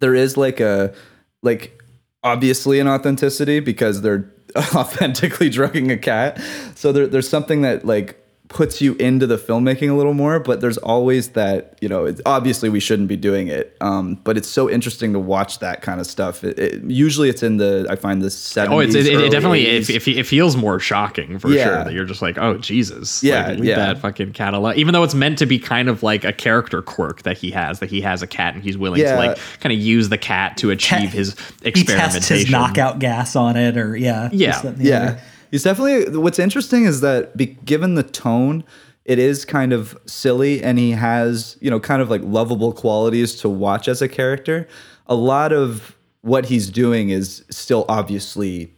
[0.00, 0.92] There is like a
[1.42, 1.80] like
[2.22, 6.40] obviously an authenticity because they're authentically drugging a cat.
[6.74, 10.60] So there, there's something that like puts you into the filmmaking a little more but
[10.60, 14.46] there's always that you know it, obviously we shouldn't be doing it um, but it's
[14.48, 17.96] so interesting to watch that kind of stuff it, it, usually it's in the i
[17.96, 19.96] find the 70s Oh, it's, it, it definitely it, 80s.
[20.08, 21.64] it, it feels more shocking for Yeah.
[21.64, 23.76] sure that you're just like, oh Jesus, Yeah, like, yeah.
[23.76, 24.76] that fucking catalog.
[24.76, 27.80] Even though it's meant to be kind of like a character quirk that he has,
[27.80, 29.12] that he has a cat and he's willing Yeah.
[29.12, 32.10] to like kind of use the cat to achieve his He experimentation.
[32.20, 34.52] tests his knockout gas on it, or yeah, Yeah.
[34.52, 35.20] this, that, and the yeah other.
[35.54, 38.64] He's definitely what's interesting is that be, given the tone
[39.04, 43.36] it is kind of silly and he has you know kind of like lovable qualities
[43.36, 44.66] to watch as a character
[45.06, 48.74] a lot of what he's doing is still obviously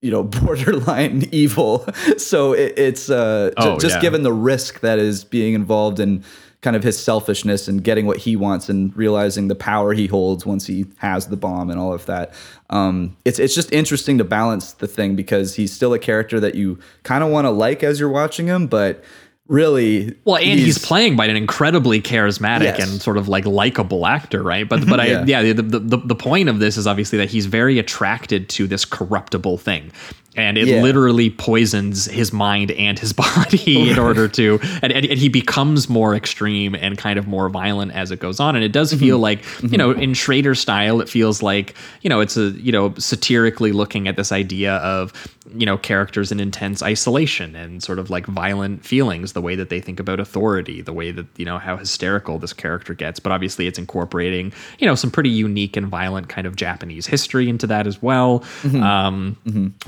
[0.00, 1.86] you know borderline evil
[2.16, 4.00] so it, it's uh Oh, just yeah.
[4.00, 6.24] given the risk that is being involved in
[6.60, 10.44] kind of his selfishness and getting what he wants and realizing the power he holds
[10.44, 12.32] once he has the bomb and all of that.
[12.70, 16.54] Um it's it's just interesting to balance the thing because he's still a character that
[16.56, 19.04] you kind of want to like as you're watching him but
[19.48, 22.88] really Well, and he's, playing by an incredibly charismatic Yes.
[22.90, 24.68] and sort of like likable actor, right?
[24.68, 25.24] But but I Yeah.
[25.26, 28.66] yeah, the, the the the point of this is obviously that he's very attracted to
[28.66, 29.90] this corruptible thing.
[30.36, 30.82] And it Yeah.
[30.82, 35.88] literally poisons his mind and his body in order to, and, and, and he becomes
[35.88, 38.54] more extreme and kind of more violent as it goes on.
[38.54, 39.00] And it does Mm-hmm.
[39.00, 42.70] feel like, you know, in Schrader style, it feels like, you know, it's a, you
[42.70, 45.12] know, satirically looking at this idea of,
[45.56, 49.68] you know, characters in intense isolation and sort of like violent feelings, the way that
[49.68, 53.20] they think about authority, the way that, you know, how hysterical this character gets.
[53.20, 57.48] But obviously it's incorporating, you know, some pretty unique and violent kind of Japanese history
[57.48, 58.42] into that as well.
[58.82, 59.36] Um,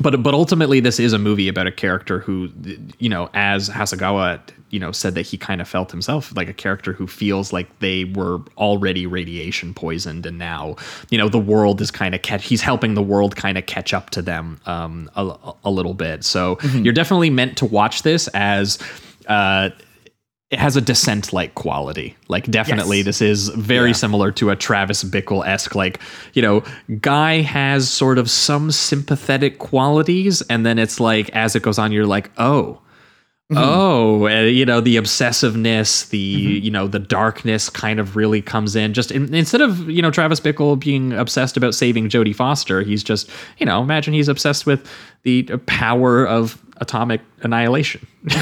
[0.00, 2.50] But but ultimately, this is a movie about a character who,
[2.98, 4.40] you know, as Hasegawa,
[4.70, 7.66] you know, said that he kind of felt himself like a character who feels like
[7.80, 10.76] they were already radiation poisoned, and now,
[11.10, 12.44] you know, the world is kind of catch.
[12.44, 15.22] He's helping the world kind of catch up to them um, a,
[15.64, 16.24] a little bit.
[16.24, 18.78] So you're definitely meant to watch this as.
[19.30, 19.70] Uh,
[20.50, 22.16] it has a descent like quality.
[22.26, 23.06] Like definitely Yes.
[23.06, 26.00] this is very similar to a Travis Bickle esque like,
[26.34, 26.64] you know,
[27.00, 31.92] guy has sort of some sympathetic qualities and then it's like as it goes on
[31.92, 32.80] you're like, "Oh,
[33.52, 38.76] Oh, uh, you know the obsessiveness, the you know the darkness kind of really comes
[38.76, 38.94] in.
[38.94, 43.02] Just in, instead of you know Travis Bickle being obsessed about saving Jodie Foster, he's
[43.02, 43.28] just
[43.58, 44.88] you know imagine he's obsessed with
[45.24, 48.06] the power of atomic annihilation.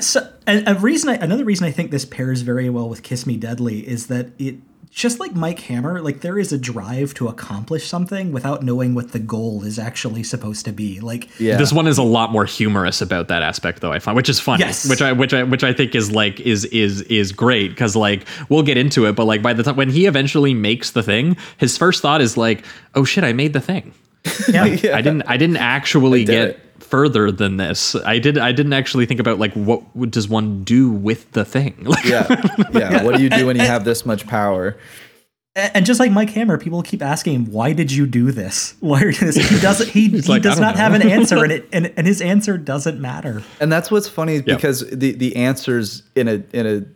[0.00, 3.24] So, and a reason, I, another reason I think this pairs very well with Kiss
[3.26, 4.56] Me Deadly is that it,
[4.90, 9.12] just like Mike Hammer, like there is a drive to accomplish something without knowing what
[9.12, 10.98] the goal is actually supposed to be.
[10.98, 13.92] Like, yeah This one is a lot more humorous about that aspect, though.
[13.92, 14.88] I find, which is funny, Yes.
[14.88, 18.26] which I which I which I think is like is is is great because like
[18.48, 21.36] we'll get into it, but like by the time when he eventually makes the thing,
[21.58, 22.64] his first thought is like,
[22.96, 23.94] oh shit, I made the thing.
[24.48, 26.82] yeah, I didn't I didn't actually did get it.
[26.82, 27.94] further than this.
[27.94, 31.76] I did I didn't actually think about like what does one do with the thing?
[31.84, 32.26] Like yeah
[32.72, 34.76] yeah what do you do when you have this much power
[35.54, 38.74] and just like Mike Hammer, people keep asking him, "Why did you do this?
[38.80, 39.90] Why are you this?" He doesn't.
[39.90, 40.78] He, he like, does don't know.
[40.78, 43.42] have an answer, and it and, and his answer doesn't matter.
[43.60, 46.86] And that's what's funny because the the answers in a in a I mean,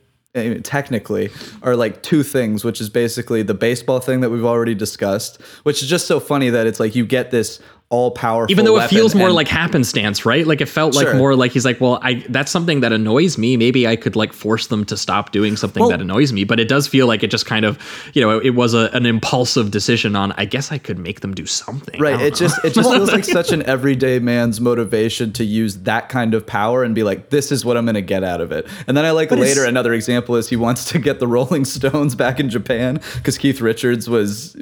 [0.64, 1.30] technically
[1.62, 5.82] are like two things, which is basically the baseball thing that we've already discussed, which
[5.82, 8.50] is just so funny that it's like you get this all powerful.
[8.50, 10.44] even though it feels more like happenstance, right?
[10.44, 11.14] Like it felt like Sure.
[11.14, 13.56] more like he's like, well, I that's something that annoys me.
[13.56, 16.42] Maybe I could like force them to stop doing something Well- that annoys me.
[16.42, 17.78] But it does feel like it just kind of,
[18.12, 20.32] you know, it was a, an impulsive decision on.
[20.32, 22.00] I guess I could make them do something.
[22.00, 22.20] Right.
[22.20, 22.36] It know.
[22.36, 26.44] just it just feels like such an everyday man's motivation to use that kind of
[26.44, 28.66] power and be like, this is what I'm gonna get out of it.
[28.88, 31.64] And then I like But later another example is he wants to get the Rolling
[31.64, 34.54] Stones back in Japan because Keith Richards was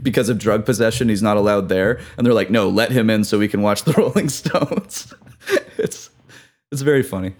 [0.00, 1.98] because of drug possession, he's not allowed there.
[2.16, 5.12] And they're like, no, let him in so we can watch the Rolling Stones.
[5.78, 6.10] it's
[6.72, 7.34] it's very funny.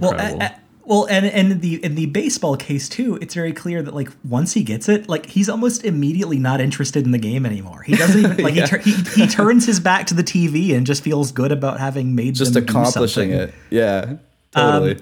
[0.00, 0.42] Well, Incredible.
[0.42, 3.82] a- a- well, and and in the in the baseball case too, it's very clear
[3.82, 7.46] that like once he gets it, like he's almost immediately not interested in the game
[7.46, 7.82] anymore.
[7.82, 8.62] He doesn't even like Yeah.
[8.62, 11.78] he, tur- he he turns his back to the TV and just feels good about
[11.78, 13.48] having made Just them accomplishing something.
[13.48, 13.54] it.
[13.70, 14.16] Yeah.
[14.50, 14.98] Totally.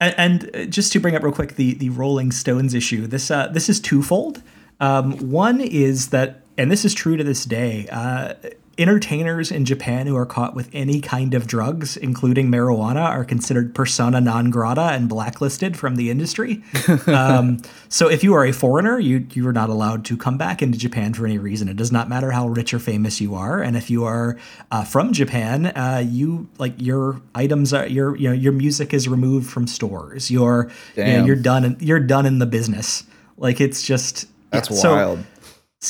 [0.00, 3.06] And, and uh, just to bring up real quick the the Rolling Stones issue.
[3.06, 4.42] This uh, this is twofold.
[4.80, 7.86] Um, one is that, and this is true to this day.
[7.90, 8.34] Uh,
[8.78, 13.74] entertainers in Japan who are caught with any kind of drugs, including marijuana, are considered
[13.74, 16.62] persona non grata and blacklisted from the industry.
[17.06, 20.62] um, so if you are a foreigner, you you are not allowed to come back
[20.62, 21.68] into Japan for any reason.
[21.68, 24.36] It does not matter how rich or famous you are, and if you are
[24.70, 29.08] uh, from Japan, uh, you like your items are your you know your music is
[29.08, 30.30] removed from stores.
[30.30, 31.64] You're you know, you're done.
[31.64, 33.04] in- You're done in the business.
[33.36, 35.18] Like it's just That's yeah, so-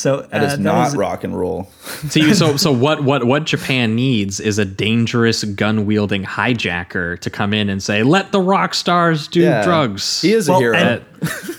[0.03, 0.23] wild.
[0.25, 1.69] So That is uh, not was- rock and roll.
[2.09, 7.19] So, you, so, so what, what, what Japan needs is a dangerous gun wielding hijacker
[7.19, 9.63] to come in and say, "Let the rock stars do Yeah.
[9.63, 10.75] drugs." He is a hero.
[10.77, 11.01] and-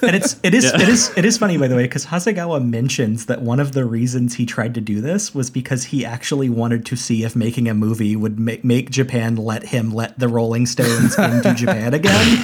[0.02, 3.26] and it's it is it is it is funny by the way because Hasegawa mentions
[3.26, 6.86] that one of the reasons he tried to do this was because he actually wanted
[6.86, 10.66] to see if making a movie would make, make Japan let him let the Rolling
[10.66, 12.38] Stones into Japan again.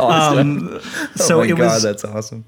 [0.00, 0.80] Um,
[1.16, 2.44] so oh my it god, was that's awesome.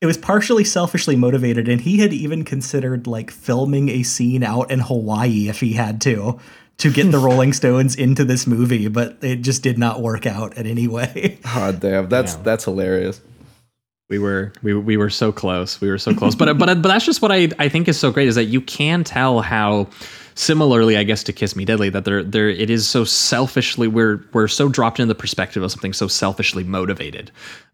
[0.00, 4.70] It was partially selfishly motivated, and he had even considered like filming a scene out
[4.70, 6.38] in Hawaii if he had to
[6.78, 7.24] to get the hmm.
[7.24, 11.38] Rolling Stones into this movie, but it just did not work out in any way.
[11.54, 12.42] God damn, that's Yeah.
[12.42, 13.20] that's hilarious.
[14.08, 17.04] we were we, we were so close we were so close but but but that's
[17.04, 19.86] just what i i think is so great is that you can tell how
[20.38, 24.24] similarly i guess to kiss me deadly that there there it is so selfishly we're
[24.32, 27.30] we're so dropped into the perspective of something so selfishly motivated.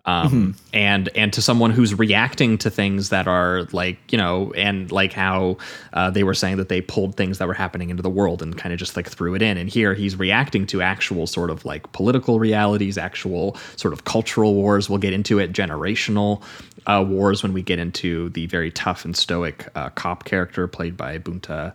[0.06, 4.90] Um and and to someone who's reacting to things that are like you know and
[4.92, 5.56] like how
[5.92, 8.56] uh, they were saying that they pulled things that were happening into the world and
[8.56, 9.56] kind of just like threw it in.
[9.56, 14.54] And here he's reacting to actual sort of like political realities actual sort of cultural
[14.54, 14.90] wars.
[14.90, 15.52] We'll get into it.
[15.52, 16.42] Generational
[16.86, 20.96] uh, wars when we get into the very tough and stoic uh, cop character played
[20.96, 21.74] by bunta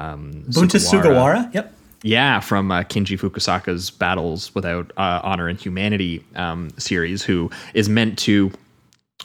[0.00, 1.74] um, Bunta Sugawara, yep.
[2.02, 7.88] yeah, from uh, Kinji Fukasaku's Battles Without uh, Honor and Humanity um, series, who is
[7.88, 8.50] meant to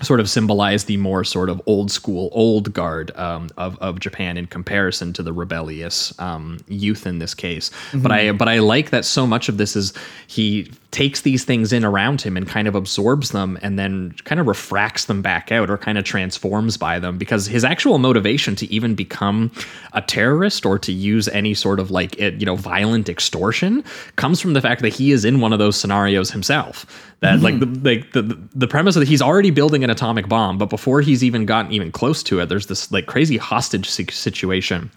[0.01, 4.37] sort of symbolize the more sort of old school, old guard um, of of Japan
[4.37, 7.71] in comparison to the rebellious um, youth in this case.
[7.93, 9.93] But I but I like that so much of this is
[10.27, 14.39] he takes these things in around him and kind of absorbs them and then kind
[14.39, 18.55] of refracts them back out or kind of transforms by them because his actual motivation
[18.55, 19.51] to even become
[19.93, 23.83] a terrorist or to use any sort of like it, you know violent extortion
[24.15, 26.85] comes from the fact that he is in one of those scenarios himself.
[27.21, 27.73] That like hmm.
[27.73, 31.23] the like the the premise that he's already building an atomic bomb but before he's
[31.23, 34.91] even gotten even close to it there's this like crazy hostage situation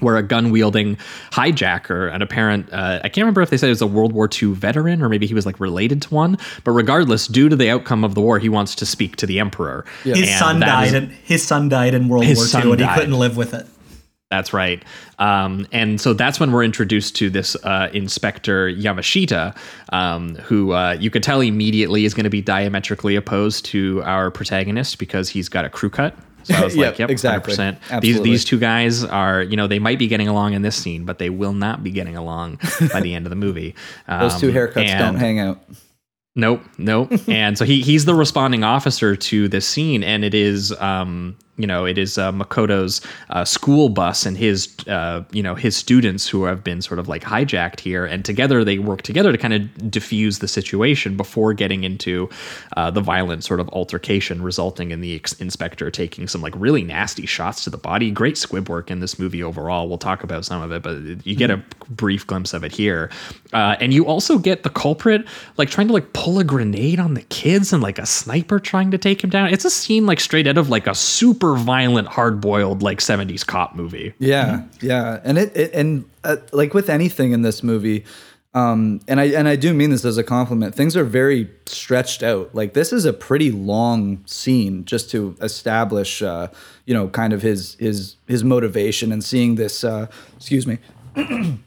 [0.00, 0.96] where a gun wielding
[1.32, 4.28] hijacker, an apparent, uh, I can't remember if they said he was a World War
[4.30, 7.70] II veteran or maybe he was like related to one, but regardless, due to the
[7.70, 9.84] outcome of the war, he wants to speak to the emperor.
[10.04, 10.88] His And son died.
[10.88, 12.98] is- in, his son died in World War II, and he died.
[12.98, 13.66] couldn't live with it.
[14.30, 14.82] That's right.
[15.18, 19.56] Um, and so that's when we're introduced to this uh, Inspector Yamashita,
[19.90, 24.30] um, who uh, you could tell immediately is going to be diametrically opposed to our
[24.30, 26.14] protagonist because he's got a crew cut.
[26.44, 27.54] So I was Yep, like, yep, exactly.
[27.54, 27.56] 100%.
[27.80, 28.30] These, Absolutely.
[28.30, 31.18] these two guys are, you know, they might be getting along in this scene, but
[31.18, 32.58] they will not be getting along
[32.92, 33.74] by the end of the movie.
[34.08, 35.60] Those two Um, haircuts don't hang out.
[36.36, 37.12] Nope, nope.
[37.28, 41.66] and so he he's the responding officer to this scene, and it is um you
[41.66, 46.28] know it is uh, Makoto's uh, school bus and his uh you know his students
[46.28, 49.52] who have been sort of like hijacked here, and together they work together to kind
[49.52, 52.30] of diffuse the situation before getting into
[52.76, 56.82] uh, the violent sort of altercation, resulting in the ex- inspector taking some like really
[56.82, 58.10] nasty shots to the body.
[58.10, 59.88] Great squib work in this movie overall.
[59.88, 63.10] We'll talk about some of it, but you get a brief glimpse of it here,
[63.52, 65.26] uh, and you also get the culprit
[65.56, 68.90] like trying to like pull a grenade on the kids and like a sniper trying
[68.90, 69.48] to take him down.
[69.52, 73.46] It's a scene like straight out of like a super violent, hard boiled like '70s
[73.46, 74.14] cop movie.
[74.18, 78.04] Yeah, yeah, and it, it and uh, like with anything in this movie,
[78.54, 80.74] um, and I and I do mean this as a compliment.
[80.74, 82.54] Things are very stretched out.
[82.54, 86.48] Like this is a pretty long scene just to establish, uh,
[86.86, 89.84] you know, kind of his his his motivation and seeing this.
[89.84, 90.06] Uh,
[90.36, 90.78] excuse me,
[91.14, 91.58] and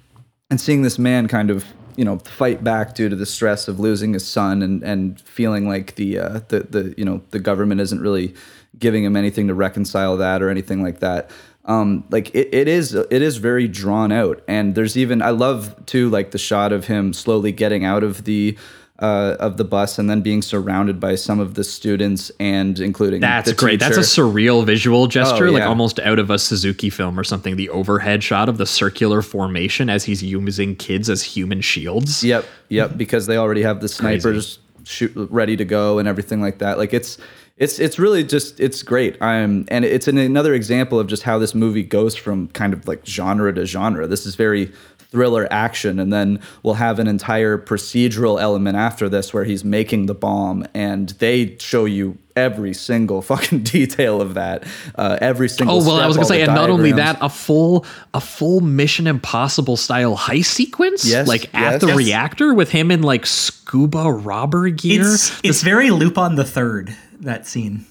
[0.58, 4.14] seeing this man kind of you know fight back due to the stress of losing
[4.14, 8.02] his son and and feeling like the uh, the the you know the government isn't
[8.02, 8.34] really
[8.77, 11.30] giving him anything to reconcile that or anything like that.
[11.65, 15.85] Um, like it, it is it is very drawn out and there's even I love
[15.85, 18.57] too like the shot of him slowly getting out of the
[19.02, 23.19] uh, of the bus and then being surrounded by some of the students and including
[23.19, 23.80] That's great.
[23.80, 27.56] That's a surreal visual gesture, Oh, like almost out of a Suzuki film or something.
[27.56, 32.23] The overhead shot of the circular formation as he's using kids as human shields.
[32.23, 32.95] Yep, yep.
[32.95, 36.77] Because they already have the snipers shoot ready to go and everything like that.
[36.77, 37.18] Like it's
[37.62, 39.16] it's it's really just it's great.
[39.22, 42.88] Um, and it's an, another example of just how this movie goes from kind of
[42.88, 44.08] like genre to genre.
[44.08, 44.72] This is very
[45.12, 50.08] thriller action, and then we'll have an entire procedural element after this where he's making
[50.08, 54.64] the bomb, and they show you every single fucking detail of that.
[54.96, 55.76] Uh, every single.
[55.84, 57.86] Oh well, I was gonna say, the and not only that, a full
[58.16, 61.82] a full Mission Impossible style heist sequence, Yes, like at yes.
[61.82, 61.98] the Yes.
[61.98, 65.02] reactor with him in like scuba robber gear.
[65.14, 67.85] It's it's very Lupin the Third that scene.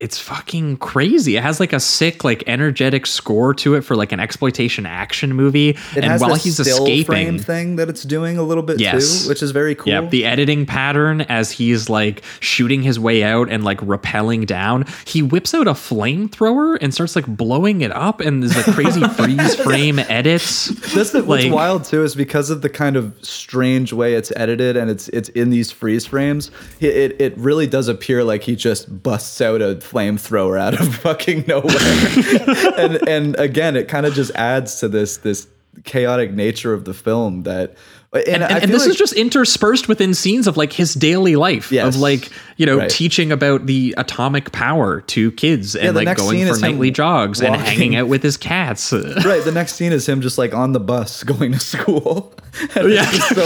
[0.00, 1.34] It's fucking crazy.
[1.36, 5.32] It has like a sick, like energetic score to it for like an exploitation action
[5.34, 5.70] movie.
[5.70, 8.78] It and has while he's still frame escaping, thing that it's doing a little bit
[8.78, 9.24] Yes.
[9.24, 9.92] too, which is very cool.
[9.92, 10.10] Yep.
[10.10, 15.20] the editing pattern as he's like shooting his way out and like rappelling down, he
[15.20, 19.56] whips out a flamethrower and starts like blowing it up, and there's like crazy freeze
[19.56, 20.68] frame edits.
[20.94, 24.76] That's the, what's wild too is because of the kind of strange way it's edited
[24.76, 26.52] and it's it's in these freeze frames.
[26.78, 30.94] It it, it really does appear like he just busts out a flamethrower out of
[31.02, 31.76] fucking nowhere.
[32.78, 35.46] and and again, it kind of just adds to this this
[35.84, 37.74] chaotic nature of the film that.
[38.10, 41.36] And, And, I and this like- is just interspersed within scenes of like his daily
[41.36, 41.94] life Yes.
[41.94, 42.88] of like you know Right.
[42.88, 46.62] teaching about the atomic power to kids and the like next going scene for is
[46.62, 48.92] him nightly jogs and hanging out with his cats.
[49.26, 52.32] right the next scene is him just like on the bus going to school
[52.74, 53.04] And Yeah.
[53.12, 53.44] it's, so,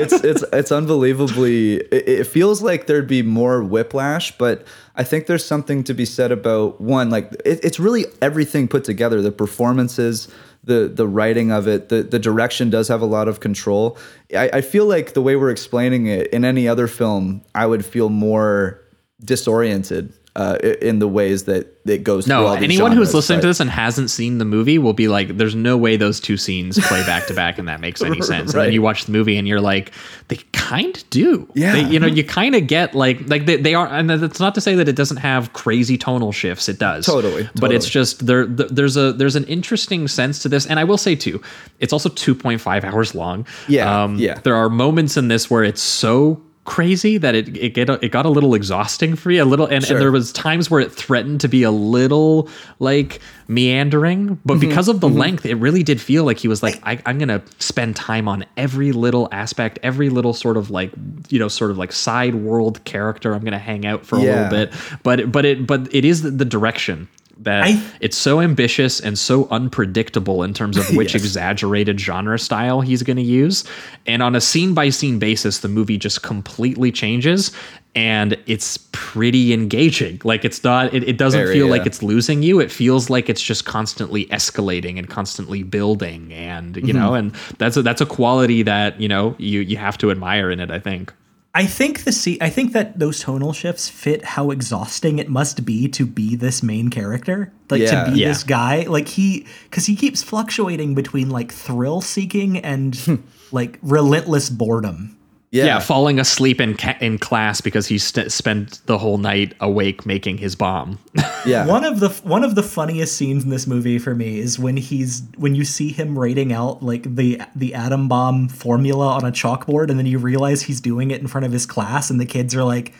[0.00, 4.64] it's it's it's unbelievably it, it feels like there'd be more whiplash but
[5.00, 8.84] i think there's something to be said about one like it, it's really everything put
[8.84, 10.28] together the performances
[10.62, 13.96] the the writing of it the the direction does have a lot of control.
[14.36, 17.84] I, I feel like the way we're explaining it in any other film i would
[17.84, 18.80] feel more
[19.24, 23.58] disoriented uh, in the ways that it goes through No, anyone who's listening to this
[23.58, 27.02] and hasn't seen the movie will be like, "There's no way those two scenes play
[27.04, 28.64] back to back, and that makes any sense." And Right.
[28.66, 29.90] then you watch the movie, and you're like,
[30.28, 31.72] "They kind of do." Yeah.
[31.72, 34.54] They- you know, you kind of get like like they, they are, and that's not
[34.54, 36.68] to say that it doesn't have crazy tonal shifts.
[36.68, 38.46] It does, Totally, But it's just there.
[38.46, 41.42] There's a there's an interesting sense to this, and I will say too,
[41.80, 43.46] it's also 2.5 hours long.
[43.68, 44.38] Yeah, um, yeah.
[44.44, 46.40] There are moments in this where it's so
[46.70, 49.84] crazy that it it get it got a little exhausting for you a little and,
[49.84, 49.96] Sure.
[49.96, 52.48] and there was times where it threatened to be a little
[52.78, 53.18] like
[53.48, 54.68] meandering but Mm-hmm.
[54.68, 57.42] because of the length it really did feel like he was like I, i'm gonna
[57.58, 60.92] spend time on every little aspect every little sort of like
[61.28, 64.48] you know sort of like side world character i'm gonna hang out for a Yeah.
[64.48, 64.72] little bit
[65.02, 67.08] but but it but it is the, the direction
[67.40, 71.22] that I- it's so ambitious and so unpredictable in terms of which Yes.
[71.22, 73.64] exaggerated genre style he's going to use.
[74.06, 77.50] And on a scene by scene basis, the movie just completely changes
[77.96, 80.20] and it's pretty engaging.
[80.22, 81.72] Like it's not, it, it doesn't Very, feel yeah.
[81.72, 82.60] like it's losing you.
[82.60, 86.32] It feels like it's just constantly escalating and constantly building.
[86.32, 87.14] And, you know, Mm-hmm.
[87.14, 90.60] and that's a, that's a quality that, you know, you, you have to admire in
[90.60, 91.12] it, I think.
[91.52, 95.64] I think the see I think that those tonal shifts fit how exhausting it must
[95.64, 97.52] be to be this main character.
[97.68, 98.04] Like Yeah.
[98.04, 98.28] to be Yeah.
[98.28, 98.82] this guy.
[98.88, 103.22] Like he cuz he keeps fluctuating between like thrill seeking and
[103.52, 105.16] like relentless boredom.
[105.52, 110.06] Yeah, falling asleep in ca- in class because he st- spent the whole night awake
[110.06, 110.98] making his bomb.
[111.44, 114.58] yeah One of the one of the funniest scenes in this movie for me is
[114.60, 119.24] when he's when you see him writing out like the the atom bomb formula on
[119.24, 122.20] a chalkboard and then you realize he's doing it in front of his class and
[122.20, 122.92] the kids are like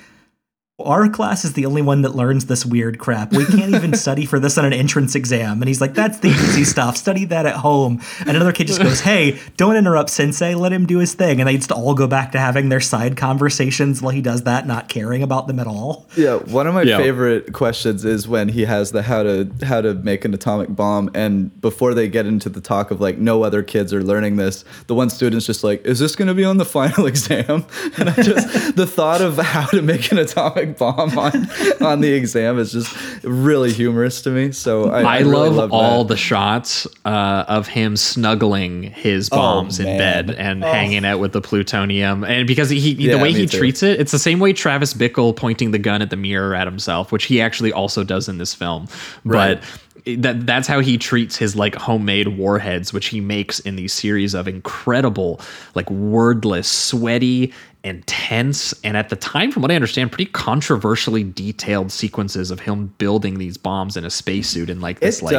[0.85, 3.33] our class is the only one that learns this weird crap.
[3.33, 5.61] We can't even study for this on an entrance exam.
[5.63, 6.97] And he's like, that's the easy stuff.
[6.97, 8.01] Study that at home.
[8.21, 10.55] And another kid just goes, hey, don't interrupt Sensei.
[10.55, 11.41] Let him do his thing.
[11.41, 14.67] And they just all go back to having their side conversations while he does that,
[14.67, 16.07] not caring about them at all.
[16.17, 16.99] Yeah, one of my Yeah.
[16.99, 21.11] favorite questions is when he has the how to how to make an atomic bomb,
[21.15, 24.65] and before they get into the talk of like no other kids are learning this,
[24.87, 27.65] the one student's just like, "Is this going to be on the final exam?"
[27.97, 31.49] And I just the thought of how to make an atomic bomb on
[31.81, 32.95] on the exam is just
[33.25, 34.53] really humorous to me.
[34.53, 36.15] So I, I, I really love, all that.
[36.15, 41.41] the shots uh, of him snuggling his bombs in bed and hanging out with the
[41.41, 42.25] plutonium.
[42.25, 43.59] And because he, Yeah, the way he too.
[43.59, 46.67] treats it, it's the same way Travis Bickle pointing the gun at the mirror at
[46.67, 48.87] himself, which he actually also does in this film.
[49.25, 49.61] Right.
[49.61, 49.65] But
[50.07, 54.35] that that's how he treats his like homemade warheads, which he makes in these series
[54.35, 55.41] of incredible,
[55.75, 61.91] like wordless, sweaty, intense, and at the time, from what I understand, pretty controversially detailed
[61.93, 65.35] sequences of him building these bombs in a spacesuit in like this It like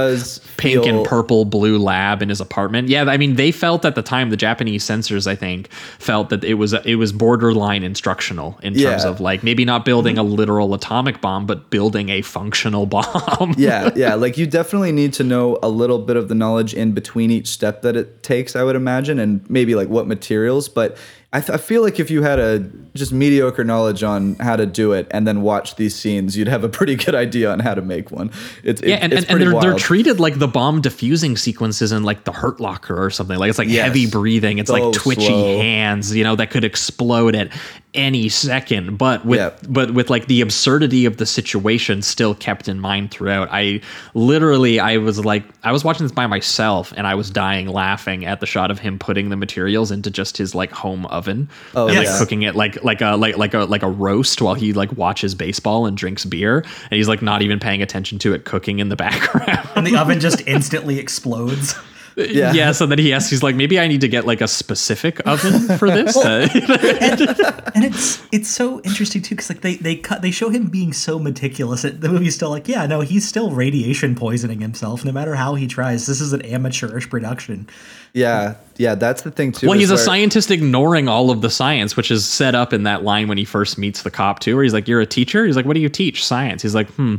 [0.57, 2.87] pink feel- and purple blue lab in his apartment.
[2.89, 6.43] Yeah, I mean they felt at the time the Japanese censors I think felt that
[6.43, 9.07] it was it was borderline instructional in terms Yeah.
[9.09, 13.53] Of like maybe not building a literal atomic bomb but building a functional bomb.
[13.57, 14.15] yeah, yeah.
[14.15, 17.47] Like you definitely need to know a little bit of the knowledge in between each
[17.47, 20.67] step that it takes, I would imagine, and maybe like what materials.
[20.69, 20.97] But
[21.33, 22.59] I, th- I feel like if you had a
[22.93, 26.65] just mediocre knowledge on how to do it and then watch these scenes, you'd have
[26.65, 28.31] a pretty good idea on how to make one.
[28.65, 31.93] It's Yeah, it- and, it's and, and they're, they're treated like the bomb diffusing sequences
[31.93, 33.37] in like the Hurt Locker or something.
[33.39, 33.85] Like it's like Yes.
[33.85, 34.57] heavy breathing.
[34.57, 35.57] It's So like twitchy slow.
[35.57, 37.49] hands, you know, that could explode at
[37.93, 39.51] any second but with Yeah.
[39.67, 43.81] but with like the absurdity of the situation still kept in mind throughout i
[44.13, 48.23] literally i was like i was watching this by myself and i was dying laughing
[48.25, 51.87] at the shot of him putting the materials into just his like home oven Oh,
[51.87, 54.73] and like cooking it like like a like like a like a roast while he
[54.73, 56.59] like watches baseball and drinks beer.
[56.59, 59.69] And he's like not even paying attention to it cooking in the background.
[59.75, 61.75] And the oven just instantly explodes.
[62.15, 62.53] Yeah.
[62.53, 65.25] yeah so then he asks he's like maybe i need to get like a specific
[65.27, 66.47] oven for this Uh,
[67.73, 70.93] and it's it's so interesting too because like they they cut they show him being
[70.93, 75.35] so meticulous the movie's still like yeah no he's still radiation poisoning himself no matter
[75.35, 77.67] how he tries this is an amateurish production
[78.13, 79.67] Yeah, yeah, that's the thing too.
[79.67, 82.83] Well, is he's a scientist ignoring all of the science, which is set up in
[82.83, 85.45] that line when he first meets the cop too, where he's like, "You're a teacher."
[85.45, 86.61] He's like, "What do you teach?" Science.
[86.61, 87.15] He's like, "Hmm,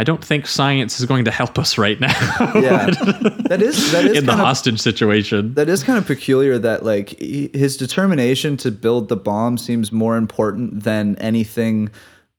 [0.00, 2.08] I don't think science is going to help us right now.
[2.54, 2.86] Yeah,
[3.48, 6.84] that is that is in the of hostage situation." that is kind of peculiar that
[6.84, 11.90] like he- his determination to build the bomb seems more important than anything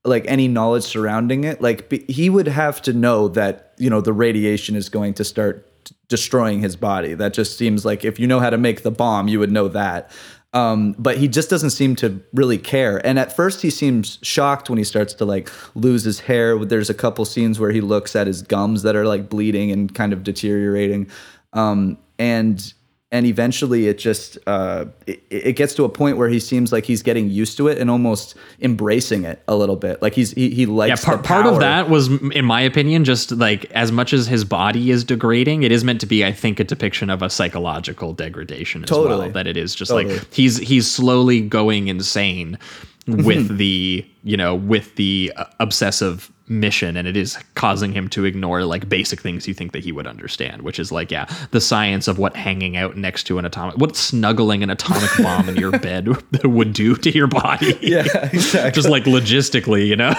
[0.05, 1.61] like any knowledge surrounding it.
[1.61, 5.23] Like be- he would have to know that you know the radiation is going to
[5.23, 5.65] start
[6.07, 7.13] destroying his body.
[7.13, 9.67] That just seems like if you know how to make the bomb you would know
[9.69, 10.11] that
[10.53, 13.05] um, but he just doesn't seem to really care.
[13.05, 16.57] And at first he seems shocked when he starts to like lose his hair.
[16.57, 19.93] There's a couple scenes where he looks at his gums that are like bleeding and
[19.93, 21.09] kind of deteriorating.
[21.53, 22.73] Um, and
[23.11, 26.85] and eventually it just uh, it, it gets to a point where he seems like
[26.85, 30.49] he's getting used to it and almost embracing it a little bit like he's he,
[30.51, 33.91] he Yeah, likes part the part of that was, in my opinion, just like as
[33.91, 37.09] much as his body is degrading, it is meant to be, I think, a depiction
[37.09, 39.17] of a psychological degradation as Totally.
[39.25, 39.29] well.
[39.31, 40.17] That it is just Totally.
[40.19, 42.59] like he's he's slowly going insane
[43.07, 48.25] with the you know with the uh, obsessive mission and it is causing him to
[48.25, 51.61] ignore like basic things you think that he would understand which is like yeah the
[51.61, 55.55] science of what hanging out next to an atomic what snuggling an atomic bomb in
[55.55, 56.07] your bed
[56.43, 58.03] would do to your body yeah
[58.33, 60.13] exactly just like logistically you know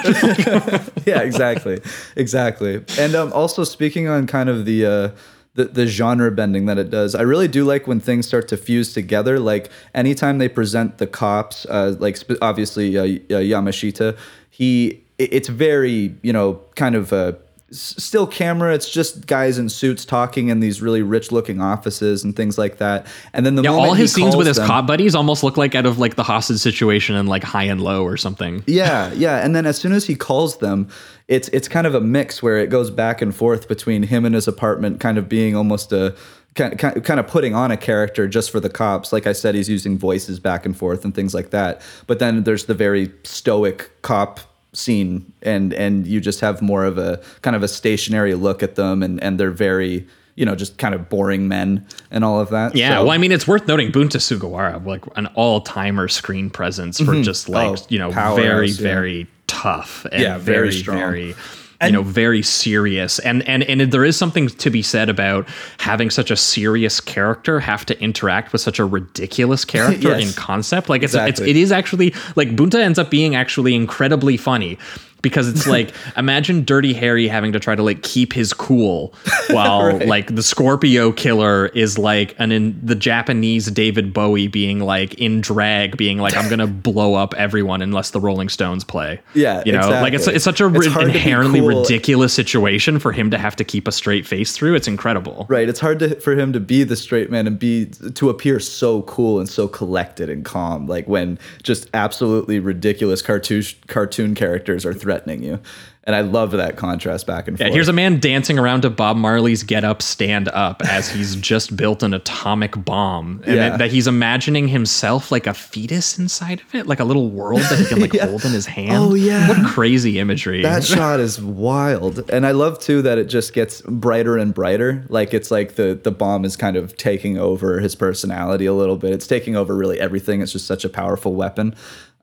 [1.07, 1.81] yeah, exactly,
[2.16, 2.85] exactly.
[2.98, 5.11] And um, also speaking on kind of the, uh,
[5.55, 8.57] the the genre bending that it does, I really do like when things start to
[8.57, 9.40] fuse together.
[9.40, 14.16] Like anytime they present the cops, uh, like sp- obviously uh, uh, Yamashita,
[14.48, 17.13] he it's very you know kind of.
[17.13, 17.33] Uh,
[17.71, 18.75] s- Still camera.
[18.75, 23.07] It's just guys in suits talking in these really rich-looking offices and things like that.
[23.33, 25.77] And then the Yeah, all his scenes with his them- cop buddies almost look like
[25.77, 28.65] out of like the hostage situation and like high and low or something.
[28.67, 30.89] Yeah, yeah, and then as soon as he calls them,
[31.29, 34.35] it's it's kind of a mix where it goes back and forth between him and
[34.35, 36.17] his apartment, kind of being almost a
[36.57, 39.13] kind kind of putting on a character just for the cops.
[39.13, 41.81] Like I said, he's using voices back and forth and things like that.
[42.09, 44.41] But then there's the very stoic cop
[44.73, 48.75] scene, and and you just have more of a kind of a stationary look at
[48.77, 50.07] them, and and they're very
[50.37, 52.75] you know just kind of boring men and all of that.
[52.75, 56.99] Yeah, So- well, I mean, it's worth noting Bunta Sugawara, like an all-timer screen presence
[56.99, 57.23] for mm-hmm.
[57.23, 58.77] just like Oh, you know powerhouse, very yeah.
[58.83, 60.99] very tough and Yeah, very very strong.
[60.99, 61.35] very
[61.82, 63.19] you know very serious.
[63.20, 65.48] And and and there is something to be said about
[65.78, 70.28] having such a serious character have to interact with such a ridiculous character Yes.
[70.28, 70.89] in concept.
[70.89, 74.78] Like it's, it's it is actually like bunta ends up being actually incredibly funny
[75.23, 79.15] because it's like imagine dirty harry having to try to like keep his cool
[79.51, 85.15] while like the scorpio killer is like an in the japanese david bowie being like
[85.15, 89.21] in drag being like i'm gonna blow up everyone unless the rolling stones play.
[89.35, 89.89] Yeah, you know?
[89.89, 91.83] Like it's it's such a It's ri- hard to be inherently cool.
[91.83, 94.75] ridiculous situation for him to have to keep a straight face through.
[94.75, 95.47] It's incredible.
[95.49, 95.69] Right.
[95.69, 99.03] It's hard to, for him to be the straight man and be to appear so
[99.03, 104.95] cool and so collected and calm, like when just absolutely ridiculous cartoon cartoon characters are
[105.11, 105.59] threatening you.
[106.05, 107.69] And I love that contrast back and forth.
[107.69, 111.37] Yeah, here's a man dancing around to Bob Marley's "Get Up, Stand Up" as he's
[111.53, 113.74] just built an atomic bomb, and Yeah.
[113.74, 117.61] it- that he's imagining himself like a fetus inside of it, like a little world
[117.61, 118.27] that he can like Yeah.
[118.28, 118.93] hold in his oh, hand.
[118.97, 119.47] Oh, yeah.
[119.49, 120.62] what crazy imagery!
[120.62, 125.05] that shot is wild, and I love too that it just gets brighter and brighter.
[125.11, 128.97] Like it's like the the bomb is kind of taking over his personality a little
[128.97, 129.12] bit.
[129.12, 130.41] It's taking over really everything.
[130.41, 131.74] It's just such a powerful weapon,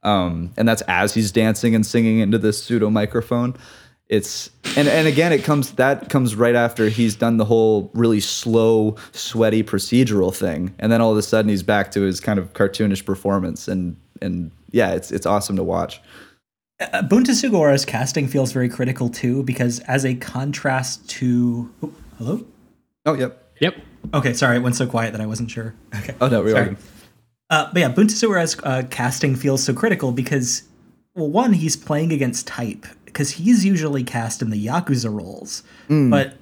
[0.08, 3.56] um, and that's as he's dancing and singing into this pseudo microphone.
[4.08, 8.22] It's and and again it comes that comes right after he's done the whole really
[8.22, 12.40] slow, sweaty procedural thing, and then all of a sudden he's back to his kind
[12.40, 16.00] of cartoonish performance, and and yeah, it's it's awesome to watch.
[16.80, 22.46] Uh, Bunta Sugawara's casting feels very critical too because as a contrast to oh, hello
[23.06, 23.52] Oh yep.
[23.60, 23.76] yep.
[24.14, 26.68] okay sorry it went so quiet that I wasn't sure okay Oh no, we Sorry.
[26.70, 26.78] are.
[27.50, 30.64] Uh, but yeah, Bunta Sugawara's uh, casting feels so critical because,
[31.16, 35.64] well, one, he's playing against type because he's usually cast in the yakuza roles,
[36.10, 36.36] but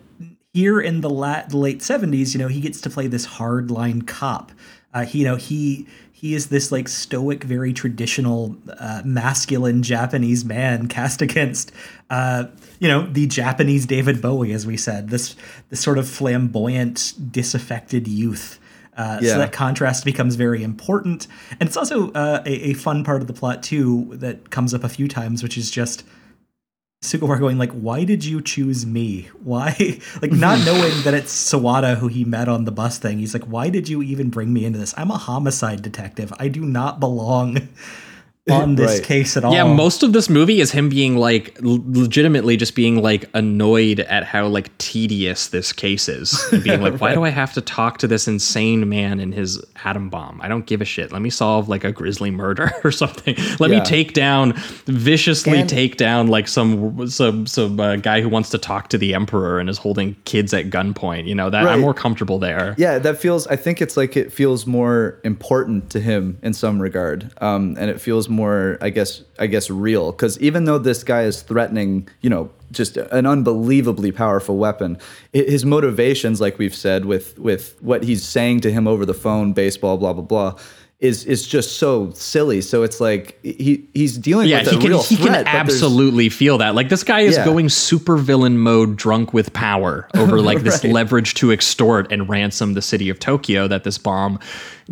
[0.54, 4.08] here in the, la- the late seventies, you know, he gets to play this hardline
[4.08, 4.52] cop.
[4.94, 10.46] Uh, he, you know, he he is this like stoic, very traditional, uh, masculine Japanese
[10.46, 11.72] man cast against,
[12.10, 12.46] uh,
[12.80, 15.10] you know, the Japanese David Bowie, as we said.
[15.10, 15.36] This
[15.70, 18.60] this sort of flamboyant, disaffected youth.
[18.96, 19.34] Uh, Yeah.
[19.34, 21.28] So that contrast becomes very important,
[21.60, 24.84] and it's also uh, a, a fun part of the plot too that comes up
[24.84, 26.04] a few times, which is just
[27.04, 29.30] Sugawara going like, "Why did you choose me?
[29.44, 33.20] Why?" like not knowing that it's Sawada who he met on the bus thing.
[33.20, 34.94] He's like, "Why did you even bring me into this?
[34.98, 36.34] I'm a homicide detective.
[36.40, 37.68] I do not belong
[38.50, 39.04] on this Right.
[39.04, 43.02] case at all." Yeah, most of this movie is him being like legitimately just being
[43.02, 46.40] like annoyed at how like tedious this case is.
[46.52, 49.60] And being like, why do I have to talk to this insane man in his
[49.84, 50.40] atom bomb?
[50.42, 51.12] I don't give a shit.
[51.12, 53.36] Let me solve like a grisly murder or something.
[53.60, 53.80] Let Yeah.
[53.80, 54.54] me take down
[54.86, 58.98] viciously And- take down like some some some uh, guy who wants to talk to
[58.98, 61.28] the emperor and is holding kids at gunpoint.
[61.28, 61.74] You know that Right.
[61.74, 62.76] I'm more comfortable there.
[62.78, 66.82] yeah that feels i think it's like it feels more important to him in some
[66.82, 68.35] regard um, and it feels more
[68.82, 72.98] i guess i guess real because even though this guy is threatening you know just
[72.98, 74.98] an unbelievably powerful weapon
[75.34, 79.54] his motivations like we've said with with what he's saying to him over the phone
[79.54, 80.54] baseball blah blah blah
[81.00, 84.80] is is just so silly so it's like he he's dealing Yeah, with he a
[84.80, 86.74] can real he threat, can absolutely feel that.
[86.74, 87.44] Like this guy is Yeah.
[87.44, 92.76] going super villain mode drunk with power over like this leverage to extort and ransom
[92.76, 94.40] the city of Tokyo that this bomb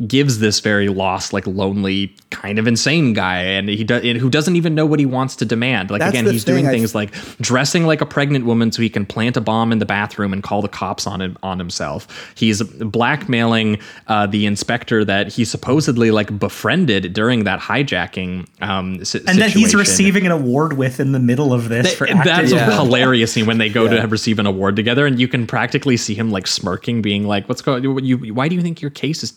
[0.07, 4.55] gives this very lost, like lonely, kind of insane guy and he does who doesn't
[4.55, 5.91] even know what he wants to demand.
[5.91, 8.81] Like That's again, he's thing, doing I- things like dressing like a pregnant woman so
[8.81, 11.59] he can plant a bomb in the bathroom and call the cops on him on
[11.59, 12.07] himself.
[12.35, 19.21] He's blackmailing uh, the inspector that he supposedly like befriended during that hijacking um, si-
[19.27, 22.23] and that he's receiving an award with in the middle of this for acting.
[22.23, 22.71] That's Yeah.
[22.81, 24.01] hilarious scene when they go Yeah.
[24.01, 27.47] to receive an award together, and you can practically see him like smirking, being like,
[27.49, 27.83] "What's going?
[27.83, 28.33] You?
[28.33, 29.31] Why do you think your case is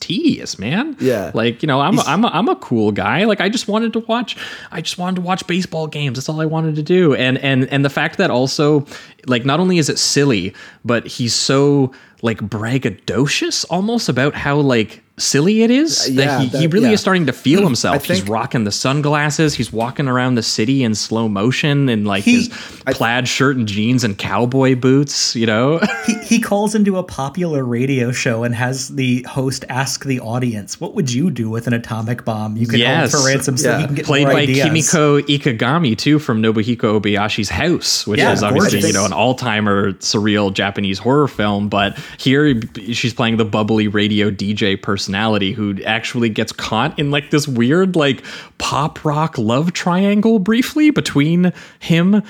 [0.47, 0.97] tedious, man?
[1.01, 1.31] Yeah.
[1.35, 3.25] like you know, I'm a, I'm a, I'm a cool guy.
[3.25, 4.37] Like I just wanted to watch,
[4.71, 6.19] I just wanted to watch baseball games.
[6.19, 7.15] That's all I wanted to do.
[7.15, 8.87] And and and the fact that also,
[9.27, 11.93] like, not only is it silly, but he's so
[12.27, 12.39] like
[12.91, 16.89] braggadocious almost about how like silly it is uh, Yeah, that he, he that- really
[16.89, 16.93] yeah.
[16.93, 18.05] is starting to feel himself.
[18.05, 19.55] he's rocking the sunglasses.
[19.55, 22.49] He's walking around the city in slow motion in like He- his
[22.91, 25.35] plaid shirt and jeans and cowboy boots.
[25.35, 30.05] You know, he, he calls into a popular radio show and has the host ask
[30.05, 32.59] the audience, "What would you do with an atomic bomb?
[32.59, 33.13] You can Yes.
[33.13, 33.79] for ransom so Yeah.
[33.81, 38.43] you can get played by ideas." Kimiko Ikegami too from Nobuhiko Obayashi's House, which is
[38.43, 38.89] obviously gorgeous.
[38.89, 41.71] you know an all-timer surreal Japanese horror film.
[41.71, 42.61] But here
[42.93, 47.97] she's playing the bubbly radio DJ personality who actually gets caught in like this weird
[47.97, 48.25] like
[48.59, 52.25] pop rock love triangle briefly between him and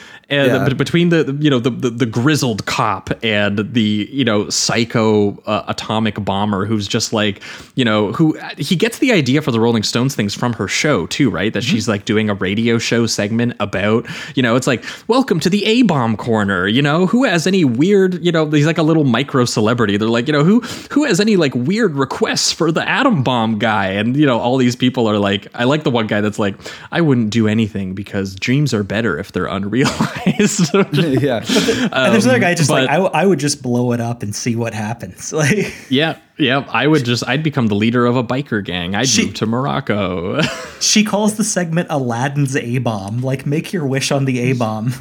[0.53, 0.69] Yeah.
[0.69, 5.39] b- between the you know the, the the grizzled cop and the you know psycho
[5.47, 7.43] uh, atomic bomber who's just like
[7.77, 11.07] you know who he gets the idea for the Rolling Stones things from her show
[11.07, 11.53] too, right?
[11.53, 14.07] That she's like doing a radio show segment about
[14.37, 16.67] you know it's like welcome to the A bomb corner.
[16.67, 19.66] You know who has any weird you know he's like a little micro celebrity.
[19.75, 23.59] They're like you know who who has any like weird requests for the atom bomb
[23.59, 26.39] guy and you know all these people are like I like the one guy that's
[26.39, 26.55] like
[26.93, 30.73] I wouldn't do anything because dreams are better if they're unrealized.
[30.93, 34.01] yeah um, and there's another guy just like, but- I, I would just blow it
[34.01, 35.33] up and see what happens.
[35.37, 36.65] Like, Yeah, yeah.
[36.69, 38.95] I would just I'd become the leader of a biker gang.
[38.95, 40.41] I'd She- move to Morocco.
[40.81, 43.21] she calls the segment Aladdin's A bomb.
[43.23, 44.93] Like, make your wish on the A bomb.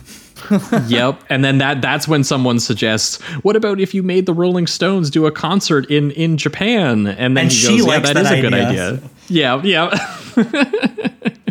[0.88, 1.22] yep.
[1.30, 5.10] And then that that's when someone suggests, "What about if you made the Rolling Stones
[5.10, 8.18] do a concert in in Japan?" And then And he she goes, "Yeah, likes that
[8.18, 11.32] is that a good idea." idea." Yeah, yeah.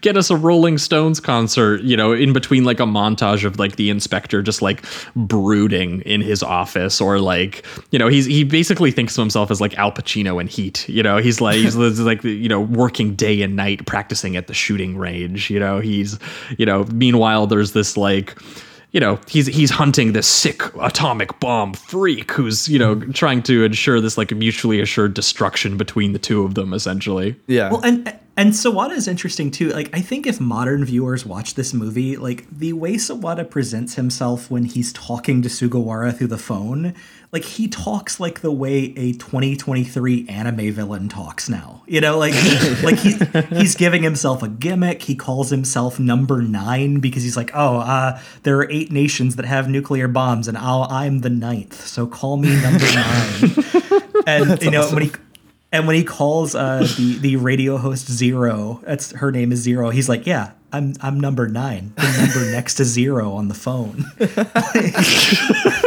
[0.00, 3.76] Get us a Rolling Stones concert, you know, in between like a montage of like
[3.76, 8.90] the inspector just like brooding in his office, or like, you know, he's he basically
[8.90, 10.88] thinks of himself as like Al Pacino in Heat.
[10.88, 14.54] You know, he's like he's like you know working day and night practicing at the
[14.54, 15.50] shooting range.
[15.50, 16.18] You know, he's
[16.56, 16.84] you know.
[16.92, 18.38] Meanwhile, there's this like
[18.92, 23.64] you know he's he's hunting this sick atomic bomb freak who's you know trying to
[23.64, 28.18] ensure this like mutually assured destruction between the two of them essentially yeah Well, and
[28.36, 29.68] and Sawada is interesting too.
[29.68, 34.50] Like, I think if modern viewers watch this movie, like the way Sawada presents himself
[34.50, 36.94] when he's talking to Sugawara through the phone,
[37.32, 41.82] like he talks like the way a 2023 anime villain talks now.
[41.86, 42.34] You know, like
[42.82, 43.14] like he
[43.56, 45.02] he's giving himself a gimmick.
[45.02, 49.44] He calls himself Number Nine because he's like, oh, uh, there are eight nations that
[49.44, 53.54] have nuclear bombs, and I'll, I'm the ninth, so call me Number Nine.
[54.26, 55.12] and you know when he
[55.72, 59.90] and when he calls uh, the the radio host Zero, that's her name is Zero.
[59.90, 64.04] He's like, "Yeah, I'm I'm number nine, the number next to zero on the phone."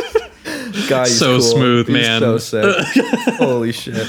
[0.87, 1.41] God, he's So cool.
[1.41, 2.21] smooth, He's man.
[2.21, 2.85] So sick.
[3.37, 4.07] Holy shit.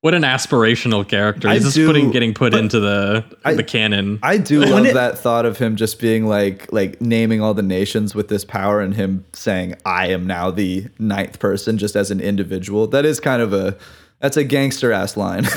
[0.00, 1.48] What an aspirational character.
[1.48, 4.18] I He's just do- putting getting put into the I- the canon.
[4.22, 7.62] I do love it- that thought of him just being like like naming all the
[7.62, 12.10] nations with this power and him saying I am now the ninth person just as
[12.10, 12.86] an individual.
[12.86, 13.78] That is kind of a
[14.20, 15.46] that's a gangster ass line.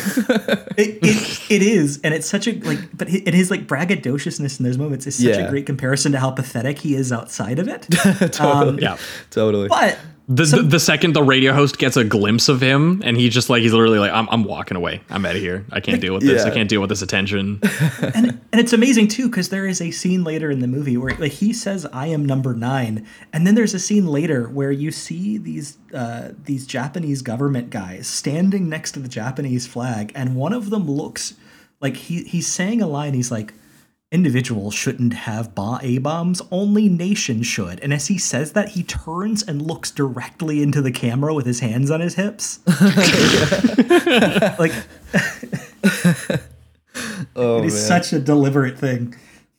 [0.77, 4.64] It, it, it is, and it's such a like, but it is like braggadociousness in
[4.64, 5.48] those moments is such Yeah.
[5.48, 7.82] a great comparison to how pathetic he is outside of it.
[8.32, 8.69] totally.
[8.69, 8.98] Um, yeah.
[9.32, 9.69] Totally.
[9.69, 9.98] But
[10.30, 13.49] The, the the second the radio host gets a glimpse of him and he just
[13.49, 15.01] like he's literally like I'm I'm walking away.
[15.09, 15.65] I'm out of here.
[15.72, 16.43] I can't deal with this.
[16.43, 17.61] I can't deal with this attention.
[18.01, 21.15] and and it's amazing too because there is a scene later in the movie where
[21.15, 24.91] like he says I am number nine, and then there's a scene later where you
[24.91, 30.51] see these uh, these Japanese government guys standing next to the Japanese flag, and one
[30.51, 31.35] of them looks
[31.80, 33.14] like he he's saying a line.
[33.14, 33.53] He's like.
[34.10, 37.82] Individuals shouldn't have ba- A bombs, only nations should.
[37.82, 41.60] And as he says that, he turns and looks directly into the camera with his
[41.60, 42.60] hands on his hips.
[44.58, 44.72] like,
[47.36, 48.02] oh, it is man.
[48.02, 49.14] such a deliberate thing.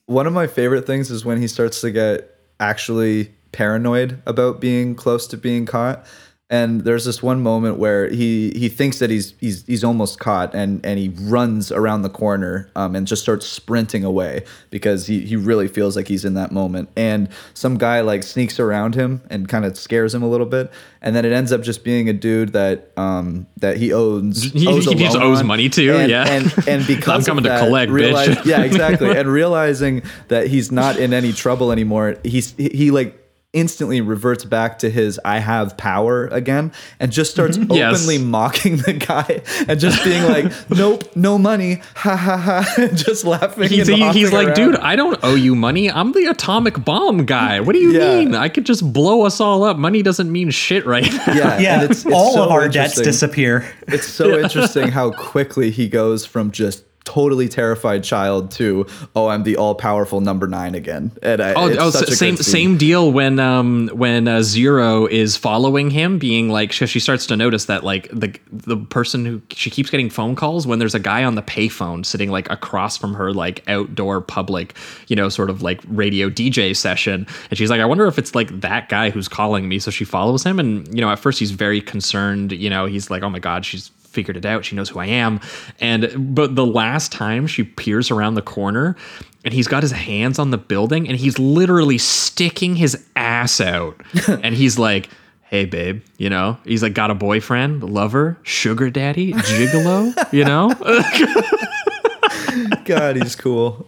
[0.06, 4.94] One of my favorite things is when he starts to get actually paranoid about being
[4.94, 6.06] close to being caught.
[6.50, 10.54] And there's this one moment where he he thinks that he's he's he's almost caught
[10.54, 15.20] and and he runs around the corner um, and just starts sprinting away because he
[15.26, 16.88] he really feels like he's in that moment.
[16.96, 20.72] And some guy like sneaks around him and kind of scares him a little bit.
[21.02, 24.66] And then it ends up just being a dude that um that he owns He-
[24.68, 25.46] owes he just owes on.
[25.46, 26.24] money to, and, yeah.
[26.26, 28.46] and and because I'm coming to that, collect, bitch.
[28.46, 29.10] yeah, exactly.
[29.18, 33.22] and realizing that he's not in any trouble anymore, he's he, he like
[33.54, 36.70] instantly reverts back to his I have power again
[37.00, 37.96] and just starts Yes.
[37.96, 42.94] openly mocking the guy and just being like, Nope, no money, ha ha ha and
[43.06, 43.68] just laughing.
[43.70, 44.56] He's, and he- he's like, around.
[44.56, 45.90] dude, I don't owe you money.
[45.90, 47.60] I'm the atomic bomb guy.
[47.60, 48.16] What do you Yeah.
[48.18, 48.34] mean?
[48.34, 49.78] I could just blow us all up.
[49.78, 51.32] Money doesn't mean shit right now.
[51.34, 53.66] Yeah, Yeah, and it's, it's all so of our debts disappear.
[53.86, 58.86] It's so interesting how quickly he goes from just totally terrified child to
[59.16, 61.10] oh I'm the all powerful number nine again.
[61.22, 64.42] And I, Oh, it's oh such a good same same deal when um when uh,
[64.42, 68.76] Zero is following him, being like she, she starts to notice that like the the
[68.76, 72.30] person who she keeps getting phone calls when there's a guy on the payphone sitting
[72.30, 77.26] like across from her like outdoor public you know sort of like radio DJ session,
[77.50, 79.78] and she's like I wonder if it's like that guy who's calling me.
[79.78, 82.52] So she follows him, and you know at first he's very concerned.
[82.52, 84.64] You know he's like oh my god she's figured it out.
[84.64, 85.38] She knows who I am.
[85.78, 88.96] And but the last time she peers around the corner
[89.44, 93.94] and he's got his hands on the building and he's literally sticking his ass out.
[94.42, 95.08] and he's like,
[95.42, 100.74] "Hey babe, you know?" He's like got a boyfriend, lover, sugar daddy, gigolo, you know?
[102.84, 103.86] God, he's cool.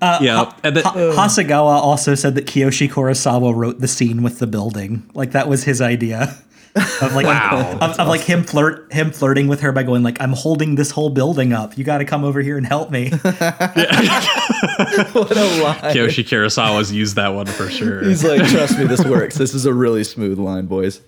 [0.00, 0.52] Uh, yeah.
[0.64, 5.08] And then, Ha- Hasegawa also said that Kiyoshi Kurosawa wrote the scene with the building.
[5.14, 6.36] Like that was his idea.
[6.76, 7.78] Of like Wow.
[7.80, 10.90] of, of like him flirt him flirting with her by going like I'm holding this
[10.90, 11.76] whole building up.
[11.78, 13.10] You got to come over here and help me.
[13.10, 13.26] what
[15.30, 15.80] a lie.
[15.92, 18.04] Kiyoshi Kurosawa's used that one for sure.
[18.04, 19.36] He's like, trust me, this works.
[19.36, 21.00] This is a really smooth line, boys.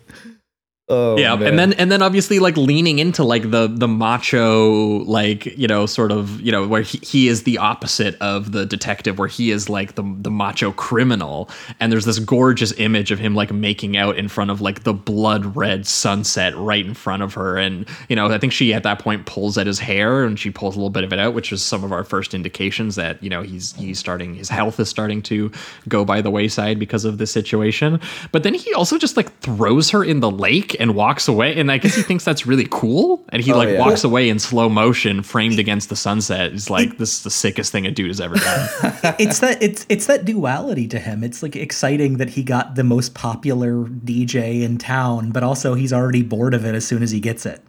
[0.91, 1.49] Oh, yeah man.
[1.49, 5.87] and then and then obviously like leaning into like the the macho like you know
[5.87, 9.51] sort of you know where he, he is the opposite of the detective where he
[9.53, 11.49] is like the the macho criminal.
[11.79, 14.93] And there's this gorgeous image of him like making out in front of like the
[14.93, 17.57] blood red sunset right in front of her.
[17.57, 20.51] And you know i think she at that point pulls at his hair and she
[20.51, 23.23] pulls a little bit of it out which is some of our first indications that
[23.23, 25.51] you know he's he's starting his health is starting to
[25.89, 28.01] go by the wayside because of this situation.
[28.33, 31.71] But then he also just like throws her in the lake and walks away and
[31.71, 33.79] i guess he thinks that's really cool and he Oh, like yeah.
[33.79, 37.71] walks away in slow motion framed against the sunset it's like this is the sickest
[37.71, 38.69] thing a dude has ever done
[39.21, 41.23] it's that it's it's that duality to him.
[41.23, 45.93] It's like exciting that he got the most popular DJ in town, but also he's
[45.93, 47.61] already bored of it as soon as he gets it.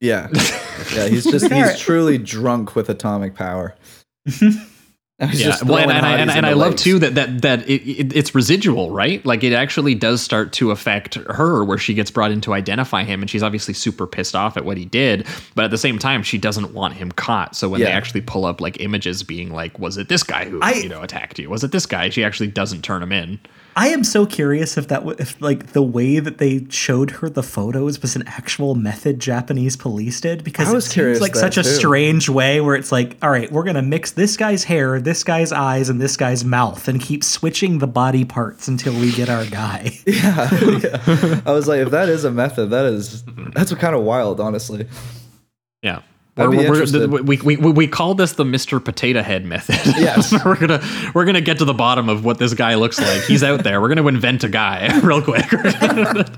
[0.00, 0.28] yeah,
[0.94, 3.74] yeah, he's just he's truly drunk with atomic power.
[5.20, 8.16] Yeah well, and, and, I, and, and I love too that that that it, it,
[8.16, 9.24] it's residual right?
[9.26, 13.02] Like it actually does start to affect her where she gets brought in to identify
[13.02, 15.98] him and she's obviously super pissed off at what he did but at the same
[15.98, 17.56] time she doesn't want him caught.
[17.56, 20.60] So when they actually pull up like images being like was it this guy who
[20.62, 21.50] I- you know attacked you?
[21.50, 22.10] Was it this guy?
[22.10, 23.40] She actually doesn't turn him in
[23.80, 27.28] I am so curious if that w- if like the way that they showed her
[27.30, 31.22] the photos was an actual method Japanese police did because I was it curious seems
[31.22, 34.36] like that such a strange way where it's like all right we're gonna mix this
[34.36, 38.66] guy's hair this guy's eyes and this guy's mouth and keep switching the body parts
[38.66, 40.48] until we get our guy Yeah.
[41.46, 43.22] I was like, if that is a method, that is
[43.54, 44.88] that's kind of wild, honestly.
[45.82, 46.02] yeah
[46.38, 48.82] I'd We're- we're- we, we, we call this the Mr.
[48.84, 49.76] Potato Head method.
[49.98, 50.32] Yes.
[50.44, 50.80] we're gonna
[51.14, 53.22] we're gonna get to the bottom of what this guy looks like.
[53.24, 53.80] He's out there.
[53.80, 55.44] We're gonna invent a guy real quick.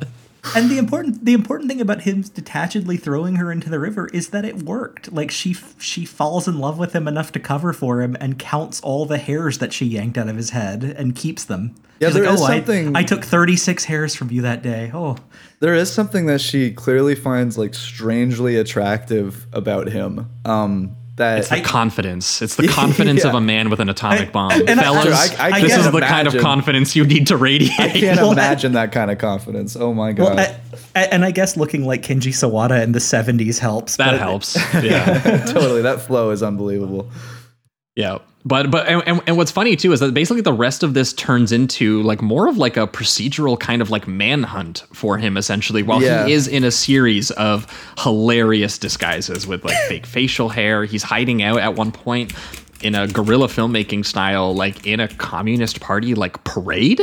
[0.55, 4.29] and the important the important thing about him detachedly throwing her into the river is
[4.31, 5.13] that it worked.
[5.13, 8.81] Like she she falls in love with him enough to cover for him and counts
[8.81, 11.75] all the hairs that she yanked out of his head and keeps them.
[11.99, 14.63] Yeah, She's there like, is oh, I- something- I, took 36 hairs from you that
[14.63, 14.91] day.
[14.95, 15.17] Oh,
[15.59, 20.31] There is something that she clearly finds like strangely attractive about him.
[20.47, 22.43] Um, that It's the confidence.
[22.43, 24.51] It's the confidence of a man with an atomic I- bomb.
[24.53, 27.29] and I- Fellas, Sure, I- I this can't is the kind of confidence you need
[27.29, 27.79] to radiate.
[27.79, 29.77] I can't Well, imagine that kind of confidence.
[29.77, 30.37] Oh my god.
[30.37, 30.39] well,
[30.95, 33.97] I, I- and I guess looking like Kenji Sawada in the 70s helps.
[33.97, 34.57] that helps.
[34.83, 35.45] Yeah.
[35.47, 37.09] totally, that flow is unbelievable.
[37.97, 38.19] Yeah.
[38.43, 41.53] But but and, and, what's funny too is that basically the rest of this turns
[41.53, 46.03] into like more of like a procedural kind of like manhunt for him essentially while
[46.03, 46.25] Yeah.
[46.27, 47.67] he is in a series of
[47.99, 50.87] hilarious disguises with like fake facial hair.
[50.87, 52.33] He's hiding out at one point
[52.81, 57.03] in a guerrilla filmmaking style like in a communist party like parade.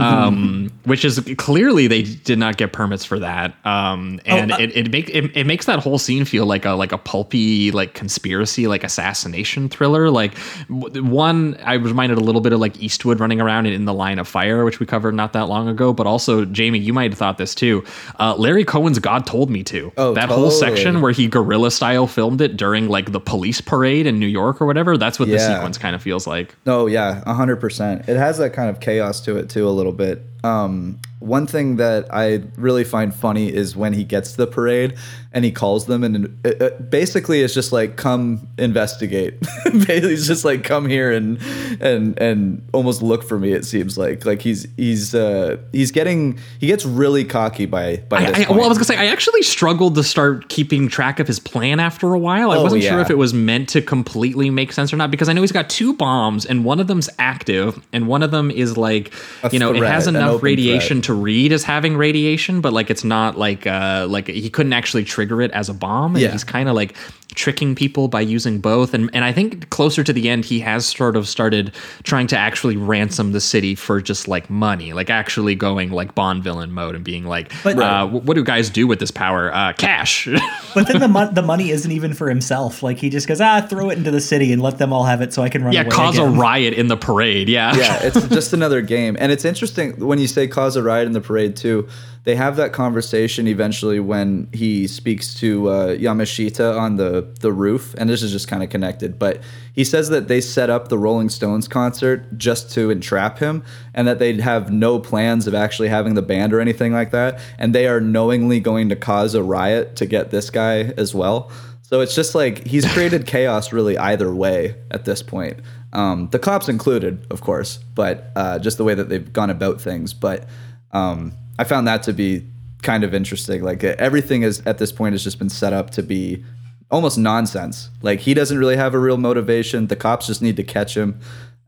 [0.00, 3.54] Um, which is clearly they did not get permits for that.
[3.64, 6.70] Um, and uh- it, it make it, it makes that whole scene feel like a
[6.70, 10.10] like a pulpy like conspiracy like assassination thriller.
[10.10, 10.36] Like
[10.68, 14.18] one, I was reminded a little bit of like Eastwood running around in the line
[14.18, 15.92] of fire, which we covered not that long ago.
[15.92, 17.84] But also, Jamie, you might have thought this too.
[18.18, 19.92] Uh, Larry Cohen's God told me to.
[19.96, 24.06] Oh, that whole section where he guerrilla style filmed it during like the police parade
[24.06, 24.96] in New York or whatever.
[24.96, 26.54] That's what the sequence kind of feels like.
[26.66, 28.08] Oh yeah, hundred percent.
[28.08, 30.22] It has that kind of chaos to it too, a little bit.
[30.44, 34.94] Um, one thing that I really find funny is when he gets to the parade
[35.32, 39.34] and he calls them, and it, it basically it's just like, "Come investigate."
[39.86, 41.38] He's just like, "Come here and
[41.80, 46.38] and and almost look for me." It seems like like he's he's uh, he's getting
[46.60, 49.06] he gets really cocky by by this I, I, well, I was gonna say I
[49.06, 52.50] actually struggled to start keeping track of his plan after a while.
[52.50, 55.28] I Oh, wasn't sure if it was meant to completely make sense or not because
[55.28, 58.50] I know he's got two bombs and one of them's active and one of them
[58.50, 61.04] is like A you know it has enough radiation threat.
[61.04, 65.04] to read as having radiation, but like it's not like uh like he couldn't actually
[65.04, 66.14] trigger it as a bomb.
[66.14, 66.32] And Yeah.
[66.32, 66.94] he's kind of like
[67.34, 68.94] tricking people by using both.
[68.94, 72.38] And and I think closer to the end he has sort of started trying to
[72.38, 76.94] actually ransom the city for just like money, like actually going like Bond villain mode
[76.94, 79.52] and being like, But- uh, wh- what do guys do with this power?
[79.54, 80.28] Uh, cash.
[80.74, 82.82] But then the mon- the money isn't even for himself.
[82.82, 85.20] Like he just goes, ah, throw it into the city and let them all have
[85.20, 85.90] it, so I can run yeah, away.
[85.90, 86.34] cause again.
[86.34, 87.48] a riot in the parade.
[87.50, 87.76] Yeah.
[87.76, 89.16] yeah, it's just another game.
[89.18, 91.88] And it's interesting when you say cause a riot in the parade too.
[92.24, 97.94] They have that conversation eventually when he speaks to uh, Yamashita on the the roof,
[97.98, 99.18] and this is just kind of connected.
[99.18, 99.40] But
[99.72, 104.06] he says that they set up the Rolling Stones concert just to entrap him, and
[104.06, 107.74] that they'd have no plans of actually having the band or anything like that, and
[107.74, 111.50] they are knowingly going to cause a riot to get this guy as well.
[111.82, 115.58] So it's just like he's created chaos really either way at this point.
[115.92, 119.80] Um, the cops included, of course, but uh, just the way that they've gone about
[119.80, 120.14] things.
[120.14, 120.48] But
[120.92, 122.46] um, I found that to be
[122.82, 123.62] kind of interesting.
[123.62, 126.44] Like everything is at this point has just been set up to be
[126.90, 127.90] almost nonsense.
[128.02, 129.86] Like he doesn't really have a real motivation.
[129.86, 131.20] The cops just need to catch him.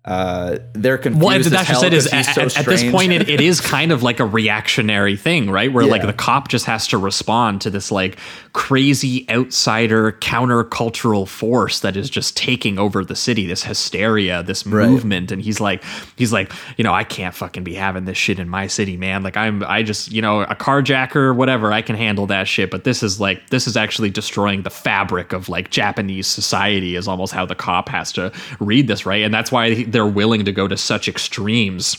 [0.04, 1.24] Uh, they're confused.
[1.24, 1.96] Well, as that's hell just it.
[1.96, 5.16] Is at, so at- at this point, it, it is kind of like a reactionary
[5.16, 5.72] thing, right?
[5.72, 8.18] Where like the cop just has to respond to this like
[8.52, 13.46] crazy outsider countercultural force that is just taking over the city.
[13.46, 15.82] This hysteria, this movement, and he's like,
[16.16, 19.22] he's like, you know, I can't fucking be having this shit in my city, man.
[19.22, 22.70] Like I'm, I just, you know, a carjacker, whatever, I can handle that shit.
[22.70, 26.96] But this is like, this is actually destroying the fabric of like Japanese society.
[26.96, 29.22] Is almost how the cop has to read this, right?
[29.22, 31.96] And that's why they're willing to go to such extremes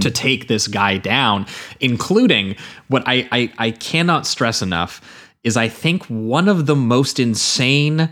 [0.00, 1.46] to take this guy down,
[1.78, 2.56] including
[2.88, 5.00] what I, I I cannot stress enough
[5.44, 8.10] is I think one of the most insane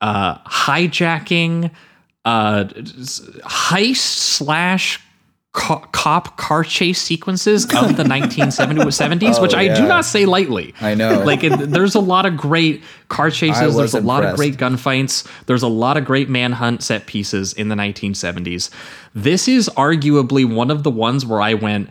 [0.00, 1.70] uh, hijacking,
[2.24, 4.98] uh, heist slash
[5.54, 10.74] co- cop car chase sequences of the 1970s, which oh, I do not say lightly.
[10.80, 11.22] I know.
[11.24, 13.74] Like, it, there's a lot of great car chases.
[13.74, 15.26] There's a lot of great gunfights.
[15.46, 18.68] There's a lot of great manhunt set pieces in the 1970s.
[19.14, 21.88] This is arguably one of the ones where I went,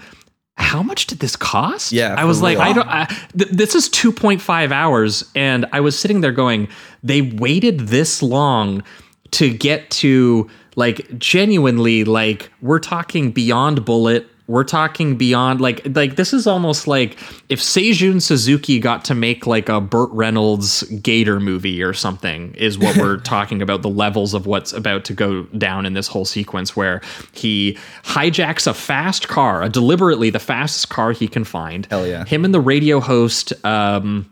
[0.56, 1.92] how much did this cost?
[1.92, 2.68] Yeah, I was like, real.
[2.68, 2.88] I don't.
[2.88, 6.68] I, th- this is 2.5 hours, and I was sitting there going,
[7.02, 8.84] they waited this long
[9.32, 14.28] to get to like genuinely like we're talking beyond Bullitt.
[14.46, 19.48] We're talking beyond like like this is almost like if Seijun Suzuki got to make
[19.48, 24.34] like a Burt Reynolds Gator movie or something is what we're talking about the levels
[24.34, 29.30] of what's about to go down in this whole sequence where he hijacks a fast
[29.30, 31.86] car, a deliberately the fastest car he can find.
[31.86, 32.26] Hell yeah.
[32.26, 34.30] Him and the radio host um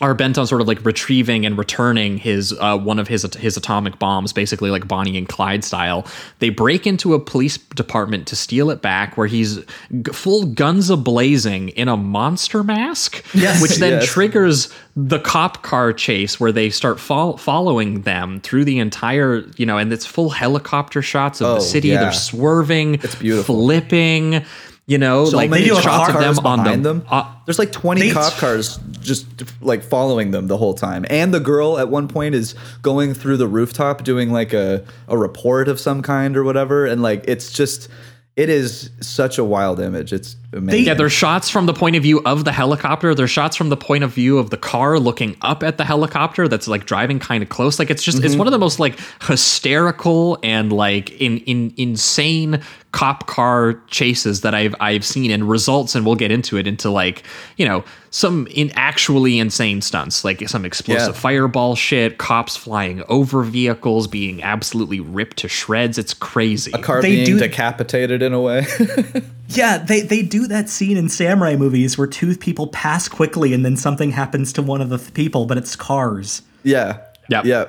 [0.00, 3.56] are bent on sort of like retrieving and returning his uh, one of his his
[3.56, 6.06] atomic bombs, basically like Bonnie and Clyde style.
[6.38, 10.90] They break into a police department to steal it back, where he's g- full guns
[10.90, 13.62] a blazing in a monster mask, Yes.
[13.62, 14.06] which then Yes.
[14.06, 19.66] triggers the cop car chase, where they start fol- following them through the entire, you
[19.66, 21.88] know, and it's full helicopter shots of Oh, the city.
[21.88, 22.00] yeah.
[22.00, 23.56] They're swerving, it's beautiful.
[23.62, 24.42] flipping.
[24.88, 27.06] You know, So like many do a shots cop of them on behind the them.
[27.10, 29.26] uh, There's like 20 They- cop cars just
[29.60, 31.04] like following them the whole time.
[31.10, 35.18] And the girl at one point is going through the rooftop doing like a, a
[35.18, 36.86] report of some kind or whatever.
[36.86, 37.88] And like it's just,
[38.36, 40.12] it is such a wild image.
[40.12, 40.86] It's amazing.
[40.86, 43.14] Yeah, there's shots from the point of view of the helicopter.
[43.14, 46.48] There's shots from the point of view of the car looking up at the helicopter
[46.48, 47.78] that's like driving kind of close.
[47.78, 48.38] Like it's just it's mm-hmm.
[48.38, 52.62] one of the most like hysterical and like in in insane
[52.92, 56.90] cop car chases that I've I've seen and results and we'll get into it into
[56.90, 57.22] like,
[57.56, 61.20] you know, some in actually insane stunts, like some explosive Yeah.
[61.20, 65.98] fireball shit, cops flying over vehicles, being absolutely ripped to shreds.
[65.98, 66.70] It's crazy.
[66.72, 68.66] a car They being do- decapitated in a way.
[69.48, 73.64] Yeah, they, they do that scene in samurai movies where two people pass quickly and
[73.64, 76.42] then something happens to one of the th- people, but it's cars.
[76.62, 77.00] Yeah.
[77.28, 77.44] Yep.
[77.44, 77.64] Yeah.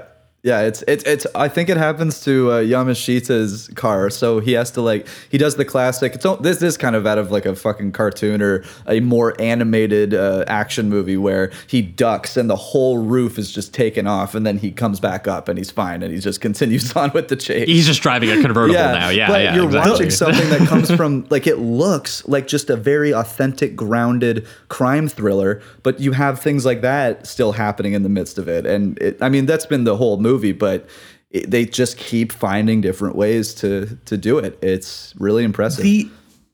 [0.48, 1.28] Yeah, it's it's it's.
[1.36, 4.10] I think it happens to uh, Yamashita's car.
[4.10, 6.16] So he has to like he does the classic.
[6.16, 9.36] It's all- this is kind of out of like a fucking cartoon or a more
[9.42, 14.36] animated uh, action movie where he ducks and the whole roof is just taken off,
[14.36, 17.28] and then he comes back up and he's fine and he just continues on with
[17.28, 17.68] the chase.
[17.68, 19.10] He's just driving a convertible now.
[19.10, 19.54] Yeah, but yeah.
[19.54, 19.92] you're exactly.
[19.92, 25.10] watching something that comes from like it looks like just a very authentic, grounded crime
[25.10, 28.98] thriller, but you have things like that still happening in the midst of it, and
[29.00, 30.90] it, I mean that's been the whole movie, but
[31.32, 34.58] it, they just keep finding different ways to to do it.
[34.62, 35.84] It's really impressive.
[35.84, 36.10] The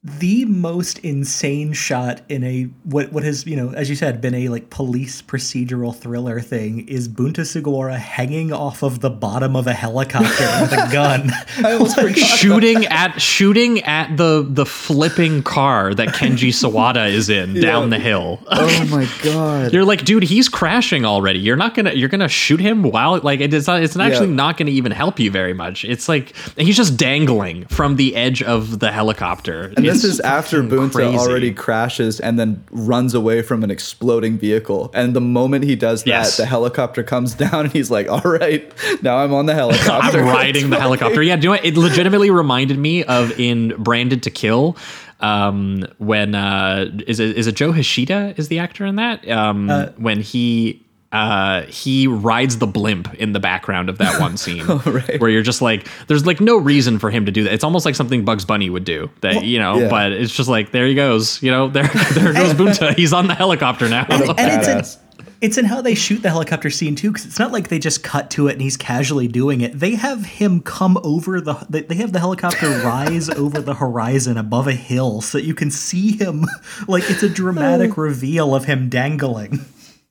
[0.05, 4.35] the most insane shot in a what what has you know as you said been
[4.35, 9.65] a like police procedural thriller thing is Bunta Sugawara hanging off of the bottom of
[9.65, 10.27] a helicopter
[10.59, 11.31] with a gun.
[11.63, 12.17] I almost forgot.
[12.17, 17.99] shooting at shooting at the the flipping car that Kenji Sawada is in down the
[17.99, 18.43] hill.
[18.47, 19.71] oh my god!
[19.71, 21.39] You're like, dude, he's crashing already.
[21.39, 24.33] You're not gonna you're gonna shoot him while like it is not, it's actually Yeah.
[24.35, 25.85] not gonna even help you very much.
[25.85, 29.71] It's like he's just dangling from the edge of the helicopter.
[29.93, 31.17] This is after Bunta crazy.
[31.17, 34.91] already crashes and then runs away from an exploding vehicle.
[34.93, 36.37] And the moment he does that, Yes.
[36.37, 38.71] the helicopter comes down and he's like, all right,
[39.03, 40.19] now I'm on the helicopter.
[40.19, 41.21] I'm riding the helicopter.
[41.21, 41.65] Yeah, do you know what?
[41.65, 44.75] It legitimately reminded me of in Branded to Kill.
[45.19, 49.25] Um, when uh, is it is it Joe Shishido is the actor in that?
[49.29, 54.65] Um, when he uh he rides the blimp in the background of that one scene
[54.65, 55.21] right.
[55.21, 57.53] where you're just like there's like no reason for him to do that.
[57.53, 59.89] It's almost like something bugs bunny would do that you know yeah.
[59.89, 63.27] but it's just like there he goes you know there there goes bunta he's on
[63.27, 64.05] the helicopter now.
[64.09, 65.01] And it's in,
[65.43, 68.01] it's in how they shoot the helicopter scene too because it's not like they just
[68.01, 69.77] cut to it and he's casually doing it.
[69.77, 74.37] They have him come over the they they have the helicopter rise over the horizon
[74.37, 76.45] above a hill so that you can see him.
[76.87, 79.65] Like it's a dramatic reveal of him dangling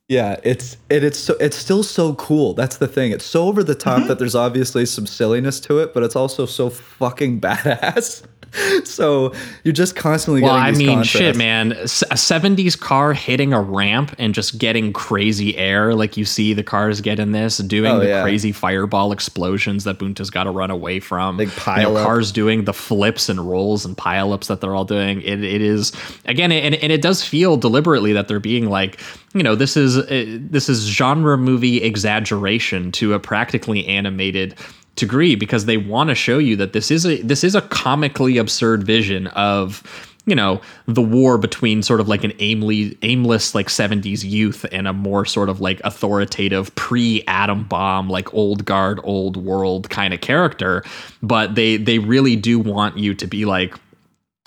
[0.08, 2.54] Yeah, it's it, it's so it's still so cool.
[2.54, 3.12] That's the thing.
[3.12, 4.08] It's so over the top Mm-hmm.
[4.08, 8.22] that there's obviously some silliness to it, but it's also so fucking badass.
[8.84, 9.32] so
[9.64, 11.08] you're just constantly Well, I mean, contrasts.
[11.08, 11.72] shit, man.
[11.72, 16.62] A 70s car hitting a ramp and just getting crazy air, like you see the
[16.62, 18.22] cars get in this, doing Oh, the yeah.
[18.22, 21.36] crazy fireball explosions that Bunta's got to run away from.
[21.38, 24.84] Big You know, pile cars doing the flips and rolls and pileups that they're all
[24.84, 25.22] doing.
[25.22, 25.92] It, it is
[26.26, 29.00] again, and, and it does feel deliberately that they're being like,
[29.34, 34.54] you know, this is uh, this is genre movie exaggeration to a practically animated
[34.96, 38.38] degree because they want to show you that this is a this is a comically
[38.38, 39.82] absurd vision of
[40.26, 44.86] you know the war between sort of like an aimly aimless like 70s youth and
[44.86, 50.14] a more sort of like authoritative pre atom bomb like old guard old world kind
[50.14, 50.84] of character.
[51.22, 53.74] But they they really do want you to be like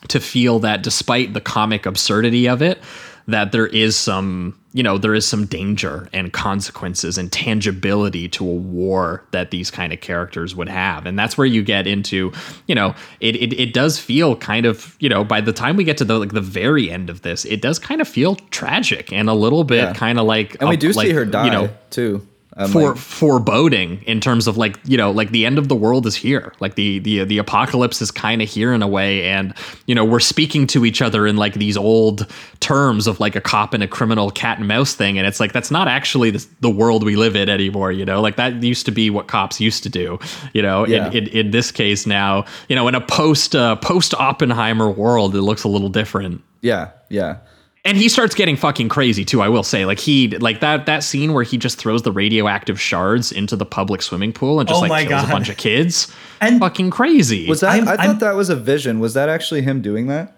[0.07, 2.79] to feel that despite the comic absurdity of it
[3.27, 8.43] that there is some you know there is some danger and consequences and tangibility to
[8.43, 12.31] a war that these kind of characters would have and that's where you get into
[12.67, 15.83] you know it it, it does feel kind of you know by the time we
[15.85, 19.13] get to the like the very end of this it does kind of feel tragic
[19.13, 19.93] and a little bit Yeah.
[19.93, 22.27] kind of like and we do like, see her die you know too.
[22.57, 25.75] Um, for like- foreboding in terms of like you know like the end of the
[25.75, 29.25] world is here like the the the apocalypse is kind of here in a way
[29.25, 29.53] and
[29.87, 32.25] you know we're speaking to each other in like these old
[32.61, 35.51] terms of like a cop and a criminal cat and mouse thing and it's like
[35.51, 38.85] that's not actually the, the world we live in anymore you know like that used
[38.85, 40.17] to be what cops used to do
[40.53, 41.07] you know Yeah.
[41.07, 45.35] in, in in this case now you know in a post uh, post oppenheimer world
[45.35, 47.37] it looks a little different yeah, yeah.
[47.85, 49.41] And he starts getting fucking crazy too.
[49.41, 52.81] I will say, like he like that that scene where he just throws the radioactive
[52.81, 55.29] shards into the public swimming pool and just Oh like kills God.
[55.29, 56.11] a bunch of kids.
[56.41, 57.47] And- fucking crazy.
[57.47, 57.69] Was that?
[57.71, 58.99] I'm- i thought I'm- that was a vision.
[58.99, 60.33] Was that actually him doing that?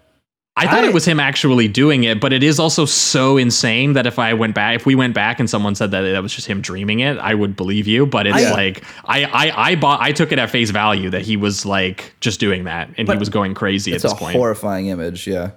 [0.60, 3.92] I thought I- it was him actually doing it, but it is also so insane
[3.92, 6.34] that if I went back, if we went back and someone said that that was
[6.34, 8.06] just him dreaming it, I would believe you.
[8.06, 11.22] But it's I- like I, I I bought I took it at face value that
[11.22, 14.18] he was like just doing that and he was going crazy It's at a this
[14.20, 14.36] point.
[14.36, 15.26] horrifying image.
[15.28, 15.50] Yeah.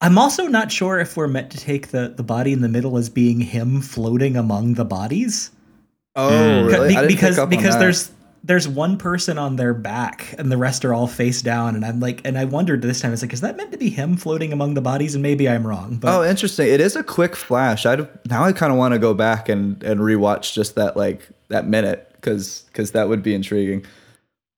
[0.00, 2.96] I'm also not sure if we're meant to take the, the body in the middle
[2.98, 5.50] as being him floating among the bodies.
[6.14, 6.66] Oh, Mm.
[6.66, 6.88] really?
[6.90, 7.80] Be- I didn't because pick up on because that.
[7.80, 8.10] there's
[8.44, 11.98] there's one person on their back and the rest are all face down and I'm
[11.98, 14.52] like and I wondered this time it's like is that meant to be him floating
[14.52, 16.68] among the bodies and maybe I'm wrong but Oh, interesting.
[16.68, 17.84] It is a quick flash.
[17.84, 17.96] I
[18.30, 21.66] now I kind of want to go back and and rewatch just that like that
[21.66, 23.84] minute because because that would be intriguing.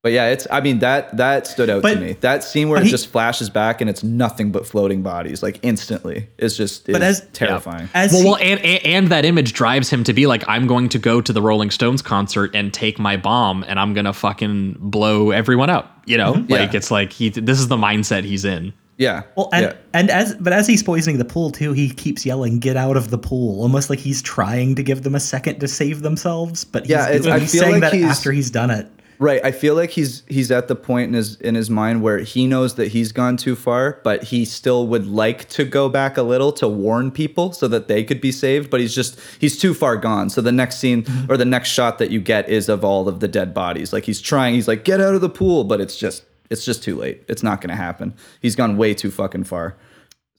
[0.02, 0.46] But yeah, it's.
[0.50, 2.16] I mean that that stood out But- to me.
[2.20, 5.42] That scene where but it he- just flashes back and it's nothing but floating bodies,
[5.42, 7.90] like instantly, It's just is But as- terrifying.
[7.92, 10.66] as Well, he- well, and, and and that image drives him to be like, I'm
[10.66, 14.14] going to go to the Rolling Stones concert and take my bomb, and I'm gonna
[14.14, 16.02] fucking blow everyone up.
[16.06, 16.50] You know, mm-hmm.
[16.50, 16.78] like Yeah.
[16.78, 17.28] it's like he.
[17.28, 18.72] This is the mindset he's in.
[18.96, 19.22] Yeah.
[19.36, 19.72] well and yeah.
[19.94, 23.08] and as but as he's poisoning the pool too he keeps yelling get out of
[23.08, 26.82] the pool almost like he's trying to give them a second to save themselves but
[26.82, 28.90] he's, Yeah, it's- doing- I he's feel saying like that he's- after he's done it
[29.20, 29.44] Right.
[29.44, 32.46] I feel like he's he's at the point in his in his mind where he
[32.46, 36.22] knows that he's gone too far, but he still would like to go back a
[36.22, 38.70] little to warn people so that they could be saved.
[38.70, 40.30] But he's just he's too far gone.
[40.30, 43.20] So the next scene or the next shot that you get is of all of
[43.20, 43.92] the dead bodies.
[43.92, 46.82] Like he's trying, he's like, get out of the pool, but it's just it's just
[46.82, 47.22] too late.
[47.28, 48.14] It's not gonna happen.
[48.40, 49.76] He's gone way too fucking far.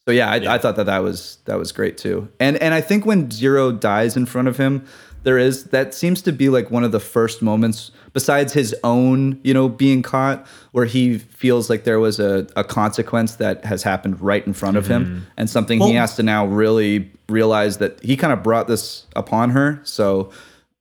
[0.07, 2.29] So yeah, I, I thought that that was that was great too.
[2.39, 4.87] And and I think when Zero dies in front of him,
[5.23, 9.39] there is that seems to be like one of the first moments besides his own,
[9.43, 13.83] you know, being caught where he feels like there was a, a consequence that has
[13.83, 15.19] happened right in front of him mm-hmm.
[15.37, 19.51] and something he has to now really realize that he kind of brought this upon
[19.51, 19.79] her.
[19.83, 20.31] So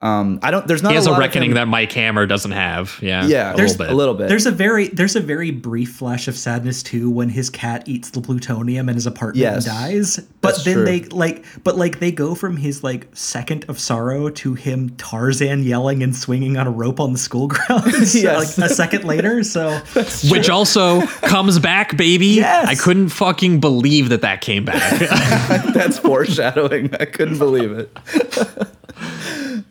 [0.03, 2.51] um I don't there's not He has a lot of reckoning that Mike Hammer doesn't
[2.51, 2.97] have.
[3.01, 3.93] Yeah, yeah, a there's little bit.
[3.93, 4.29] a little bit.
[4.29, 8.09] There's a very there's a very brief flash of sadness too when his cat eats
[8.09, 9.67] the plutonium in his apartment Yes.
[9.67, 10.17] and dies.
[10.41, 10.85] But then true.
[10.85, 15.63] they like but like they go from his like second of sorrow to him Tarzan
[15.63, 18.57] yelling and swinging on a rope on the school grounds Yes.
[18.57, 19.43] like a second later.
[19.43, 19.69] So
[20.31, 22.27] Which also comes back, baby.
[22.27, 22.67] Yes.
[22.67, 24.99] I couldn't fucking believe that that came back.
[25.73, 26.93] that's foreshadowing.
[26.99, 27.95] I couldn't believe it.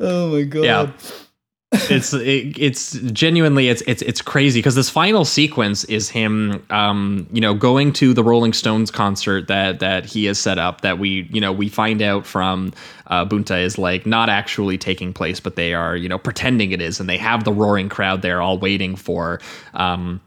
[0.01, 0.65] Oh my god.
[0.65, 0.91] yeah.
[1.73, 7.29] it's it, it's genuinely it's it's it's crazy because this final sequence is him um
[7.33, 10.99] you know going to the Rolling Stones concert that that he has set up that
[10.99, 12.73] we you know we find out from
[13.07, 16.83] uh, Bunta is like not actually taking place but they are you know pretending it
[16.83, 19.41] is and they have the roaring crowd there all waiting for
[19.75, 20.21] um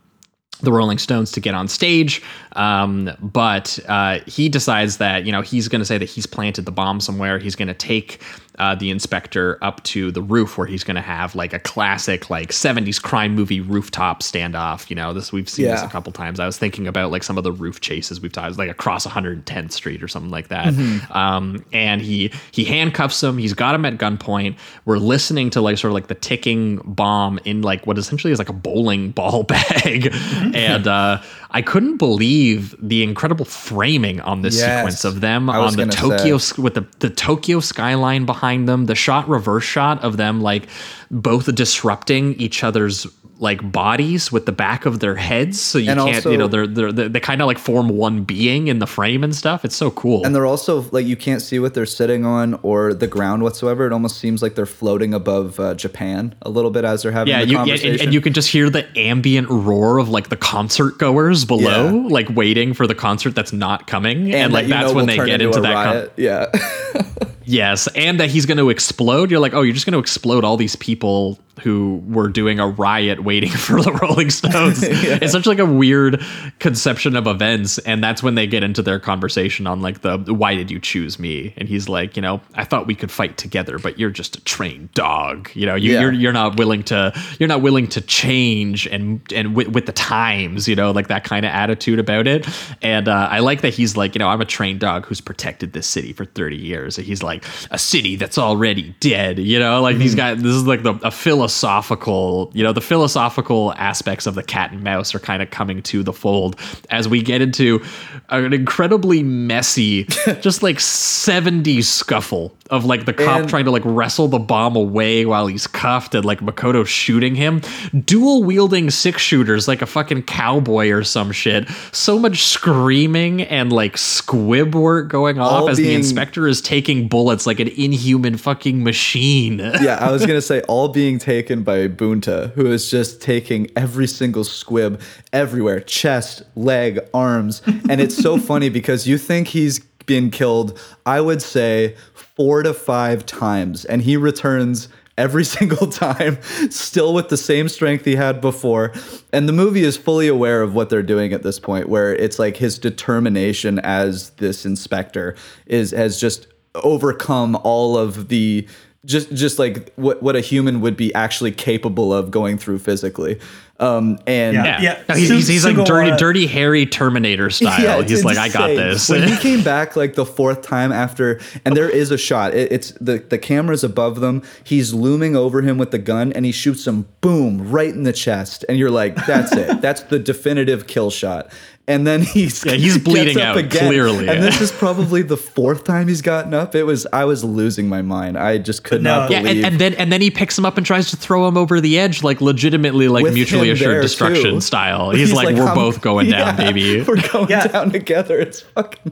[0.61, 2.21] the Rolling Stones to get on stage.
[2.53, 6.65] Um, but uh, he decides that, you know, he's going to say that he's planted
[6.65, 7.37] the bomb somewhere.
[7.37, 8.21] He's going to take
[8.59, 12.29] uh, the inspector up to the roof where he's going to have like a classic,
[12.29, 14.89] like 70s crime movie rooftop standoff.
[14.89, 16.39] You know, this we've seen this a couple times.
[16.39, 19.71] I was thinking about like some of the roof chases we've talked like across 110th
[19.71, 20.73] Street or something like that.
[21.11, 23.37] Um, and he he handcuffs him.
[23.37, 24.57] He's got him at gunpoint.
[24.85, 28.39] We're listening to like sort of like the ticking bomb in like what essentially is
[28.39, 30.09] like a bowling ball bag.
[30.53, 31.21] and uh,
[31.55, 34.79] I couldn't believe the incredible framing on this Yes.
[34.79, 36.61] sequence of them on the Tokyo say.
[36.61, 40.67] with the, the Tokyo skyline behind them, the shot reverse shot of them like
[41.11, 43.05] both disrupting each other's
[43.39, 46.47] like bodies with the back of their heads, so you And can't, also- you know,
[46.47, 49.65] they're they're they, they kind of like form one being in the frame and stuff.
[49.65, 50.25] It's so cool.
[50.25, 53.85] And they're also like you can't see what they're sitting on or the ground whatsoever.
[53.85, 57.31] It almost seems like they're floating above uh, Japan a little bit as they're having
[57.33, 57.91] yeah, the you, yeah, conversation.
[57.93, 62.01] and, and you can just hear the ambient roar of like the concert goers below,
[62.03, 62.07] Yeah.
[62.07, 65.41] like waiting for the concert that's not coming, and, that like that's when they get
[65.41, 66.13] into a that.
[66.17, 66.45] yeah.
[67.45, 69.31] Yes, and that he's going to explode.
[69.31, 72.67] You're like, oh, you're just going to explode all these people who were doing a
[72.67, 74.81] riot waiting for the Rolling Stones.
[75.23, 76.23] It's such like a weird
[76.59, 80.55] conception of events, and that's when they get into their conversation on like the why
[80.55, 81.53] did you choose me?
[81.57, 84.43] And he's like, you know, I thought we could fight together, but you're just a
[84.43, 85.49] trained dog.
[85.53, 86.01] You know, you, Yeah.
[86.01, 89.91] you're you're not willing to you're not willing to change and and with, with the
[89.91, 90.67] times.
[90.67, 92.47] You know, like that kind of attitude about it.
[92.81, 95.73] And uh, I like that he's like, you know, I'm a trained dog who's protected
[95.73, 96.97] this city for 30 years.
[96.97, 97.32] And he's like
[97.71, 99.39] a city that's already dead.
[99.39, 100.35] You know, like these mm-hmm.
[100.35, 100.43] guys.
[100.43, 102.51] This is like the a philosophical.
[102.53, 106.03] You know, the philosophical aspects of the cat and mouse are kind of coming to
[106.03, 107.83] the fold as we get into
[108.29, 110.03] an incredibly messy,
[110.41, 114.75] just like 70s scuffle of like the cop And- trying to like wrestle the bomb
[114.75, 117.61] away while he's cuffed and like Makoto shooting him.
[118.05, 121.69] Dual wielding six shooters like a fucking cowboy or some shit.
[121.91, 127.45] So much screaming and like squib work going off as the inspector is taking bullets
[127.45, 129.59] like an inhuman fucking machine.
[129.81, 134.07] yeah, I was gonna say all being taken by Bunta, who is just taking every
[134.07, 134.99] single squib
[135.31, 140.77] everywhere, chest, leg, arms, and it's so funny because you think he's been killed.
[141.05, 141.95] I would say
[142.35, 148.05] four to five times, and he returns every single time, still with the same strength
[148.05, 148.93] he had before.
[149.31, 152.39] And the movie is fully aware of what they're doing at this point, where it's
[152.39, 158.67] like his determination as this inspector is has just overcome all of the
[159.05, 163.39] just just like what what a human would be actually capable of going through physically.
[163.79, 164.81] Um, and Yeah.
[164.81, 167.81] Yeah, No, he's, he's, he's like dirty, dirty, Harry Terminator style.
[167.81, 169.09] Yeah, it's he's like, I got this.
[169.09, 172.53] when he came back like the fourth time after, and there is a shot.
[172.53, 174.43] It, it's the the camera's above them.
[174.63, 178.13] He's looming over him with the gun, and he shoots him, boom, right in the
[178.13, 178.63] chest.
[178.69, 179.81] And you're like, that's it.
[179.81, 181.51] That's the definitive kill shot.
[181.85, 184.29] And then he's Yeah, he's gets bleeding up out, clearly.
[184.29, 186.75] And this is probably the fourth time he's gotten up.
[186.75, 188.37] It was I was losing my mind.
[188.37, 189.19] I just could No.
[189.21, 189.57] not yeah, believe.
[189.57, 191.81] and, and then and then he picks him up and tries to throw him over
[191.81, 194.61] the edge, like legitimately, like with mutually assured destruction too.
[194.61, 195.11] style.
[195.11, 197.01] He's, like, we're I'm- both going down, baby.
[197.07, 197.67] We're going Yeah.
[197.67, 198.39] down together.
[198.39, 199.11] It's fucking.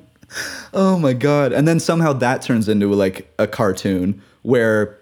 [0.74, 1.52] Oh my god!
[1.52, 4.98] And then somehow that turns into like a cartoon where,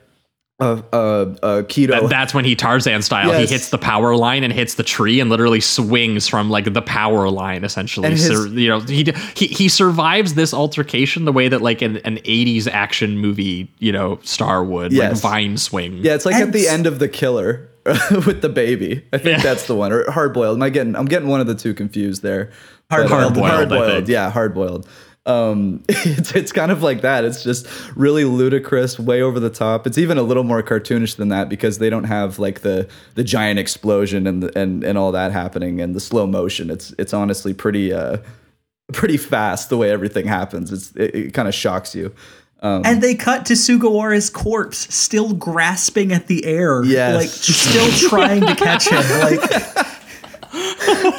[0.60, 1.98] uh, uh, uh Kido.
[1.98, 3.28] And that's when he Tarzan style.
[3.30, 3.48] Yes.
[3.50, 6.82] He hits the power line and hits the tree and literally swings from like the
[6.82, 8.08] power line essentially.
[8.08, 9.06] And his- so, you know, he,
[9.36, 13.92] he he survives this altercation the way that like an, an 80s action movie, you
[13.92, 15.24] know, star would, Yes.
[15.24, 15.98] like vine swing.
[16.00, 17.70] yeah, it's like at the end of the killer
[18.26, 19.06] with the baby.
[19.14, 19.44] I think Yeah.
[19.44, 19.92] that's the one.
[19.94, 20.58] Or hard boiled.
[20.58, 20.96] Am I getting?
[20.96, 22.52] I'm getting one of the two confused there.
[22.92, 24.10] Hard- But, uh, Hard-boiled, Hard-boiled.
[24.10, 24.88] Yeah, hard boiled.
[25.30, 27.24] Um, it's it's kind of like that.
[27.24, 29.86] It's just really ludicrous, way over the top.
[29.86, 33.24] It's even a little more cartoonish than that because they don't have like the the
[33.24, 36.70] giant explosion and the, and and all that happening and the slow motion.
[36.70, 38.18] It's it's honestly pretty uh
[38.92, 40.72] pretty fast the way everything happens.
[40.72, 42.14] It's it, it kind of shocks you.
[42.62, 47.16] And they cut to Sugawara's corpse, still grasping at the air, Yes.
[47.16, 49.00] like still trying to catch him.
[49.22, 49.40] Like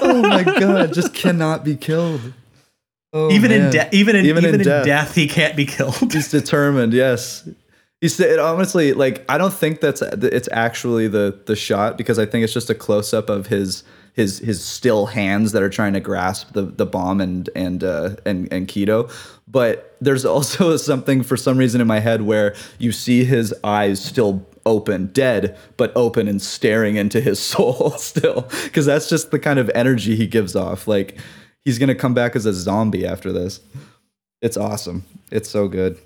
[0.03, 2.33] Oh my god, just cannot be killed.
[3.13, 4.87] Oh, even in death, even in even, in, death.
[4.87, 5.15] death.
[5.15, 5.97] he can't be killed.
[6.13, 6.93] He's determined.
[6.93, 7.49] Yes.
[8.01, 12.27] He said, honestly, like I don't think that's it's actually the the shot because I
[12.27, 13.83] think it's just a close up of his
[14.15, 18.17] his his still hands that are trying to grasp the the bomb and and uh,
[18.25, 19.11] and and Kido.
[19.49, 24.03] But there's also something for some reason in my head where you see his eyes
[24.03, 29.39] still open, dead, but open and staring into his soul still, because that's just the
[29.39, 30.87] kind of energy he gives off.
[30.87, 31.19] Like
[31.65, 33.61] he's gonna come back as a zombie after this.
[34.43, 35.05] It's awesome.
[35.31, 35.99] It's so good.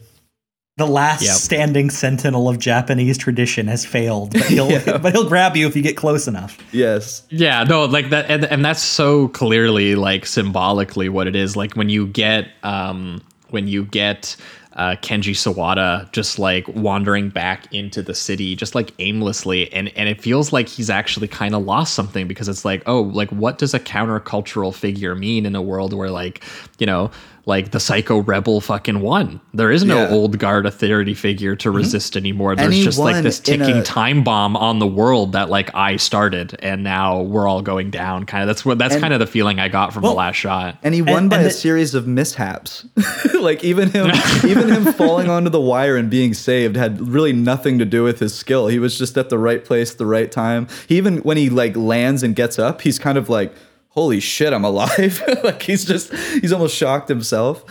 [0.77, 1.35] The last Yep.
[1.37, 4.69] standing sentinel of Japanese tradition has failed, but he'll
[4.99, 6.59] but he'll grab you if you get close enough.
[6.73, 7.23] Yes.
[7.31, 11.55] Yeah, no, like that, and, and that's so clearly like symbolically what it is.
[11.57, 14.35] Like when you get, um, when you get
[14.75, 20.09] uh, Kenji Sawada just like wandering back into the city, just like aimlessly, and and
[20.09, 23.59] it feels like he's actually kind of lost something because it's like, oh, like what
[23.59, 26.45] does a countercultural figure mean in a world where like,
[26.79, 27.11] you know.
[27.47, 29.39] Like the psycho rebel fucking won.
[29.53, 30.11] There is no Yeah.
[30.11, 31.77] old guard authority figure to mm-hmm.
[31.77, 32.57] resist anymore.
[32.57, 35.75] There's And he just like this ticking a- time bomb on the world that like
[35.75, 39.13] I started and now we're all going down kind of that's what that's And- kind
[39.13, 40.79] of the feeling I got from Well- the last shot.
[40.83, 42.87] And he won And- by and a the- series of mishaps.
[43.39, 44.07] like even him
[44.47, 48.21] even him falling onto the wire and being saved had really nothing to do with
[48.21, 48.69] his skill.
[48.69, 50.67] He was just at the right place at the right time.
[50.89, 53.53] He even when he like lands and gets up, he's kind of like,
[53.95, 57.65] "Holy shit, I'm alive." like he's just he's almost shocked himself.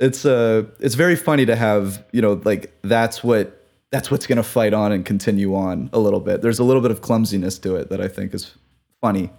[0.00, 4.38] It's uh it's very funny to have, you know, like that's what that's what's going
[4.38, 6.42] to fight on and continue on a little bit.
[6.42, 8.52] There's a little bit of clumsiness to it that I think is
[9.00, 9.30] funny.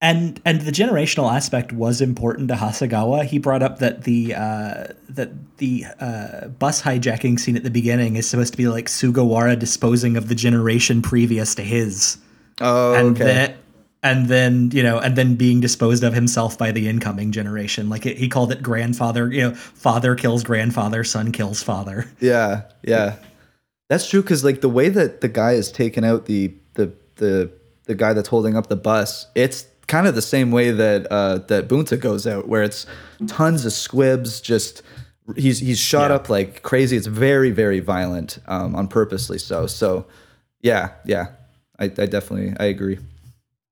[0.00, 3.24] And and the generational aspect was important to Hasegawa.
[3.24, 8.16] He brought up that the uh, that the uh, bus hijacking scene at the beginning
[8.16, 12.16] is supposed to be like Sugawara disposing of the generation previous to his,
[12.62, 13.24] Oh, and okay.
[13.24, 13.54] then
[14.02, 17.88] and then you know and then being disposed of himself by the incoming generation.
[17.88, 19.30] Like it, he called it grandfather.
[19.32, 22.06] You know, father kills grandfather, son kills father.
[22.20, 23.16] Yeah, yeah,
[23.88, 24.22] that's true.
[24.22, 27.50] Because like the way that the guy is taking out the the the
[27.84, 31.38] the guy that's holding up the bus, it's kind of the same way that uh,
[31.48, 32.86] that Bunta goes out, where it's
[33.26, 34.40] tons of squibs.
[34.40, 34.82] Just
[35.36, 36.96] he's he's shot up like crazy.
[36.96, 39.66] It's very very violent, um, on purposely so.
[39.66, 40.06] So
[40.60, 41.28] yeah, yeah,
[41.78, 42.98] I, I definitely I agree.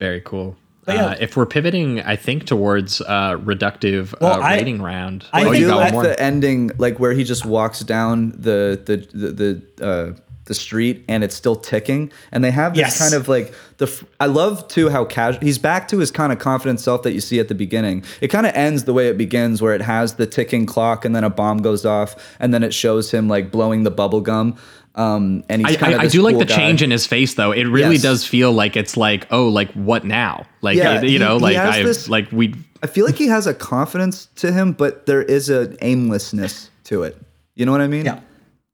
[0.01, 0.57] Very cool.
[0.87, 1.07] Yeah.
[1.07, 5.27] Uh, if we're pivoting, I think towards uh, reductive Well, uh, I- rating round.
[5.33, 6.03] I oh, think you do got like more.
[6.03, 11.05] the ending, like where he just walks down the the the the, uh, the street
[11.09, 12.99] and it's still ticking, and they have this Yes.
[12.99, 14.03] kind of like the.
[14.19, 17.21] I love too how casual he's back to his kind of confident self that you
[17.21, 18.03] see at the beginning.
[18.23, 21.15] It kind of ends the way it begins, where it has the ticking clock, and
[21.15, 24.57] then a bomb goes off, and then it shows him like blowing the bubble gum.
[24.95, 26.57] Um, and he's I, kind I, of I do like the guy.
[26.57, 27.53] change in his face though.
[27.53, 28.03] It really Yes.
[28.03, 30.47] does feel like it's like, oh, like what now?
[30.61, 33.27] Like Yeah, you know, he- he like I this- like we I feel like he
[33.29, 37.17] has a confidence to him, but there is an aimlessness to it.
[37.55, 38.05] You know what I mean?
[38.07, 38.21] Yeah.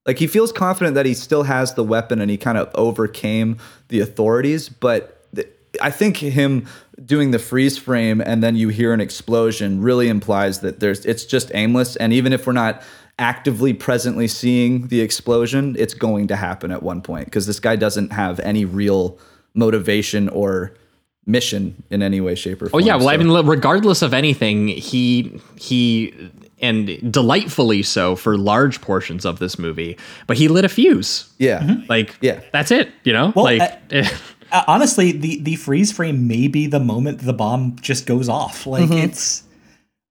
[0.07, 3.57] Like he feels confident that he still has the weapon and he kind of overcame
[3.89, 5.49] the authorities, but th-
[5.83, 6.67] I think him
[7.05, 11.25] doing the freeze frame and then you hear an explosion really implies that there's it's
[11.25, 12.83] just aimless and even if we're not
[13.19, 17.77] actively presently seeing the explosion, it's going to happen at one point because this guy
[17.77, 19.19] doesn't have any real
[19.55, 20.75] motivation or
[21.27, 22.83] mission in any way shape or form.
[22.83, 26.13] Oh yeah, well I mean regardless of anything, he he
[26.61, 31.29] and delightfully so for large portions of this movie, but he lit a fuse.
[31.39, 31.77] yeah.
[31.89, 32.41] Like Yeah.
[32.53, 33.33] that's it, you know?
[33.35, 33.61] Well, like
[33.93, 34.05] uh,
[34.53, 38.67] Uh, honestly, the the freeze frame may be the moment the bomb just goes off.
[38.67, 39.43] Like it's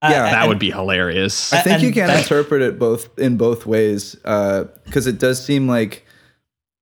[0.03, 0.23] uh, Yeah.
[0.31, 1.51] that would be hilarious.
[1.53, 5.67] I think you can that- interpret it both in both ways because it does seem
[5.67, 6.05] like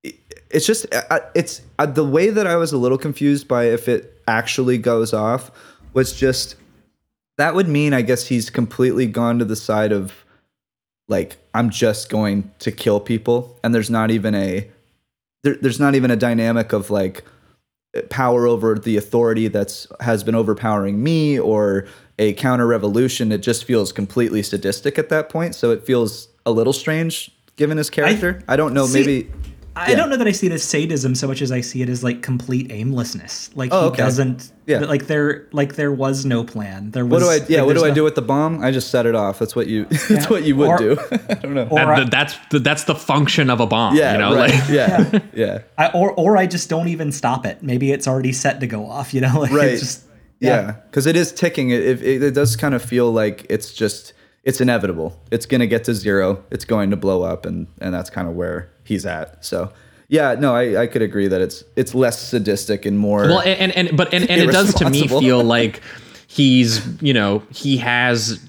[0.03, 0.15] it-
[0.49, 3.87] it's just uh, it's uh, the way that I was a little confused by if
[3.87, 5.51] it actually goes off
[5.93, 6.55] was just
[7.37, 10.13] that would mean I guess he's completely gone to the side of
[11.07, 14.69] like I'm just going to kill people and there's not even a
[15.43, 17.23] there, there's not even a dynamic of like
[18.09, 21.85] power over the authority that's has been overpowering me or
[22.21, 26.51] a counter revolution it just feels completely sadistic at that point so it feels a
[26.51, 29.17] little strange given his character i, don't know See, maybe
[29.73, 29.95] I Yeah.
[29.99, 32.03] don't know that I see it as sadism so much as I see it as
[32.03, 33.49] like complete aimlessness.
[33.55, 33.97] Like Oh, he okay.
[34.03, 34.51] doesn't.
[34.65, 34.79] Yeah.
[34.79, 36.91] Like there, like there was no plan.
[36.91, 37.23] There was.
[37.23, 38.91] what do i yeah like, what do there's i do with the bomb i just
[38.91, 40.97] set it off that's what you that's what you would Or- do
[41.29, 43.95] i don't know Or That- I, that's the, that's the function of a bomb.
[43.95, 44.51] yeah you know, right.
[44.53, 47.63] like yeah yeah I, or or I just don't even stop it.
[47.63, 49.13] Maybe it's already set to go off.
[49.13, 50.03] You know, like right it's just
[50.41, 50.71] yeah.
[50.71, 51.69] Because it is ticking.
[51.69, 54.13] It, it, it, does kind of feel like it's just
[54.43, 55.19] it's inevitable.
[55.31, 56.43] It's going to get to zero.
[56.51, 59.45] It's going to blow up and and that's kind of where he's at.
[59.45, 59.71] So
[60.11, 63.71] yeah no i i could agree that it's it's less sadistic and more Well, and
[63.71, 65.81] and, and but and, and it does to me feel like
[66.27, 68.39] he's you know he has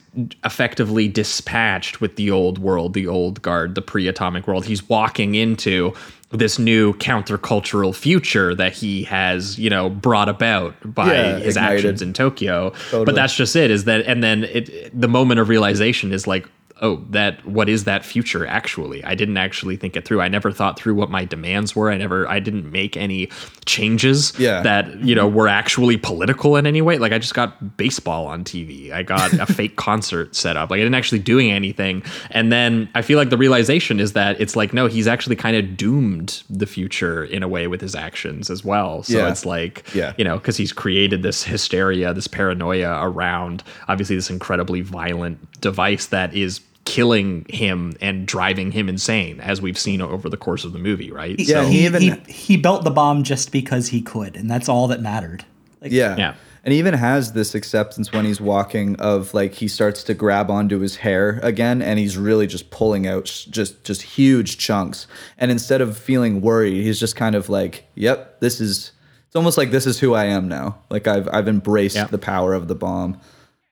[0.44, 4.66] effectively dispatched with the old world, the old guard, the pre-atomic world.
[4.66, 5.94] He's walking into
[6.30, 11.78] this new countercultural future that he has you know brought about by Yeah, his ignited.
[11.78, 12.70] actions in Tokyo.
[12.70, 13.04] Totally.
[13.04, 13.70] But that's just it.
[13.70, 16.46] Is that and then it the moment of realization is like.
[16.82, 19.02] Oh, that what is that future actually?
[19.04, 20.20] I didn't actually think it through.
[20.20, 21.90] I never thought through what my demands were.
[21.92, 23.30] I never I didn't make any
[23.66, 24.62] changes Yeah.
[24.62, 28.42] that you know were actually political in any way like i just got baseball on
[28.42, 32.02] tv i got a fake concert set up like i didn't actually doing anything
[32.32, 35.56] and then i feel like the realization is that it's like no he's actually kind
[35.56, 39.28] of doomed the future in a way with his actions as well so Yeah.
[39.30, 40.12] it's like Yeah.
[40.18, 46.06] you know because he's created this hysteria this paranoia around obviously this incredibly violent device
[46.06, 50.72] that is killing him and driving him insane as we've seen over the course of
[50.72, 54.02] the movie right Yeah, he, he he, even- he built the bomb just because he
[54.02, 55.44] could, and that's all that mattered.
[55.80, 56.16] Like, Yeah.
[56.16, 56.34] Yeah.
[56.64, 60.48] And he even has this acceptance when he's walking of like he starts to grab
[60.48, 65.08] onto his hair again and he's really just pulling out sh- just just huge chunks.
[65.38, 68.92] And instead of feeling worried, he's just kind of like, "Yep, this is
[69.26, 70.78] it's almost like this is who I am now.
[70.88, 72.04] Like I've I've embraced Yeah.
[72.04, 73.18] the power of the bomb."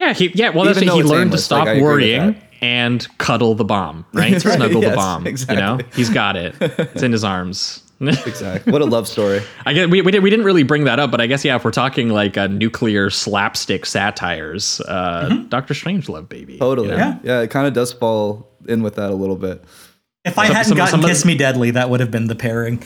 [0.00, 0.48] Yeah, he, yeah.
[0.48, 0.94] Well, that's Even it.
[0.96, 2.42] He learned aimless, to stop I agree with worrying that.
[2.60, 4.32] And cuddle the bomb, right?
[4.32, 5.26] Right, Snuggle yes, the bomb.
[5.26, 6.54] You know, he's got it.
[6.60, 7.84] It's in his arms.
[8.02, 8.72] Exactly.
[8.72, 9.42] What a love story.
[9.66, 11.56] I guess we, we, did, we didn't really bring that up, but I guess yeah,
[11.56, 16.54] if we're talking like uh, nuclear slapstick satires, uh, Doctor Strangelove, baby.
[16.54, 16.60] Mm-hmm.
[16.60, 16.88] Totally.
[16.88, 16.98] you know?
[16.98, 17.18] Yeah.
[17.22, 19.62] Yeah, it kind of does fall in with that a little bit.
[20.24, 22.26] If I Some- hadn't some- gotten some Kiss the- Me Deadly, that would have been
[22.26, 22.82] the pairing.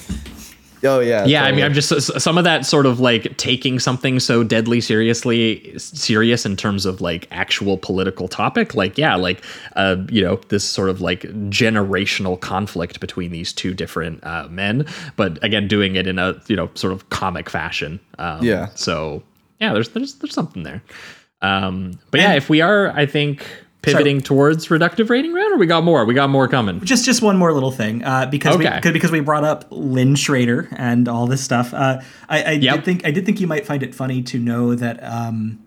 [0.85, 1.25] Oh yeah.
[1.25, 1.89] Yeah, I mean, I'm just
[2.21, 7.01] some of that sort of like taking something so deadly seriously, serious in terms of
[7.01, 8.75] like actual political topic.
[8.75, 9.43] Like, yeah, like
[9.77, 14.87] uh, you know, this sort of like generational conflict between these two different uh, men,
[15.17, 17.99] but again, doing it in a you know sort of comic fashion.
[18.19, 18.69] Um, Yeah.
[18.75, 19.23] So
[19.61, 20.83] yeah, there's there's there's something there.
[21.43, 23.47] Um, but yeah, if we are, I think
[23.85, 26.81] pivoting towards reductive rating round, or we got more, we got more coming.
[26.85, 28.65] Just just one more little thing, uh, because Okay.
[28.75, 31.73] we, 'cause- because we brought up Lynn Schrader and all this stuff.
[31.75, 32.75] Uh, I, I Yep.
[32.77, 35.59] did think I did think you might find it funny to know that um,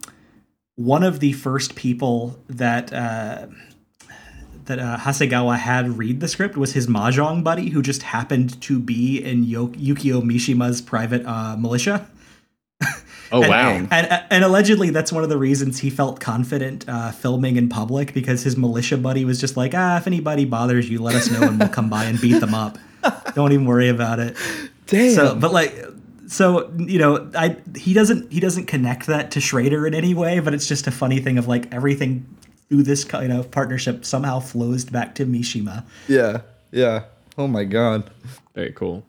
[0.76, 2.92] one of the first people that.
[2.94, 3.48] Uh,
[4.66, 8.80] that uh, Hasegawa had read the script was his mahjong buddy, who just happened to
[8.80, 12.06] be in Yo- Yukio Mishima's private uh, militia.
[13.32, 13.88] Oh And- wow.
[13.92, 18.14] And, and allegedly, that's one of the reasons he felt confident uh, filming in public
[18.14, 21.42] because his militia buddy was just like, ah, if anybody bothers you, let us know
[21.48, 22.78] and we'll come by and beat them up.
[23.36, 24.36] Don't even worry about it.
[24.88, 25.12] Damn.
[25.14, 25.76] So, but like,
[26.28, 30.40] so you know, I he doesn't he doesn't connect that to Schrader in any way,
[30.40, 32.26] but it's just a funny thing of like everything
[32.70, 35.86] through this kind of partnership somehow flows back to Mishima.
[36.08, 36.42] yeah.
[36.72, 37.04] Yeah.
[37.38, 38.10] Oh my god.
[38.56, 39.04] Very cool.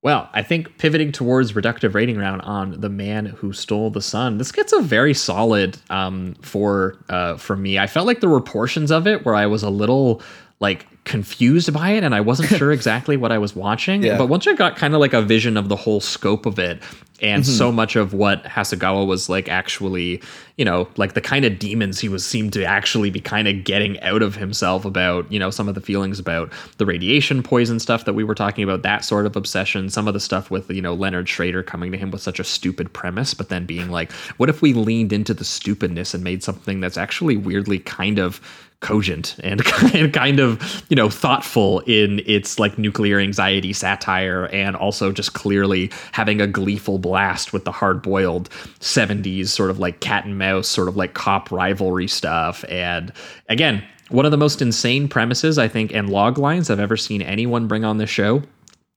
[0.00, 4.38] Well, I think pivoting towards reductive rating round on the man who stole the sun,
[4.38, 7.78] this gets a very solid um, for uh, for me.
[7.78, 10.22] I felt like there were portions of it where I was a little
[10.60, 14.02] like confused by it and I wasn't sure exactly what I was watching.
[14.02, 14.16] Yeah.
[14.18, 16.82] But once I got kind of like a vision of the whole scope of it
[17.20, 17.52] and Mm-hmm.
[17.52, 20.22] so much of what Hasegawa was like actually,
[20.56, 23.64] you know, like the kind of demons he was seemed to actually be kind of
[23.64, 27.80] getting out of himself about, you know, some of the feelings about the radiation poison
[27.80, 30.70] stuff that we were talking about, that sort of obsession, some of the stuff with,
[30.70, 33.90] you know, Leonard Schrader coming to him with such a stupid premise, but then being
[33.90, 38.20] like, what if we leaned into the stupidness and made something that's actually weirdly kind
[38.20, 38.40] of
[38.80, 39.64] cogent and
[40.12, 45.90] kind of you know thoughtful in its like nuclear anxiety satire and also just clearly
[46.12, 48.48] having a gleeful blast with the hard-boiled
[48.80, 52.64] 70s sort of like cat and mouse sort of like cop rivalry stuff.
[52.68, 53.12] And
[53.48, 57.20] again one of the most insane premises i think and log lines i've ever seen
[57.20, 58.42] anyone bring on this show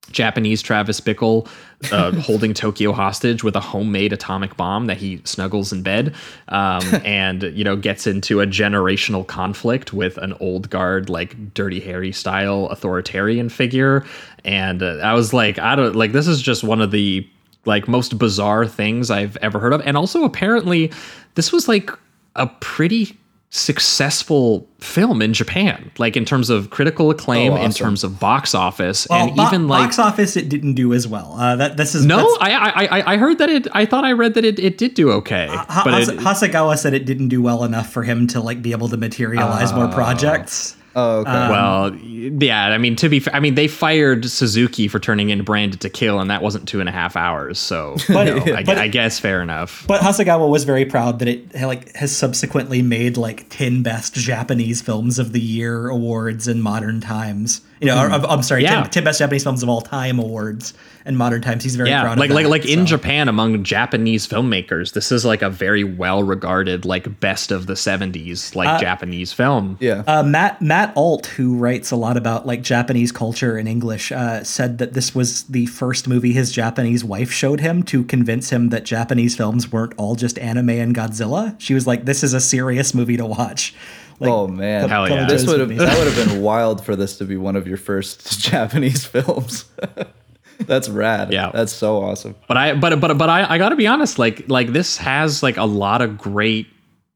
[0.09, 1.47] Japanese Travis Bickle
[1.91, 6.15] uh, holding Tokyo hostage with a homemade atomic bomb that he snuggles in bed,
[6.49, 11.80] um, and you know gets into a generational conflict with an old guard like Dirty
[11.80, 14.05] Harry style authoritarian figure,
[14.43, 17.27] and uh, I was like, I don't like this is just one of the
[17.65, 20.91] like most bizarre things I've ever heard of, and also apparently
[21.35, 21.91] this was like
[22.35, 23.17] a pretty
[23.51, 28.55] successful film in Japan, like in terms of critical acclaim, Oh, in terms of box
[28.55, 31.35] office, Well, and bo- even like box office, it didn't do as well.
[31.38, 33.67] Uh, that this is no, I, I I I heard that it.
[33.73, 36.93] I thought I read that it, it did do okay, Ha- but it, Hasegawa said
[36.93, 40.75] it didn't do well enough for him to like be able to materialize more projects.
[40.95, 41.29] Oh, okay.
[41.31, 42.65] Um, well, yeah.
[42.67, 45.89] I mean, to be, fa- I mean, they fired Suzuki for turning in Branded to
[45.89, 47.59] Kill, and that wasn't two and a half hours.
[47.59, 49.85] So, But- you know, I, but- I guess fair enough.
[49.87, 54.81] But Hasegawa was very proud that it like has subsequently made like ten best Japanese
[54.81, 57.61] films of the year awards in modern times.
[57.79, 58.25] You know, or, hmm.
[58.25, 58.81] I'm sorry, Yeah.
[58.83, 60.73] 10, 10 best Japanese films of all time awards
[61.05, 61.63] in modern times.
[61.63, 62.19] He's very yeah, proud.
[62.19, 62.97] like of like that, like in so.
[62.97, 67.73] Japan among Japanese filmmakers, this is like a very well regarded like best of the
[67.73, 69.77] '70s like Japanese film.
[69.80, 70.03] yeah.
[70.07, 74.43] Uh, Matt Matt Alt, who writes a lot about like Japanese culture in English, uh,
[74.43, 78.69] said that this was the first movie his Japanese wife showed him to convince him
[78.69, 81.55] that Japanese films weren't all just anime and Godzilla.
[81.59, 83.73] She was like, "This is a serious movie to watch."
[84.21, 84.88] Like, oh man.
[84.88, 85.25] Hell yeah.
[85.25, 87.77] This would have that would have been wild for this to be one of your
[87.77, 89.65] first Japanese films.
[90.67, 91.31] That's rad.
[91.31, 91.51] Yeah.
[91.53, 92.35] That's so awesome.
[92.48, 95.43] But I but but but I I got to be honest like like this has
[95.43, 96.67] like a lot of great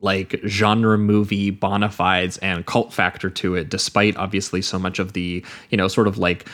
[0.02, 5.14] like genre movie bona fides and cult factor to it despite obviously so much of
[5.14, 6.48] the you know sort of like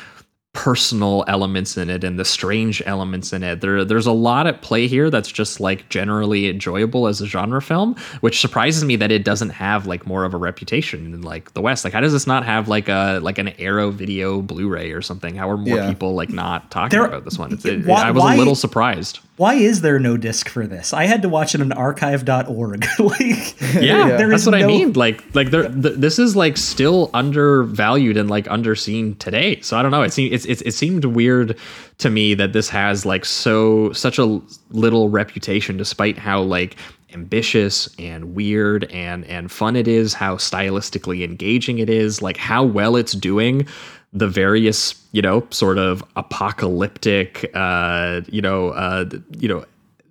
[0.54, 4.62] personal elements in it and the strange elements in it there there's a lot at
[4.62, 9.14] play here that's just like generally enjoyable as a genre film which surprises me that
[9.14, 12.12] it doesn't have like more of a reputation in like the west like how does
[12.12, 15.78] this not have like a like an arrow video blu-ray or something how are more
[15.78, 15.90] Yeah.
[15.90, 18.38] people like not talking There- about this one it's, it, Why- i was why- a
[18.38, 20.94] little surprised Why is there no disc for this?
[20.94, 22.86] I had to watch it on archive.org.
[23.00, 24.94] like, yeah, there that's is what I mean.
[24.94, 29.60] Like, like there, th- this is like still undervalued and like underseen today.
[29.62, 30.04] So I don't know.
[30.04, 31.58] It seemed it's, it's it seemed weird
[32.00, 36.76] to me that this has like so such a little reputation, despite how like
[37.14, 42.64] ambitious and weird and and fun it is, how stylistically engaging it is, like how
[42.64, 43.68] well it's doing
[44.14, 49.06] the various you know sort of apocalyptic uh you know uh
[49.38, 49.64] you know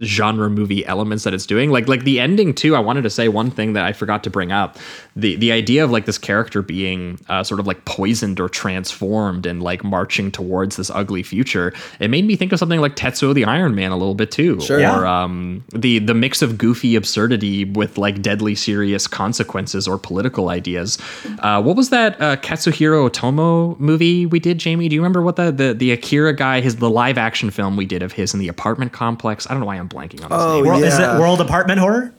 [0.02, 1.70] genre movie elements that it's doing.
[1.70, 4.30] Like like the ending too i wanted to say one thing that i forgot to
[4.30, 4.78] bring up.
[5.16, 9.44] The the idea of like this character being uh, sort of like poisoned or transformed
[9.46, 13.34] and like marching towards this ugly future it made me think of something like tetsuo
[13.34, 14.60] the iron man a little bit too.
[14.60, 14.78] Sure.
[14.78, 15.22] or Yeah.
[15.22, 20.96] um the the mix of goofy absurdity with like deadly serious consequences or political ideas.
[21.40, 24.88] Uh what was that uh katsuhiro otomo movie we did jamie?
[24.88, 27.84] Do you remember what the the, the akira guy his the live action film we
[27.84, 29.46] did of his in the apartment complex?
[29.46, 31.78] I don't know why i'm blanking on his Oh, name World, Is it World Apartment
[31.80, 32.14] Horror?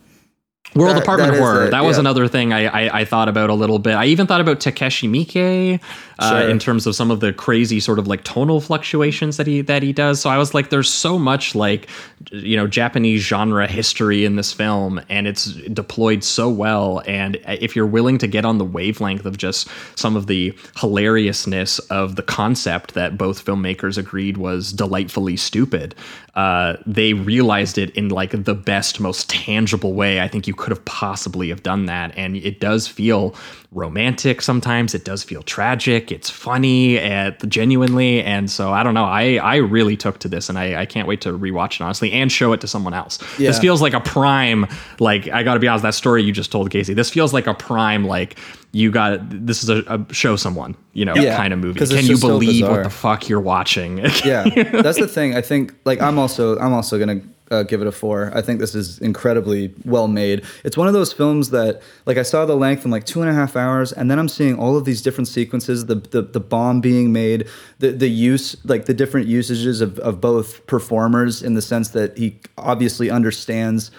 [0.75, 1.66] World That- Apartment that is Horror.
[1.67, 2.01] it, that was yeah.
[2.01, 3.93] another thing I, I, I thought about a little bit.
[3.95, 5.82] I even thought about Takashi Miike
[6.22, 6.50] uh, Sure.
[6.50, 9.83] in terms of some of the crazy sort of like tonal fluctuations that he that
[9.83, 10.22] he does.
[10.22, 11.88] So I was like, there's so much like
[12.32, 17.01] you know Japanese genre history in this film, and it's deployed so well.
[17.08, 21.80] And if you're willing to get on the wavelength of just some of the hilariousness
[21.90, 25.95] of the concept that both filmmakers agreed was delightfully stupid,
[26.35, 30.69] uh, they realized it in like the best, most tangible way I think you could
[30.69, 32.14] have possibly have done that.
[32.16, 33.35] And it does feel
[33.72, 34.93] romantic sometimes.
[34.93, 36.10] It does feel tragic.
[36.11, 38.22] It's funny and genuinely.
[38.23, 39.06] And so I don't know.
[39.06, 42.11] I I really took to this, and I, I can't wait to rewatch it honestly
[42.11, 43.17] and show it to someone else.
[43.38, 44.67] This feels like a prime.
[44.99, 46.93] Like I got to be honest, that story you just told Casey.
[46.93, 48.06] This feels like a prime.
[48.06, 48.38] Like
[48.73, 51.90] you got this is a, a show someone you know Yeah, kind of movie Can
[51.98, 53.98] you just so believe what the fuck you're watching?
[53.98, 54.43] yeah
[54.81, 57.19] that's the thing i think like i'm also i'm also gonna
[57.51, 60.93] uh, give it a four i think this is incredibly well made it's one of
[60.93, 63.91] those films that like i saw the length in like two and a half hours
[63.91, 67.47] and then i'm seeing all of these different sequences the the, the bomb being made
[67.80, 72.17] the the use like the different usages of, of both performers in the sense that
[72.17, 73.91] he obviously understands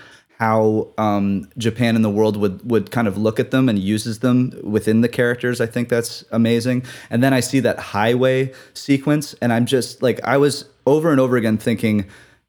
[0.42, 4.18] how um, Japan and the world would would kind of look at them and uses
[4.18, 5.60] them within the characters.
[5.60, 6.84] I think that's amazing.
[7.10, 11.20] And then I see that highway sequence, and I'm just like I was over and
[11.20, 12.06] over again thinking,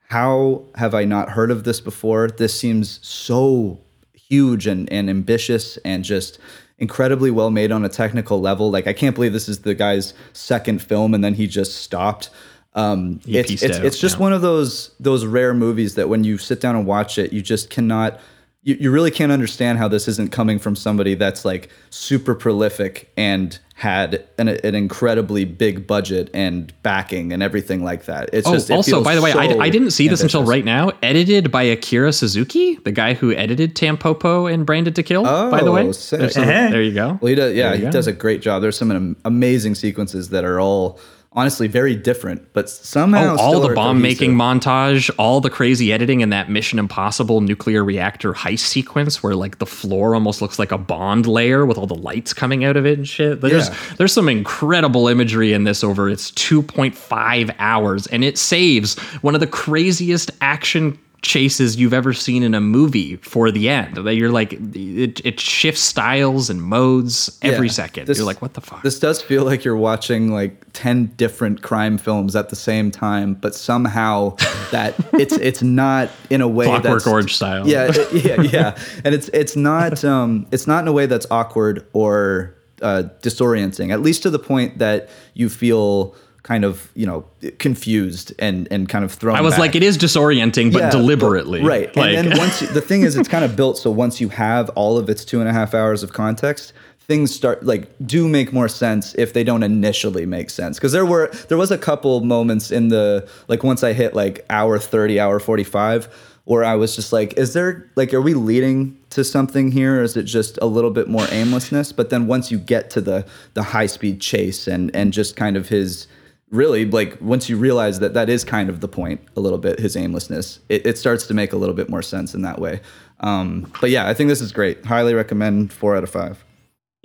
[0.09, 2.27] how have I not heard of this before?
[2.27, 3.79] This seems so
[4.13, 6.39] huge and, and ambitious and just
[6.77, 8.69] incredibly well made on a technical level.
[8.71, 12.29] Like I can't believe this is the guy's second film and then he just stopped.
[12.75, 14.21] Um, it's it's, out, it's just yeah.
[14.21, 17.41] one of those those rare movies that when you sit down and watch it, you
[17.41, 18.19] just cannot
[18.63, 23.11] you, you really can't understand how this isn't coming from somebody that's like super prolific
[23.15, 28.29] and had an, an incredibly big budget and backing and everything like that.
[28.31, 30.21] It's Oh, just it oh, also, by the way, I, so I didn't see this
[30.21, 30.93] until right now.
[31.03, 35.27] Edited by Akira Suzuki, the guy who edited Tampopo and Branded to Kill.
[35.27, 36.19] Oh, by the oh, way, Oh, sick.
[36.21, 36.69] There's some- uh-huh.
[36.69, 37.19] there you go.
[37.21, 37.53] Well, he does.
[37.53, 37.91] Yeah, he go.
[37.91, 38.61] does a great job.
[38.61, 40.97] There's some um, amazing sequences that are all
[41.35, 46.21] honestly very different, but somehow Oh, all the bomb making montage, all the crazy editing
[46.21, 50.71] in that Mission Impossible nuclear reactor heist sequence where like the floor almost looks like
[50.71, 53.41] a bond lair with all the lights coming out of it and shit.
[53.41, 53.75] There's Yeah.
[53.97, 59.41] there's some incredible imagery in this over its 2.5 hours and it saves one of
[59.41, 63.95] the craziest action chases you've ever seen in a movie for the end.
[63.97, 67.73] That you're like it, it shifts styles and modes every Yeah.
[67.73, 68.07] second.
[68.07, 68.83] This- you're like what the fuck?
[68.83, 73.33] This does feel like you're watching like ten different crime films at the same time,
[73.33, 74.35] but somehow
[74.71, 77.67] that it's it's not in a way Clockwork that's Orange style.
[77.67, 81.25] Yeah, it- yeah, yeah, and it's it's not um it's not in a way that's
[81.31, 83.93] awkward or uh, disorienting.
[83.93, 87.25] At least to the point that you feel kind of you know
[87.59, 89.35] confused and and kind of thrown.
[89.35, 89.59] I was back.
[89.59, 91.61] like, it is disorienting, but Yeah, deliberately.
[91.63, 91.93] right.
[91.95, 94.29] Like, and then once you, the thing is, it's kind of built so once you
[94.29, 98.27] have all of its two and a half hours of context, things start like do
[98.27, 100.77] make more sense if they don't initially make sense.
[100.77, 104.45] Because there were there was a couple moments in the like once I hit like
[104.49, 106.07] hour thirty, hour forty five.
[106.45, 110.03] Where I was just like, is there like, are we leading to something here, or
[110.03, 111.93] is it just a little bit more aimlessness?
[111.93, 115.55] But then once you get to the the high speed chase and and just kind
[115.55, 116.05] of his
[116.53, 119.79] really like once you realize that that is kind of the point a little bit
[119.79, 122.79] his aimlessness it, it starts to make a little bit more sense in that way
[123.21, 126.45] um, but yeah i think this is great highly recommend four out of five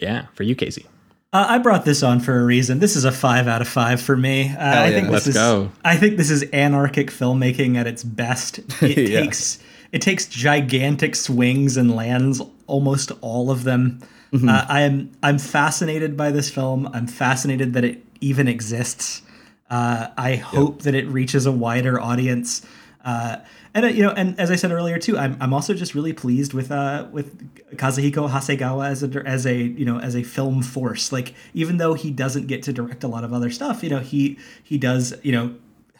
[0.01, 0.86] yeah, for you, Casey.
[1.33, 2.78] Uh, I brought this on for a reason.
[2.78, 4.49] This is a five out of five for me.
[4.57, 5.73] Uh, I think this Let's is, go.
[5.85, 8.60] I think this is anarchic filmmaking at its best.
[8.83, 9.20] It Yeah.
[9.23, 9.59] takes
[9.91, 13.99] it takes gigantic swings and lands almost all of them.
[14.33, 14.49] Mm-hmm.
[14.49, 16.89] Uh, I am I'm fascinated by this film.
[16.94, 19.23] I'm fascinated that it even exists.
[19.71, 22.65] Uh, I hope that it reaches a wider audience.
[23.05, 23.39] Uh,
[23.75, 26.13] and uh, you know, and as I said earlier too, I'm, I'm also just really
[26.13, 30.63] pleased with uh, with Kazuhiko Hasegawa as a as a you know as a film
[30.63, 31.13] force.
[31.13, 34.01] Like even though he doesn't get to direct a lot of other stuff, you know
[34.01, 35.55] he he does you know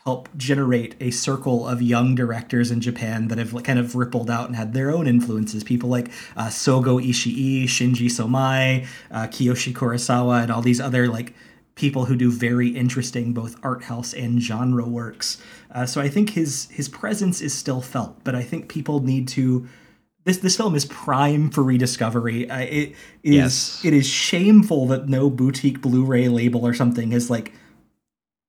[0.05, 4.47] help generate a circle of young directors in Japan that have kind of rippled out
[4.47, 5.63] and had their own influences.
[5.63, 11.35] People like uh, Sogo Ishii, Shinji Somai, uh, Kiyoshi Kurosawa, and all these other like
[11.79, 15.41] people who do very interesting both art house and genre works.
[15.71, 19.29] Uh, so I think his his presence is still felt, but I think people need
[19.29, 19.67] to.
[20.25, 22.51] This this film is prime for rediscovery.
[22.51, 22.89] Uh, it
[23.23, 23.81] is Yes.
[23.85, 27.53] it is shameful that no boutique Blu-ray label or something has like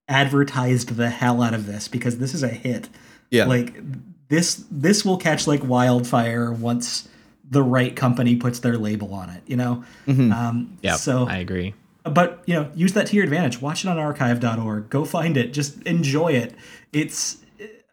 [0.07, 2.89] advertised the hell out of this because this is a hit.
[3.29, 3.45] Yeah.
[3.45, 3.79] Like
[4.27, 7.07] this this will catch like wildfire once
[7.51, 9.83] the right company puts their label on it, you know?
[10.07, 11.73] Um Yeah, so I agree.
[12.03, 13.61] But you know, use that to your advantage.
[13.61, 14.89] Watch it on archive.org.
[14.89, 15.53] Go find it.
[15.53, 16.55] Just enjoy it.
[16.93, 17.37] It's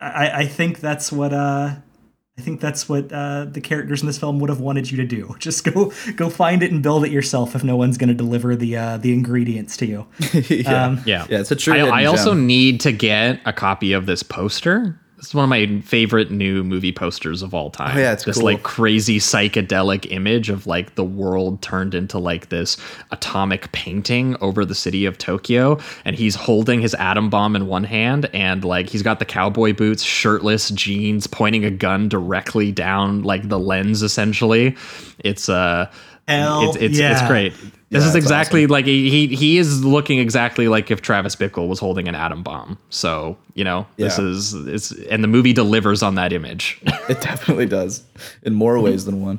[0.01, 1.77] I, I think that's what uh
[2.39, 5.07] I think that's what uh, the characters in this film would have wanted you to
[5.07, 5.35] do.
[5.39, 8.55] Just go go find it and build it yourself if no one's going to deliver
[8.55, 10.07] the uh, the ingredients to you.
[10.51, 10.85] yeah.
[10.85, 14.07] Um, Yeah, Yeah, it's a true I, I also need to get a copy of
[14.07, 15.01] this poster.
[15.27, 17.97] Is one of my favorite new movie posters of all time.
[17.97, 18.45] Oh, yeah, it's this cool.
[18.45, 22.77] like crazy psychedelic image of like the world turned into like this
[23.11, 27.85] atomic painting over the city of Tokyo, and he's holding his atom bomb in one
[27.85, 33.23] hand, and like he's got the cowboy boots, shirtless, jeans, pointing a gun directly down
[33.23, 34.03] like the lens.
[34.03, 34.77] Essentially,
[35.19, 35.91] it's uh,
[36.29, 37.53] Hell it's it's, it's great.
[37.91, 41.37] This Yeah, is that's exactly like he he- he is looking exactly like if Travis
[41.37, 42.79] Bickle was holding an atom bomb.
[42.91, 44.25] So you know this Yeah.
[44.25, 46.81] is it's and the movie delivers on that image.
[47.09, 48.03] It definitely does
[48.43, 49.39] in more ways than one.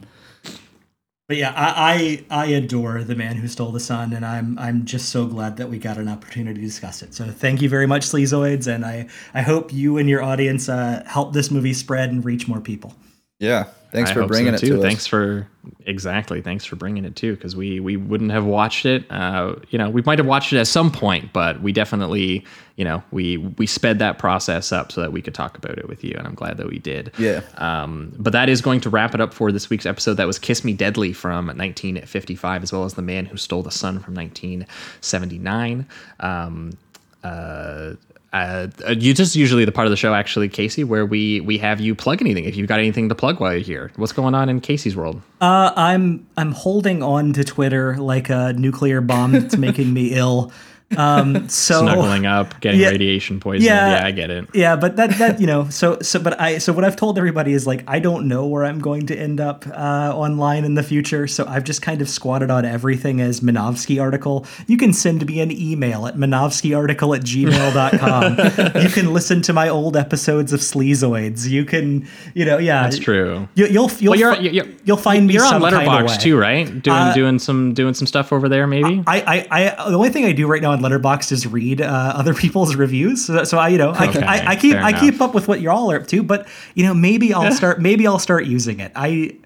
[1.27, 4.85] But yeah, I, I I adore the man who stole the sun, and I'm I'm
[4.85, 7.13] just so glad that we got an opportunity to discuss it.
[7.13, 11.03] So thank you very much, Sleazoids, and I I hope you and your audience uh,
[11.05, 12.93] help this movie spread and reach more people.
[13.41, 13.65] Yeah.
[13.91, 14.75] Thanks I for bringing so, it too.
[14.75, 15.07] to Thanks us.
[15.07, 15.47] for
[15.85, 16.41] exactly.
[16.41, 19.09] Thanks for bringing it too, because we we wouldn't have watched it.
[19.09, 22.83] Uh, you know, we might have watched it at some point, but we definitely, you
[22.83, 26.03] know, we we sped that process up so that we could talk about it with
[26.03, 27.11] you, and I'm glad that we did.
[27.17, 27.41] Yeah.
[27.55, 30.15] Um, but that is going to wrap it up for this week's episode.
[30.15, 33.71] That was "Kiss Me Deadly" from 1955, as well as "The Man Who Stole the
[33.71, 35.87] Sun" from 1979.
[36.19, 36.77] Um,
[37.23, 37.93] uh,
[38.33, 41.79] uh, you just usually the part of the show actually casey where we we have
[41.79, 44.49] you plug anything if you've got anything to plug while you're here what's going on
[44.49, 49.55] in casey's world Uh, I'm I'm holding on to Twitter like a nuclear bomb that's
[49.67, 50.51] making me ill.
[50.95, 52.89] Um, so snuggling up getting Yeah.
[52.91, 53.99] radiation poisoning Yeah.
[53.99, 56.71] yeah i get it Yeah, but that that you know, so so but I so
[56.71, 59.65] what I've told everybody is like I don't know where I'm going to end up
[59.67, 64.01] uh, online in the future, so I've just kind of squatted on everything as Minovsky
[64.01, 64.45] article.
[64.67, 68.81] You can send me an email at minovskyarticle at gmail.com.
[68.83, 71.47] you can listen to my old episodes of Sleazoids.
[71.49, 74.97] You can, you know, yeah, that's true You, you'll you'll well, you're, fi- you're, you'll
[74.97, 77.93] find me you're on some kind of Letterboxd too right doing Uh, doing some doing
[77.93, 80.76] some stuff over there maybe I, I, I, the only thing I do right now
[80.77, 83.25] on Letterboxd is read uh, other people's reviews.
[83.25, 85.29] So, so I, you know, I, Okay, I, I keep, fair I keep enough.
[85.29, 86.23] up with what y'all are up to.
[86.23, 88.91] But you know, maybe I'll start, maybe I'll start using it.
[88.95, 89.37] I,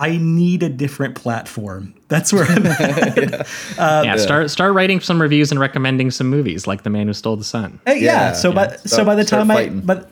[0.00, 1.92] I need a different platform.
[2.06, 3.46] That's where I'm at.
[3.78, 7.36] yeah, start start writing some reviews and recommending some movies like the man who stole
[7.36, 10.10] the sun Uh, yeah, Yeah, So by so by the start time I but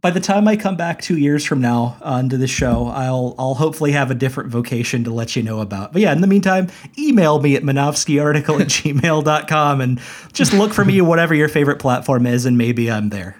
[0.00, 3.34] by the time I come back two years from now uh, onto the show, I'll
[3.38, 5.92] I'll hopefully have a different vocation to let you know about.
[5.92, 10.00] But yeah, in the meantime, email me at minovskyarticle at gmail.com and
[10.32, 13.36] just look for me whatever your favorite platform is, and maybe I'm there.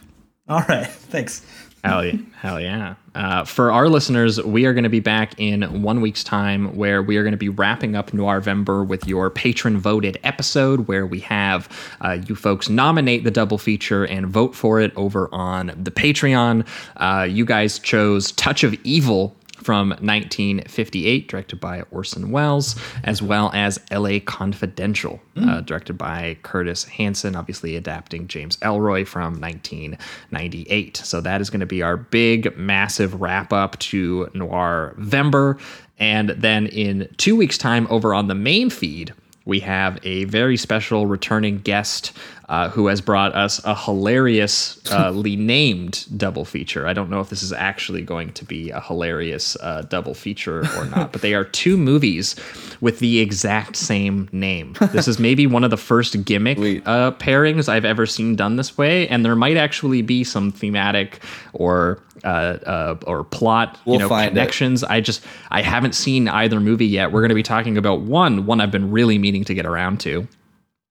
[0.49, 0.87] All right.
[0.87, 1.45] Thanks.
[1.85, 2.19] Hell yeah.
[2.41, 2.95] Hell yeah.
[3.15, 7.03] Uh, for our listeners, we are going to be back in one week's time where
[7.03, 11.21] we are going to be wrapping up Noirvember with your patron voted episode where we
[11.21, 11.69] have
[12.01, 16.67] uh, you folks nominate the double feature and vote for it over on the Patreon.
[16.97, 23.51] Uh, you guys chose Touch of Evil from 1958, directed by Orson Welles, as well
[23.55, 24.21] as L.A.
[24.21, 30.97] Confidential, uh, directed by Curtis Hanson, obviously adapting James Ellroy from 1998.
[30.99, 35.61] So that is going to be our big, massive wrap up to Noirvember.
[35.99, 39.13] And then in two weeks' time, over on the main feed,
[39.45, 42.13] we have a very special returning guest
[42.49, 46.87] uh, who has brought us a hilariously named double feature.
[46.87, 50.61] I don't know if this is actually going to be a hilarious uh, double feature
[50.77, 52.37] or not, but they are two movies
[52.81, 54.75] with the exact same name.
[54.93, 58.79] This is maybe one of the first gimmick uh, pairings I've ever seen done this
[58.79, 61.21] way, and there might actually be some thematic
[61.53, 64.31] or uh, uh, or plot We'll you know find it.
[64.31, 64.83] connections.
[64.85, 67.13] I just I haven't seen either movie yet.
[67.13, 70.01] We're going to be talking about one one I've been really meaning to get around
[70.01, 70.27] to.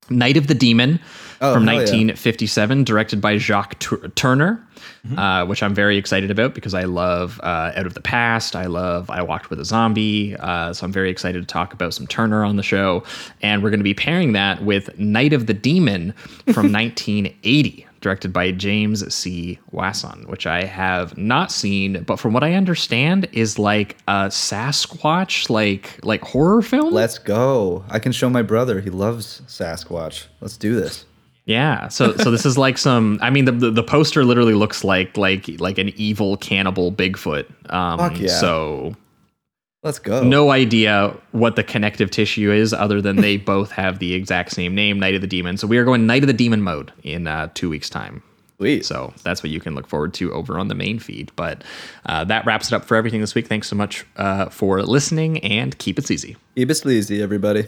[0.10, 1.00] Night of the Demon
[1.42, 1.80] Oh, from hell yeah.
[1.82, 4.62] 1957, directed by Jacques Tur- Tourneur,
[5.08, 5.18] Mm-hmm.
[5.20, 8.56] uh, which I'm very excited about because I love uh, Out of the Past.
[8.56, 10.36] I love I Walked with a Zombie.
[10.38, 13.04] Uh, so I'm very excited to talk about some Tourneur on the show.
[13.42, 16.12] And we're going to be pairing that with Night of the Demon
[16.54, 19.58] from 1980 directed by James C.
[19.72, 25.50] Wasson, which I have not seen, but from what I understand, is like a Sasquatch,
[25.50, 26.94] like like horror film.
[26.94, 27.84] Let's go.
[27.90, 28.82] I can show my brother.
[28.82, 30.26] He loves Sasquatch.
[30.42, 31.06] Let's do this.
[31.48, 31.88] Yeah.
[31.88, 33.17] So so this is like some.
[33.22, 37.45] I mean, the, the the poster literally looks like like like an evil cannibal Bigfoot.
[37.74, 38.27] Um, Fuck yeah.
[38.27, 38.95] So
[39.82, 40.24] Let's go.
[40.24, 44.76] no idea what the connective tissue is, other than they both have the exact same
[44.76, 45.56] name, Night of the Demon.
[45.56, 48.22] So we are going Night of the Demon mode in uh, two weeks' time.
[48.58, 48.85] Sweet.
[48.85, 51.32] So that's what you can look forward to over on the main feed.
[51.38, 51.64] But
[52.08, 53.48] uh, that wraps it up for everything this week.
[53.48, 56.35] Thanks so much uh, for listening and keep it easy.
[56.56, 57.67] Keep it sleazy, everybody.